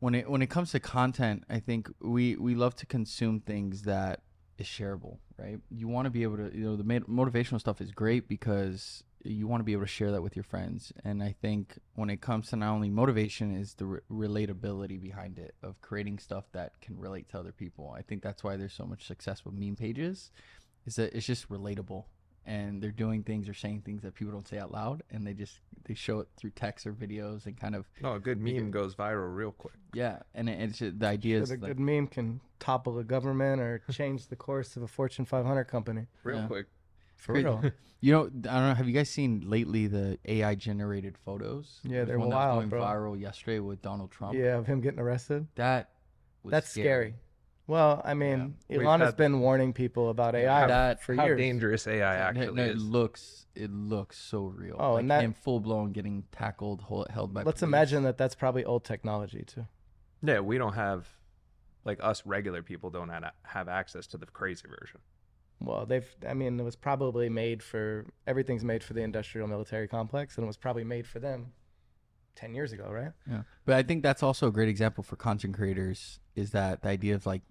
when 0.00 0.14
it 0.14 0.30
when 0.30 0.42
it 0.42 0.48
comes 0.48 0.72
to 0.72 0.80
content 0.80 1.44
i 1.48 1.58
think 1.58 1.90
we 2.00 2.36
we 2.36 2.54
love 2.54 2.74
to 2.76 2.86
consume 2.86 3.40
things 3.40 3.82
that 3.82 4.22
is 4.58 4.66
shareable 4.66 5.18
right? 5.38 5.58
You 5.70 5.88
want 5.88 6.06
to 6.06 6.10
be 6.10 6.22
able 6.22 6.36
to 6.36 6.50
you 6.56 6.64
know 6.64 6.76
the 6.76 6.84
motivational 6.84 7.60
stuff 7.60 7.80
is 7.80 7.90
great 7.90 8.28
because 8.28 9.02
you 9.24 9.46
want 9.46 9.60
to 9.60 9.64
be 9.64 9.72
able 9.72 9.82
to 9.82 9.88
share 9.88 10.10
that 10.10 10.22
with 10.22 10.34
your 10.34 10.42
friends 10.42 10.92
and 11.04 11.22
i 11.22 11.32
think 11.40 11.78
when 11.94 12.10
it 12.10 12.20
comes 12.20 12.48
to 12.48 12.56
not 12.56 12.72
only 12.72 12.90
motivation 12.90 13.54
is 13.54 13.74
the 13.74 13.86
re- 13.86 14.00
relatability 14.10 15.00
behind 15.00 15.38
it 15.38 15.54
of 15.62 15.80
creating 15.80 16.18
stuff 16.18 16.44
that 16.52 16.80
can 16.80 16.98
relate 16.98 17.28
to 17.28 17.38
other 17.38 17.52
people. 17.52 17.94
I 17.96 18.02
think 18.02 18.22
that's 18.22 18.42
why 18.42 18.56
there's 18.56 18.72
so 18.72 18.84
much 18.84 19.06
success 19.06 19.44
with 19.44 19.54
meme 19.54 19.76
pages 19.76 20.30
is 20.86 20.96
that 20.96 21.14
it's 21.14 21.26
just 21.26 21.48
relatable 21.48 22.04
and 22.44 22.82
they're 22.82 22.90
doing 22.90 23.22
things 23.22 23.48
or 23.48 23.54
saying 23.54 23.82
things 23.82 24.02
that 24.02 24.14
people 24.14 24.32
don't 24.32 24.48
say 24.48 24.58
out 24.58 24.72
loud 24.72 25.02
and 25.10 25.24
they 25.26 25.34
just 25.34 25.60
they 25.84 25.94
show 25.94 26.20
it 26.20 26.28
through 26.36 26.50
text 26.50 26.86
or 26.86 26.92
videos 26.92 27.46
and 27.46 27.56
kind 27.56 27.74
of 27.74 27.86
No, 28.00 28.14
a 28.14 28.20
good 28.20 28.40
Make 28.40 28.56
meme 28.56 28.70
goes 28.70 28.94
viral 28.94 29.34
real 29.34 29.52
quick. 29.52 29.74
yeah 29.94 30.20
and 30.34 30.48
it, 30.48 30.60
it's 30.60 30.78
just, 30.78 30.98
the 30.98 31.06
idea 31.06 31.36
Sure, 31.36 31.42
is 31.42 31.48
the 31.50 31.56
like, 31.56 31.70
good 31.70 31.80
meme 31.80 32.06
can 32.06 32.40
topple 32.60 32.98
a 32.98 33.04
government 33.04 33.60
or 33.60 33.82
change 33.90 34.28
the 34.28 34.36
course 34.36 34.76
of 34.76 34.82
a 34.82 34.88
fortune 34.88 35.24
500 35.24 35.64
company 35.64 36.06
Real 36.24 36.38
Yeah. 36.38 36.46
quick. 36.46 36.66
for 37.16 37.32
real 37.34 37.62
You 38.04 38.10
know, 38.12 38.22
I 38.24 38.28
don't 38.30 38.42
know. 38.68 38.74
Have 38.74 38.88
you 38.88 38.94
guys 38.94 39.10
seen 39.10 39.44
lately 39.46 39.86
the 39.86 40.18
AI 40.24 40.56
generated 40.56 41.16
photos? 41.16 41.78
Yeah, 41.84 41.98
There's 41.98 42.08
they're 42.08 42.18
one 42.18 42.30
that 42.30 42.36
was 42.48 42.54
going 42.56 42.68
bro. 42.68 42.82
viral 42.82 43.20
yesterday 43.20 43.60
with 43.60 43.80
Donald 43.80 44.10
Trump. 44.10 44.34
yeah 44.34 44.56
of 44.58 44.66
him 44.66 44.80
getting 44.80 44.98
arrested 44.98 45.46
that 45.54 45.90
was 46.42 46.50
that's 46.50 46.68
scary. 46.70 47.14
Well, 47.72 48.02
I 48.04 48.12
mean, 48.12 48.56
We've 48.68 48.82
Elon 48.82 49.00
has 49.00 49.08
had- 49.08 49.16
been 49.16 49.40
warning 49.40 49.72
people 49.72 50.10
about 50.10 50.34
AI 50.34 50.66
That- 50.66 51.02
for 51.02 51.14
How 51.14 51.24
years. 51.24 51.38
dangerous 51.38 51.86
AI 51.86 52.16
No, 52.18 52.22
actually 52.22 52.54
no, 52.54 52.62
it 52.64 52.76
is. 52.76 52.84
looks 52.84 53.46
it 53.54 53.70
looks 53.70 54.18
so 54.18 54.44
real. 54.44 54.76
Oh, 54.78 54.92
like 54.92 55.00
and 55.00 55.10
that- 55.10 55.22
him 55.22 55.32
full 55.32 55.58
blown 55.58 55.92
getting 55.92 56.24
tackled, 56.32 56.82
hol- 56.82 57.06
held 57.08 57.32
by. 57.32 57.44
Let's 57.44 57.60
police. 57.60 57.68
imagine 57.70 58.02
that 58.02 58.18
that's 58.18 58.34
probably 58.34 58.62
old 58.62 58.84
technology 58.84 59.42
too. 59.46 59.66
Yeah, 60.22 60.40
we 60.40 60.58
don't 60.58 60.74
have 60.74 61.08
like 61.86 61.98
us 62.04 62.26
regular 62.26 62.62
people 62.62 62.90
don't 62.90 63.08
have, 63.08 63.32
have 63.44 63.68
access 63.70 64.06
to 64.08 64.18
the 64.18 64.26
crazy 64.26 64.68
version. 64.68 65.00
Well, 65.58 65.86
they've. 65.86 66.14
I 66.28 66.34
mean, 66.34 66.60
it 66.60 66.62
was 66.64 66.76
probably 66.76 67.30
made 67.30 67.62
for 67.62 68.04
everything's 68.26 68.64
made 68.64 68.84
for 68.84 68.92
the 68.92 69.00
industrial 69.02 69.48
military 69.48 69.88
complex, 69.88 70.36
and 70.36 70.44
it 70.44 70.46
was 70.46 70.58
probably 70.58 70.84
made 70.84 71.06
for 71.06 71.20
them 71.20 71.52
ten 72.34 72.54
years 72.54 72.72
ago, 72.72 72.90
right? 72.90 73.12
Yeah, 73.26 73.44
but 73.64 73.76
I 73.76 73.82
think 73.82 74.02
that's 74.02 74.22
also 74.22 74.48
a 74.48 74.52
great 74.52 74.68
example 74.68 75.02
for 75.02 75.16
content 75.16 75.54
creators. 75.54 76.20
Is 76.34 76.50
that 76.50 76.82
the 76.82 76.88
idea 76.90 77.14
of 77.14 77.24
like, 77.26 77.42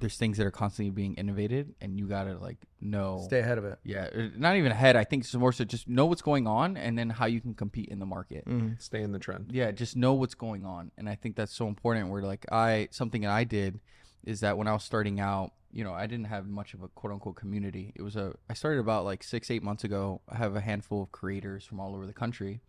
there's 0.00 0.16
things 0.16 0.36
that 0.38 0.46
are 0.46 0.50
constantly 0.50 0.90
being 0.90 1.14
innovated, 1.14 1.74
and 1.80 1.98
you 1.98 2.06
gotta 2.06 2.36
like 2.38 2.58
know. 2.80 3.22
Stay 3.24 3.40
ahead 3.40 3.58
of 3.58 3.64
it. 3.64 3.78
Yeah, 3.84 4.08
uh, 4.14 4.28
not 4.36 4.56
even 4.56 4.72
ahead. 4.72 4.96
I 4.96 5.04
think 5.04 5.24
it's 5.24 5.34
more 5.34 5.52
so 5.52 5.64
just 5.64 5.88
know 5.88 6.06
what's 6.06 6.22
going 6.22 6.46
on, 6.46 6.76
and 6.76 6.98
then 6.98 7.10
how 7.10 7.26
you 7.26 7.40
can 7.40 7.54
compete 7.54 7.88
in 7.88 7.98
the 7.98 8.06
market. 8.06 8.46
Mm-hmm. 8.46 8.74
Stay 8.78 9.02
in 9.02 9.12
the 9.12 9.18
trend. 9.18 9.50
yeah 9.52 9.70
just 9.70 9.96
know 9.96 10.12
what's 10.14 10.34
going 10.34 10.64
on 10.64 10.90
and 10.98 11.08
i 11.08 11.14
think 11.14 11.36
that's 11.36 11.54
so 11.54 11.66
important 11.68 12.08
where 12.10 12.22
like 12.22 12.44
i 12.52 12.88
something 12.90 13.22
that 13.22 13.30
i 13.30 13.44
did 13.44 13.80
is 14.24 14.40
that 14.40 14.56
when 14.58 14.66
i 14.66 14.72
was 14.72 14.82
starting 14.84 15.20
out 15.20 15.52
you 15.72 15.82
know 15.84 15.92
i 15.92 16.06
didn't 16.06 16.26
have 16.26 16.46
much 16.46 16.74
of 16.74 16.82
a 16.82 16.88
quote 16.88 17.12
unquote 17.12 17.36
community 17.36 17.92
it 17.94 18.02
was 18.02 18.16
a 18.16 18.34
i 18.50 18.54
started 18.54 18.80
about 18.80 19.04
like 19.04 19.22
six 19.22 19.50
eight 19.50 19.62
months 19.62 19.84
ago 19.84 20.20
i 20.28 20.36
have 20.36 20.54
a 20.56 20.60
handful 20.60 21.02
of 21.02 21.12
creators 21.12 21.64
from 21.64 21.80
all 21.80 21.94
over 21.94 22.06
the 22.06 22.12
country 22.12 22.60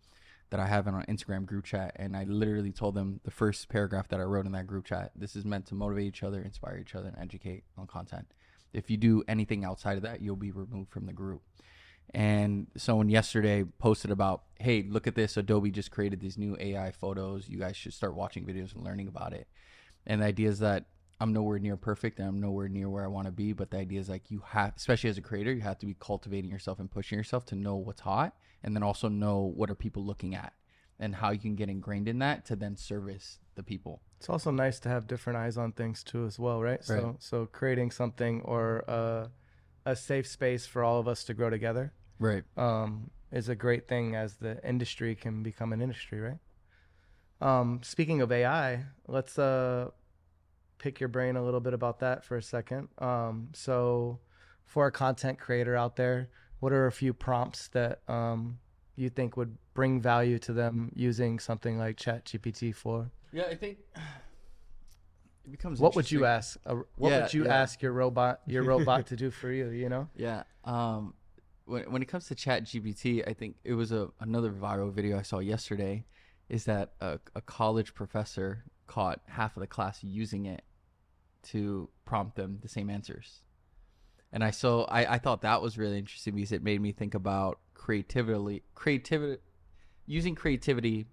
that 0.50 0.60
i 0.60 0.66
have 0.66 0.86
in 0.86 0.94
an 0.94 1.04
instagram 1.08 1.44
group 1.44 1.64
chat 1.64 1.92
and 1.96 2.16
i 2.16 2.24
literally 2.24 2.72
told 2.72 2.94
them 2.94 3.20
the 3.24 3.30
first 3.30 3.68
paragraph 3.68 4.08
that 4.08 4.20
i 4.20 4.22
wrote 4.22 4.46
in 4.46 4.52
that 4.52 4.66
group 4.66 4.84
chat 4.84 5.10
this 5.16 5.36
is 5.36 5.44
meant 5.44 5.66
to 5.66 5.74
motivate 5.74 6.06
each 6.06 6.22
other 6.22 6.40
inspire 6.42 6.78
each 6.78 6.94
other 6.94 7.08
and 7.08 7.18
educate 7.18 7.64
on 7.76 7.86
content. 7.86 8.26
If 8.72 8.90
you 8.90 8.96
do 8.96 9.22
anything 9.28 9.64
outside 9.64 9.96
of 9.96 10.02
that 10.02 10.22
you'll 10.22 10.36
be 10.36 10.52
removed 10.52 10.90
from 10.90 11.06
the 11.06 11.12
group. 11.12 11.42
And 12.14 12.68
someone 12.76 13.08
yesterday 13.08 13.64
posted 13.78 14.10
about 14.10 14.42
hey 14.58 14.84
look 14.88 15.06
at 15.06 15.14
this. 15.14 15.36
Adobe 15.36 15.70
just 15.70 15.90
created 15.90 16.20
these 16.20 16.38
new 16.38 16.56
ai 16.58 16.92
photos. 16.92 17.48
You 17.48 17.58
guys 17.58 17.76
should 17.76 17.92
start 17.92 18.14
watching 18.14 18.46
videos 18.46 18.74
and 18.74 18.84
learning 18.84 19.08
about 19.08 19.32
it. 19.32 19.48
And 20.06 20.22
the 20.22 20.26
idea 20.26 20.48
is 20.48 20.60
that 20.60 20.86
i'm 21.20 21.32
nowhere 21.32 21.58
near 21.58 21.76
perfect 21.76 22.18
and 22.18 22.28
i'm 22.28 22.40
nowhere 22.40 22.68
near 22.68 22.88
where 22.88 23.04
i 23.04 23.08
want 23.08 23.26
to 23.26 23.32
be 23.32 23.52
but 23.52 23.70
the 23.70 23.78
idea 23.78 23.98
is 24.00 24.08
like 24.08 24.30
you 24.30 24.42
have 24.46 24.72
especially 24.76 25.10
as 25.10 25.18
a 25.18 25.22
creator 25.22 25.52
you 25.52 25.60
have 25.60 25.78
to 25.78 25.86
be 25.86 25.96
cultivating 25.98 26.50
yourself 26.50 26.78
and 26.78 26.90
pushing 26.90 27.16
yourself 27.18 27.44
to 27.44 27.54
know 27.54 27.76
what's 27.76 28.00
hot 28.02 28.34
and 28.62 28.74
then 28.74 28.82
also 28.82 29.08
know 29.08 29.52
what 29.56 29.70
are 29.70 29.74
people 29.74 30.04
looking 30.04 30.34
at 30.34 30.52
and 30.98 31.14
how 31.16 31.30
you 31.30 31.38
can 31.38 31.54
get 31.54 31.68
ingrained 31.68 32.08
in 32.08 32.18
that 32.18 32.44
to 32.44 32.56
then 32.56 32.76
service 32.76 33.38
the 33.54 33.62
people 33.62 34.00
It's 34.18 34.28
also 34.30 34.50
nice 34.50 34.80
to 34.80 34.88
have 34.88 35.06
different 35.06 35.38
eyes 35.38 35.56
on 35.58 35.72
things 35.72 36.02
too, 36.02 36.24
as 36.24 36.38
well, 36.38 36.60
right? 36.62 36.82
So, 36.82 36.94
Right. 36.94 37.14
so 37.18 37.46
creating 37.46 37.90
something 37.90 38.40
or 38.42 38.82
uh, 38.88 39.28
a 39.84 39.94
safe 39.94 40.26
space 40.26 40.66
for 40.66 40.82
all 40.82 40.98
of 40.98 41.06
us 41.06 41.22
to 41.24 41.34
grow 41.34 41.50
together 41.50 41.92
right 42.18 42.44
um, 42.56 43.10
is 43.30 43.48
a 43.50 43.54
great 43.54 43.86
thing 43.88 44.16
as 44.16 44.36
the 44.36 44.58
industry 44.66 45.14
can 45.14 45.42
become 45.42 45.72
an 45.72 45.82
industry, 45.82 46.18
right? 46.20 46.38
Um, 47.40 47.80
speaking 47.82 48.22
of 48.22 48.32
AI, 48.32 48.86
let's 49.06 49.38
uh, 49.38 49.90
pick 50.78 51.00
your 51.00 51.08
brain 51.08 51.36
a 51.36 51.44
little 51.44 51.60
bit 51.60 51.74
about 51.74 52.00
that 52.00 52.24
for 52.24 52.36
a 52.36 52.42
second. 52.42 52.88
Um, 52.98 53.48
so, 53.54 54.18
for 54.64 54.86
a 54.86 54.92
content 54.92 55.38
creator 55.38 55.76
out 55.76 55.96
there, 55.96 56.28
what 56.60 56.72
are 56.72 56.86
a 56.86 56.92
few 56.92 57.12
prompts 57.12 57.68
that 57.68 58.00
um, 58.08 58.58
you 58.96 59.08
think 59.10 59.36
would 59.36 59.56
bring 59.74 60.00
value 60.00 60.38
to 60.40 60.52
them 60.52 60.90
using 60.94 61.38
something 61.38 61.78
like 61.78 61.96
ChatGPT 61.96 62.74
for? 62.74 63.10
yeah 63.32 63.42
i 63.50 63.54
think 63.56 63.78
it 65.44 65.50
becomes 65.50 65.80
What 65.80 65.94
would 65.96 66.10
you 66.10 66.24
ask? 66.24 66.58
Uh, 66.64 66.76
what 66.96 67.10
Yeah, 67.10 67.22
would 67.22 67.34
you 67.34 67.44
yeah. 67.44 67.54
ask 67.54 67.82
your 67.82 67.92
robot 67.92 68.40
your 68.46 68.62
robot 68.62 69.06
to 69.08 69.16
do 69.16 69.30
for 69.30 69.50
you? 69.52 69.68
You 69.68 69.88
know? 69.88 70.08
Yeah. 70.16 70.42
Um, 70.64 71.14
when 71.66 71.90
when 71.92 72.02
it 72.02 72.06
comes 72.06 72.26
to 72.28 72.34
Chat 72.34 72.64
GPT, 72.64 73.26
I 73.28 73.32
think 73.32 73.56
it 73.64 73.74
was 73.74 73.92
a 73.92 74.08
another 74.20 74.50
viral 74.52 74.92
video 74.92 75.18
I 75.18 75.22
saw 75.22 75.38
yesterday. 75.40 76.04
Is 76.48 76.64
that 76.64 76.92
a, 77.00 77.18
a 77.34 77.40
college 77.40 77.94
professor 77.94 78.64
caught 78.86 79.20
half 79.26 79.56
of 79.56 79.60
the 79.60 79.66
class 79.66 80.02
using 80.02 80.46
it 80.46 80.62
to 81.44 81.88
prompt 82.04 82.36
them 82.36 82.58
the 82.62 82.68
same 82.68 82.90
answers, 82.90 83.42
and 84.32 84.42
I 84.42 84.50
so 84.50 84.82
I, 84.84 85.14
I 85.14 85.18
thought 85.18 85.42
that 85.42 85.62
was 85.62 85.78
really 85.78 85.98
interesting 85.98 86.34
because 86.34 86.52
it 86.52 86.62
made 86.62 86.80
me 86.80 86.92
think 86.92 87.14
about 87.14 87.58
creativity, 87.74 88.62
creativity, 88.74 89.40
using 90.06 90.34
creativity 90.34 91.06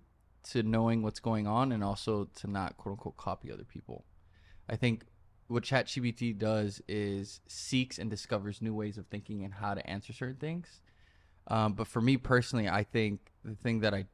to 0.44 0.64
knowing 0.64 1.02
what's 1.04 1.20
going 1.20 1.48
on 1.48 1.72
and 1.72 1.84
also 1.84 2.26
to 2.36 2.48
not 2.48 2.78
quote 2.78 2.94
unquote 2.94 3.18
copy 3.18 3.52
other 3.52 3.64
people. 3.64 4.06
I 4.70 4.76
think 4.76 5.06
what 5.48 5.64
ChatGPT 5.64 6.38
does 6.38 6.82
is 6.88 7.42
seeks 7.48 8.00
and 8.00 8.10
discovers 8.10 8.62
new 8.62 8.74
ways 8.74 8.98
of 8.98 9.08
thinking 9.08 9.44
and 9.44 9.54
how 9.54 9.74
to 9.74 9.88
answer 9.88 10.14
certain 10.14 10.38
things. 10.38 10.82
Um, 11.48 11.74
but 11.74 11.88
for 11.88 12.02
me 12.02 12.18
personally, 12.18 12.70
I 12.70 12.84
think 12.84 13.32
the 13.44 13.56
thing 13.56 13.82
that 13.82 13.94
I 13.94 14.06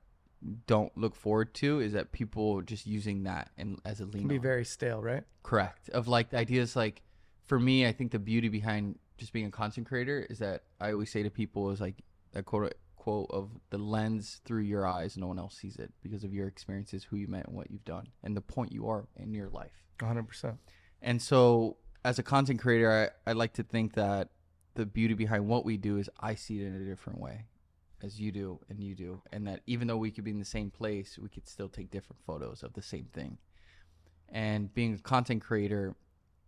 don't 0.68 0.96
look 0.98 1.16
forward 1.16 1.54
to 1.54 1.80
is 1.80 1.94
that 1.94 2.12
people 2.12 2.62
just 2.62 2.88
using 2.88 3.24
that 3.24 3.50
and 3.58 3.80
as 3.86 4.00
a 4.00 4.06
lean. 4.06 4.24
Can 4.24 4.28
be 4.28 4.36
on. 4.38 4.42
very 4.42 4.66
stale, 4.66 5.02
right? 5.02 5.24
Correct. 5.44 5.90
Of 5.90 6.08
like 6.08 6.30
the 6.30 6.38
ideas 6.38 6.76
like 6.76 7.02
for 7.46 7.60
me, 7.60 7.86
I 7.86 7.92
think 7.92 8.12
the 8.12 8.20
beauty 8.20 8.48
behind 8.48 9.00
just 9.18 9.34
being 9.34 9.46
a 9.46 9.52
content 9.52 9.88
creator 9.88 10.26
is 10.30 10.40
that 10.40 10.64
I 10.80 10.92
always 10.92 11.12
say 11.12 11.24
to 11.24 11.30
people 11.30 11.72
is 11.72 11.82
like 11.82 12.04
that 12.34 12.46
quote 12.46 12.74
quote 12.96 13.28
of 13.32 13.50
the 13.70 13.78
lens 13.78 14.42
through 14.46 14.62
your 14.62 14.86
eyes, 14.86 15.18
no 15.18 15.28
one 15.28 15.40
else 15.40 15.56
sees 15.58 15.78
it 15.78 15.92
because 16.04 16.24
of 16.24 16.34
your 16.34 16.48
experiences, 16.48 17.04
who 17.04 17.16
you 17.16 17.28
met, 17.28 17.48
and 17.48 17.56
what 17.56 17.72
you've 17.72 17.86
done, 17.86 18.08
and 18.24 18.36
the 18.36 18.42
point 18.42 18.72
you 18.72 18.88
are 18.88 19.08
in 19.16 19.34
your 19.34 19.50
life. 19.50 19.86
100%. 20.00 20.58
And 21.02 21.22
so, 21.22 21.78
as 22.04 22.20
a 22.20 22.24
content 22.24 22.60
creator, 22.60 23.12
I, 23.26 23.32
I 23.32 23.34
like 23.34 23.54
to 23.54 23.64
think 23.64 23.94
that 23.96 24.30
the 24.76 24.86
beauty 24.86 25.14
behind 25.14 25.48
what 25.48 25.66
we 25.66 25.78
do 25.78 25.98
is 25.98 26.10
I 26.20 26.36
see 26.36 26.62
it 26.62 26.68
in 26.68 26.76
a 26.76 26.86
different 26.86 27.20
way, 27.20 27.46
as 28.04 28.20
you 28.20 28.32
do 28.32 28.60
and 28.70 28.82
you 28.82 28.96
do, 28.96 29.22
and 29.32 29.48
that 29.48 29.62
even 29.68 29.88
though 29.88 29.98
we 29.98 30.12
could 30.12 30.24
be 30.24 30.32
in 30.32 30.40
the 30.40 30.46
same 30.46 30.70
place, 30.70 31.18
we 31.22 31.30
could 31.30 31.48
still 31.48 31.70
take 31.70 31.92
different 31.92 32.22
photos 32.26 32.64
of 32.64 32.74
the 32.74 32.82
same 32.82 33.08
thing. 33.14 33.38
And 34.30 34.74
being 34.74 34.94
a 34.94 34.98
content 35.00 35.42
creator, 35.44 35.96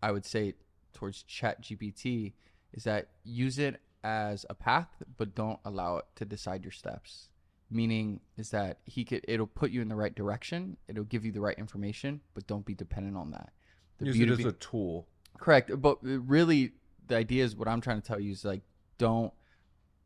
I 0.01 0.11
would 0.11 0.25
say 0.25 0.53
towards 0.93 1.23
Chat 1.23 1.61
GPT 1.61 2.33
is 2.73 2.83
that 2.83 3.09
use 3.23 3.59
it 3.59 3.81
as 4.03 4.45
a 4.49 4.53
path, 4.53 4.89
but 5.17 5.35
don't 5.35 5.59
allow 5.65 5.97
it 5.97 6.05
to 6.15 6.25
decide 6.25 6.63
your 6.63 6.71
steps. 6.71 7.29
Meaning 7.69 8.19
is 8.37 8.49
that 8.49 8.79
he 8.85 9.05
could 9.05 9.23
it'll 9.27 9.47
put 9.47 9.71
you 9.71 9.81
in 9.81 9.87
the 9.87 9.95
right 9.95 10.13
direction, 10.13 10.77
it'll 10.87 11.05
give 11.05 11.23
you 11.23 11.31
the 11.31 11.39
right 11.39 11.57
information, 11.57 12.21
but 12.33 12.45
don't 12.45 12.65
be 12.65 12.73
dependent 12.73 13.15
on 13.15 13.31
that. 13.31 13.51
The 13.99 14.07
Use 14.07 14.19
it 14.19 14.29
as 14.29 14.37
be- 14.39 14.43
a 14.45 14.51
tool. 14.53 15.07
Correct, 15.37 15.71
but 15.81 15.97
really, 16.01 16.73
the 17.07 17.15
idea 17.15 17.43
is 17.43 17.55
what 17.55 17.67
I'm 17.67 17.81
trying 17.81 18.01
to 18.01 18.07
tell 18.07 18.19
you 18.19 18.31
is 18.31 18.43
like, 18.43 18.61
don't 18.97 19.33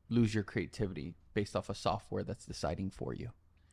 lose 0.10 0.34
your 0.34 0.44
creativity 0.44 1.14
based 1.34 1.56
off 1.56 1.70
of 1.70 1.78
software 1.78 2.24
that's 2.24 2.46
deciding 2.46 2.90
for 2.90 3.14
you. 3.14 3.30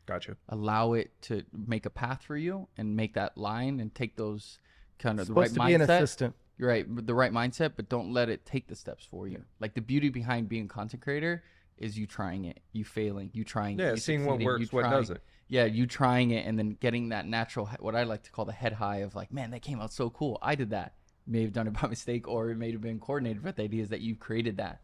Gotcha. 0.07 0.37
Allow 0.49 0.95
it 0.95 1.12
to 1.22 1.45
make 1.53 1.87
a 1.87 1.91
path 1.91 2.22
for 2.22 2.37
you 2.37 2.68
and 2.76 2.97
make 2.97 3.14
that 3.14 3.37
line 3.39 3.78
and 3.80 3.95
take 3.95 4.16
those 4.16 4.59
kind 4.99 5.20
of 5.20 5.28
the 5.28 5.33
right 5.35 5.49
to 5.53 5.61
be 5.61 5.74
an 5.74 5.80
mindset. 5.80 5.97
assistant. 5.99 6.35
You're 6.59 6.68
right, 6.68 6.85
but 6.89 7.07
the 7.07 7.14
right 7.14 7.33
mindset, 7.33 7.72
but 7.76 7.89
don't 7.89 8.12
let 8.12 8.28
it 8.28 8.45
take 8.45 8.68
the 8.68 8.74
steps 8.76 9.05
for 9.05 9.26
you. 9.28 9.43
Like 9.61 9.74
the 9.74 9.80
beauty 9.80 10.09
behind 10.11 10.49
being 10.49 10.64
a 10.66 10.68
content 10.68 11.03
creator 11.03 11.43
is 11.78 11.99
you 11.99 12.07
trying 12.07 12.45
it, 12.45 12.61
you 12.72 12.85
failing, 12.85 13.30
you 13.33 13.43
trying. 13.45 13.78
it, 13.78 13.83
Yeah, 13.83 13.91
you 13.93 13.97
seeing 13.97 14.24
what 14.24 14.35
succeeding, 14.35 14.41
you 14.47 14.47
works, 14.61 14.72
what 14.72 14.83
doesn't. 14.91 15.20
yeah, 15.49 15.64
you 15.64 15.87
trying 15.87 16.30
it 16.30 16.47
and 16.47 16.59
then 16.59 16.76
getting 16.80 17.09
that 17.09 17.26
natural, 17.26 17.68
what 17.80 17.95
I 17.97 18.03
like 18.05 18.22
to 18.24 18.30
call 18.33 18.45
the 18.45 18.53
head 18.53 18.74
high 18.74 18.99
of 18.99 19.14
like, 19.14 19.33
man, 19.33 19.51
that 19.53 19.62
came 19.62 19.80
out 19.80 19.93
so 19.93 20.11
cool. 20.11 20.39
I 20.43 20.55
did 20.55 20.70
that. 20.70 20.95
May 21.26 21.43
have 21.43 21.53
done 21.53 21.66
it 21.68 21.72
by 21.80 21.89
mistake 21.89 22.28
or 22.28 22.51
it 22.51 22.57
may 22.59 22.70
have 22.72 22.80
been 22.80 22.99
coordinated, 23.01 23.43
but 23.43 23.57
the 23.57 23.62
idea 23.62 23.83
is 23.83 23.89
that 23.89 24.01
you 24.01 24.14
created 24.16 24.57
that. 24.59 24.83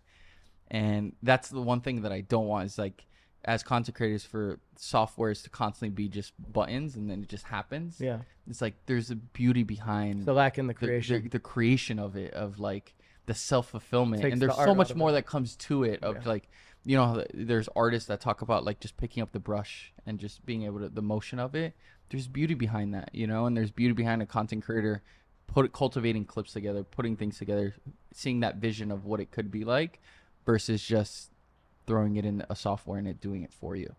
And 0.70 1.14
that's 1.22 1.48
the 1.48 1.62
one 1.62 1.80
thing 1.80 2.02
that 2.02 2.12
I 2.12 2.20
don't 2.20 2.46
want 2.46 2.66
is 2.66 2.78
like, 2.78 3.04
as 3.44 3.62
content 3.62 3.96
creators 3.96 4.24
for 4.24 4.58
softwares 4.78 5.42
to 5.44 5.50
constantly 5.50 5.90
be 5.94 6.08
just 6.08 6.32
buttons 6.52 6.96
and 6.96 7.08
then 7.08 7.22
it 7.22 7.28
just 7.28 7.44
happens. 7.44 8.00
Yeah. 8.00 8.18
It's 8.48 8.60
like 8.60 8.74
there's 8.86 9.10
a 9.10 9.16
beauty 9.16 9.62
behind 9.62 10.26
The 10.26 10.32
lack 10.34 10.58
in 10.58 10.66
the 10.66 10.74
the- 10.74 10.78
creation. 10.86 11.22
the, 11.22 11.28
the 11.30 11.38
creation 11.38 11.98
of 11.98 12.16
it 12.16 12.34
of 12.34 12.58
like 12.58 12.94
the 13.26 13.34
self 13.34 13.68
fulfillment 13.70 14.24
and 14.24 14.40
there's 14.42 14.54
art 14.54 14.66
so 14.68 14.74
much 14.74 14.94
more 14.94 15.10
it. 15.10 15.12
that 15.12 15.26
comes 15.26 15.54
to 15.56 15.84
it 15.84 16.02
of 16.02 16.16
Yeah. 16.16 16.22
like 16.28 16.48
you 16.84 16.96
know 16.96 17.24
there's 17.34 17.68
artists 17.76 18.08
that 18.08 18.20
talk 18.20 18.40
about 18.42 18.64
like 18.64 18.80
just 18.80 18.96
picking 18.96 19.22
up 19.22 19.32
the 19.32 19.38
brush 19.40 19.92
and 20.06 20.18
just 20.18 20.44
being 20.46 20.62
able 20.64 20.80
to 20.80 20.88
the 20.88 21.02
motion 21.02 21.38
of 21.38 21.54
it 21.54 21.74
there's 22.10 22.26
beauty 22.26 22.54
behind 22.54 22.94
that 22.94 23.10
you 23.12 23.26
know 23.26 23.44
and 23.44 23.54
there's 23.56 23.70
beauty 23.70 23.92
behind 23.92 24.22
a 24.22 24.26
content 24.26 24.64
creator 24.64 25.02
put 25.46 25.70
cultivating 25.72 26.24
clips 26.24 26.52
together 26.54 26.82
putting 26.82 27.16
things 27.16 27.36
together 27.36 27.74
seeing 28.14 28.40
that 28.40 28.56
vision 28.56 28.90
of 28.90 29.04
what 29.04 29.20
it 29.20 29.30
could 29.30 29.50
be 29.50 29.62
like 29.64 30.00
versus 30.48 30.82
just 30.82 31.30
throwing 31.86 32.16
it 32.16 32.24
in 32.24 32.42
a 32.48 32.56
software 32.56 32.98
and 32.98 33.06
it 33.06 33.20
doing 33.20 33.42
it 33.42 33.52
for 33.52 33.76
you 33.76 33.94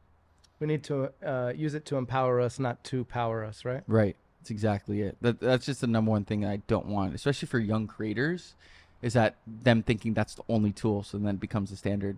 we 0.59 0.67
need 0.67 0.83
to 0.83 1.11
uh, 1.25 1.53
use 1.55 1.73
it 1.73 1.85
to 1.85 1.97
empower 1.97 2.39
us, 2.39 2.59
not 2.59 2.83
to 2.85 3.05
power 3.05 3.43
us, 3.43 3.63
right? 3.63 3.81
Right. 3.87 4.15
That's 4.39 4.51
exactly 4.51 5.01
it. 5.01 5.17
That 5.21 5.39
that's 5.39 5.65
just 5.65 5.81
the 5.81 5.87
number 5.87 6.11
one 6.11 6.25
thing 6.25 6.45
I 6.45 6.57
don't 6.67 6.87
want, 6.87 7.13
especially 7.13 7.47
for 7.47 7.59
young 7.59 7.87
creators, 7.87 8.55
is 9.01 9.13
that 9.13 9.35
them 9.47 9.83
thinking 9.83 10.13
that's 10.13 10.35
the 10.35 10.43
only 10.49 10.71
tool, 10.71 11.03
so 11.03 11.17
then 11.17 11.35
it 11.35 11.39
becomes 11.39 11.71
the 11.71 11.77
standard. 11.77 12.17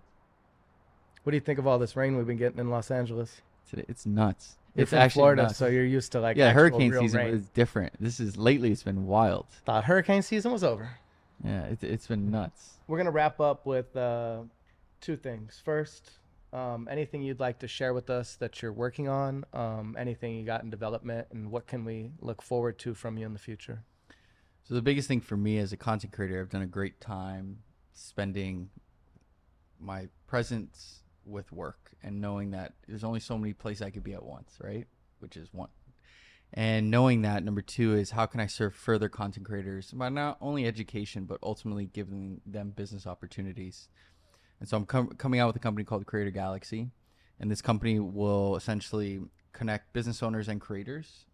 What 1.24 1.32
do 1.32 1.38
you 1.38 1.42
think 1.42 1.60
of 1.60 1.68
all 1.68 1.80
this 1.80 1.96
rain 1.96 2.18
we've 2.18 2.28
been 2.28 2.38
getting 2.38 2.60
in 2.60 2.70
Los 2.70 2.92
Angeles? 2.92 3.42
today. 3.70 3.86
It's 3.88 4.06
nuts. 4.06 4.58
You're 4.76 4.84
it's 4.84 4.90
from 4.90 5.00
actually 5.00 5.20
Florida, 5.20 5.44
nuts. 5.44 5.58
so 5.58 5.68
you're 5.68 5.86
used 5.86 6.12
to 6.14 6.20
like 6.20 6.38
yeah, 6.38 6.52
hurricane 6.52 6.94
season 6.94 7.20
rain. 7.20 7.32
was 7.32 7.48
different. 7.50 7.94
This 8.00 8.20
is 8.20 8.38
lately. 8.38 8.72
It's 8.72 8.84
been 8.84 9.06
wild. 9.08 9.46
Thought 9.66 9.86
hurricane 9.86 10.22
season 10.22 10.52
was 10.52 10.64
over. 10.64 10.90
Yeah, 11.44 11.64
it, 11.66 11.84
it's 11.84 12.08
been 12.08 12.30
nuts. 12.30 12.78
We're 12.88 12.98
gonna 12.98 13.12
wrap 13.12 13.40
up 13.40 13.66
with 13.66 13.96
uh, 13.96 14.42
two 15.00 15.18
things. 15.18 15.62
First, 15.64 16.12
um, 16.54 16.88
anything 16.92 17.22
you'd 17.22 17.40
like 17.40 17.60
to 17.60 17.68
share 17.68 17.94
with 17.94 18.10
us 18.10 18.36
that 18.36 18.62
you're 18.62 18.74
working 18.74 19.08
on, 19.08 19.46
um, 19.54 19.96
anything 19.98 20.36
you 20.36 20.46
got 20.46 20.64
in 20.64 20.70
development, 20.70 21.28
and 21.32 21.52
what 21.52 21.68
can 21.68 21.86
we 21.86 22.12
look 22.20 22.42
forward 22.42 22.78
to 22.80 22.94
from 22.94 23.18
you 23.18 23.26
in 23.26 23.34
the 23.34 23.40
future? 23.40 23.84
So 24.64 24.76
the 24.76 24.82
biggest 24.82 25.08
thing 25.08 25.22
for 25.22 25.38
me 25.38 25.58
as 25.58 25.74
a 25.74 25.78
content 25.78 26.14
creator, 26.14 26.40
I've 26.40 26.50
done 26.50 26.62
a 26.62 26.68
great 26.68 27.02
time 27.02 27.60
spending 27.94 28.70
my 29.80 30.08
presence 30.28 31.02
with 31.26 31.52
work 31.52 31.92
and 32.04 32.22
knowing 32.22 32.52
that 32.52 32.74
there's 32.88 33.04
only 33.04 33.20
so 33.20 33.38
many 33.38 33.54
places 33.54 33.82
I 33.82 33.90
could 33.90 34.04
be 34.04 34.14
at 34.14 34.24
once, 34.24 34.58
right? 34.62 34.88
Which 35.20 35.38
is 35.38 35.50
one. 35.52 35.70
And 36.54 36.92
knowing 36.92 37.22
that 37.22 37.44
number 37.44 37.62
two 37.62 37.96
is 37.96 38.12
how 38.12 38.26
can 38.26 38.40
I 38.40 38.48
serve 38.48 38.76
further 38.76 39.08
content 39.08 39.46
creators 39.46 39.92
by 39.92 40.10
not 40.10 40.38
only 40.42 40.66
education 40.66 41.26
but 41.26 41.40
ultimately 41.42 41.86
giving 41.86 42.42
them 42.46 42.72
business 42.72 43.08
opportunities. 43.08 43.88
And 44.60 44.68
so 44.68 44.78
I'm 44.78 44.86
com- 44.86 45.16
coming 45.18 45.40
out 45.40 45.48
with 45.48 45.56
a 45.56 45.60
company 45.60 45.86
called 45.86 46.06
Creator 46.06 46.32
Galaxy, 46.32 46.90
and 47.40 47.50
this 47.50 47.62
company 47.62 48.00
will 48.00 48.56
essentially 48.56 49.22
connect 49.54 49.94
business 49.94 50.22
owners 50.22 50.48
and 50.48 50.60
creators 50.60 51.26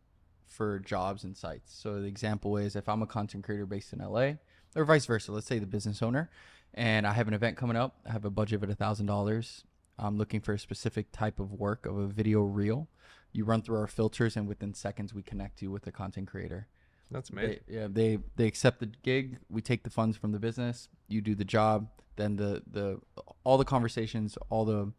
for 0.46 0.80
jobs 0.80 1.24
and 1.24 1.36
sites. 1.36 1.74
So 1.76 2.02
the 2.02 2.08
example 2.08 2.58
is 2.58 2.76
if 2.76 2.88
I'm 2.88 3.02
a 3.02 3.08
content 3.08 3.44
creator 3.44 3.66
based 3.66 3.94
in 3.94 4.00
LA, 4.00 4.34
or 4.76 4.86
vice 4.86 5.06
versa, 5.06 5.32
let's 5.32 5.48
say 5.48 5.60
the 5.60 5.66
business 5.66 6.02
owner, 6.02 6.30
and 6.74 7.06
I 7.08 7.14
have 7.14 7.28
an 7.28 7.34
event 7.34 7.58
coming 7.58 7.76
up, 7.76 7.98
I 8.08 8.12
have 8.12 8.26
a 8.26 8.30
budget 8.30 8.64
of 8.64 8.70
a 8.70 8.76
thousand 8.76 9.08
dollars. 9.08 9.64
I'm 10.00 10.18
looking 10.18 10.42
for 10.42 10.54
a 10.54 10.60
specific 10.60 11.12
type 11.12 11.40
of 11.40 11.54
work 11.54 11.86
of 11.86 11.98
a 11.98 12.08
video 12.08 12.42
reel. 12.42 12.88
You 13.38 13.46
run 13.46 13.62
through 13.62 13.78
our 13.78 13.88
filters, 13.88 14.36
and 14.36 14.48
within 14.48 14.74
seconds, 14.74 15.14
we 15.14 15.22
connect 15.22 15.62
you 15.62 15.70
with 15.70 15.86
a 15.86 15.92
content 15.92 16.28
creator. 16.28 16.68
That's 17.12 17.30
amazing. 17.30 17.60
They, 17.68 17.76
yeah, 17.76 17.88
they 17.88 18.18
they 18.36 18.48
accept 18.48 18.80
the 18.80 18.88
gig. 18.88 19.38
We 19.48 19.62
take 19.62 19.84
the 19.84 19.92
funds 19.92 20.18
from 20.18 20.32
the 20.32 20.40
business. 20.40 20.90
You 21.08 21.22
do 21.22 21.36
the 21.36 21.46
job. 21.46 21.88
Then 22.16 22.36
the 22.36 22.64
the 22.66 23.00
all 23.44 23.60
the 23.60 23.64
conversations, 23.64 24.40
all 24.50 24.66
the 24.66 24.92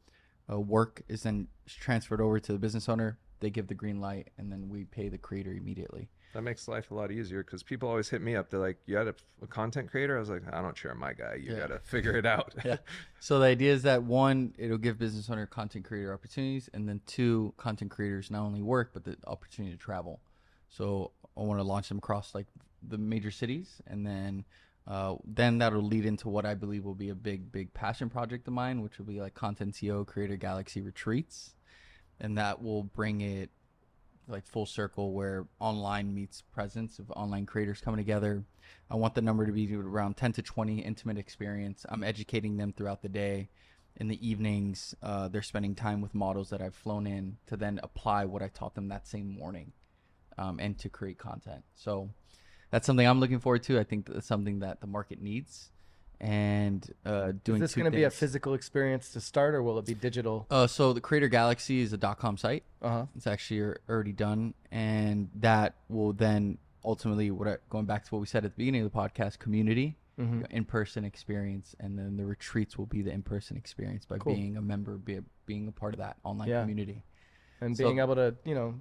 uh, 0.49 0.61
work 0.61 1.03
is 1.09 1.24
then 1.24 1.49
transferred 1.66 2.20
over 2.20 2.39
to 2.39 2.53
the 2.53 2.61
business 2.61 2.89
owner. 2.89 3.18
They 3.41 3.51
give 3.51 3.66
the 3.66 3.74
green 3.74 4.01
light, 4.01 4.30
and 4.39 4.53
then 4.53 4.68
we 4.68 4.84
pay 4.84 5.09
the 5.09 5.18
creator 5.18 5.53
immediately. 5.53 6.09
That 6.35 6.43
makes 6.43 6.68
life 6.68 6.91
a 6.91 6.95
lot 6.95 7.11
easier 7.11 7.43
because 7.43 7.62
people 7.62 7.89
always 7.89 8.09
hit 8.11 8.20
me 8.20 8.37
up. 8.37 8.51
They're 8.51 8.61
like, 8.61 8.76
"You 8.87 8.97
had 8.97 9.09
a, 9.09 9.14
a 9.43 9.47
content 9.47 9.91
creator?" 9.91 10.16
I 10.16 10.20
was 10.20 10.29
like, 10.29 10.43
"I 10.53 10.61
don't 10.61 10.76
share 10.76 10.95
my 10.95 11.12
guy. 11.14 11.35
You 11.37 11.53
Yeah. 11.53 11.61
gotta 11.61 11.79
figure 11.81 12.16
it 12.16 12.26
out." 12.26 12.55
Yeah. 12.64 12.76
So 13.20 13.41
the 13.41 13.47
idea 13.47 13.72
is 13.72 13.83
that 13.83 14.05
one, 14.05 14.55
it'll 14.59 14.79
give 14.79 14.97
business 14.97 15.29
owner 15.29 15.45
content 15.47 15.85
creator 15.85 16.12
opportunities, 16.14 16.70
and 16.72 16.89
then 16.89 17.01
two, 17.07 17.53
content 17.57 17.91
creators 17.91 18.31
not 18.31 18.43
only 18.43 18.62
work 18.62 18.91
but 18.95 19.03
the 19.05 19.16
opportunity 19.26 19.74
to 19.74 19.81
travel. 19.81 20.20
So 20.68 21.11
I 21.37 21.41
want 21.41 21.59
to 21.59 21.64
launch 21.64 21.89
them 21.89 21.99
across 21.99 22.35
like 22.35 22.47
the 22.87 22.99
major 22.99 23.31
cities, 23.33 23.81
and 23.89 24.07
then 24.07 24.45
uh, 24.87 25.16
then 25.26 25.59
that'll 25.59 25.83
lead 25.83 26.07
into 26.07 26.29
what 26.29 26.47
I 26.47 26.55
believe 26.55 26.85
will 26.85 26.95
be 26.95 27.09
a 27.11 27.14
big, 27.14 27.51
big 27.51 27.74
passion 27.74 28.09
project 28.09 28.47
of 28.47 28.55
mine, 28.55 28.83
which 28.83 28.99
will 28.99 29.05
be 29.07 29.20
like 29.20 29.35
Content 29.35 29.74
CEO 29.74 30.07
Creator 30.07 30.37
Galaxy 30.37 30.81
retreats, 30.81 31.55
and 32.20 32.39
that 32.39 32.62
will 32.62 32.85
bring 32.85 33.20
it 33.20 33.51
like 34.29 34.47
full 34.47 34.66
circle 34.66 35.12
where 35.12 35.47
online 35.61 36.14
meets 36.14 36.43
presence 36.43 36.99
of 36.99 37.11
online 37.12 37.47
creators 37.47 37.81
coming 37.81 37.99
together. 37.99 38.45
I 38.91 38.97
want 38.97 39.14
the 39.14 39.22
number 39.22 39.47
to 39.47 39.53
be 39.53 39.74
around 39.74 40.16
10 40.16 40.33
to 40.35 40.43
20 40.43 40.81
intimate 40.81 41.18
experience. 41.18 41.85
I'm 41.89 42.05
educating 42.05 42.57
them 42.57 42.72
throughout 42.72 43.03
the 43.03 43.09
day. 43.09 43.49
In 43.97 44.09
the 44.09 44.29
evenings, 44.29 44.95
uh, 45.03 45.29
they're 45.29 45.43
spending 45.43 45.74
time 45.74 46.01
with 46.01 46.14
models 46.14 46.51
that 46.51 46.62
I've 46.62 46.74
flown 46.74 47.07
in 47.07 47.39
to 47.47 47.57
then 47.57 47.81
apply 47.83 48.26
what 48.26 48.43
I 48.43 48.49
taught 48.49 48.74
them 48.74 48.89
that 48.89 49.09
same 49.09 49.29
morning 49.29 49.72
um, 50.37 50.61
and 50.61 50.79
to 50.79 50.89
create 50.89 51.18
content. 51.18 51.64
So 51.74 52.09
that's 52.70 52.87
something 52.87 53.07
I'm 53.07 53.18
looking 53.18 53.41
forward 53.41 53.64
to. 53.64 53.79
I 53.79 53.85
think 53.85 54.07
that's 54.07 54.26
something 54.26 54.61
that 54.61 54.81
the 54.81 54.87
market 54.87 55.20
needs. 55.20 55.70
And 56.21 56.93
uh, 57.07 57.33
doing 57.45 57.62
Is 57.62 57.71
this 57.71 57.75
going 57.77 57.85
to 57.91 57.97
be 57.97 58.03
a 58.03 58.11
physical 58.11 58.55
experience 58.55 59.11
to 59.12 59.21
start, 59.21 59.55
or 59.55 59.62
will 59.62 59.79
it 59.79 59.87
be 59.87 59.95
digital? 59.95 60.47
Uh, 60.51 60.66
so 60.66 60.93
the 60.93 61.01
Creator 61.01 61.29
Galaxy 61.29 61.81
is 61.81 61.93
a 61.93 61.97
dot 61.97 62.19
.com 62.19 62.37
site. 62.37 62.64
Uh 62.83 62.89
huh. 62.91 63.07
It's 63.16 63.27
actually 63.29 63.75
already 63.89 64.12
done, 64.12 64.55
and 64.73 65.31
that 65.37 65.77
will 65.89 66.12
then 66.12 66.59
ultimately, 66.85 67.31
what 67.31 67.47
I, 67.47 67.57
going 67.71 67.87
back 67.87 68.05
to 68.05 68.11
what 68.14 68.19
we 68.21 68.27
said 68.27 68.45
at 68.45 68.53
the 68.55 68.59
beginning 68.59 68.83
of 68.85 68.93
the 68.93 68.99
podcast, 68.99 69.39
community, 69.39 69.97
hmm 70.16 70.43
in-person 70.51 71.05
experience, 71.05 71.77
and 71.79 71.97
then 71.97 72.16
the 72.16 72.25
retreats 72.25 72.77
will 72.77 72.87
be 72.87 73.03
the 73.03 73.12
in-person 73.12 73.57
experience 73.57 74.05
by 74.05 74.19
Cool. 74.19 74.35
being 74.35 74.57
a 74.57 74.62
member, 74.62 74.97
be 74.97 75.16
a, 75.16 75.23
being 75.47 75.69
a 75.69 75.73
part 75.73 75.95
of 75.95 75.99
that 75.99 76.16
online 76.25 76.49
Yeah. 76.49 76.62
community. 76.62 77.05
And 77.61 77.77
So- 77.77 77.85
being 77.85 78.01
able 78.01 78.16
to, 78.16 78.35
you 78.45 78.55
know, 78.57 78.75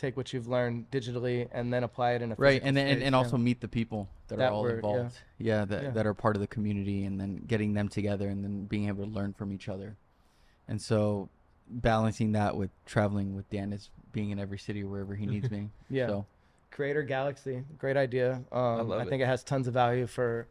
take 0.00 0.16
what 0.16 0.32
you've 0.32 0.48
learned 0.48 0.90
digitally 0.90 1.48
and 1.52 1.72
then 1.72 1.84
apply 1.84 2.12
it 2.12 2.22
in 2.22 2.32
a 2.32 2.34
Right, 2.36 2.60
and 2.64 2.76
then 2.76 2.86
and, 2.86 2.96
space, 2.98 3.06
and 3.06 3.12
yeah. 3.12 3.18
also 3.18 3.36
meet 3.36 3.60
the 3.60 3.68
people 3.68 4.08
that, 4.28 4.38
That 4.38 4.48
are 4.50 4.52
all 4.52 4.62
were- 4.62 4.76
involved. 4.76 5.18
Yeah, 5.38 5.64
that 5.66 5.82
Yeah. 5.82 5.90
that 5.90 6.06
are 6.06 6.14
part 6.14 6.36
of 6.36 6.40
the 6.40 6.46
community, 6.48 7.04
and 7.04 7.20
then 7.20 7.36
getting 7.46 7.74
them 7.74 7.88
together, 7.88 8.28
and 8.28 8.42
then 8.42 8.64
being 8.64 8.88
able 8.88 9.04
to 9.04 9.10
learn 9.10 9.32
from 9.34 9.52
each 9.52 9.68
other. 9.68 9.96
And 10.68 10.80
so, 10.80 11.28
balancing 11.68 12.32
that 12.32 12.56
with 12.56 12.70
traveling 12.86 13.34
with 13.36 13.48
Dan 13.50 13.72
is 13.72 13.90
being 14.12 14.30
in 14.30 14.38
every 14.38 14.58
city 14.58 14.82
wherever 14.84 15.14
he 15.14 15.26
needs 15.26 15.50
me. 15.56 15.70
Yeah. 15.88 16.06
So, 16.06 16.26
Creator 16.70 17.02
Galaxy, 17.02 17.64
great 17.78 17.96
idea. 17.96 18.42
Um, 18.52 18.62
I, 18.62 18.80
love 18.82 19.08
think 19.08 19.22
it 19.22 19.26
has 19.26 19.44
tons 19.44 19.68
of 19.68 19.74
value 19.74 20.06
for 20.06 20.46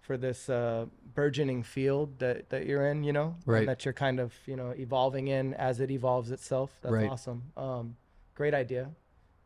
for 0.00 0.16
this 0.16 0.48
uh, 0.48 0.86
burgeoning 1.14 1.62
field 1.62 2.18
that, 2.20 2.48
that 2.48 2.64
you're 2.64 2.86
in. 2.86 3.04
You 3.04 3.12
know, 3.12 3.34
and 3.44 3.46
Right. 3.46 3.66
that 3.66 3.84
you're 3.84 3.92
kind 3.94 4.18
of 4.20 4.32
you 4.46 4.56
know 4.56 4.70
evolving 4.70 5.28
in 5.28 5.52
as 5.54 5.80
it 5.80 5.90
evolves 5.90 6.30
itself. 6.30 6.70
That's 6.82 6.92
Right. 6.92 7.10
awesome. 7.10 7.42
Um, 7.56 7.96
great 8.38 8.54
idea. 8.54 8.88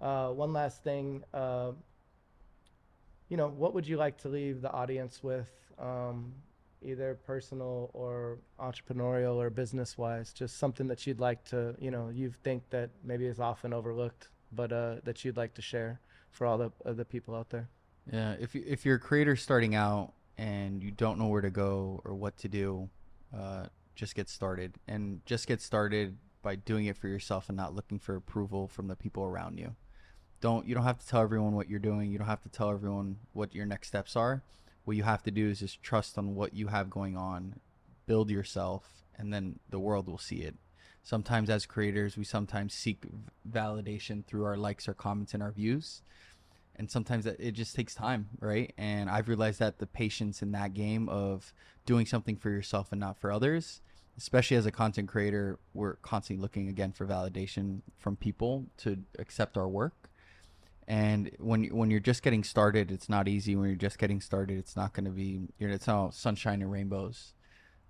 Uh, 0.02 0.28
one 0.28 0.52
last 0.52 0.84
thing. 0.84 1.24
Uh, 1.32 1.72
you 3.30 3.38
know, 3.38 3.48
what 3.48 3.72
would 3.74 3.88
you 3.88 3.96
like 3.96 4.18
to 4.18 4.28
leave 4.28 4.60
the 4.60 4.70
audience 4.70 5.22
with, 5.22 5.50
um, 5.78 6.34
either 6.82 7.14
personal 7.24 7.90
or 7.94 8.38
entrepreneurial 8.60 9.36
or 9.36 9.48
business 9.48 9.96
wise? 9.96 10.34
Just 10.34 10.58
something 10.58 10.86
that 10.88 11.06
you'd 11.06 11.20
like 11.20 11.42
to, 11.44 11.74
you 11.78 11.90
know, 11.90 12.10
you 12.10 12.34
think 12.44 12.68
that 12.68 12.90
maybe 13.02 13.24
is 13.24 13.40
often 13.40 13.72
overlooked, 13.72 14.28
but 14.52 14.70
uh, 14.72 14.96
that 15.04 15.24
you'd 15.24 15.38
like 15.38 15.54
to 15.54 15.62
share 15.62 15.98
for 16.30 16.46
all 16.46 16.58
the 16.58 16.70
uh, 16.84 16.92
the 16.92 17.06
people 17.06 17.34
out 17.34 17.48
there. 17.48 17.68
Yeah, 18.12 18.34
if 18.38 18.54
you, 18.54 18.62
if 18.66 18.84
you're 18.84 18.96
a 18.96 19.06
creator 19.10 19.36
starting 19.36 19.74
out 19.74 20.12
and 20.36 20.82
you 20.82 20.90
don't 20.90 21.18
know 21.18 21.28
where 21.28 21.40
to 21.40 21.50
go 21.50 22.02
or 22.04 22.14
what 22.14 22.36
to 22.38 22.48
do, 22.48 22.90
uh, 23.34 23.66
just 23.94 24.14
get 24.14 24.28
started 24.28 24.74
and 24.86 25.24
just 25.24 25.46
get 25.46 25.62
started 25.62 26.18
by 26.42 26.56
doing 26.56 26.86
it 26.86 26.96
for 26.96 27.08
yourself 27.08 27.48
and 27.48 27.56
not 27.56 27.74
looking 27.74 27.98
for 27.98 28.16
approval 28.16 28.68
from 28.68 28.88
the 28.88 28.96
people 28.96 29.24
around 29.24 29.58
you. 29.58 29.74
Don't 30.40 30.66
you 30.66 30.74
don't 30.74 30.84
have 30.84 30.98
to 30.98 31.06
tell 31.06 31.22
everyone 31.22 31.54
what 31.54 31.70
you're 31.70 31.78
doing. 31.78 32.10
You 32.10 32.18
don't 32.18 32.26
have 32.26 32.42
to 32.42 32.48
tell 32.48 32.70
everyone 32.70 33.16
what 33.32 33.54
your 33.54 33.66
next 33.66 33.88
steps 33.88 34.16
are. 34.16 34.42
What 34.84 34.96
you 34.96 35.04
have 35.04 35.22
to 35.22 35.30
do 35.30 35.48
is 35.48 35.60
just 35.60 35.82
trust 35.82 36.18
on 36.18 36.34
what 36.34 36.54
you 36.54 36.66
have 36.66 36.90
going 36.90 37.16
on, 37.16 37.60
build 38.06 38.30
yourself, 38.30 39.04
and 39.16 39.32
then 39.32 39.60
the 39.70 39.78
world 39.78 40.08
will 40.08 40.18
see 40.18 40.38
it. 40.38 40.56
Sometimes 41.04 41.48
as 41.48 41.66
creators, 41.66 42.16
we 42.16 42.24
sometimes 42.24 42.74
seek 42.74 43.04
validation 43.48 44.24
through 44.24 44.44
our 44.44 44.56
likes, 44.56 44.88
our 44.88 44.94
comments, 44.94 45.34
and 45.34 45.42
our 45.42 45.52
views 45.52 46.02
and 46.76 46.90
sometimes 46.90 47.26
it 47.26 47.52
just 47.52 47.76
takes 47.76 47.94
time 47.94 48.28
right 48.40 48.72
and 48.78 49.10
i've 49.10 49.28
realized 49.28 49.58
that 49.58 49.78
the 49.78 49.86
patience 49.86 50.42
in 50.42 50.52
that 50.52 50.74
game 50.74 51.08
of 51.08 51.52
doing 51.86 52.06
something 52.06 52.36
for 52.36 52.50
yourself 52.50 52.88
and 52.92 53.00
not 53.00 53.18
for 53.18 53.30
others 53.30 53.80
especially 54.16 54.56
as 54.56 54.66
a 54.66 54.72
content 54.72 55.08
creator 55.08 55.58
we're 55.74 55.94
constantly 55.96 56.40
looking 56.40 56.68
again 56.68 56.92
for 56.92 57.06
validation 57.06 57.80
from 57.98 58.16
people 58.16 58.66
to 58.78 58.98
accept 59.18 59.56
our 59.56 59.68
work. 59.68 60.10
And 60.88 61.30
when 61.38 61.64
when 61.66 61.90
you're 61.90 62.00
just 62.00 62.22
getting 62.22 62.44
started 62.44 62.90
it's 62.90 63.08
not 63.08 63.28
easy. 63.28 63.56
When 63.56 63.68
you're 63.68 63.76
just 63.76 63.98
getting 63.98 64.20
started 64.20 64.58
it's 64.58 64.76
not 64.76 64.92
going 64.92 65.04
to 65.04 65.10
be 65.10 65.40
you 65.58 65.68
know 65.68 65.74
it's 65.74 65.86
not 65.86 66.14
sunshine 66.14 66.62
and 66.62 66.70
rainbows. 66.70 67.34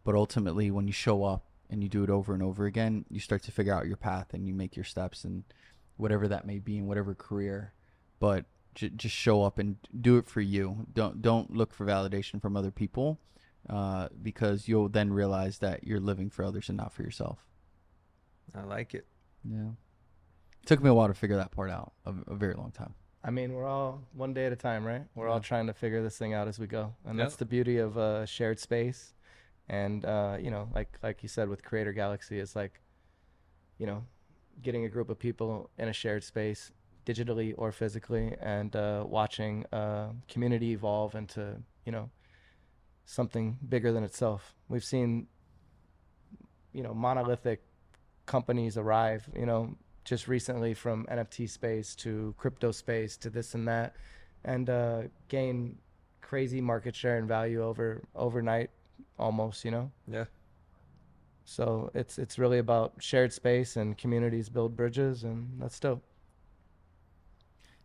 But 0.05 0.15
ultimately 0.15 0.71
when 0.71 0.87
you 0.87 0.93
show 0.93 1.25
up 1.25 1.45
and 1.71 1.83
you 1.83 1.89
do 1.89 2.05
it 2.05 2.11
over 2.11 2.35
and 2.35 2.43
over 2.43 2.67
again 2.67 3.05
you 3.11 3.21
start 3.21 3.43
to 3.45 3.53
figure 3.53 3.75
out 3.75 3.87
your 3.87 3.97
path 3.97 4.35
and 4.35 4.47
you 4.47 4.55
make 4.55 4.77
your 4.77 4.85
steps 4.85 5.25
and 5.25 5.45
whatever 5.97 6.29
that 6.29 6.47
may 6.47 6.59
be 6.59 6.79
in 6.79 6.87
whatever 6.87 7.15
career. 7.15 7.73
But 8.21 8.45
j- 8.75 8.91
just 8.91 9.15
show 9.15 9.43
up 9.43 9.59
and 9.59 9.77
do 10.01 10.19
it 10.19 10.29
for 10.29 10.41
you. 10.41 10.87
Don't 10.93 11.21
don't 11.21 11.57
look 11.57 11.75
for 11.75 11.85
validation 11.85 12.41
from 12.41 12.57
other 12.57 12.71
people 12.71 13.19
uh, 13.69 14.09
because 14.23 14.69
you'll 14.69 14.89
then 14.89 15.13
realize 15.13 15.59
that 15.59 15.85
you're 15.85 16.01
living 16.01 16.31
for 16.31 16.45
others 16.45 16.69
and 16.69 16.77
not 16.77 16.93
for 16.93 17.03
yourself 17.03 17.47
I 18.55 18.63
like 18.63 18.95
it. 18.95 19.07
yeah 19.45 19.71
It 20.63 20.67
took 20.67 20.83
me 20.83 20.91
a 20.91 20.95
while 20.95 21.09
to 21.09 21.15
figure 21.15 21.37
that 21.37 21.51
part 21.51 21.71
out 21.71 21.93
a, 22.05 22.15
a 22.27 22.35
very 22.35 22.55
long 22.55 22.71
time 22.73 22.95
I 23.25 23.31
mean, 23.31 23.53
we're 23.53 23.67
all 23.67 24.03
one 24.15 24.35
day 24.35 24.47
at 24.47 24.53
a 24.53 24.57
time, 24.57 24.85
right? 24.85 25.05
We're 25.15 25.29
all 25.29 25.39
trying 25.39 25.69
to 25.69 25.73
figure 25.73 26.03
this 26.03 26.19
thing 26.19 26.35
out 26.35 26.49
as 26.49 26.59
we 26.59 26.67
go, 26.67 26.93
and 27.05 27.17
that's 27.17 27.37
the 27.37 27.45
beauty 27.45 27.79
of 27.79 27.97
uh, 27.97 28.27
shared 28.27 28.59
space. 28.59 29.15
And 29.69 30.05
uh, 30.05 30.39
you 30.41 30.51
know, 30.51 30.69
like 30.75 30.99
like 31.05 31.23
you 31.23 31.29
said 31.29 31.49
with 31.49 31.63
Creator 31.63 31.93
Galaxy, 31.93 32.41
it's 32.41 32.57
like, 32.57 32.81
you 33.79 33.87
know, 33.87 34.05
getting 34.61 34.87
a 34.87 34.89
group 34.89 35.09
of 35.09 35.21
people 35.21 35.71
in 35.79 35.87
a 35.89 35.93
shared 35.93 36.25
space, 36.25 36.73
digitally 37.07 37.55
or 37.57 37.71
physically, 37.71 38.35
and 38.41 38.75
uh, 38.75 39.05
watching 39.07 39.67
uh, 39.73 40.09
community 40.27 40.73
evolve 40.73 41.15
into 41.15 41.63
you 41.87 41.93
know 41.93 42.11
something 43.05 43.59
bigger 43.69 43.93
than 43.93 44.05
itself. 44.05 44.55
We've 44.69 44.85
seen, 44.85 45.27
you 46.73 46.83
know, 46.83 46.95
monolithic 46.95 47.63
companies 48.27 48.77
arrive. 48.77 49.29
You 49.37 49.47
know, 49.47 49.77
just 50.05 50.29
recently 50.29 50.75
from 50.75 51.07
NFT 51.07 51.49
space 51.49 51.95
to 51.97 52.35
crypto 52.39 52.73
space 52.73 53.17
to 53.19 53.31
this 53.31 53.55
and 53.55 53.67
that, 53.69 53.95
and 54.45 54.69
uh, 54.71 55.03
gain 55.29 55.79
crazy 56.21 56.61
market 56.61 56.95
share 56.97 57.19
and 57.19 57.29
value 57.29 57.63
over 57.63 58.03
overnight, 58.15 58.71
almost. 59.19 59.65
You 59.65 59.71
know. 59.73 59.91
Yeah. 60.09 60.25
So 61.45 61.91
it's 61.95 62.19
it's 62.19 62.39
really 62.39 62.59
about 62.59 62.95
shared 63.01 63.33
space 63.33 63.77
and 63.77 63.99
communities 63.99 64.49
build 64.49 64.77
bridges, 64.77 65.25
and 65.25 65.61
that's 65.61 65.79
dope. 65.81 66.03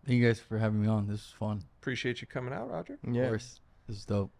Thank 0.05 0.21
you 0.21 0.27
guys 0.27 0.39
for 0.39 0.57
having 0.57 0.81
me 0.81 0.87
on. 0.87 1.07
This 1.07 1.15
was 1.17 1.33
fun. 1.37 1.63
Appreciate 1.81 2.21
you 2.21 2.27
coming 2.27 2.53
out, 2.53 2.69
Roger. 2.69 2.97
Of 3.05 3.13
Yeah. 3.13 3.27
course. 3.27 3.59
This 3.87 3.97
is 3.97 4.05
dope. 4.05 4.31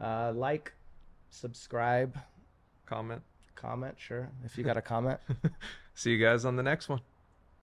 Uh, 0.00 0.32
like, 0.34 0.72
subscribe, 1.30 2.18
Comment. 2.86 3.22
comment. 3.54 3.94
Sure, 3.98 4.28
if 4.44 4.56
you 4.56 4.64
got 4.64 4.76
a 4.76 4.82
comment. 4.82 5.20
See 5.94 6.10
you 6.10 6.18
guys 6.18 6.44
on 6.44 6.56
the 6.56 6.62
next 6.62 6.88
one. 6.88 7.00